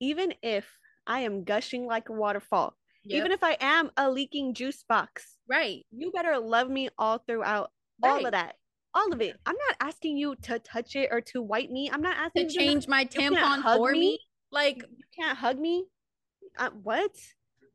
Even 0.00 0.34
if 0.42 0.66
I 1.06 1.20
am 1.20 1.44
gushing 1.44 1.86
like 1.86 2.08
a 2.08 2.12
waterfall, 2.12 2.74
even 3.04 3.32
if 3.32 3.42
I 3.42 3.56
am 3.60 3.90
a 3.96 4.10
leaking 4.10 4.54
juice 4.54 4.84
box, 4.88 5.36
right, 5.48 5.84
you 5.90 6.10
better 6.12 6.38
love 6.38 6.68
me 6.68 6.90
all 6.98 7.18
throughout 7.26 7.70
all 8.02 8.24
of 8.26 8.32
that. 8.32 8.56
All 8.94 9.12
of 9.12 9.20
it. 9.20 9.36
I'm 9.46 9.56
not 9.68 9.76
asking 9.88 10.16
you 10.16 10.34
to 10.42 10.58
touch 10.58 10.96
it 10.96 11.08
or 11.12 11.20
to 11.22 11.42
wipe 11.42 11.70
me. 11.70 11.90
I'm 11.90 12.02
not 12.02 12.16
asking 12.16 12.44
you 12.44 12.48
to- 12.48 12.58
change 12.58 12.88
my 12.88 13.04
tampon 13.04 13.62
for 13.62 13.92
me, 13.92 14.00
me? 14.00 14.20
like 14.50 14.78
you 14.78 15.04
can't 15.18 15.38
hug 15.38 15.58
me. 15.58 15.84
Uh, 16.58 16.70
what? 16.82 17.12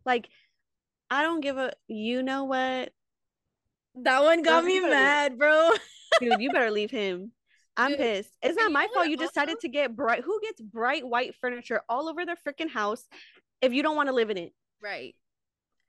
Like, 0.06 0.30
I 1.10 1.22
don't 1.22 1.42
give 1.42 1.58
a. 1.58 1.74
You 1.88 2.22
know 2.22 2.44
what, 2.44 2.92
that 4.04 4.24
one 4.24 4.42
got 4.42 4.64
me 4.66 4.80
mad, 4.80 5.38
bro. 5.38 5.72
dude? 6.20 6.40
You 6.40 6.52
better 6.52 6.72
leave 6.72 6.92
him. 6.92 7.32
I'm 7.78 7.92
Dude, 7.92 8.00
pissed. 8.00 8.32
It's 8.42 8.56
not 8.58 8.72
my 8.72 8.88
fault. 8.94 9.08
You 9.10 9.18
decided 9.18 9.60
to 9.62 9.68
get 9.68 9.96
bright. 9.96 10.24
Who 10.24 10.40
gets 10.42 10.62
bright 10.62 11.06
white 11.06 11.36
furniture 11.42 11.82
all 11.90 12.08
over 12.08 12.26
their 12.26 12.38
freaking 12.38 12.70
house 12.70 13.04
if 13.62 13.74
you 13.74 13.84
don't 13.84 13.96
want 13.98 14.08
to 14.10 14.16
live 14.16 14.30
in 14.30 14.38
it? 14.38 14.54
right. 14.82 15.16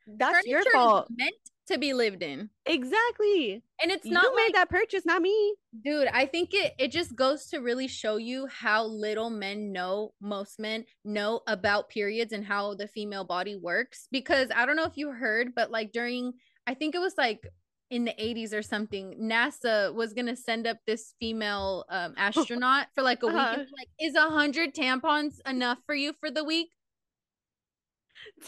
That's 0.09 0.47
your 0.47 0.61
Furniture 0.63 0.69
is 0.69 0.73
fault. 0.73 1.09
meant 1.11 1.35
to 1.69 1.79
be 1.79 1.93
lived 1.93 2.23
in. 2.23 2.49
Exactly. 2.65 3.63
And 3.83 3.91
it's 3.91 4.07
not 4.07 4.23
you 4.23 4.29
not 4.31 4.37
made 4.37 4.55
that 4.55 4.71
purchase, 4.71 5.05
not 5.05 5.21
me. 5.21 5.55
dude 5.85 6.09
i 6.13 6.25
think 6.27 6.55
it 6.55 6.75
it 6.79 6.91
just 6.93 7.15
goes 7.17 7.47
to 7.49 7.59
really 7.59 7.89
show 7.89 8.17
you 8.17 8.47
how 8.47 8.85
little 8.85 9.31
men 9.31 9.73
know 9.73 10.13
most 10.21 10.59
men 10.59 10.85
know 11.05 11.41
about 11.47 11.89
periods 11.89 12.33
and 12.33 12.45
how 12.45 12.75
the 12.75 12.87
female 12.89 13.25
body 13.25 13.57
works 13.57 14.09
because 14.13 14.49
i 14.55 14.65
don't 14.65 14.77
know 14.77 14.85
if 14.85 14.97
you 14.97 15.11
heard 15.11 15.55
but 15.55 15.71
like 15.71 15.93
during 15.93 16.33
i 16.67 16.73
think 16.75 16.95
it 16.95 17.01
was 17.01 17.15
like 17.19 17.47
in 17.91 18.05
the 18.05 18.12
80s 18.18 18.53
or 18.53 18.62
something 18.62 19.14
nasa 19.20 19.95
was 19.95 20.12
gonna 20.12 20.34
send 20.37 20.66
up 20.66 20.78
this 20.87 21.14
female 21.20 21.84
um, 21.89 22.14
astronaut 22.18 22.87
for 22.95 23.03
like 23.03 23.22
a 23.22 23.26
week 23.26 23.37
Uh-huh. 23.37 23.55
and 23.61 23.68
like 23.78 23.89
is 24.01 24.14
a 24.16 24.28
hundred 24.30 24.74
tampons 24.74 25.34
enough 25.47 25.78
for 25.87 25.95
you 25.95 26.12
for 26.20 26.30
the 26.30 26.43
week 26.45 26.70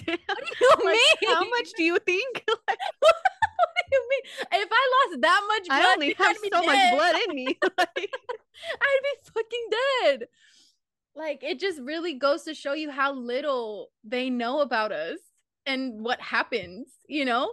Damn. 0.05 0.18
what 0.26 0.39
do 0.45 0.55
you 0.61 0.70
Like, 0.84 0.99
mean 1.22 1.34
how 1.34 1.49
much 1.51 1.68
do 1.76 1.82
you 1.84 1.99
think? 1.99 2.45
Like, 2.68 2.78
what 3.01 3.14
do 3.91 3.97
you 3.97 4.09
mean 4.11 4.62
if 4.62 4.68
i 4.70 5.07
lost 5.09 5.20
that 5.22 5.43
much 5.49 5.66
blood 5.68 5.82
I 5.82 5.93
only 5.93 6.14
have 6.14 6.36
so 6.36 6.62
much 6.62 6.93
blood 6.95 7.16
in 7.28 7.34
me. 7.34 7.59
Like, 7.78 8.11
I'd 8.82 9.01
be 9.03 9.30
fucking 9.32 9.68
dead. 10.03 10.28
Like 11.14 11.43
it 11.45 11.59
just 11.61 11.80
really 11.80 12.14
goes 12.14 12.43
to 12.45 12.55
show 12.55 12.72
you 12.74 12.91
how 12.91 13.12
little 13.12 13.91
they 14.05 14.30
know 14.30 14.61
about 14.61 14.91
us 14.93 15.18
and 15.66 16.05
what 16.05 16.20
happens, 16.20 16.89
you 17.09 17.24
know? 17.24 17.53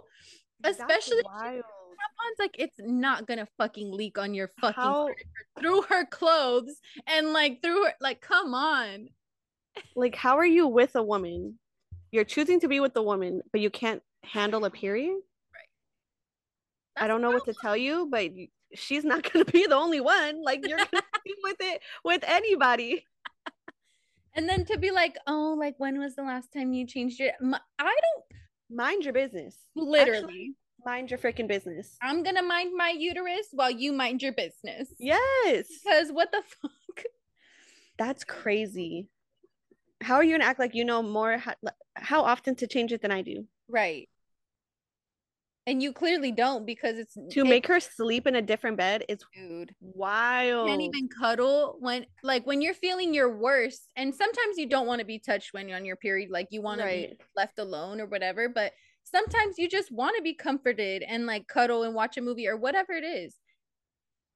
that's 0.60 0.78
Especially 0.80 1.22
wild. 1.24 1.62
Tampons, 2.16 2.38
like 2.38 2.56
it's 2.58 2.76
not 2.78 3.26
gonna 3.26 3.46
fucking 3.58 3.92
leak 3.92 4.18
on 4.18 4.34
your 4.34 4.50
fucking 4.60 4.74
How- 4.82 5.08
through 5.58 5.82
her 5.82 6.04
clothes 6.06 6.80
and 7.06 7.32
like 7.32 7.62
through 7.62 7.84
her 7.84 7.92
like 8.00 8.20
come 8.20 8.54
on. 8.54 9.08
Like, 9.94 10.14
how 10.14 10.38
are 10.38 10.46
you 10.46 10.66
with 10.66 10.96
a 10.96 11.02
woman? 11.02 11.58
You're 12.10 12.24
choosing 12.24 12.60
to 12.60 12.68
be 12.68 12.80
with 12.80 12.94
the 12.94 13.02
woman, 13.02 13.42
but 13.52 13.60
you 13.60 13.68
can't 13.68 14.02
handle 14.24 14.64
a 14.64 14.70
period. 14.70 15.16
Right. 15.54 17.04
I 17.04 17.06
don't 17.06 17.20
know 17.20 17.30
what 17.30 17.44
to 17.44 17.54
tell 17.60 17.76
you, 17.76 18.08
but 18.10 18.30
she's 18.74 19.04
not 19.04 19.30
gonna 19.30 19.44
be 19.44 19.66
the 19.66 19.74
only 19.74 20.00
one. 20.00 20.42
Like, 20.42 20.66
you're 20.66 20.78
gonna 20.78 20.88
be 21.24 21.34
with 21.42 21.56
it 21.60 21.82
with 22.04 22.24
anybody. 22.26 23.04
And 24.34 24.48
then 24.48 24.64
to 24.66 24.78
be 24.78 24.90
like, 24.90 25.16
oh, 25.26 25.56
like 25.58 25.74
when 25.78 25.98
was 25.98 26.14
the 26.14 26.22
last 26.22 26.52
time 26.52 26.72
you 26.72 26.86
changed 26.86 27.18
your 27.20 27.32
I 27.42 27.58
don't 27.84 28.24
Mind 28.70 29.04
your 29.04 29.12
business. 29.12 29.56
literally 29.74 30.16
Actually, 30.18 30.54
mind 30.86 31.10
your 31.10 31.18
freaking 31.18 31.48
business. 31.48 31.96
I'm 32.00 32.22
gonna 32.22 32.42
mind 32.42 32.72
my 32.74 32.90
uterus 32.96 33.48
while 33.52 33.70
you 33.70 33.92
mind 33.92 34.22
your 34.22 34.32
business. 34.32 34.88
Yes, 34.98 35.66
Because 35.84 36.10
what 36.10 36.30
the 36.32 36.42
fuck? 36.62 37.04
that's 37.98 38.24
crazy. 38.24 39.08
How 40.00 40.14
are 40.14 40.24
you 40.24 40.32
gonna 40.34 40.44
act 40.44 40.60
like 40.60 40.74
you 40.74 40.84
know 40.84 41.02
more? 41.02 41.36
How, 41.38 41.54
how 41.96 42.22
often 42.22 42.54
to 42.56 42.66
change 42.66 42.92
it 42.92 43.02
than 43.02 43.10
I 43.10 43.22
do? 43.22 43.46
Right. 43.68 44.08
And 45.68 45.82
you 45.82 45.92
clearly 45.92 46.30
don't 46.30 46.64
because 46.64 46.96
it's 46.96 47.14
To 47.32 47.40
it- 47.40 47.44
make 47.48 47.66
her 47.66 47.80
sleep 47.80 48.28
in 48.28 48.36
a 48.36 48.42
different 48.42 48.76
bed 48.76 49.04
is 49.08 49.18
dude. 49.34 49.74
wild. 49.80 50.68
Can't 50.68 50.80
even 50.82 51.08
cuddle 51.20 51.76
when 51.80 52.06
like 52.22 52.46
when 52.46 52.62
you're 52.62 52.74
feeling 52.74 53.12
your 53.12 53.36
worst. 53.36 53.88
And 53.96 54.14
sometimes 54.14 54.58
you 54.58 54.68
don't 54.68 54.86
want 54.86 55.00
to 55.00 55.04
be 55.04 55.18
touched 55.18 55.52
when 55.52 55.66
you're 55.68 55.76
on 55.76 55.84
your 55.84 55.96
period, 55.96 56.30
like 56.30 56.46
you 56.50 56.62
want 56.62 56.80
to 56.80 56.86
be 56.86 57.14
left 57.36 57.58
alone 57.58 58.00
or 58.00 58.06
whatever. 58.06 58.48
But 58.48 58.72
sometimes 59.06 59.56
you 59.56 59.68
just 59.68 59.92
want 59.92 60.16
to 60.16 60.22
be 60.22 60.34
comforted 60.34 61.02
and 61.02 61.26
like 61.26 61.46
cuddle 61.46 61.84
and 61.84 61.94
watch 61.94 62.16
a 62.16 62.20
movie 62.20 62.48
or 62.48 62.56
whatever 62.56 62.92
it 62.92 63.04
is. 63.04 63.36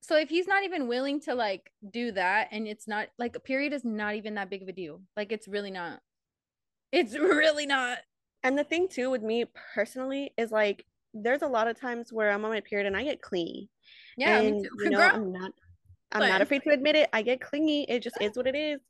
So 0.00 0.16
if 0.16 0.30
he's 0.30 0.46
not 0.46 0.64
even 0.64 0.88
willing 0.88 1.20
to 1.22 1.34
like 1.34 1.70
do 1.92 2.12
that 2.12 2.48
and 2.52 2.66
it's 2.66 2.88
not 2.88 3.08
like 3.18 3.36
a 3.36 3.40
period 3.40 3.72
is 3.72 3.84
not 3.84 4.14
even 4.14 4.34
that 4.36 4.48
big 4.48 4.62
of 4.62 4.68
a 4.68 4.72
deal. 4.72 5.02
Like 5.16 5.32
it's 5.32 5.48
really 5.48 5.70
not. 5.70 6.00
It's 6.92 7.14
really 7.18 7.66
not. 7.66 7.98
And 8.42 8.56
the 8.56 8.64
thing 8.64 8.88
too 8.88 9.10
with 9.10 9.22
me 9.22 9.44
personally 9.74 10.32
is 10.38 10.50
like 10.50 10.86
there's 11.12 11.42
a 11.42 11.48
lot 11.48 11.68
of 11.68 11.78
times 11.78 12.12
where 12.12 12.30
I'm 12.30 12.44
on 12.44 12.52
my 12.52 12.60
period 12.60 12.86
and 12.86 12.96
I 12.96 13.02
get 13.02 13.20
clingy. 13.20 13.68
Yeah, 14.16 14.38
and 14.38 14.64
you 14.78 14.90
know, 14.90 14.98
Girl. 14.98 15.10
I'm 15.12 15.32
not 15.32 15.52
I'm 16.12 16.20
but... 16.20 16.28
not 16.28 16.42
afraid 16.42 16.62
to 16.62 16.70
admit 16.70 16.96
it. 16.96 17.10
I 17.12 17.22
get 17.22 17.40
clingy. 17.40 17.84
It 17.88 18.02
just 18.02 18.20
is 18.20 18.36
what 18.36 18.46
it 18.46 18.54
is. 18.54 18.80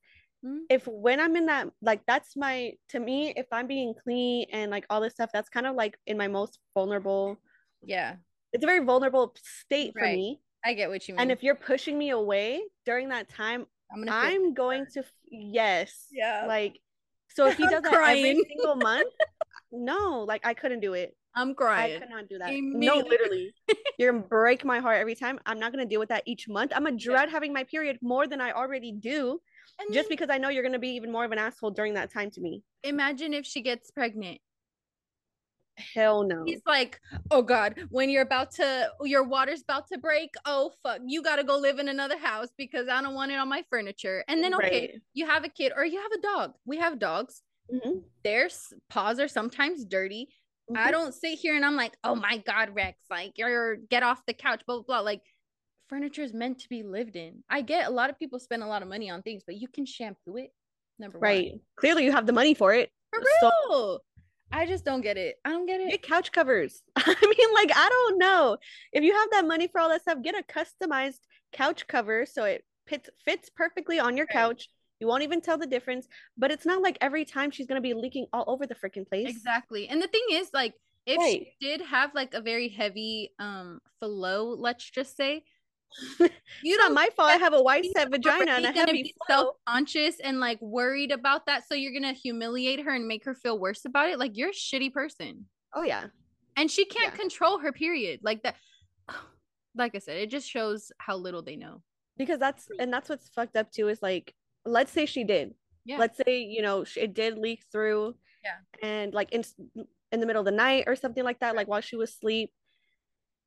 Mm-hmm. 0.45 0.59
If 0.71 0.87
when 0.87 1.21
I'm 1.21 1.37
in 1.37 1.47
that 1.47 1.69
like 1.83 2.01
that's 2.07 2.37
my 2.37 2.73
to 2.91 3.01
me, 3.01 3.35
if 3.37 3.47
I'm 3.53 3.67
being 3.67 3.95
clean 4.03 4.47
and 4.53 4.71
like 4.71 4.87
all 4.89 5.01
this 5.01 5.13
stuff, 5.13 5.31
that's 5.33 5.49
kind 5.49 5.67
of 5.67 5.75
like 5.75 5.99
in 6.07 6.17
my 6.17 6.29
most 6.29 6.59
vulnerable. 6.75 7.39
Yeah. 7.83 8.17
It's 8.53 8.65
a 8.65 8.67
very 8.67 8.85
vulnerable 8.85 9.35
state 9.43 9.93
right. 9.95 10.13
for 10.13 10.17
me. 10.17 10.41
I 10.65 10.75
get 10.75 10.89
what 10.89 11.07
you 11.09 11.15
mean. 11.15 11.21
And 11.21 11.33
if 11.33 11.43
you're 11.43 11.55
pushing 11.55 11.97
me 11.99 12.11
away 12.11 12.63
during 12.85 13.11
that 13.11 13.29
time, 13.29 13.67
I'm, 13.93 14.05
gonna 14.05 14.17
I'm 14.17 14.55
going 14.55 14.87
to 14.95 15.05
yes. 15.31 16.07
Yeah. 16.11 16.45
Like 16.47 16.81
so 17.29 17.47
if 17.47 17.57
he 17.57 17.67
does 17.69 17.83
that 17.83 17.93
every 17.93 18.43
single 18.49 18.77
month, 18.77 19.13
no, 19.73 20.25
like 20.27 20.47
I 20.47 20.55
couldn't 20.55 20.81
do 20.81 20.95
it. 20.95 21.17
I'm 21.35 21.55
crying. 21.55 21.97
I 21.97 21.99
could 22.01 22.11
not 22.11 22.29
do 22.29 22.39
that. 22.39 22.51
No, 22.53 22.97
literally. 22.97 23.55
You're 23.99 24.13
gonna 24.13 24.25
break 24.25 24.65
my 24.65 24.81
heart 24.81 24.99
every 24.99 25.15
time. 25.15 25.39
I'm 25.47 25.61
not 25.61 25.73
gonna 25.73 25.87
deal 25.87 26.01
with 26.01 26.09
that 26.09 26.25
each 26.27 26.49
month. 26.49 26.73
I'm 26.75 26.85
gonna 26.85 26.97
dread 26.97 27.29
yeah. 27.29 27.33
having 27.33 27.53
my 27.53 27.65
period 27.65 27.99
more 28.03 28.27
than 28.27 28.41
I 28.41 28.53
already 28.53 28.93
do. 28.93 29.41
And 29.81 29.95
just 29.95 30.09
then, 30.09 30.17
because 30.17 30.31
I 30.31 30.39
know 30.39 30.49
you're 30.49 30.63
gonna 30.63 30.79
be 30.79 30.91
even 30.91 31.11
more 31.11 31.25
of 31.25 31.33
an 31.33 31.39
asshole 31.39 31.71
during 31.71 31.95
that 31.95 32.13
time 32.13 32.31
to 32.33 32.41
me. 32.41 32.63
Imagine 32.85 33.35
if 33.35 33.47
she 33.47 33.63
gets 33.63 33.91
pregnant. 33.91 34.41
Hell 35.77 36.25
no. 36.25 36.45
He's 36.45 36.63
like, 36.67 37.01
oh 37.31 37.43
God, 37.43 37.75
when 37.91 38.11
you're 38.11 38.23
about 38.23 38.51
to, 38.53 38.91
your 39.03 39.25
water's 39.25 39.63
about 39.63 39.87
to 39.89 39.99
break. 39.99 40.35
Oh 40.45 40.73
fuck, 40.83 41.01
you 41.07 41.23
gotta 41.23 41.45
go 41.45 41.57
live 41.57 41.79
in 41.79 41.89
another 41.89 42.19
house 42.19 42.49
because 42.57 42.89
I 42.89 43.01
don't 43.03 43.15
want 43.15 43.33
it 43.33 43.37
on 43.37 43.49
my 43.49 43.65
furniture. 43.71 44.25
And 44.29 44.43
then, 44.45 44.55
okay, 44.55 44.81
right. 44.81 45.01
you 45.15 45.27
have 45.27 45.45
a 45.45 45.49
kid 45.49 45.73
or 45.75 45.85
you 45.85 46.01
have 46.01 46.13
a 46.13 46.21
dog. 46.21 46.53
We 46.65 46.79
have 46.79 46.99
dogs. 46.99 47.43
Mm-hmm. 47.73 48.01
Their 48.25 48.51
paws 48.89 49.21
are 49.21 49.29
sometimes 49.29 49.85
dirty. 49.85 50.29
Mm-hmm. 50.71 50.87
I 50.87 50.91
don't 50.91 51.15
sit 51.15 51.39
here 51.39 51.57
and 51.57 51.65
I'm 51.65 51.77
like, 51.77 51.97
oh 52.05 52.15
my 52.15 52.39
God, 52.39 52.75
Rex, 52.75 52.99
like 53.11 53.33
you're 53.37 53.77
get 53.77 54.03
off 54.03 54.21
the 54.27 54.35
couch, 54.35 54.63
blah, 54.67 54.77
blah, 54.77 54.83
blah. 54.83 55.01
Like 55.01 55.23
furniture 55.91 56.23
is 56.23 56.33
meant 56.33 56.61
to 56.61 56.69
be 56.69 56.83
lived 56.85 57.17
in. 57.17 57.43
I 57.51 57.61
get 57.61 57.89
a 57.89 57.91
lot 57.91 58.09
of 58.09 58.19
people 58.19 58.39
spend 58.39 58.63
a 58.63 58.67
lot 58.67 58.81
of 58.81 58.89
money 58.89 59.11
on 59.11 59.21
things, 59.23 59.43
but 59.45 59.57
you 59.57 59.69
can 59.69 59.85
shampoo 59.85 60.37
it. 60.37 60.51
Number 60.99 61.19
one. 61.19 61.23
right. 61.23 61.51
One. 61.51 61.61
Clearly 61.77 62.05
you 62.05 62.13
have 62.13 62.27
the 62.27 62.33
money 62.33 62.55
for 62.55 62.73
it. 62.73 62.91
For 63.13 63.19
real. 63.19 63.51
So- 63.69 63.99
I 64.53 64.67
just 64.67 64.85
don't 64.85 65.01
get 65.01 65.17
it. 65.17 65.37
I 65.45 65.51
don't 65.51 65.67
get 65.67 65.81
it. 65.81 65.91
Get 65.91 66.03
couch 66.03 66.33
covers. 66.33 66.83
I 66.97 67.15
mean, 67.23 67.55
like, 67.55 67.71
I 67.75 67.89
don't 67.89 68.19
know. 68.19 68.57
If 68.93 69.05
you 69.05 69.15
have 69.15 69.31
that 69.31 69.47
money 69.47 69.69
for 69.69 69.81
all 69.81 69.89
that 69.91 70.03
stuff, 70.03 70.23
get 70.25 70.35
a 70.35 70.43
customized 70.43 71.21
couch 71.53 71.87
cover 71.87 72.27
so 72.27 72.45
it 72.45 72.65
fits 72.89 73.09
fits 73.25 73.49
perfectly 73.49 74.01
on 74.01 74.17
your 74.17 74.27
right. 74.27 74.35
couch. 74.35 74.69
You 74.99 75.07
won't 75.07 75.23
even 75.23 75.41
tell 75.41 75.57
the 75.57 75.69
difference. 75.69 76.09
But 76.37 76.51
it's 76.51 76.67
not 76.67 76.83
like 76.83 76.99
every 77.01 77.25
time 77.25 77.53
she's 77.53 77.69
gonna 77.69 77.81
be 77.81 77.95
leaking 77.95 78.27
all 78.33 78.45
over 78.49 78.67
the 78.67 78.75
freaking 78.75 79.09
place. 79.09 79.29
Exactly. 79.29 79.87
And 79.87 80.03
the 80.03 80.09
thing 80.09 80.25
is, 80.33 80.51
like, 80.53 80.75
if 81.07 81.19
right. 81.19 81.47
she 81.61 81.69
did 81.69 81.81
have 81.83 82.13
like 82.17 82.35
a 82.35 82.41
very 82.41 82.69
heavy 82.69 83.31
um 83.39 83.81
flow, 84.01 84.57
let's 84.59 84.91
just 84.91 85.17
say, 85.17 85.45
you 86.63 86.79
not 86.79 86.93
my 86.93 87.09
fault. 87.17 87.31
I 87.31 87.37
have 87.37 87.53
a 87.53 87.63
wide 87.63 87.85
set 87.97 88.11
vagina 88.11 88.53
and 88.53 88.67
a 88.67 88.93
be 88.93 89.15
self 89.27 89.57
conscious 89.67 90.17
and 90.23 90.41
like 90.41 90.61
worried 90.61 91.11
about 91.11 91.47
that. 91.47 91.67
So 91.69 91.75
you're 91.75 91.93
gonna 91.93 92.13
humiliate 92.13 92.81
her 92.81 92.95
and 92.95 93.07
make 93.07 93.25
her 93.25 93.35
feel 93.35 93.59
worse 93.59 93.85
about 93.85 94.09
it. 94.09 94.19
Like 94.19 94.37
you're 94.37 94.51
a 94.51 94.53
shitty 94.53 94.93
person. 94.93 95.47
Oh 95.75 95.83
yeah. 95.83 96.07
And 96.57 96.71
she 96.71 96.85
can't 96.85 97.13
yeah. 97.15 97.19
control 97.19 97.59
her 97.59 97.73
period 97.73 98.21
like 98.23 98.43
that. 98.43 98.57
Like 99.77 99.95
I 99.95 99.99
said, 99.99 100.17
it 100.17 100.31
just 100.31 100.51
shows 100.51 100.91
how 100.99 101.17
little 101.17 101.43
they 101.43 101.55
know. 101.55 101.81
Because 102.19 102.41
that's 102.41 102.67
and 102.81 102.93
that's 102.93 103.09
what's 103.09 103.29
fucked 103.29 103.57
up 103.57 103.71
too. 103.71 103.87
Is 103.87 104.03
like, 104.03 104.35
let's 104.65 104.91
say 104.91 105.07
she 105.07 105.23
did. 105.23 105.55
Yeah. 105.85 105.97
Let's 105.97 106.21
say 106.27 106.43
you 106.43 106.61
know 106.61 106.85
it 106.97 107.15
did 107.15 107.39
leak 107.39 107.63
through. 107.71 108.17
Yeah. 108.43 108.57
And 108.83 109.15
like 109.15 109.33
in 109.33 109.45
in 110.11 110.19
the 110.19 110.27
middle 110.27 110.41
of 110.41 110.45
the 110.45 110.51
night 110.51 110.85
or 110.89 110.97
something 110.97 111.23
like 111.23 111.39
that, 111.39 111.55
like 111.55 111.69
while 111.69 111.81
she 111.81 111.95
was 111.95 112.11
asleep 112.11 112.51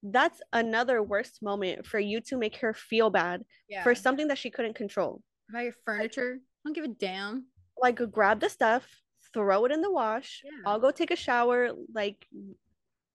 that's 0.03 0.41
another 0.51 1.01
worst 1.01 1.41
moment 1.41 1.85
for 1.85 1.99
you 1.99 2.19
to 2.21 2.37
make 2.37 2.57
her 2.57 2.73
feel 2.73 3.09
bad 3.09 3.43
yeah. 3.69 3.83
for 3.83 3.95
something 3.95 4.27
that 4.27 4.37
she 4.37 4.49
couldn't 4.49 4.75
control. 4.75 5.21
About 5.49 5.63
your 5.63 5.73
furniture, 5.85 6.37
I 6.39 6.59
don't 6.65 6.73
give 6.73 6.85
a 6.85 6.89
damn. 6.89 7.45
Like 7.81 7.99
grab 8.11 8.39
the 8.39 8.49
stuff, 8.49 8.87
throw 9.33 9.65
it 9.65 9.71
in 9.71 9.81
the 9.81 9.91
wash. 9.91 10.41
Yeah. 10.43 10.51
I'll 10.65 10.79
go 10.79 10.91
take 10.91 11.11
a 11.11 11.15
shower. 11.15 11.71
Like 11.93 12.25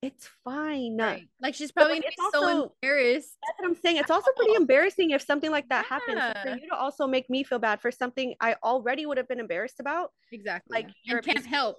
it's 0.03 0.29
fine. 0.45 0.97
Right. 0.99 1.29
Like 1.43 1.55
she's 1.55 1.73
probably 1.73 1.97
like, 1.97 2.15
so 2.19 2.45
also, 2.45 2.73
embarrassed. 2.83 3.37
That's 3.47 3.59
what 3.59 3.69
I'm 3.69 3.77
saying. 3.83 3.97
It's 3.97 4.11
also 4.11 4.31
pretty 4.37 4.55
embarrassing 4.55 5.11
if 5.11 5.23
something 5.23 5.51
like 5.51 5.69
that 5.69 5.87
yeah. 5.91 5.99
happens. 5.99 6.43
for 6.43 6.61
you 6.61 6.69
to 6.71 6.77
also 6.77 7.07
make 7.07 7.29
me 7.29 7.43
feel 7.43 7.59
bad 7.59 7.81
for 7.81 7.91
something 7.91 8.35
I 8.41 8.57
already 8.63 9.07
would 9.07 9.19
have 9.19 9.29
been 9.29 9.41
embarrassed 9.41 9.81
about. 9.81 10.13
Exactly. 10.33 10.75
Like 10.75 10.89
you 11.05 11.21
can't 11.21 11.45
help. 11.45 11.79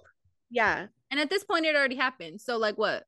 Yeah. 0.50 0.86
And 1.10 1.18
at 1.18 1.30
this 1.30 1.44
point, 1.44 1.64
it 1.64 1.74
already 1.74 1.96
happened. 1.96 2.40
So 2.40 2.56
like, 2.56 2.76
what? 2.76 3.04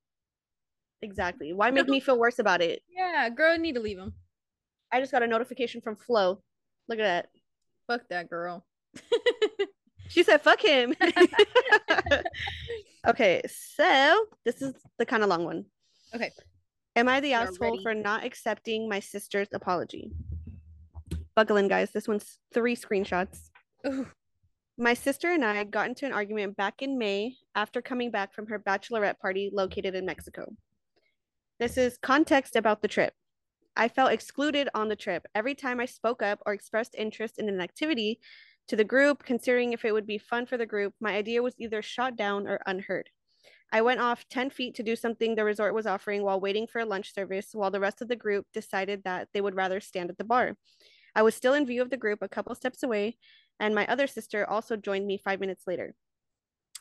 Exactly. 1.02 1.52
Why 1.52 1.70
make 1.70 1.88
me 1.88 2.00
feel 2.00 2.18
worse 2.18 2.38
about 2.38 2.62
it? 2.62 2.80
Yeah, 2.88 3.28
girl, 3.28 3.58
need 3.58 3.74
to 3.74 3.80
leave 3.80 3.98
him. 3.98 4.14
I 4.92 5.00
just 5.00 5.10
got 5.10 5.22
a 5.22 5.26
notification 5.26 5.80
from 5.80 5.96
Flo. 5.96 6.40
Look 6.88 6.98
at 6.98 7.02
that. 7.02 7.28
Fuck 7.88 8.08
that 8.10 8.30
girl. 8.30 8.64
she 10.08 10.22
said, 10.22 10.42
fuck 10.42 10.60
him. 10.60 10.94
okay, 13.06 13.42
so 13.48 14.26
this 14.44 14.62
is 14.62 14.74
the 14.98 15.06
kind 15.06 15.22
of 15.22 15.28
long 15.28 15.44
one. 15.44 15.64
Okay. 16.14 16.30
Am 16.94 17.08
I 17.08 17.20
the 17.20 17.30
You're 17.30 17.40
asshole 17.40 17.70
ready. 17.72 17.82
for 17.82 17.94
not 17.94 18.24
accepting 18.24 18.88
my 18.88 19.00
sister's 19.00 19.48
apology? 19.52 20.12
Buckle 21.34 21.56
in, 21.56 21.68
guys. 21.68 21.90
This 21.90 22.06
one's 22.06 22.38
three 22.52 22.76
screenshots. 22.76 23.48
Ooh. 23.86 24.06
My 24.78 24.94
sister 24.94 25.30
and 25.30 25.44
I 25.44 25.64
got 25.64 25.88
into 25.88 26.06
an 26.06 26.12
argument 26.12 26.56
back 26.56 26.82
in 26.82 26.98
May 26.98 27.34
after 27.54 27.82
coming 27.82 28.10
back 28.10 28.34
from 28.34 28.46
her 28.46 28.58
bachelorette 28.58 29.18
party 29.18 29.50
located 29.52 29.94
in 29.94 30.06
Mexico. 30.06 30.54
This 31.62 31.78
is 31.78 31.96
context 31.96 32.56
about 32.56 32.82
the 32.82 32.88
trip. 32.88 33.14
I 33.76 33.86
felt 33.86 34.10
excluded 34.10 34.68
on 34.74 34.88
the 34.88 34.96
trip. 34.96 35.26
Every 35.32 35.54
time 35.54 35.78
I 35.78 35.86
spoke 35.86 36.20
up 36.20 36.40
or 36.44 36.52
expressed 36.52 36.96
interest 36.98 37.38
in 37.38 37.48
an 37.48 37.60
activity 37.60 38.18
to 38.66 38.74
the 38.74 38.82
group, 38.82 39.22
considering 39.22 39.72
if 39.72 39.84
it 39.84 39.92
would 39.92 40.04
be 40.04 40.18
fun 40.18 40.44
for 40.44 40.56
the 40.56 40.66
group, 40.66 40.92
my 41.00 41.14
idea 41.14 41.40
was 41.40 41.54
either 41.58 41.80
shot 41.80 42.16
down 42.16 42.48
or 42.48 42.58
unheard. 42.66 43.10
I 43.72 43.80
went 43.80 44.00
off 44.00 44.28
10 44.28 44.50
feet 44.50 44.74
to 44.74 44.82
do 44.82 44.96
something 44.96 45.36
the 45.36 45.44
resort 45.44 45.72
was 45.72 45.86
offering 45.86 46.24
while 46.24 46.40
waiting 46.40 46.66
for 46.66 46.80
a 46.80 46.84
lunch 46.84 47.14
service, 47.14 47.50
while 47.52 47.70
the 47.70 47.78
rest 47.78 48.02
of 48.02 48.08
the 48.08 48.16
group 48.16 48.44
decided 48.52 49.04
that 49.04 49.28
they 49.32 49.40
would 49.40 49.54
rather 49.54 49.78
stand 49.78 50.10
at 50.10 50.18
the 50.18 50.24
bar. 50.24 50.56
I 51.14 51.22
was 51.22 51.36
still 51.36 51.54
in 51.54 51.64
view 51.64 51.80
of 51.80 51.90
the 51.90 51.96
group 51.96 52.22
a 52.22 52.28
couple 52.28 52.56
steps 52.56 52.82
away, 52.82 53.18
and 53.60 53.72
my 53.72 53.86
other 53.86 54.08
sister 54.08 54.44
also 54.50 54.74
joined 54.74 55.06
me 55.06 55.16
five 55.16 55.38
minutes 55.38 55.62
later. 55.68 55.94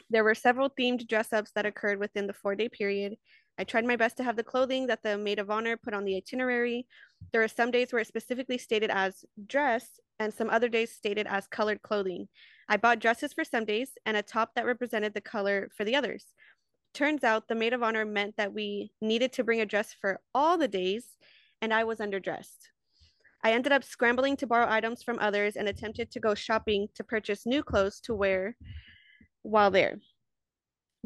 There 0.10 0.24
were 0.24 0.36
several 0.36 0.70
themed 0.70 1.08
dress 1.08 1.32
ups 1.32 1.52
that 1.56 1.66
occurred 1.68 2.00
within 2.00 2.26
the 2.26 2.34
four 2.34 2.56
day 2.56 2.68
period, 2.68 3.18
I 3.58 3.64
tried 3.64 3.86
my 3.86 3.96
best 3.96 4.18
to 4.18 4.24
have 4.24 4.36
the 4.36 4.44
clothing 4.44 4.88
that 4.88 5.04
the 5.04 5.18
maid 5.18 5.40
of 5.40 5.52
honor 5.52 5.78
put 5.78 5.94
on 5.94 6.06
the 6.06 6.16
itinerary. 6.16 6.88
There 7.32 7.44
are 7.44 7.48
some 7.48 7.72
days 7.72 7.92
where 7.92 8.02
it 8.02 8.08
specifically 8.08 8.58
stated 8.58 8.90
as 8.90 9.24
dress 9.46 10.00
and 10.20 10.34
some 10.34 10.50
other 10.50 10.70
days 10.70 10.92
stated 10.92 11.28
as 11.28 11.48
colored 11.48 11.82
clothing. 11.82 12.28
I 12.70 12.78
bought 12.78 13.00
dresses 13.00 13.34
for 13.34 13.44
some 13.44 13.66
days 13.66 13.92
and 14.06 14.16
a 14.16 14.24
top 14.24 14.56
that 14.56 14.66
represented 14.66 15.14
the 15.14 15.22
color 15.22 15.70
for 15.76 15.84
the 15.84 15.96
others. 15.96 16.26
Turns 16.94 17.24
out 17.24 17.48
the 17.48 17.56
maid 17.56 17.74
of 17.74 17.84
honor 17.84 18.06
meant 18.06 18.38
that 18.38 18.54
we 18.54 18.92
needed 19.02 19.32
to 19.34 19.44
bring 19.44 19.62
a 19.62 19.66
dress 19.66 19.96
for 20.00 20.20
all 20.34 20.58
the 20.58 20.68
days, 20.68 21.16
and 21.62 21.74
I 21.74 21.84
was 21.84 22.00
underdressed. 22.00 22.70
I 23.44 23.54
ended 23.54 23.72
up 23.72 23.84
scrambling 23.84 24.38
to 24.38 24.48
borrow 24.48 24.70
items 24.70 25.02
from 25.02 25.18
others 25.20 25.56
and 25.56 25.68
attempted 25.68 26.12
to 26.12 26.20
go 26.20 26.36
shopping 26.36 26.88
to 26.96 27.04
purchase 27.04 27.46
new 27.46 27.64
clothes 27.64 28.00
to 28.02 28.14
wear 28.14 28.56
while 29.42 29.72
there. 29.72 30.00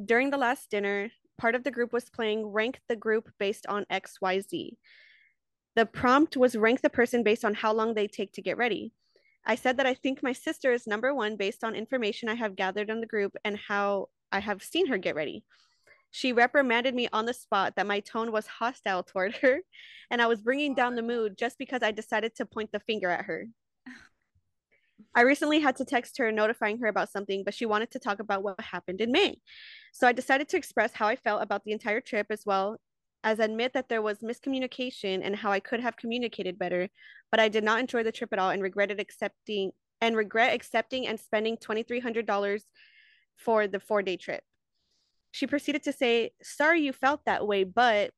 During 0.04 0.32
the 0.32 0.38
last 0.38 0.70
dinner, 0.70 1.12
part 1.38 1.56
of 1.56 1.64
the 1.64 1.72
group 1.72 1.94
was 1.94 2.10
playing 2.10 2.48
rank 2.48 2.80
the 2.88 2.96
group 2.96 3.30
based 3.40 3.66
on 3.68 3.86
XYZ. 3.92 4.78
The 5.76 5.86
prompt 5.86 6.38
was 6.38 6.56
rank 6.56 6.82
the 6.82 6.90
person 6.90 7.24
based 7.24 7.44
on 7.44 7.54
how 7.54 7.74
long 7.74 7.94
they 7.94 8.08
take 8.08 8.32
to 8.34 8.42
get 8.42 8.58
ready. 8.58 8.94
I 9.46 9.56
said 9.56 9.78
that 9.78 9.86
I 9.86 9.94
think 9.94 10.24
my 10.24 10.34
sister 10.34 10.72
is 10.72 10.88
number 10.88 11.14
one 11.14 11.36
based 11.36 11.64
on 11.64 11.76
information 11.76 12.30
I 12.30 12.36
have 12.36 12.56
gathered 12.56 12.90
on 12.90 13.02
the 13.02 13.08
group 13.08 13.36
and 13.44 13.58
how 13.58 14.10
I 14.32 14.40
have 14.40 14.64
seen 14.64 14.88
her 14.88 14.98
get 14.98 15.16
ready. 15.16 15.44
She 16.12 16.32
reprimanded 16.32 16.96
me 16.96 17.10
on 17.12 17.26
the 17.26 17.34
spot 17.34 17.74
that 17.76 17.86
my 17.86 18.00
tone 18.00 18.32
was 18.32 18.48
hostile 18.48 19.04
toward 19.04 19.36
her 19.38 19.60
and 20.10 20.22
I 20.22 20.28
was 20.28 20.42
bringing 20.42 20.74
down 20.74 20.96
the 20.96 21.02
mood 21.02 21.38
just 21.38 21.58
because 21.58 21.84
I 21.84 21.92
decided 21.92 22.36
to 22.36 22.46
point 22.46 22.72
the 22.72 22.80
finger 22.80 23.10
at 23.10 23.26
her. 23.26 23.48
I 25.16 25.22
recently 25.22 25.62
had 25.62 25.78
to 25.78 25.86
text 25.86 26.18
her 26.18 26.32
notifying 26.32 26.78
her 26.80 26.88
about 26.88 27.10
something, 27.10 27.44
but 27.46 27.54
she 27.54 27.66
wanted 27.66 27.90
to 27.92 28.00
talk 28.00 28.20
about 28.20 28.44
what 28.44 28.60
happened 28.60 29.00
in 29.00 29.12
May. 29.12 29.40
So 29.94 30.08
I 30.08 30.12
decided 30.12 30.50
to 30.50 30.58
express 30.58 30.92
how 30.94 31.08
I 31.08 31.16
felt 31.16 31.42
about 31.42 31.64
the 31.64 31.72
entire 31.72 32.02
trip 32.02 32.28
as 32.30 32.44
well 32.46 32.78
as 33.24 33.40
admit 33.40 33.74
that 33.74 33.88
there 33.90 34.02
was 34.02 34.20
miscommunication 34.20 35.22
and 35.24 35.36
how 35.36 35.52
I 35.52 35.60
could 35.60 35.80
have 35.80 35.98
communicated 35.98 36.60
better, 36.60 36.90
but 37.32 37.40
I 37.40 37.48
did 37.48 37.64
not 37.64 37.80
enjoy 37.80 38.04
the 38.04 38.12
trip 38.12 38.34
at 38.34 38.40
all 38.40 38.52
and 38.52 38.62
regretted 38.62 39.00
accepting 39.00 39.72
and 40.02 40.16
regret 40.18 40.54
accepting 40.54 41.08
and 41.08 41.20
spending 41.20 41.58
$2300 41.58 42.62
for 43.38 43.68
the 43.68 43.80
4-day 43.80 44.18
trip. 44.18 44.44
She 45.32 45.48
proceeded 45.48 45.84
to 45.84 45.94
say, 45.94 46.32
"Sorry 46.44 46.82
you 46.82 46.94
felt 46.94 47.22
that 47.26 47.48
way, 47.48 47.64
but 47.64 48.12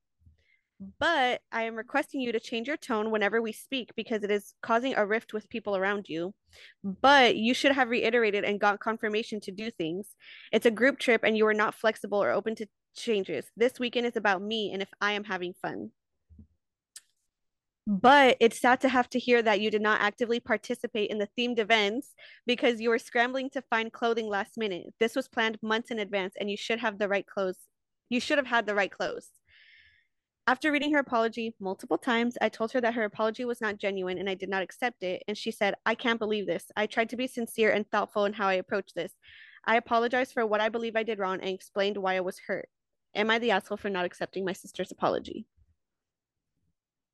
but 1.00 1.42
I 1.52 1.64
am 1.64 1.76
requesting 1.76 2.22
you 2.22 2.32
to 2.32 2.40
change 2.40 2.68
your 2.68 2.78
tone 2.78 3.10
whenever 3.10 3.42
we 3.42 3.52
speak 3.52 3.92
because 3.96 4.24
it 4.24 4.30
is 4.30 4.54
causing 4.62 4.96
a 4.96 5.06
rift 5.06 5.34
with 5.34 5.50
people 5.50 5.76
around 5.76 6.06
you. 6.08 6.34
But 6.84 7.36
you 7.36 7.54
should 7.54 7.72
have 7.72 7.90
reiterated 7.90 8.44
and 8.44 8.60
got 8.60 8.80
confirmation 8.80 9.40
to 9.42 9.52
do 9.52 9.72
things. 9.72 10.16
It's 10.52 10.66
a 10.66 10.72
group 10.72 11.00
trip 11.00 11.22
and 11.24 11.36
you 11.36 11.48
are 11.48 11.54
not 11.54 11.76
flexible 11.76 12.24
or 12.24 12.32
open 12.32 12.56
to 12.56 12.68
changes. 12.96 13.46
This 13.56 13.80
weekend 13.80 14.06
is 14.06 14.16
about 14.16 14.42
me 14.42 14.72
and 14.72 14.82
if 14.82 14.90
I 15.02 15.14
am 15.14 15.24
having 15.24 15.54
fun. 15.62 15.92
But 17.88 18.36
it's 18.42 18.60
sad 18.60 18.82
to 18.82 18.90
have 18.90 19.10
to 19.12 19.20
hear 19.20 19.42
that 19.42 19.62
you 19.62 19.72
did 19.72 19.82
not 19.82 20.02
actively 20.02 20.42
participate 20.42 21.10
in 21.10 21.20
the 21.20 21.30
themed 21.40 21.58
events 21.58 22.14
because 22.46 22.82
you 22.82 22.90
were 22.90 23.00
scrambling 23.00 23.50
to 23.52 23.62
find 23.62 23.94
clothing 23.94 24.28
last 24.28 24.58
minute. 24.58 24.88
This 25.00 25.16
was 25.16 25.30
planned 25.30 25.58
months 25.64 25.90
in 25.90 25.98
advance 25.98 26.36
and 26.38 26.52
you 26.52 26.58
should 26.58 26.80
have 26.80 27.00
the 27.00 27.08
right 27.08 27.26
clothes. 27.26 27.60
You 28.10 28.20
should 28.20 28.38
have 28.38 28.48
had 28.48 28.66
the 28.66 28.76
right 28.76 28.92
clothes. 28.92 29.30
After 30.48 30.72
reading 30.72 30.94
her 30.94 31.00
apology 31.00 31.54
multiple 31.60 31.98
times, 31.98 32.38
I 32.42 32.48
told 32.48 32.72
her 32.72 32.80
that 32.80 32.94
her 32.94 33.04
apology 33.04 33.44
was 33.44 33.60
not 33.60 33.78
genuine 33.78 34.18
and 34.18 34.30
I 34.30 34.34
did 34.34 34.48
not 34.48 34.64
accept 34.64 35.04
it. 35.04 35.22
And 35.28 35.38
she 35.38 35.52
said, 35.52 35.76
I 35.86 35.94
can't 35.94 36.20
believe 36.20 36.48
this. 36.48 36.72
I 36.78 36.86
tried 36.86 37.10
to 37.10 37.18
be 37.18 37.28
sincere 37.28 37.72
and 37.72 37.86
thoughtful 37.92 38.24
in 38.24 38.32
how 38.32 38.48
I 38.48 38.54
approached 38.54 38.96
this. 38.96 39.12
I 39.66 39.76
apologized 39.76 40.32
for 40.32 40.46
what 40.46 40.62
I 40.62 40.70
believe 40.70 40.96
I 40.96 41.04
did 41.04 41.20
wrong 41.20 41.42
and 41.42 41.50
explained 41.50 41.98
why 41.98 42.16
I 42.16 42.22
was 42.22 42.40
hurt. 42.40 42.70
Am 43.14 43.30
I 43.30 43.40
the 43.40 43.52
asshole 43.52 43.78
for 43.78 43.90
not 43.90 44.06
accepting 44.06 44.46
my 44.46 44.54
sister's 44.54 44.92
apology? 44.92 45.46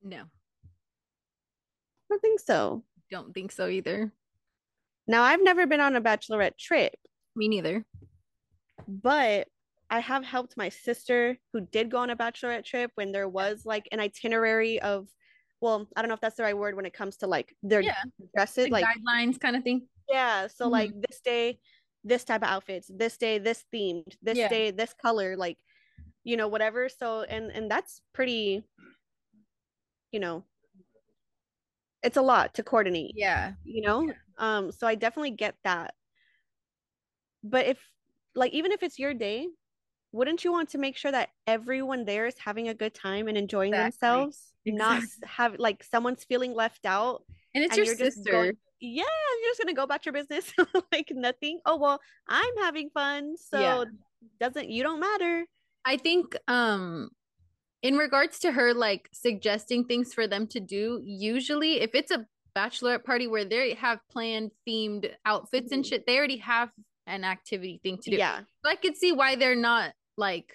No, 0.00 0.18
I 0.18 0.68
don't 2.10 2.20
think 2.20 2.38
so. 2.38 2.84
don't 3.10 3.32
think 3.34 3.50
so 3.50 3.66
either. 3.68 4.12
Now, 5.08 5.22
I've 5.22 5.42
never 5.42 5.66
been 5.66 5.80
on 5.80 5.96
a 5.96 6.00
bachelorette 6.00 6.56
trip, 6.58 6.94
Me 7.34 7.48
neither. 7.48 7.84
but 8.86 9.48
I 9.90 10.00
have 10.00 10.24
helped 10.24 10.56
my 10.56 10.68
sister 10.68 11.38
who 11.52 11.60
did 11.62 11.90
go 11.90 11.98
on 11.98 12.10
a 12.10 12.16
bachelorette 12.16 12.64
trip 12.64 12.92
when 12.94 13.12
there 13.12 13.28
was 13.28 13.64
like 13.66 13.88
an 13.92 14.00
itinerary 14.00 14.80
of, 14.80 15.08
well, 15.60 15.88
I 15.96 16.02
don't 16.02 16.08
know 16.08 16.14
if 16.14 16.20
that's 16.20 16.36
the 16.36 16.42
right 16.42 16.56
word 16.56 16.74
when 16.76 16.86
it 16.86 16.94
comes 16.94 17.16
to 17.18 17.26
like 17.26 17.56
their 17.62 17.82
Yeah. 17.82 18.02
dresses, 18.34 18.70
Like, 18.70 18.72
like 18.72 18.90
guidelines 18.96 19.40
kind 19.40 19.56
of 19.56 19.62
thing. 19.64 19.88
yeah. 20.08 20.46
So 20.46 20.68
Mhm. 20.68 20.70
like 20.70 20.92
this 21.08 21.20
day, 21.20 21.60
this 22.02 22.24
type 22.24 22.42
of 22.42 22.48
outfits, 22.48 22.90
this 22.92 23.16
day, 23.16 23.38
this 23.38 23.64
themed, 23.72 24.16
this 24.22 24.38
Yeah. 24.38 24.48
day, 24.48 24.70
this 24.70 24.94
color, 24.94 25.36
like 25.36 25.58
you 26.24 26.36
know 26.36 26.48
whatever. 26.48 26.88
So 26.88 27.22
and 27.24 27.52
and 27.52 27.70
that's 27.70 28.02
pretty, 28.14 28.64
you 30.12 30.20
know, 30.20 30.44
it's 32.02 32.16
a 32.16 32.22
lot 32.22 32.54
to 32.54 32.62
coordinate. 32.62 33.14
Yeah. 33.14 33.54
you 33.64 33.80
know 33.82 34.14
um 34.38 34.70
so 34.72 34.86
i 34.86 34.94
definitely 34.94 35.30
get 35.30 35.56
that 35.64 35.94
but 37.42 37.66
if 37.66 37.90
like 38.34 38.52
even 38.52 38.72
if 38.72 38.82
it's 38.82 38.98
your 38.98 39.14
day 39.14 39.48
wouldn't 40.14 40.44
you 40.44 40.52
want 40.52 40.68
to 40.70 40.78
make 40.78 40.96
sure 40.96 41.10
that 41.12 41.28
everyone 41.46 42.04
there 42.04 42.26
is 42.26 42.36
having 42.38 42.68
a 42.68 42.74
good 42.74 42.94
time 42.94 43.26
and 43.28 43.36
enjoying 43.36 43.72
Exactly. 43.74 44.08
themselves 44.08 44.52
not 44.66 45.02
have 45.24 45.56
like 45.58 45.82
someone's 45.84 46.24
feeling 46.24 46.54
left 46.54 46.86
out 46.86 47.24
And 47.54 47.64
it's 47.64 47.72
and 47.72 47.78
your 47.78 47.86
you're 47.86 47.96
just 48.06 48.18
sister. 48.18 48.30
going- 48.32 48.56
yeah 48.80 49.02
you're 49.40 49.50
just 49.50 49.60
gonna 49.60 49.74
go 49.74 49.82
about 49.82 50.04
your 50.06 50.12
business 50.12 50.52
like 50.92 51.10
nothing 51.10 51.60
oh 51.66 51.76
well 51.76 52.00
i'm 52.28 52.56
having 52.60 52.90
fun 52.90 53.36
so 53.36 53.58
Yeah. 53.60 53.84
doesn't 54.40 54.68
you 54.70 54.82
don't 54.82 55.00
matter 55.00 55.46
I 55.86 55.96
think 55.98 56.36
um 56.48 57.10
in 57.82 57.96
regards 57.98 58.38
to 58.40 58.52
her 58.52 58.72
like 58.72 59.08
suggesting 59.12 59.84
things 59.84 60.14
for 60.14 60.26
them 60.26 60.46
to 60.48 60.60
do, 60.60 61.02
usually 61.04 61.80
if 61.82 61.90
it's 61.94 62.10
a 62.10 62.24
bachelorette 62.56 63.04
party 63.04 63.26
where 63.26 63.44
they 63.44 63.74
have 63.74 63.98
planned 64.10 64.50
themed 64.66 65.10
outfits 65.26 65.70
and 65.72 65.84
Mhm. 65.84 65.88
shit, 65.88 66.06
they 66.06 66.16
already 66.16 66.38
have 66.38 66.70
an 67.06 67.22
activity 67.24 67.80
thing 67.82 67.98
to 68.04 68.10
do. 68.12 68.16
yeah 68.16 68.38
So 68.64 68.70
I 68.70 68.76
could 68.76 68.96
see 68.96 69.12
why 69.12 69.36
they're 69.36 69.54
not 69.72 69.92
like 70.16 70.54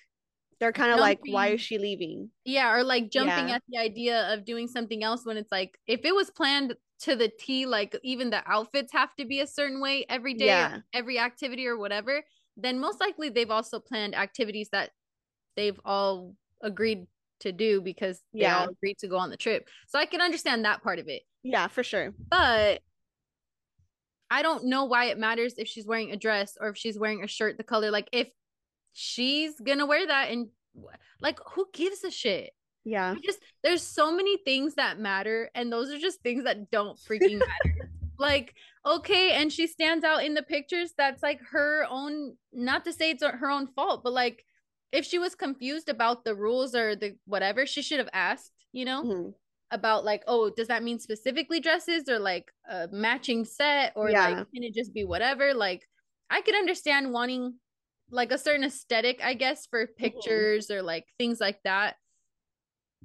they're 0.59 0.73
kind 0.73 0.91
of 0.91 0.99
like 0.99 1.19
why 1.25 1.47
is 1.49 1.61
she 1.61 1.77
leaving 1.77 2.29
yeah, 2.45 2.73
or 2.73 2.83
like 2.83 3.09
jumping 3.09 3.49
Yeah. 3.49 3.55
at 3.55 3.63
the 3.69 3.77
idea 3.77 4.33
of 4.33 4.43
doing 4.45 4.67
something 4.67 5.03
else 5.03 5.25
when 5.25 5.37
it's 5.37 5.51
like 5.51 5.77
if 5.87 6.03
it 6.03 6.13
was 6.15 6.29
planned 6.31 6.75
to 7.01 7.15
the 7.15 7.29
T, 7.39 7.65
like 7.65 7.97
even 8.03 8.29
the 8.29 8.41
outfits 8.49 8.91
have 8.91 9.15
to 9.17 9.25
be 9.25 9.39
a 9.39 9.47
certain 9.47 9.79
way 9.79 10.05
every 10.09 10.33
day, 10.33 10.47
Yeah. 10.47 10.79
every 10.93 11.17
activity 11.19 11.65
or 11.67 11.77
whatever, 11.77 12.23
then 12.57 12.79
most 12.79 12.99
likely 12.99 13.29
they've 13.29 13.51
also 13.51 13.79
planned 13.79 14.15
activities 14.15 14.69
that 14.71 14.91
they've 15.55 15.79
all 15.85 16.35
agreed 16.61 17.07
to 17.41 17.51
do 17.53 17.79
because 17.81 18.21
they 18.33 18.39
Yeah. 18.41 18.57
all 18.63 18.69
agreed 18.69 18.97
to 18.99 19.07
go 19.07 19.15
on 19.17 19.29
the 19.29 19.37
trip. 19.37 19.69
So 19.87 19.97
I 19.97 20.05
can 20.05 20.19
understand 20.21 20.65
that 20.65 20.83
part 20.83 20.99
of 20.99 21.07
it. 21.07 21.23
yeah 21.43 21.67
for 21.67 21.83
sure 21.83 22.13
But 22.29 22.81
I 24.29 24.41
don't 24.41 24.65
know 24.65 24.85
why 24.85 25.05
it 25.05 25.17
matters 25.17 25.53
if 25.57 25.67
she's 25.67 25.85
wearing 25.87 26.11
a 26.11 26.17
dress 26.17 26.57
or 26.59 26.69
if 26.69 26.77
she's 26.77 26.99
wearing 26.99 27.23
a 27.23 27.27
shirt 27.27 27.57
the 27.57 27.63
color 27.63 27.91
like 27.91 28.09
if 28.11 28.27
she's 28.93 29.55
to 29.79 29.85
wear 29.85 30.05
that 30.07 30.29
and 30.31 30.47
like 31.21 31.39
who 31.53 31.67
gives 31.73 32.03
a 32.03 32.11
shit? 32.11 32.51
yeah 32.85 33.11
I 33.11 33.19
just 33.23 33.39
there's 33.63 33.83
so 33.83 34.15
many 34.15 34.37
things 34.37 34.75
that 34.75 34.99
matter 34.99 35.49
and 35.53 35.71
those 35.71 35.91
are 35.91 35.97
just 35.99 36.21
things 36.21 36.45
that 36.45 36.71
don't 36.71 36.97
freaking 36.97 37.39
matter 37.39 37.91
like 38.17 38.53
okay 38.85 39.31
and 39.33 39.51
she 39.51 39.67
stands 39.67 40.03
out 40.05 40.23
in 40.23 40.33
the 40.33 40.41
pictures 40.43 40.93
that's 40.97 41.21
like 41.21 41.39
her 41.51 41.85
own 41.89 42.35
not 42.53 42.85
to 42.85 42.93
say 42.93 43.11
it's 43.11 43.23
her 43.23 43.49
own 43.49 43.67
fault 43.67 44.01
but 44.03 44.13
like 44.13 44.45
if 44.91 45.05
she 45.05 45.19
was 45.19 45.35
confused 45.35 45.89
about 45.89 46.23
the 46.23 46.33
rules 46.33 46.73
or 46.73 46.95
the 46.95 47.15
whatever 47.25 47.65
she 47.65 47.81
should 47.81 47.99
have 47.99 48.09
asked 48.13 48.53
you 48.71 48.85
know 48.85 49.03
Mhm. 49.03 49.33
about 49.71 50.03
like 50.05 50.23
oh 50.27 50.49
does 50.49 50.67
that 50.69 50.81
mean 50.83 50.99
specifically 50.99 51.59
dresses 51.59 52.07
or 52.09 52.17
like 52.17 52.51
a 52.69 52.87
matching 52.91 53.43
set 53.45 53.91
or 53.95 54.09
Yeah. 54.09 54.25
like 54.27 54.37
can 54.53 54.63
it 54.63 54.73
just 54.73 54.93
be 54.93 55.03
whatever 55.03 55.53
like 55.53 55.87
i 56.29 56.41
could 56.41 56.55
understand 56.55 57.11
wanting 57.11 57.55
like 58.11 58.31
a 58.31 58.37
certain 58.37 58.63
aesthetic 58.63 59.19
i 59.23 59.33
guess 59.33 59.67
for 59.67 59.85
mm-hmm. 59.85 60.03
pictures 60.03 60.71
or 60.71 60.81
like 60.81 61.05
things 61.17 61.39
like 61.39 61.59
that. 61.63 61.95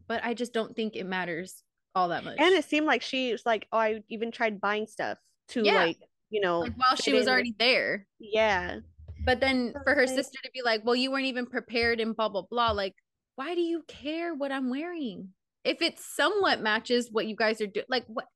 But 0.07 0.25
i 0.25 0.35
just 0.35 0.53
don't 0.53 0.75
think 0.75 0.97
it 0.97 1.07
matters 1.07 1.63
all 1.95 2.09
that 2.09 2.25
much. 2.25 2.37
And 2.39 2.55
it 2.55 2.65
seemed 2.65 2.87
like 2.87 3.03
she 3.03 3.33
was 3.33 3.47
like 3.47 3.67
oh 3.73 3.79
i 3.79 4.03
even 4.09 4.31
tried 4.31 4.61
buying 4.61 4.87
stuff 4.87 5.19
to 5.49 5.63
Yeah. 5.65 5.85
like 5.85 5.99
you 6.31 6.41
know 6.41 6.61
like 6.61 6.77
while 6.77 6.97
she 6.97 7.13
was 7.13 7.27
in 7.27 7.33
already 7.33 7.55
there. 7.59 8.07
Yeah. 8.19 8.81
But 9.25 9.41
then 9.41 9.73
for 9.85 9.95
her 9.95 10.07
sister 10.07 10.39
to 10.43 10.51
be 10.53 10.63
like 10.63 10.85
well 10.85 10.97
you 10.97 11.11
weren't 11.11 11.27
even 11.27 11.47
prepared 11.47 12.01
and 12.01 12.17
blah 12.17 12.29
blah 12.29 12.43
blah. 12.43 12.73
Like 12.73 12.95
why 13.37 13.55
do 13.55 13.61
you 13.61 13.85
care 13.89 14.35
what 14.35 14.53
i'm 14.53 14.71
wearing? 14.71 15.31
If 15.65 15.81
it 15.81 15.99
somewhat 15.99 16.61
matches 16.61 17.09
what 17.11 17.27
you 17.27 17.37
guys 17.37 17.61
are 17.61 17.67
doing 17.67 17.87
like 17.89 18.05
what 18.07 18.27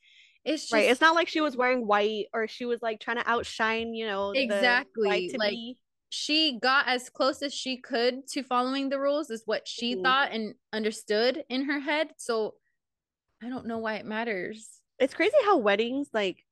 it's 0.44 0.62
just 0.62 0.72
right 0.72 0.88
it's 0.88 1.00
not 1.00 1.14
like 1.14 1.28
she 1.28 1.40
was 1.40 1.56
wearing 1.56 1.86
white 1.86 2.26
or 2.32 2.48
she 2.48 2.64
was 2.64 2.80
like 2.80 3.00
trying 3.00 3.18
to 3.18 3.28
outshine 3.28 3.92
you 3.92 4.06
know 4.06 4.32
the 4.32 4.42
Exactly, 4.42 5.28
to 5.28 5.36
like, 5.36 5.50
be. 5.50 5.76
She 6.10 6.58
got 6.60 6.88
as 6.88 7.10
close 7.10 7.42
as 7.42 7.52
she 7.54 7.76
could 7.76 8.26
to 8.28 8.42
following 8.42 8.88
the 8.88 8.98
rules 8.98 9.30
is 9.30 9.42
what 9.44 9.68
she 9.68 9.94
Mhm. 9.94 10.02
thought 10.02 10.32
and 10.32 10.54
understood 10.72 11.44
in 11.48 11.64
her 11.64 11.80
head. 11.80 12.12
So 12.16 12.54
i 13.42 13.48
don't 13.48 13.66
know 13.66 13.78
why 13.78 13.94
it 13.96 14.04
matters. 14.06 14.80
It's 14.98 15.14
crazy 15.14 15.36
how 15.44 15.58
weddings 15.58 16.08
like 16.12 16.44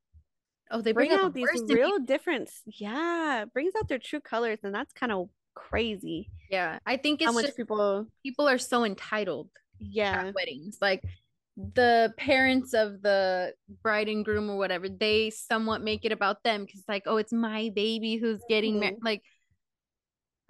oh 0.70 0.81
they 0.81 0.93
bring, 0.93 1.09
bring, 1.11 1.20
out 1.20 1.35
the 1.35 1.41
these 1.45 1.62
real 1.77 1.99
difference. 1.99 2.62
Yeah 2.66 3.45
brings 3.53 3.74
out 3.77 3.89
their 3.89 3.99
true 3.99 4.20
colors 4.20 4.61
and 4.62 4.74
that's 4.74 4.93
kind 4.93 5.11
of 5.12 5.28
crazy. 5.55 6.31
Yeah 6.51 6.78
i 6.87 6.97
think 6.97 7.20
it's 7.23 7.27
how 7.27 7.33
much 7.33 7.47
just 7.47 7.57
people 7.57 8.07
people 8.23 8.49
are 8.49 8.59
so 8.59 8.85
entitled 8.85 9.49
yeah. 9.78 10.31
weddings. 10.35 10.78
Like 10.81 11.03
the 11.57 12.12
parents 12.19 12.74
of 12.74 13.01
the 13.03 13.55
bride 13.83 14.09
and 14.09 14.24
groom 14.24 14.51
or 14.51 14.57
whatever 14.59 14.89
they 14.91 15.31
somewhat 15.31 15.81
make 15.83 16.05
it 16.05 16.12
about 16.12 16.43
them 16.45 16.65
because 16.66 16.85
like 16.87 17.05
oh 17.07 17.16
it's 17.16 17.33
my 17.33 17.70
baby 17.74 18.16
who's 18.16 18.43
getting 18.49 18.78
married 18.78 18.97
Mhm. 18.97 19.05
like 19.05 19.23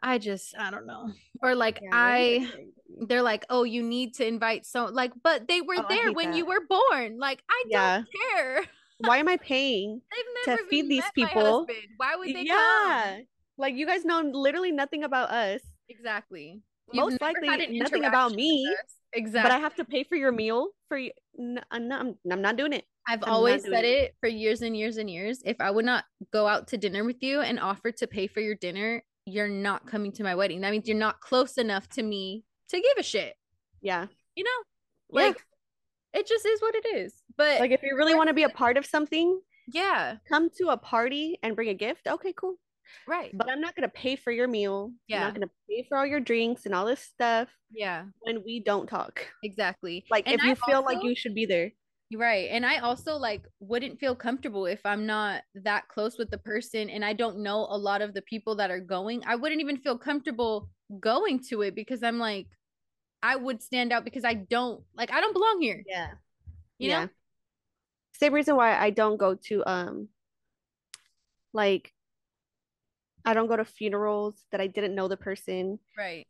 i 0.02 0.18
just 0.18 0.56
i 0.58 0.70
don't 0.70 0.86
know 0.86 1.10
or 1.42 1.54
like 1.54 1.80
Yeah, 1.82 1.90
i 1.92 2.18
weddings 2.38 2.48
are 2.48 2.52
crazy. 2.52 3.06
they're 3.08 3.22
like, 3.22 3.44
oh, 3.50 3.64
you 3.64 3.82
need 3.82 4.14
to 4.14 4.26
invite 4.26 4.64
so 4.64 4.86
like, 4.86 5.12
but 5.22 5.48
they 5.48 5.60
were 5.60 5.76
Oh, 5.76 5.86
there 5.88 6.12
when 6.12 6.32
you 6.32 6.46
were 6.46 6.60
born. 6.68 7.18
Like, 7.18 7.42
I 7.50 7.64
Yeah. 7.68 7.96
don't 7.98 8.06
care. 8.32 8.64
why 8.98 9.18
am 9.18 9.28
i 9.28 9.36
paying 9.42 10.00
To 10.44 10.56
feed 10.70 10.88
these 10.88 11.04
people. 11.14 11.66
Why 11.98 12.16
would 12.16 12.32
they 12.34 12.44
yeah 12.44 13.16
come? 13.16 13.26
like 13.58 13.74
you 13.74 13.86
guys 13.86 14.04
know 14.04 14.20
literally 14.22 14.72
nothing 14.72 15.04
about 15.04 15.30
us 15.30 15.60
Exactly. 15.88 16.62
Most 16.92 17.20
likely 17.20 17.48
nothing 17.70 18.04
about 18.04 18.32
me. 18.32 18.74
Exactly. 19.12 19.42
but 19.42 19.52
i 19.52 19.58
have 19.58 19.74
to 19.76 19.84
pay 19.84 20.04
for 20.04 20.16
your 20.16 20.32
meal 20.32 20.68
for 20.88 20.98
you 20.98 21.10
no, 21.38 21.60
I'm, 21.70 21.82
uh, 21.82 21.84
um, 21.84 21.88
not, 21.88 22.00
I'm, 22.00 22.32
I'm 22.32 22.42
not 22.42 22.56
doing 22.56 22.72
it 22.72 22.84
I've 23.08 23.22
I'm 23.22 23.32
always 23.32 23.62
said 23.62 23.84
it. 23.84 23.98
it 24.04 24.14
for 24.20 24.28
years 24.28 24.62
and 24.62 24.76
years 24.76 24.96
and 24.96 25.08
years. 25.08 25.40
If 25.44 25.60
I 25.60 25.70
would 25.70 25.84
not 25.84 26.04
go 26.32 26.46
out 26.48 26.66
to 26.68 26.76
dinner 26.76 27.04
with 27.04 27.22
you 27.22 27.40
and 27.40 27.60
offer 27.60 27.92
to 27.92 28.06
pay 28.08 28.26
for 28.26 28.40
your 28.40 28.56
dinner, 28.56 29.04
you're 29.26 29.48
not 29.48 29.86
coming 29.86 30.12
to 30.12 30.22
my 30.22 30.34
wedding. 30.34 30.60
That 30.62 30.70
means 30.70 30.86
you're 30.88 30.96
not 30.96 31.20
close 31.20 31.58
enough 31.58 31.88
to 31.90 32.02
me 32.02 32.44
to 32.70 32.76
give 32.76 32.96
a 32.98 33.02
shit. 33.02 33.34
yeah 33.82 34.06
You 34.34 34.44
know? 34.44 35.20
Yeah. 35.20 35.26
Like 35.28 35.44
it 36.14 36.26
just 36.26 36.46
is 36.46 36.62
what 36.62 36.74
it 36.74 36.86
is. 36.96 37.12
But 37.36 37.60
like 37.60 37.70
if 37.72 37.82
you 37.82 37.94
really 37.96 38.14
want 38.14 38.28
to 38.28 38.34
be 38.34 38.44
a 38.44 38.48
part 38.48 38.76
of 38.76 38.86
something 38.86 39.40
yeah, 39.68 40.16
come 40.28 40.48
to 40.58 40.68
a 40.68 40.76
party 40.76 41.38
and 41.42 41.56
bring 41.56 41.68
a 41.68 41.74
gift 41.74 42.06
okay 42.06 42.32
cool 42.32 42.54
right. 43.08 43.32
but 43.34 43.50
i'm 43.50 43.60
not 43.60 43.74
going 43.74 43.82
to 43.82 43.92
pay 43.92 44.14
for 44.14 44.30
your 44.30 44.46
meal 44.46 44.92
Yeah. 45.08 45.16
i'm 45.16 45.22
not 45.24 45.34
going 45.34 45.48
to 45.48 45.54
pay 45.68 45.84
for 45.88 45.98
all 45.98 46.06
your 46.06 46.20
drinks 46.20 46.66
and 46.66 46.74
all 46.74 46.86
this 46.86 47.00
stuff 47.00 47.48
Yeah, 47.72 48.04
when 48.20 48.44
we 48.44 48.60
don't 48.60 48.86
talk 48.86 49.26
exactly. 49.42 50.04
like 50.08 50.28
And 50.28 50.36
if 50.38 50.44
you 50.44 50.52
I 50.52 50.54
feel 50.54 50.84
like 50.84 51.02
you 51.02 51.16
should 51.16 51.34
be 51.34 51.46
there 51.46 51.72
Right. 52.14 52.48
And 52.52 52.64
I 52.64 52.78
also 52.78 53.16
like 53.16 53.42
wouldn't 53.58 53.98
feel 53.98 54.14
comfortable 54.14 54.66
if 54.66 54.80
I'm 54.84 55.06
not 55.06 55.42
that 55.56 55.88
close 55.88 56.18
with 56.18 56.30
the 56.30 56.38
person 56.38 56.88
and 56.88 57.04
I 57.04 57.12
don't 57.12 57.38
know 57.38 57.66
a 57.68 57.76
lot 57.76 58.00
of 58.00 58.14
the 58.14 58.22
people 58.22 58.54
that 58.56 58.70
are 58.70 58.80
going. 58.80 59.22
I 59.26 59.34
wouldn't 59.34 59.60
even 59.60 59.78
feel 59.78 59.98
comfortable 59.98 60.68
going 61.00 61.40
to 61.48 61.62
it 61.62 61.74
because 61.74 62.02
I'm 62.04 62.18
like, 62.18 62.46
I 63.22 63.34
would 63.34 63.60
stand 63.62 63.92
out 63.92 64.04
because 64.04 64.24
I 64.24 64.34
don't 64.34 64.84
like 64.96 65.12
I 65.12 65.20
don't 65.20 65.32
belong 65.32 65.58
here. 65.60 65.82
Yeah. 65.86 66.10
You 66.78 66.90
yeah. 66.90 67.04
know? 67.04 67.10
Same 68.12 68.32
reason 68.34 68.56
why 68.56 68.76
I 68.78 68.90
don't 68.90 69.16
go 69.16 69.34
to 69.46 69.64
um 69.66 70.08
like 71.52 71.92
I 73.24 73.34
don't 73.34 73.48
go 73.48 73.56
to 73.56 73.64
funerals 73.64 74.44
that 74.52 74.60
I 74.60 74.68
didn't 74.68 74.94
know 74.94 75.08
the 75.08 75.16
person 75.16 75.80
Right. 75.98 76.28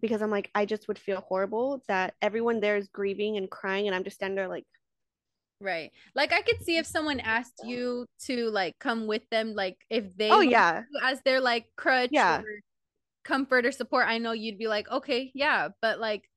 because 0.00 0.22
I'm 0.22 0.30
like 0.30 0.50
I 0.54 0.64
just 0.64 0.88
would 0.88 0.98
feel 0.98 1.20
horrible 1.20 1.82
that 1.88 2.14
everyone 2.22 2.60
there 2.60 2.78
is 2.78 2.88
grieving 2.88 3.36
and 3.36 3.50
crying 3.50 3.86
and 3.88 3.94
I'm 3.94 4.04
just 4.04 4.16
standing 4.16 4.36
there 4.36 4.48
like 4.48 4.64
Right. 5.62 5.92
Like 6.16 6.32
I 6.32 6.42
could 6.42 6.60
see 6.64 6.76
if 6.76 6.86
someone 6.86 7.20
asked 7.20 7.62
you 7.64 8.06
to 8.26 8.50
like 8.50 8.78
come 8.80 9.06
with 9.06 9.22
them, 9.30 9.54
like 9.54 9.78
if 9.88 10.14
they 10.16 10.28
oh 10.30 10.40
yeah. 10.40 10.82
as 11.02 11.20
their 11.22 11.40
like 11.40 11.66
crutch 11.76 12.10
Yeah. 12.10 12.40
or 12.40 12.44
comfort 13.22 13.64
or 13.64 13.70
support, 13.72 14.06
I 14.08 14.18
know 14.18 14.32
you'd 14.32 14.58
be 14.58 14.66
like, 14.66 14.90
okay, 14.90 15.30
yeah, 15.34 15.68
but 15.80 16.00
like 16.00 16.28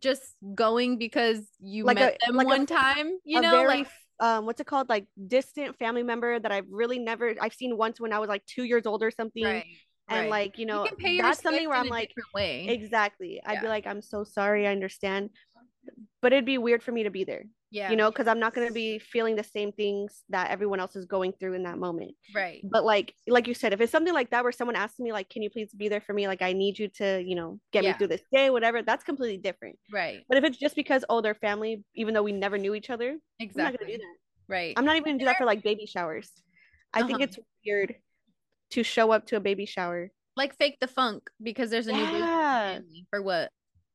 just 0.00 0.22
going 0.54 0.96
because 0.98 1.44
you 1.58 1.84
Like 1.84 1.96
met 1.96 2.18
a- 2.22 2.26
them 2.26 2.36
like 2.36 2.46
a- 2.46 2.48
one 2.48 2.66
time, 2.66 3.18
you 3.24 3.38
a 3.38 3.42
know, 3.42 3.50
very 3.50 3.66
like 3.66 3.88
um 4.20 4.46
what's 4.46 4.60
it 4.60 4.66
called? 4.66 4.88
Like 4.88 5.06
distant 5.26 5.76
family 5.78 6.04
member 6.04 6.38
that 6.38 6.52
I've 6.52 6.66
really 6.70 7.00
never 7.00 7.34
I've 7.40 7.54
seen 7.54 7.76
once 7.76 8.00
when 8.00 8.12
I 8.12 8.20
was 8.20 8.28
like 8.28 8.46
two 8.46 8.62
years 8.62 8.86
old 8.86 9.02
or 9.02 9.10
something. 9.10 9.42
Right, 9.44 9.66
and 10.08 10.20
right. 10.20 10.30
like 10.30 10.58
you 10.58 10.66
know 10.66 10.86
you 11.00 11.20
that's 11.20 11.42
something 11.42 11.68
where 11.68 11.76
I'm 11.76 11.88
like 11.88 12.12
exactly. 12.36 13.40
I'd 13.44 13.60
be 13.60 13.66
like 13.66 13.88
I'm 13.88 14.02
so 14.02 14.22
sorry 14.22 14.68
I 14.68 14.70
understand 14.70 15.30
but 16.20 16.32
it'd 16.32 16.44
be 16.44 16.58
weird 16.58 16.82
for 16.82 16.92
me 16.92 17.04
to 17.04 17.10
be 17.10 17.24
there 17.24 17.44
yeah, 17.70 17.90
you 17.90 17.96
know 17.96 18.10
because 18.10 18.26
I'm 18.28 18.38
not 18.40 18.54
going 18.54 18.66
to 18.68 18.72
be 18.72 18.98
feeling 18.98 19.36
the 19.36 19.44
same 19.44 19.72
things 19.72 20.22
that 20.30 20.50
everyone 20.50 20.80
else 20.80 20.96
is 20.96 21.04
going 21.06 21.32
through 21.32 21.54
in 21.54 21.62
that 21.64 21.78
moment 21.78 22.12
right, 22.34 22.60
but 22.64 22.84
like 22.84 23.14
like 23.26 23.46
you 23.46 23.54
said 23.54 23.72
if 23.72 23.80
it's 23.80 23.92
something 23.92 24.14
like 24.14 24.30
that 24.30 24.42
where 24.42 24.52
someone 24.52 24.76
asks 24.76 24.98
me 24.98 25.12
like 25.12 25.28
can 25.28 25.42
you 25.42 25.50
please 25.50 25.70
be 25.74 25.88
there 25.88 26.00
for 26.00 26.12
me 26.12 26.26
like 26.26 26.42
I 26.42 26.52
need 26.52 26.78
you 26.78 26.88
to 26.96 27.22
you 27.24 27.34
know 27.34 27.60
get 27.72 27.84
Yeah. 27.84 27.92
me 27.92 27.98
through 27.98 28.08
this 28.08 28.22
day 28.32 28.50
whatever 28.50 28.82
that's 28.82 29.04
completely 29.04 29.38
different 29.38 29.78
right, 29.92 30.24
but 30.28 30.38
if 30.38 30.44
it's 30.44 30.58
just 30.58 30.76
because 30.76 31.04
oh 31.08 31.20
they're 31.20 31.34
family 31.34 31.84
even 31.94 32.14
though 32.14 32.22
we 32.22 32.32
never 32.32 32.58
knew 32.58 32.74
each 32.74 32.90
other 32.90 33.10
I'm 33.10 33.18
not 33.18 33.40
exactly, 33.40 33.78
going 33.78 33.92
to 33.92 33.98
do 33.98 34.02
that 34.02 34.16
right. 34.54 34.74
I'm 34.76 34.84
not 34.84 34.96
even 34.96 35.04
gonna 35.12 35.18
do 35.18 35.24
that 35.26 35.36
for 35.38 35.44
like 35.44 35.62
baby 35.62 35.86
showers. 35.86 36.30
I 36.94 37.02
think 37.02 37.16
Uh-huh. 37.20 37.24
it's 37.24 37.38
weird 37.66 37.96
to 38.70 38.82
show 38.82 39.10
up 39.12 39.26
to 39.26 39.36
a 39.36 39.40
baby 39.40 39.66
shower. 39.66 40.10
like 40.36 40.56
fake 40.56 40.78
the 40.80 40.86
funk 40.88 41.30
because 41.42 41.68
there's 41.70 41.86
a 41.88 41.92
new 41.92 42.04
baby 42.06 42.18
Yeah. 42.18 42.74
family. 42.74 43.06
For 43.10 43.20
what? 43.22 43.50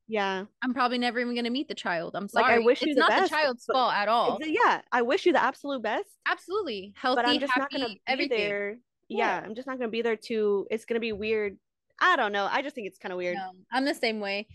Yeah. 0.08 0.46
I'm 0.62 0.74
probably 0.74 0.98
never 0.98 1.20
even 1.20 1.36
gonna 1.36 1.50
meet 1.50 1.68
the 1.68 1.76
child. 1.76 2.16
I'm 2.16 2.28
Like, 2.34 2.46
I 2.46 2.50
sorry. 2.56 2.64
wish 2.66 2.82
you 2.82 2.90
it's 2.92 2.96
the 2.96 3.00
not 3.02 3.10
best, 3.10 3.32
the 3.32 3.38
child's 3.38 3.66
but- 3.68 3.74
fault 3.74 3.94
at 3.94 4.08
all. 4.10 4.38
Yeah. 4.42 4.82
I 4.92 5.02
wish 5.02 5.26
you 5.26 5.34
the 5.34 5.44
absolute 5.44 5.82
best, 5.82 6.10
Absolutely. 6.28 6.94
Healthy, 6.96 7.16
but 7.22 7.28
I'm 7.28 7.40
just 7.40 7.54
happy, 7.54 7.62
not 7.62 7.72
gonna 7.72 7.94
be 7.94 8.02
everything. 8.08 8.38
there. 8.38 8.78
Yeah. 9.08 9.40
Yeah. 9.40 9.46
I'm 9.46 9.56
just 9.56 9.68
not 9.68 9.78
gonna 9.78 9.90
be 9.92 10.02
there 10.02 10.16
to. 10.16 10.68
It's 10.72 10.86
gonna 10.86 11.00
be 11.00 11.12
weird. 11.14 11.58
I 12.00 12.16
don't 12.16 12.32
know. 12.32 12.48
I 12.52 12.62
just 12.62 12.76
think 12.76 12.88
it's 12.88 12.98
kind 12.98 13.12
of 13.14 13.18
weird. 13.18 13.36
No, 13.38 13.52
I'm 13.72 13.86
the 13.86 13.94
same 13.94 14.20
way. 14.20 14.48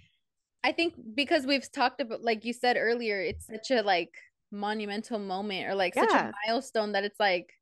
I 0.64 0.72
think 0.72 0.94
because 1.14 1.46
we've 1.46 1.70
talked 1.70 2.00
about, 2.00 2.22
like 2.22 2.44
you 2.44 2.52
said 2.52 2.76
earlier, 2.76 3.20
it's 3.20 3.46
such 3.46 3.70
a 3.70 3.80
like 3.82 4.12
monumental 4.50 5.18
moment 5.18 5.68
or 5.68 5.74
like 5.74 5.94
such 5.94 6.10
a 6.10 6.32
milestone 6.46 6.92
that 6.92 7.04
it's 7.04 7.20
like, 7.20 7.52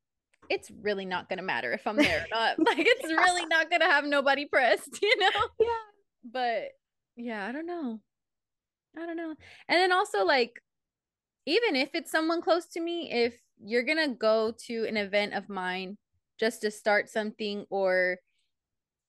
it's 0.49 0.71
really 0.81 1.05
not 1.05 1.29
gonna 1.29 1.43
matter 1.43 1.73
if 1.73 1.87
I'm 1.87 1.97
there 1.97 2.23
or 2.23 2.27
not. 2.31 2.59
like, 2.67 2.79
it's 2.79 3.05
really 3.13 3.45
not 3.47 3.71
gonna 3.71 3.85
have 3.91 4.05
nobody 4.05 4.47
pressed, 4.47 4.99
you 5.03 5.17
know? 5.19 5.29
Yeah. 5.61 5.69
But 6.33 6.63
yeah, 7.17 7.47
I 7.47 7.53
don't 7.53 7.67
know. 7.67 8.01
I 8.97 9.07
don't 9.07 9.17
know. 9.17 9.31
And 9.69 9.79
then 9.79 9.93
also, 9.93 10.25
like, 10.25 10.61
even 11.47 11.77
if 11.77 11.91
it's 11.95 12.11
someone 12.11 12.43
close 12.43 12.67
to 12.69 12.81
me, 12.81 13.11
if 13.13 13.35
you're 13.65 13.85
gonna 13.85 14.09
go 14.15 14.53
to 14.67 14.85
an 14.87 14.97
event 14.97 15.35
of 15.35 15.49
mine 15.49 15.97
just 16.39 16.63
to 16.63 16.71
start 16.71 17.09
something 17.09 17.65
or 17.71 18.19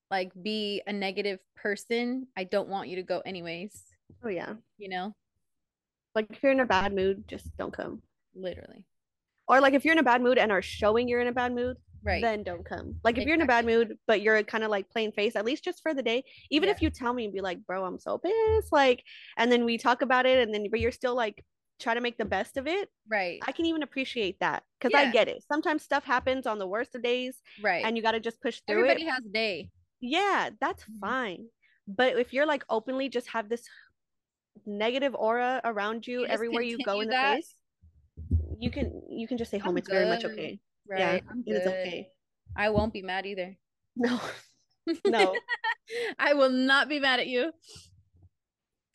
like 0.09 0.31
be 0.41 0.81
a 0.87 0.93
negative 0.93 1.39
person, 1.55 2.27
I 2.37 2.45
don't 2.45 2.69
want 2.69 2.89
you 2.89 2.97
to 2.97 3.03
go 3.03 3.21
anyways, 3.25 3.83
Oh 4.23 4.29
yeah. 4.29 4.53
you 4.77 4.89
know? 4.89 5.13
Like 6.15 6.27
if 6.31 6.41
you're 6.41 6.51
in 6.51 6.59
a 6.59 6.65
bad 6.65 6.93
mood, 6.93 7.25
just 7.27 7.55
don't 7.57 7.73
come. 7.73 8.01
Literally. 8.35 8.85
Or 9.47 9.61
like 9.61 9.73
if 9.73 9.85
you're 9.85 9.93
in 9.93 9.99
a 9.99 10.03
bad 10.03 10.21
mood 10.21 10.37
and 10.37 10.51
are 10.51 10.61
showing 10.61 11.07
you're 11.07 11.21
in 11.21 11.27
a 11.27 11.31
bad 11.33 11.53
mood, 11.53 11.77
Right. 12.07 12.21
then 12.21 12.43
don't 12.43 12.63
come. 12.65 12.95
Like 13.03 13.17
if 13.17 13.25
you're 13.25 13.35
in 13.35 13.41
a 13.41 13.45
bad 13.45 13.65
mood, 13.65 13.97
but 14.07 14.21
you're 14.21 14.41
kind 14.43 14.63
of 14.63 14.69
like 14.71 14.89
plain 14.89 15.11
face, 15.11 15.35
at 15.35 15.45
least 15.45 15.63
just 15.63 15.81
for 15.83 15.93
the 15.93 16.01
day. 16.01 16.23
Even 16.49 16.69
if 16.69 16.81
you 16.81 16.89
tell 16.89 17.13
me 17.13 17.25
and 17.25 17.33
be 17.33 17.41
like, 17.41 17.65
bro, 17.67 17.83
I'm 17.85 17.99
so 17.99 18.17
pissed, 18.17 18.71
like, 18.71 19.03
and 19.37 19.51
then 19.51 19.65
we 19.65 19.77
talk 19.77 20.01
about 20.01 20.25
it, 20.25 20.39
and 20.39 20.53
then 20.53 20.67
but 20.71 20.79
you're 20.79 20.91
still 20.91 21.15
like 21.15 21.43
try 21.79 21.93
to 21.93 22.01
make 22.01 22.17
the 22.17 22.25
best 22.25 22.57
of 22.57 22.65
it. 22.65 22.89
right. 23.07 23.39
I 23.47 23.51
can 23.51 23.65
even 23.67 23.83
appreciate 23.83 24.39
that 24.39 24.63
because 24.79 24.97
I 24.97 25.11
get 25.11 25.27
it. 25.27 25.43
Sometimes 25.47 25.83
stuff 25.83 26.03
happens 26.05 26.47
on 26.47 26.57
the 26.57 26.65
worst 26.67 26.95
of 26.95 27.03
days, 27.03 27.39
right. 27.61 27.83
and 27.85 27.95
you 27.95 28.01
got 28.01 28.13
to 28.13 28.19
just 28.19 28.41
push 28.41 28.61
through 28.65 28.77
Everybody 28.85 29.03
it. 29.03 29.09
has 29.11 29.23
a 29.25 29.29
day. 29.29 29.69
yeah, 29.99 30.49
that's 30.59 30.83
Mhm. 30.85 30.99
fine. 30.99 31.45
But 31.87 32.17
if 32.17 32.33
you're 32.33 32.45
like 32.47 32.63
openly 32.69 33.09
just 33.09 33.27
have 33.29 33.47
this 33.49 33.63
negative 34.65 35.13
aura 35.15 35.61
around 35.63 36.07
you, 36.07 36.21
You 36.21 36.25
everywhere 36.27 36.61
you 36.63 36.77
go 36.83 36.99
in 37.01 37.07
the 37.09 37.13
that? 37.13 37.35
face, 37.35 37.55
you 38.59 38.71
can 38.71 39.03
you 39.09 39.27
can 39.27 39.37
just 39.37 39.51
say 39.51 39.57
home. 39.59 39.71
I'm 39.71 39.77
it's 39.77 39.89
very 39.89 40.07
much 40.07 40.25
okay. 40.25 40.59
Right. 40.89 40.99
Yeah, 40.99 41.19
I'm 41.29 41.43
it 41.45 41.51
is 41.51 41.63
good. 41.63 41.67
okay. 41.67 42.09
I 42.55 42.69
won't 42.69 42.93
be 42.93 43.01
mad 43.01 43.25
either. 43.25 43.55
No, 43.95 44.19
no. 45.05 45.35
I 46.19 46.33
will 46.33 46.49
not 46.49 46.89
be 46.89 46.99
mad 46.99 47.19
at 47.19 47.27
you. 47.27 47.51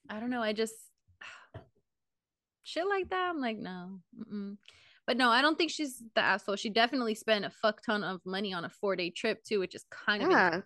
I 0.09 0.20
don't 0.20 0.31
know. 0.31 0.43
I 0.43 0.52
just 0.52 0.74
shit 2.62 2.86
like 2.86 3.10
that. 3.10 3.31
I'm 3.31 3.40
like, 3.40 3.59
no. 3.59 4.01
Mm-mm. 4.19 4.56
But 5.06 5.16
no, 5.16 5.31
I 5.31 5.43
don't 5.43 5.59
think 5.59 5.70
she's 5.70 6.02
the 6.14 6.20
asshole. 6.20 6.56
She 6.56 6.70
definitely 6.70 7.14
spent 7.14 7.44
a 7.44 7.51
fuck 7.51 7.82
ton 7.85 8.05
of 8.05 8.20
money 8.24 8.52
on 8.52 8.64
a 8.64 8.70
four 8.70 8.94
day 8.94 9.10
trip 9.10 9.43
too, 9.43 9.59
which 9.59 9.74
is 9.74 9.85
kind 9.90 10.23
of. 10.23 10.31
Yeah. 10.31 10.60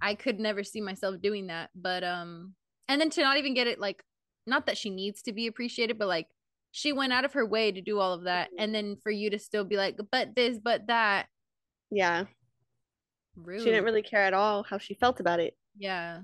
I 0.00 0.14
could 0.14 0.38
never 0.38 0.62
see 0.62 0.80
myself 0.80 1.20
doing 1.20 1.48
that. 1.48 1.70
But 1.74 2.04
um, 2.04 2.54
and 2.88 3.00
then 3.00 3.10
to 3.10 3.22
not 3.22 3.36
even 3.36 3.54
get 3.54 3.66
it 3.66 3.78
like, 3.78 4.02
not 4.46 4.66
that 4.66 4.78
she 4.78 4.90
needs 4.90 5.22
to 5.22 5.32
be 5.32 5.46
appreciated, 5.46 5.98
but 5.98 6.08
like 6.08 6.28
she 6.78 6.92
went 6.92 7.12
out 7.12 7.24
of 7.24 7.32
her 7.32 7.44
way 7.44 7.72
to 7.72 7.80
do 7.80 7.98
all 7.98 8.12
of 8.12 8.22
that, 8.22 8.50
and 8.56 8.72
then 8.72 8.96
for 9.02 9.10
you 9.10 9.30
to 9.30 9.38
still 9.38 9.64
be 9.64 9.76
like, 9.76 9.98
but 10.12 10.36
this, 10.36 10.58
but 10.62 10.86
that. 10.86 11.26
Yeah. 11.90 12.26
Rude. 13.34 13.58
She 13.58 13.64
didn't 13.64 13.84
really 13.84 14.02
care 14.02 14.22
at 14.22 14.32
all 14.32 14.62
how 14.62 14.78
she 14.78 14.94
felt 14.94 15.18
about 15.18 15.40
it. 15.40 15.56
Yeah. 15.76 16.20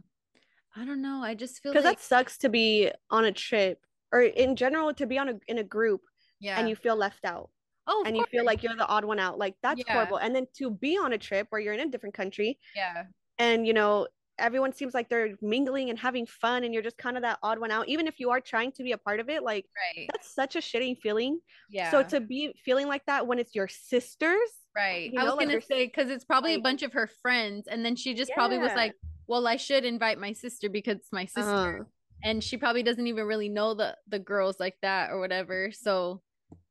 I 0.77 0.85
don't 0.85 1.03
know. 1.03 1.23
I 1.25 1.35
just 1.35 1.61
feel 1.61 1.73
Because 1.73 1.85
like 1.85 1.99
that 1.99 2.05
sucks 2.05 2.39
to 2.39 2.49
be 2.49 2.89
on 3.11 3.25
a 3.25 3.33
trip 3.33 3.79
or 4.13 4.21
in 4.21 4.55
general 4.55 4.95
to 4.95 5.07
be 5.07 5.19
on 5.19 5.29
a 5.29 5.35
in 5.49 5.59
a 5.59 5.65
group 5.65 6.03
yeah. 6.39 6.57
and 6.59 6.69
you 6.69 6.77
feel 6.77 6.95
left 6.95 7.25
out 7.25 7.51
oh, 7.89 8.05
and 8.07 8.17
you 8.17 8.25
feel 8.31 8.45
like 8.45 8.63
you're 8.63 8.77
the 8.77 8.87
odd 8.87 9.05
one 9.05 9.19
out. 9.19 9.39
Like 9.39 9.55
that's 9.61 9.83
Yeah. 9.85 9.93
horrible. 9.93 10.19
And 10.19 10.35
then 10.37 10.47
to 10.59 10.71
be 10.71 10.97
on 10.97 11.13
a 11.13 11.19
trip 11.19 11.49
where 11.51 11.61
you're 11.61 11.75
in 11.75 11.81
a 11.81 11.91
different 11.91 12.15
country 12.15 12.59
yeah, 12.77 13.05
and 13.39 13.67
you 13.67 13.73
know 13.73 14.07
everyone 14.39 14.73
seems 14.73 14.95
like 14.95 15.09
they're 15.09 15.35
mingling 15.41 15.91
and 15.91 15.99
having 15.99 16.27
fun 16.27 16.65
and 16.65 16.75
you're 16.75 16.83
just 16.83 16.99
kind 16.99 17.17
of 17.17 17.23
that 17.23 17.39
odd 17.43 17.59
one 17.59 17.71
out 17.71 17.89
even 17.89 18.07
if 18.07 18.19
you 18.19 18.31
are 18.31 18.41
trying 18.41 18.73
to 18.73 18.83
be 18.83 18.93
a 18.93 18.99
part 18.99 19.21
of 19.21 19.29
it 19.29 19.43
like 19.43 19.67
right. 19.97 20.09
that's 20.13 20.35
such 20.35 20.57
a 20.57 20.59
shitty 20.59 20.99
feeling 20.99 21.39
Yeah. 21.71 21.91
so 21.91 22.03
to 22.03 22.21
be 22.21 22.55
feeling 22.65 22.89
like 22.89 23.05
that 23.07 23.27
when 23.27 23.39
it's 23.39 23.55
your 23.55 23.69
sisters 23.69 24.39
right. 24.77 25.13
you 25.13 25.21
I 25.21 25.25
was 25.25 25.35
like 25.35 25.49
gonna 25.49 25.61
say 25.61 25.87
because 25.87 26.11
it's 26.11 26.25
probably 26.25 26.55
a 26.55 26.61
bunch 26.61 26.83
of 26.83 26.93
her 26.95 27.09
friends, 27.23 27.69
and 27.69 27.85
then 27.85 27.95
she 27.97 28.15
just 28.15 28.33
probably 28.33 28.59
was 28.59 28.73
like, 28.75 28.93
"Well, 29.29 29.47
I 29.47 29.57
should 29.57 29.85
invite 29.85 30.19
my 30.19 30.33
sister 30.33 30.69
because 30.69 30.97
it's 30.97 31.13
my 31.13 31.27
sister," 31.27 31.83
uh, 31.83 31.85
and 32.25 32.43
she 32.43 32.57
probably 32.57 32.83
doesn't 32.83 33.07
even 33.07 33.25
really 33.25 33.49
know 33.49 33.75
the 33.75 33.97
the 34.09 34.19
girls 34.19 34.59
like 34.59 34.75
that 34.83 35.11
or 35.11 35.21
whatever. 35.21 35.71
So 35.71 36.23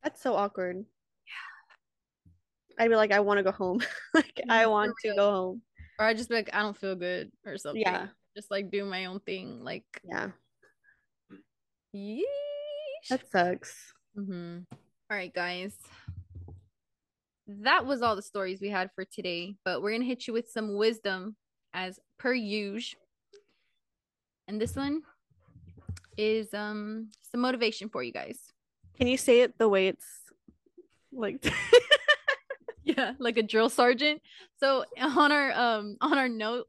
that's 0.04 0.22
so 0.22 0.36
awkward 0.36 0.86
i'd 2.80 2.90
be 2.90 2.96
like 2.96 3.12
i 3.12 3.20
want 3.20 3.38
to 3.38 3.44
go 3.44 3.52
home 3.52 3.80
like 4.14 4.42
i 4.50 4.66
want 4.66 4.92
to 5.02 5.16
go 5.16 5.32
home 5.32 5.62
or 6.00 6.06
I 6.06 6.14
just 6.14 6.30
be 6.30 6.36
like, 6.36 6.50
I 6.54 6.62
don't 6.62 6.78
feel 6.78 6.96
good 6.96 7.32
or 7.46 7.58
something. 7.58 7.82
Yeah. 7.82 8.08
Just 8.36 8.50
like 8.52 8.72
do 8.72 8.84
my 8.86 9.06
own 9.06 9.20
thing. 9.20 9.64
Like, 9.64 9.86
yeah 10.04 10.30
yeesh. 11.96 12.22
that 13.10 13.30
sucks 13.32 13.94
Mm-hmm. 14.18 14.60
All 14.72 15.18
right, 15.18 15.34
guys. 15.34 15.74
That 17.48 17.88
was 17.88 18.04
all 18.04 18.16
the 18.16 18.22
stories 18.22 18.62
we 18.62 18.70
had 18.70 18.92
for 18.94 19.04
today, 19.06 19.56
but 19.66 19.82
we're 19.82 19.92
gonna 19.92 20.06
hit 20.06 20.28
you 20.28 20.34
with 20.34 20.48
some 20.50 20.76
wisdom 20.76 21.36
as 21.74 22.00
per 22.20 22.32
usual. 22.34 23.00
And 24.48 24.62
this 24.62 24.76
one 24.76 25.02
is 26.16 26.54
um 26.54 27.10
some 27.24 27.42
motivation 27.42 27.90
for 27.90 28.04
you 28.04 28.12
guys. 28.14 28.40
can 28.96 29.08
you 29.08 29.18
say 29.18 29.42
it 29.42 29.58
the 29.58 29.68
way 29.68 29.88
it's 29.88 30.06
like 31.12 31.44
Yeah, 32.98 33.14
like 33.18 33.38
a 33.38 33.44
drill 33.44 33.70
sergeant. 33.70 34.22
So 34.58 34.84
on 35.00 35.32
our 35.32 35.52
um 35.54 35.96
on 36.02 36.18
our 36.18 36.28
note, 36.28 36.68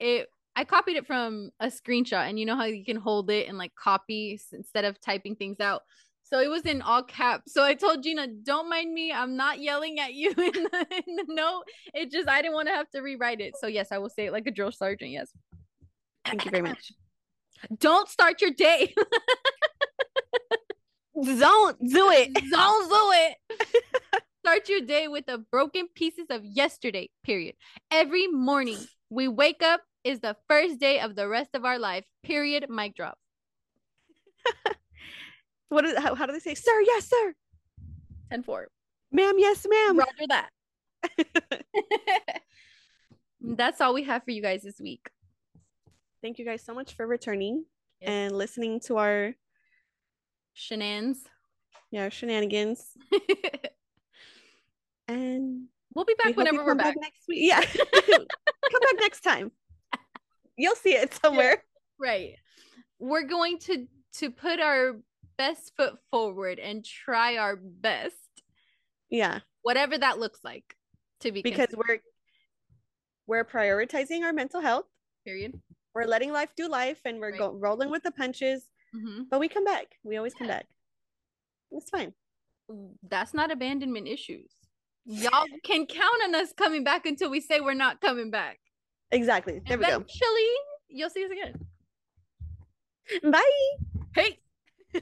it 0.00 0.28
I 0.56 0.64
copied 0.64 0.96
it 0.96 1.06
from 1.06 1.50
a 1.60 1.66
screenshot, 1.66 2.28
and 2.28 2.38
you 2.38 2.46
know 2.46 2.56
how 2.56 2.64
you 2.64 2.84
can 2.84 2.96
hold 2.96 3.30
it 3.30 3.48
and 3.48 3.58
like 3.58 3.74
copy 3.74 4.40
instead 4.52 4.84
of 4.84 5.00
typing 5.00 5.36
things 5.36 5.60
out. 5.60 5.82
So 6.24 6.40
it 6.40 6.48
was 6.48 6.62
in 6.62 6.80
all 6.80 7.02
caps. 7.02 7.52
So 7.52 7.62
I 7.62 7.74
told 7.74 8.02
Gina, 8.02 8.26
"Don't 8.26 8.70
mind 8.70 8.92
me. 8.94 9.12
I'm 9.12 9.36
not 9.36 9.60
yelling 9.60 10.00
at 10.00 10.14
you 10.14 10.30
in 10.36 10.36
the, 10.36 10.86
in 11.06 11.16
the 11.16 11.26
note. 11.28 11.64
It 11.92 12.10
just 12.10 12.28
I 12.28 12.40
didn't 12.40 12.54
want 12.54 12.68
to 12.68 12.74
have 12.74 12.88
to 12.90 13.00
rewrite 13.00 13.40
it. 13.40 13.54
So 13.58 13.66
yes, 13.66 13.92
I 13.92 13.98
will 13.98 14.08
say 14.08 14.26
it 14.26 14.32
like 14.32 14.46
a 14.46 14.50
drill 14.50 14.72
sergeant. 14.72 15.10
Yes. 15.10 15.30
thank 16.24 16.44
you 16.44 16.50
very 16.50 16.62
much 16.62 16.92
Don't 17.78 18.08
start 18.08 18.40
your 18.40 18.50
day. 18.50 18.94
don't 21.14 21.78
do 21.78 22.10
it 22.10 22.32
Don't 22.50 22.88
do 22.88 23.10
it. 23.12 23.36
Start 24.44 24.68
your 24.68 24.80
day 24.80 25.06
with 25.06 25.26
the 25.26 25.38
broken 25.38 25.86
pieces 25.94 26.26
of 26.30 26.44
yesterday, 26.44 27.08
period. 27.22 27.54
Every 27.92 28.26
morning 28.26 28.78
we 29.08 29.28
wake 29.28 29.62
up 29.62 29.82
is 30.02 30.18
the 30.20 30.36
first 30.48 30.80
day 30.80 30.98
of 30.98 31.14
the 31.14 31.28
rest 31.28 31.50
of 31.54 31.64
our 31.64 31.78
life, 31.78 32.04
period. 32.24 32.66
Mic 32.68 32.96
drop. 32.96 33.16
what 35.68 35.84
is 35.84 35.96
how, 35.96 36.16
how 36.16 36.26
do 36.26 36.32
they 36.32 36.40
say, 36.40 36.54
sir? 36.54 36.80
Yes, 36.84 37.08
sir. 37.08 37.34
10 38.30 38.42
4. 38.42 38.66
Ma'am, 39.12 39.34
yes, 39.38 39.64
ma'am. 39.68 39.96
Roger 39.98 40.26
that. 40.28 40.48
That's 43.40 43.80
all 43.80 43.94
we 43.94 44.02
have 44.04 44.24
for 44.24 44.30
you 44.32 44.42
guys 44.42 44.62
this 44.62 44.80
week. 44.80 45.08
Thank 46.20 46.38
you 46.38 46.44
guys 46.44 46.64
so 46.64 46.74
much 46.74 46.94
for 46.94 47.06
returning 47.06 47.64
Yes. 48.00 48.08
and 48.10 48.36
listening 48.36 48.80
to 48.86 48.96
our 48.96 49.34
Shenanigans. 50.54 51.20
yeah 51.92 52.08
shenanigans. 52.08 52.96
And 55.08 55.66
We'll 55.94 56.04
be 56.06 56.14
back 56.16 56.28
you 56.28 56.34
whenever 56.36 56.58
we're 56.64 56.70
come 56.70 56.78
back. 56.78 56.96
next 56.98 57.24
week. 57.28 57.40
Yeah, 57.48 57.60
come 58.06 58.80
back 58.80 58.94
next 59.00 59.20
time. 59.20 59.52
You'll 60.56 60.74
see 60.76 60.94
it 60.94 61.14
somewhere. 61.14 61.62
Right. 62.00 62.34
We're 62.98 63.22
going 63.28 63.58
to 63.60 63.86
to 64.14 64.30
put 64.32 64.58
our 64.58 64.96
best 65.38 65.72
foot 65.76 65.94
forward 66.10 66.58
and 66.58 66.84
try 66.84 67.36
our 67.36 67.54
best, 67.54 68.16
Yeah, 69.08 69.40
whatever 69.62 69.96
that 69.98 70.18
looks 70.18 70.40
like. 70.42 70.74
To 71.20 71.30
be 71.30 71.42
because 71.42 71.66
considered, 71.68 72.00
we're 73.28 73.42
we're 73.42 73.44
prioritizing 73.44 74.22
our 74.22 74.32
mental 74.32 74.60
health. 74.60 74.86
period. 75.24 75.60
We're 75.94 76.06
letting 76.06 76.32
life 76.32 76.50
do 76.56 76.66
life, 76.68 76.98
and 77.04 77.20
we're 77.20 77.30
Right. 77.30 77.38
go- 77.38 77.52
rolling 77.54 77.90
with 77.90 78.02
the 78.02 78.10
punches. 78.10 78.68
hmm 78.92 79.22
But 79.30 79.38
we 79.38 79.46
come 79.48 79.64
back. 79.64 79.86
We 80.02 80.16
always 80.16 80.34
come 80.34 80.48
back. 80.48 80.66
It's 81.70 81.88
fine. 81.90 82.14
That's 83.08 83.32
not 83.32 83.52
abandonment 83.52 84.08
issues 84.08 84.50
y'all 85.04 85.46
can 85.64 85.86
count 85.86 86.22
on 86.24 86.34
us 86.34 86.52
coming 86.52 86.84
back 86.84 87.06
until 87.06 87.30
we 87.30 87.40
say 87.40 87.60
we're 87.60 87.74
not 87.74 88.00
coming 88.00 88.30
back. 88.30 88.58
Exactly. 89.10 89.60
There 89.66 89.78
we 89.78 89.84
go. 89.84 90.02
Chili, 90.02 90.50
you'll 90.88 91.10
see 91.10 91.24
us 91.24 91.30
again. 91.30 91.54
Bye. 93.30 93.42
Hey. 94.14 94.38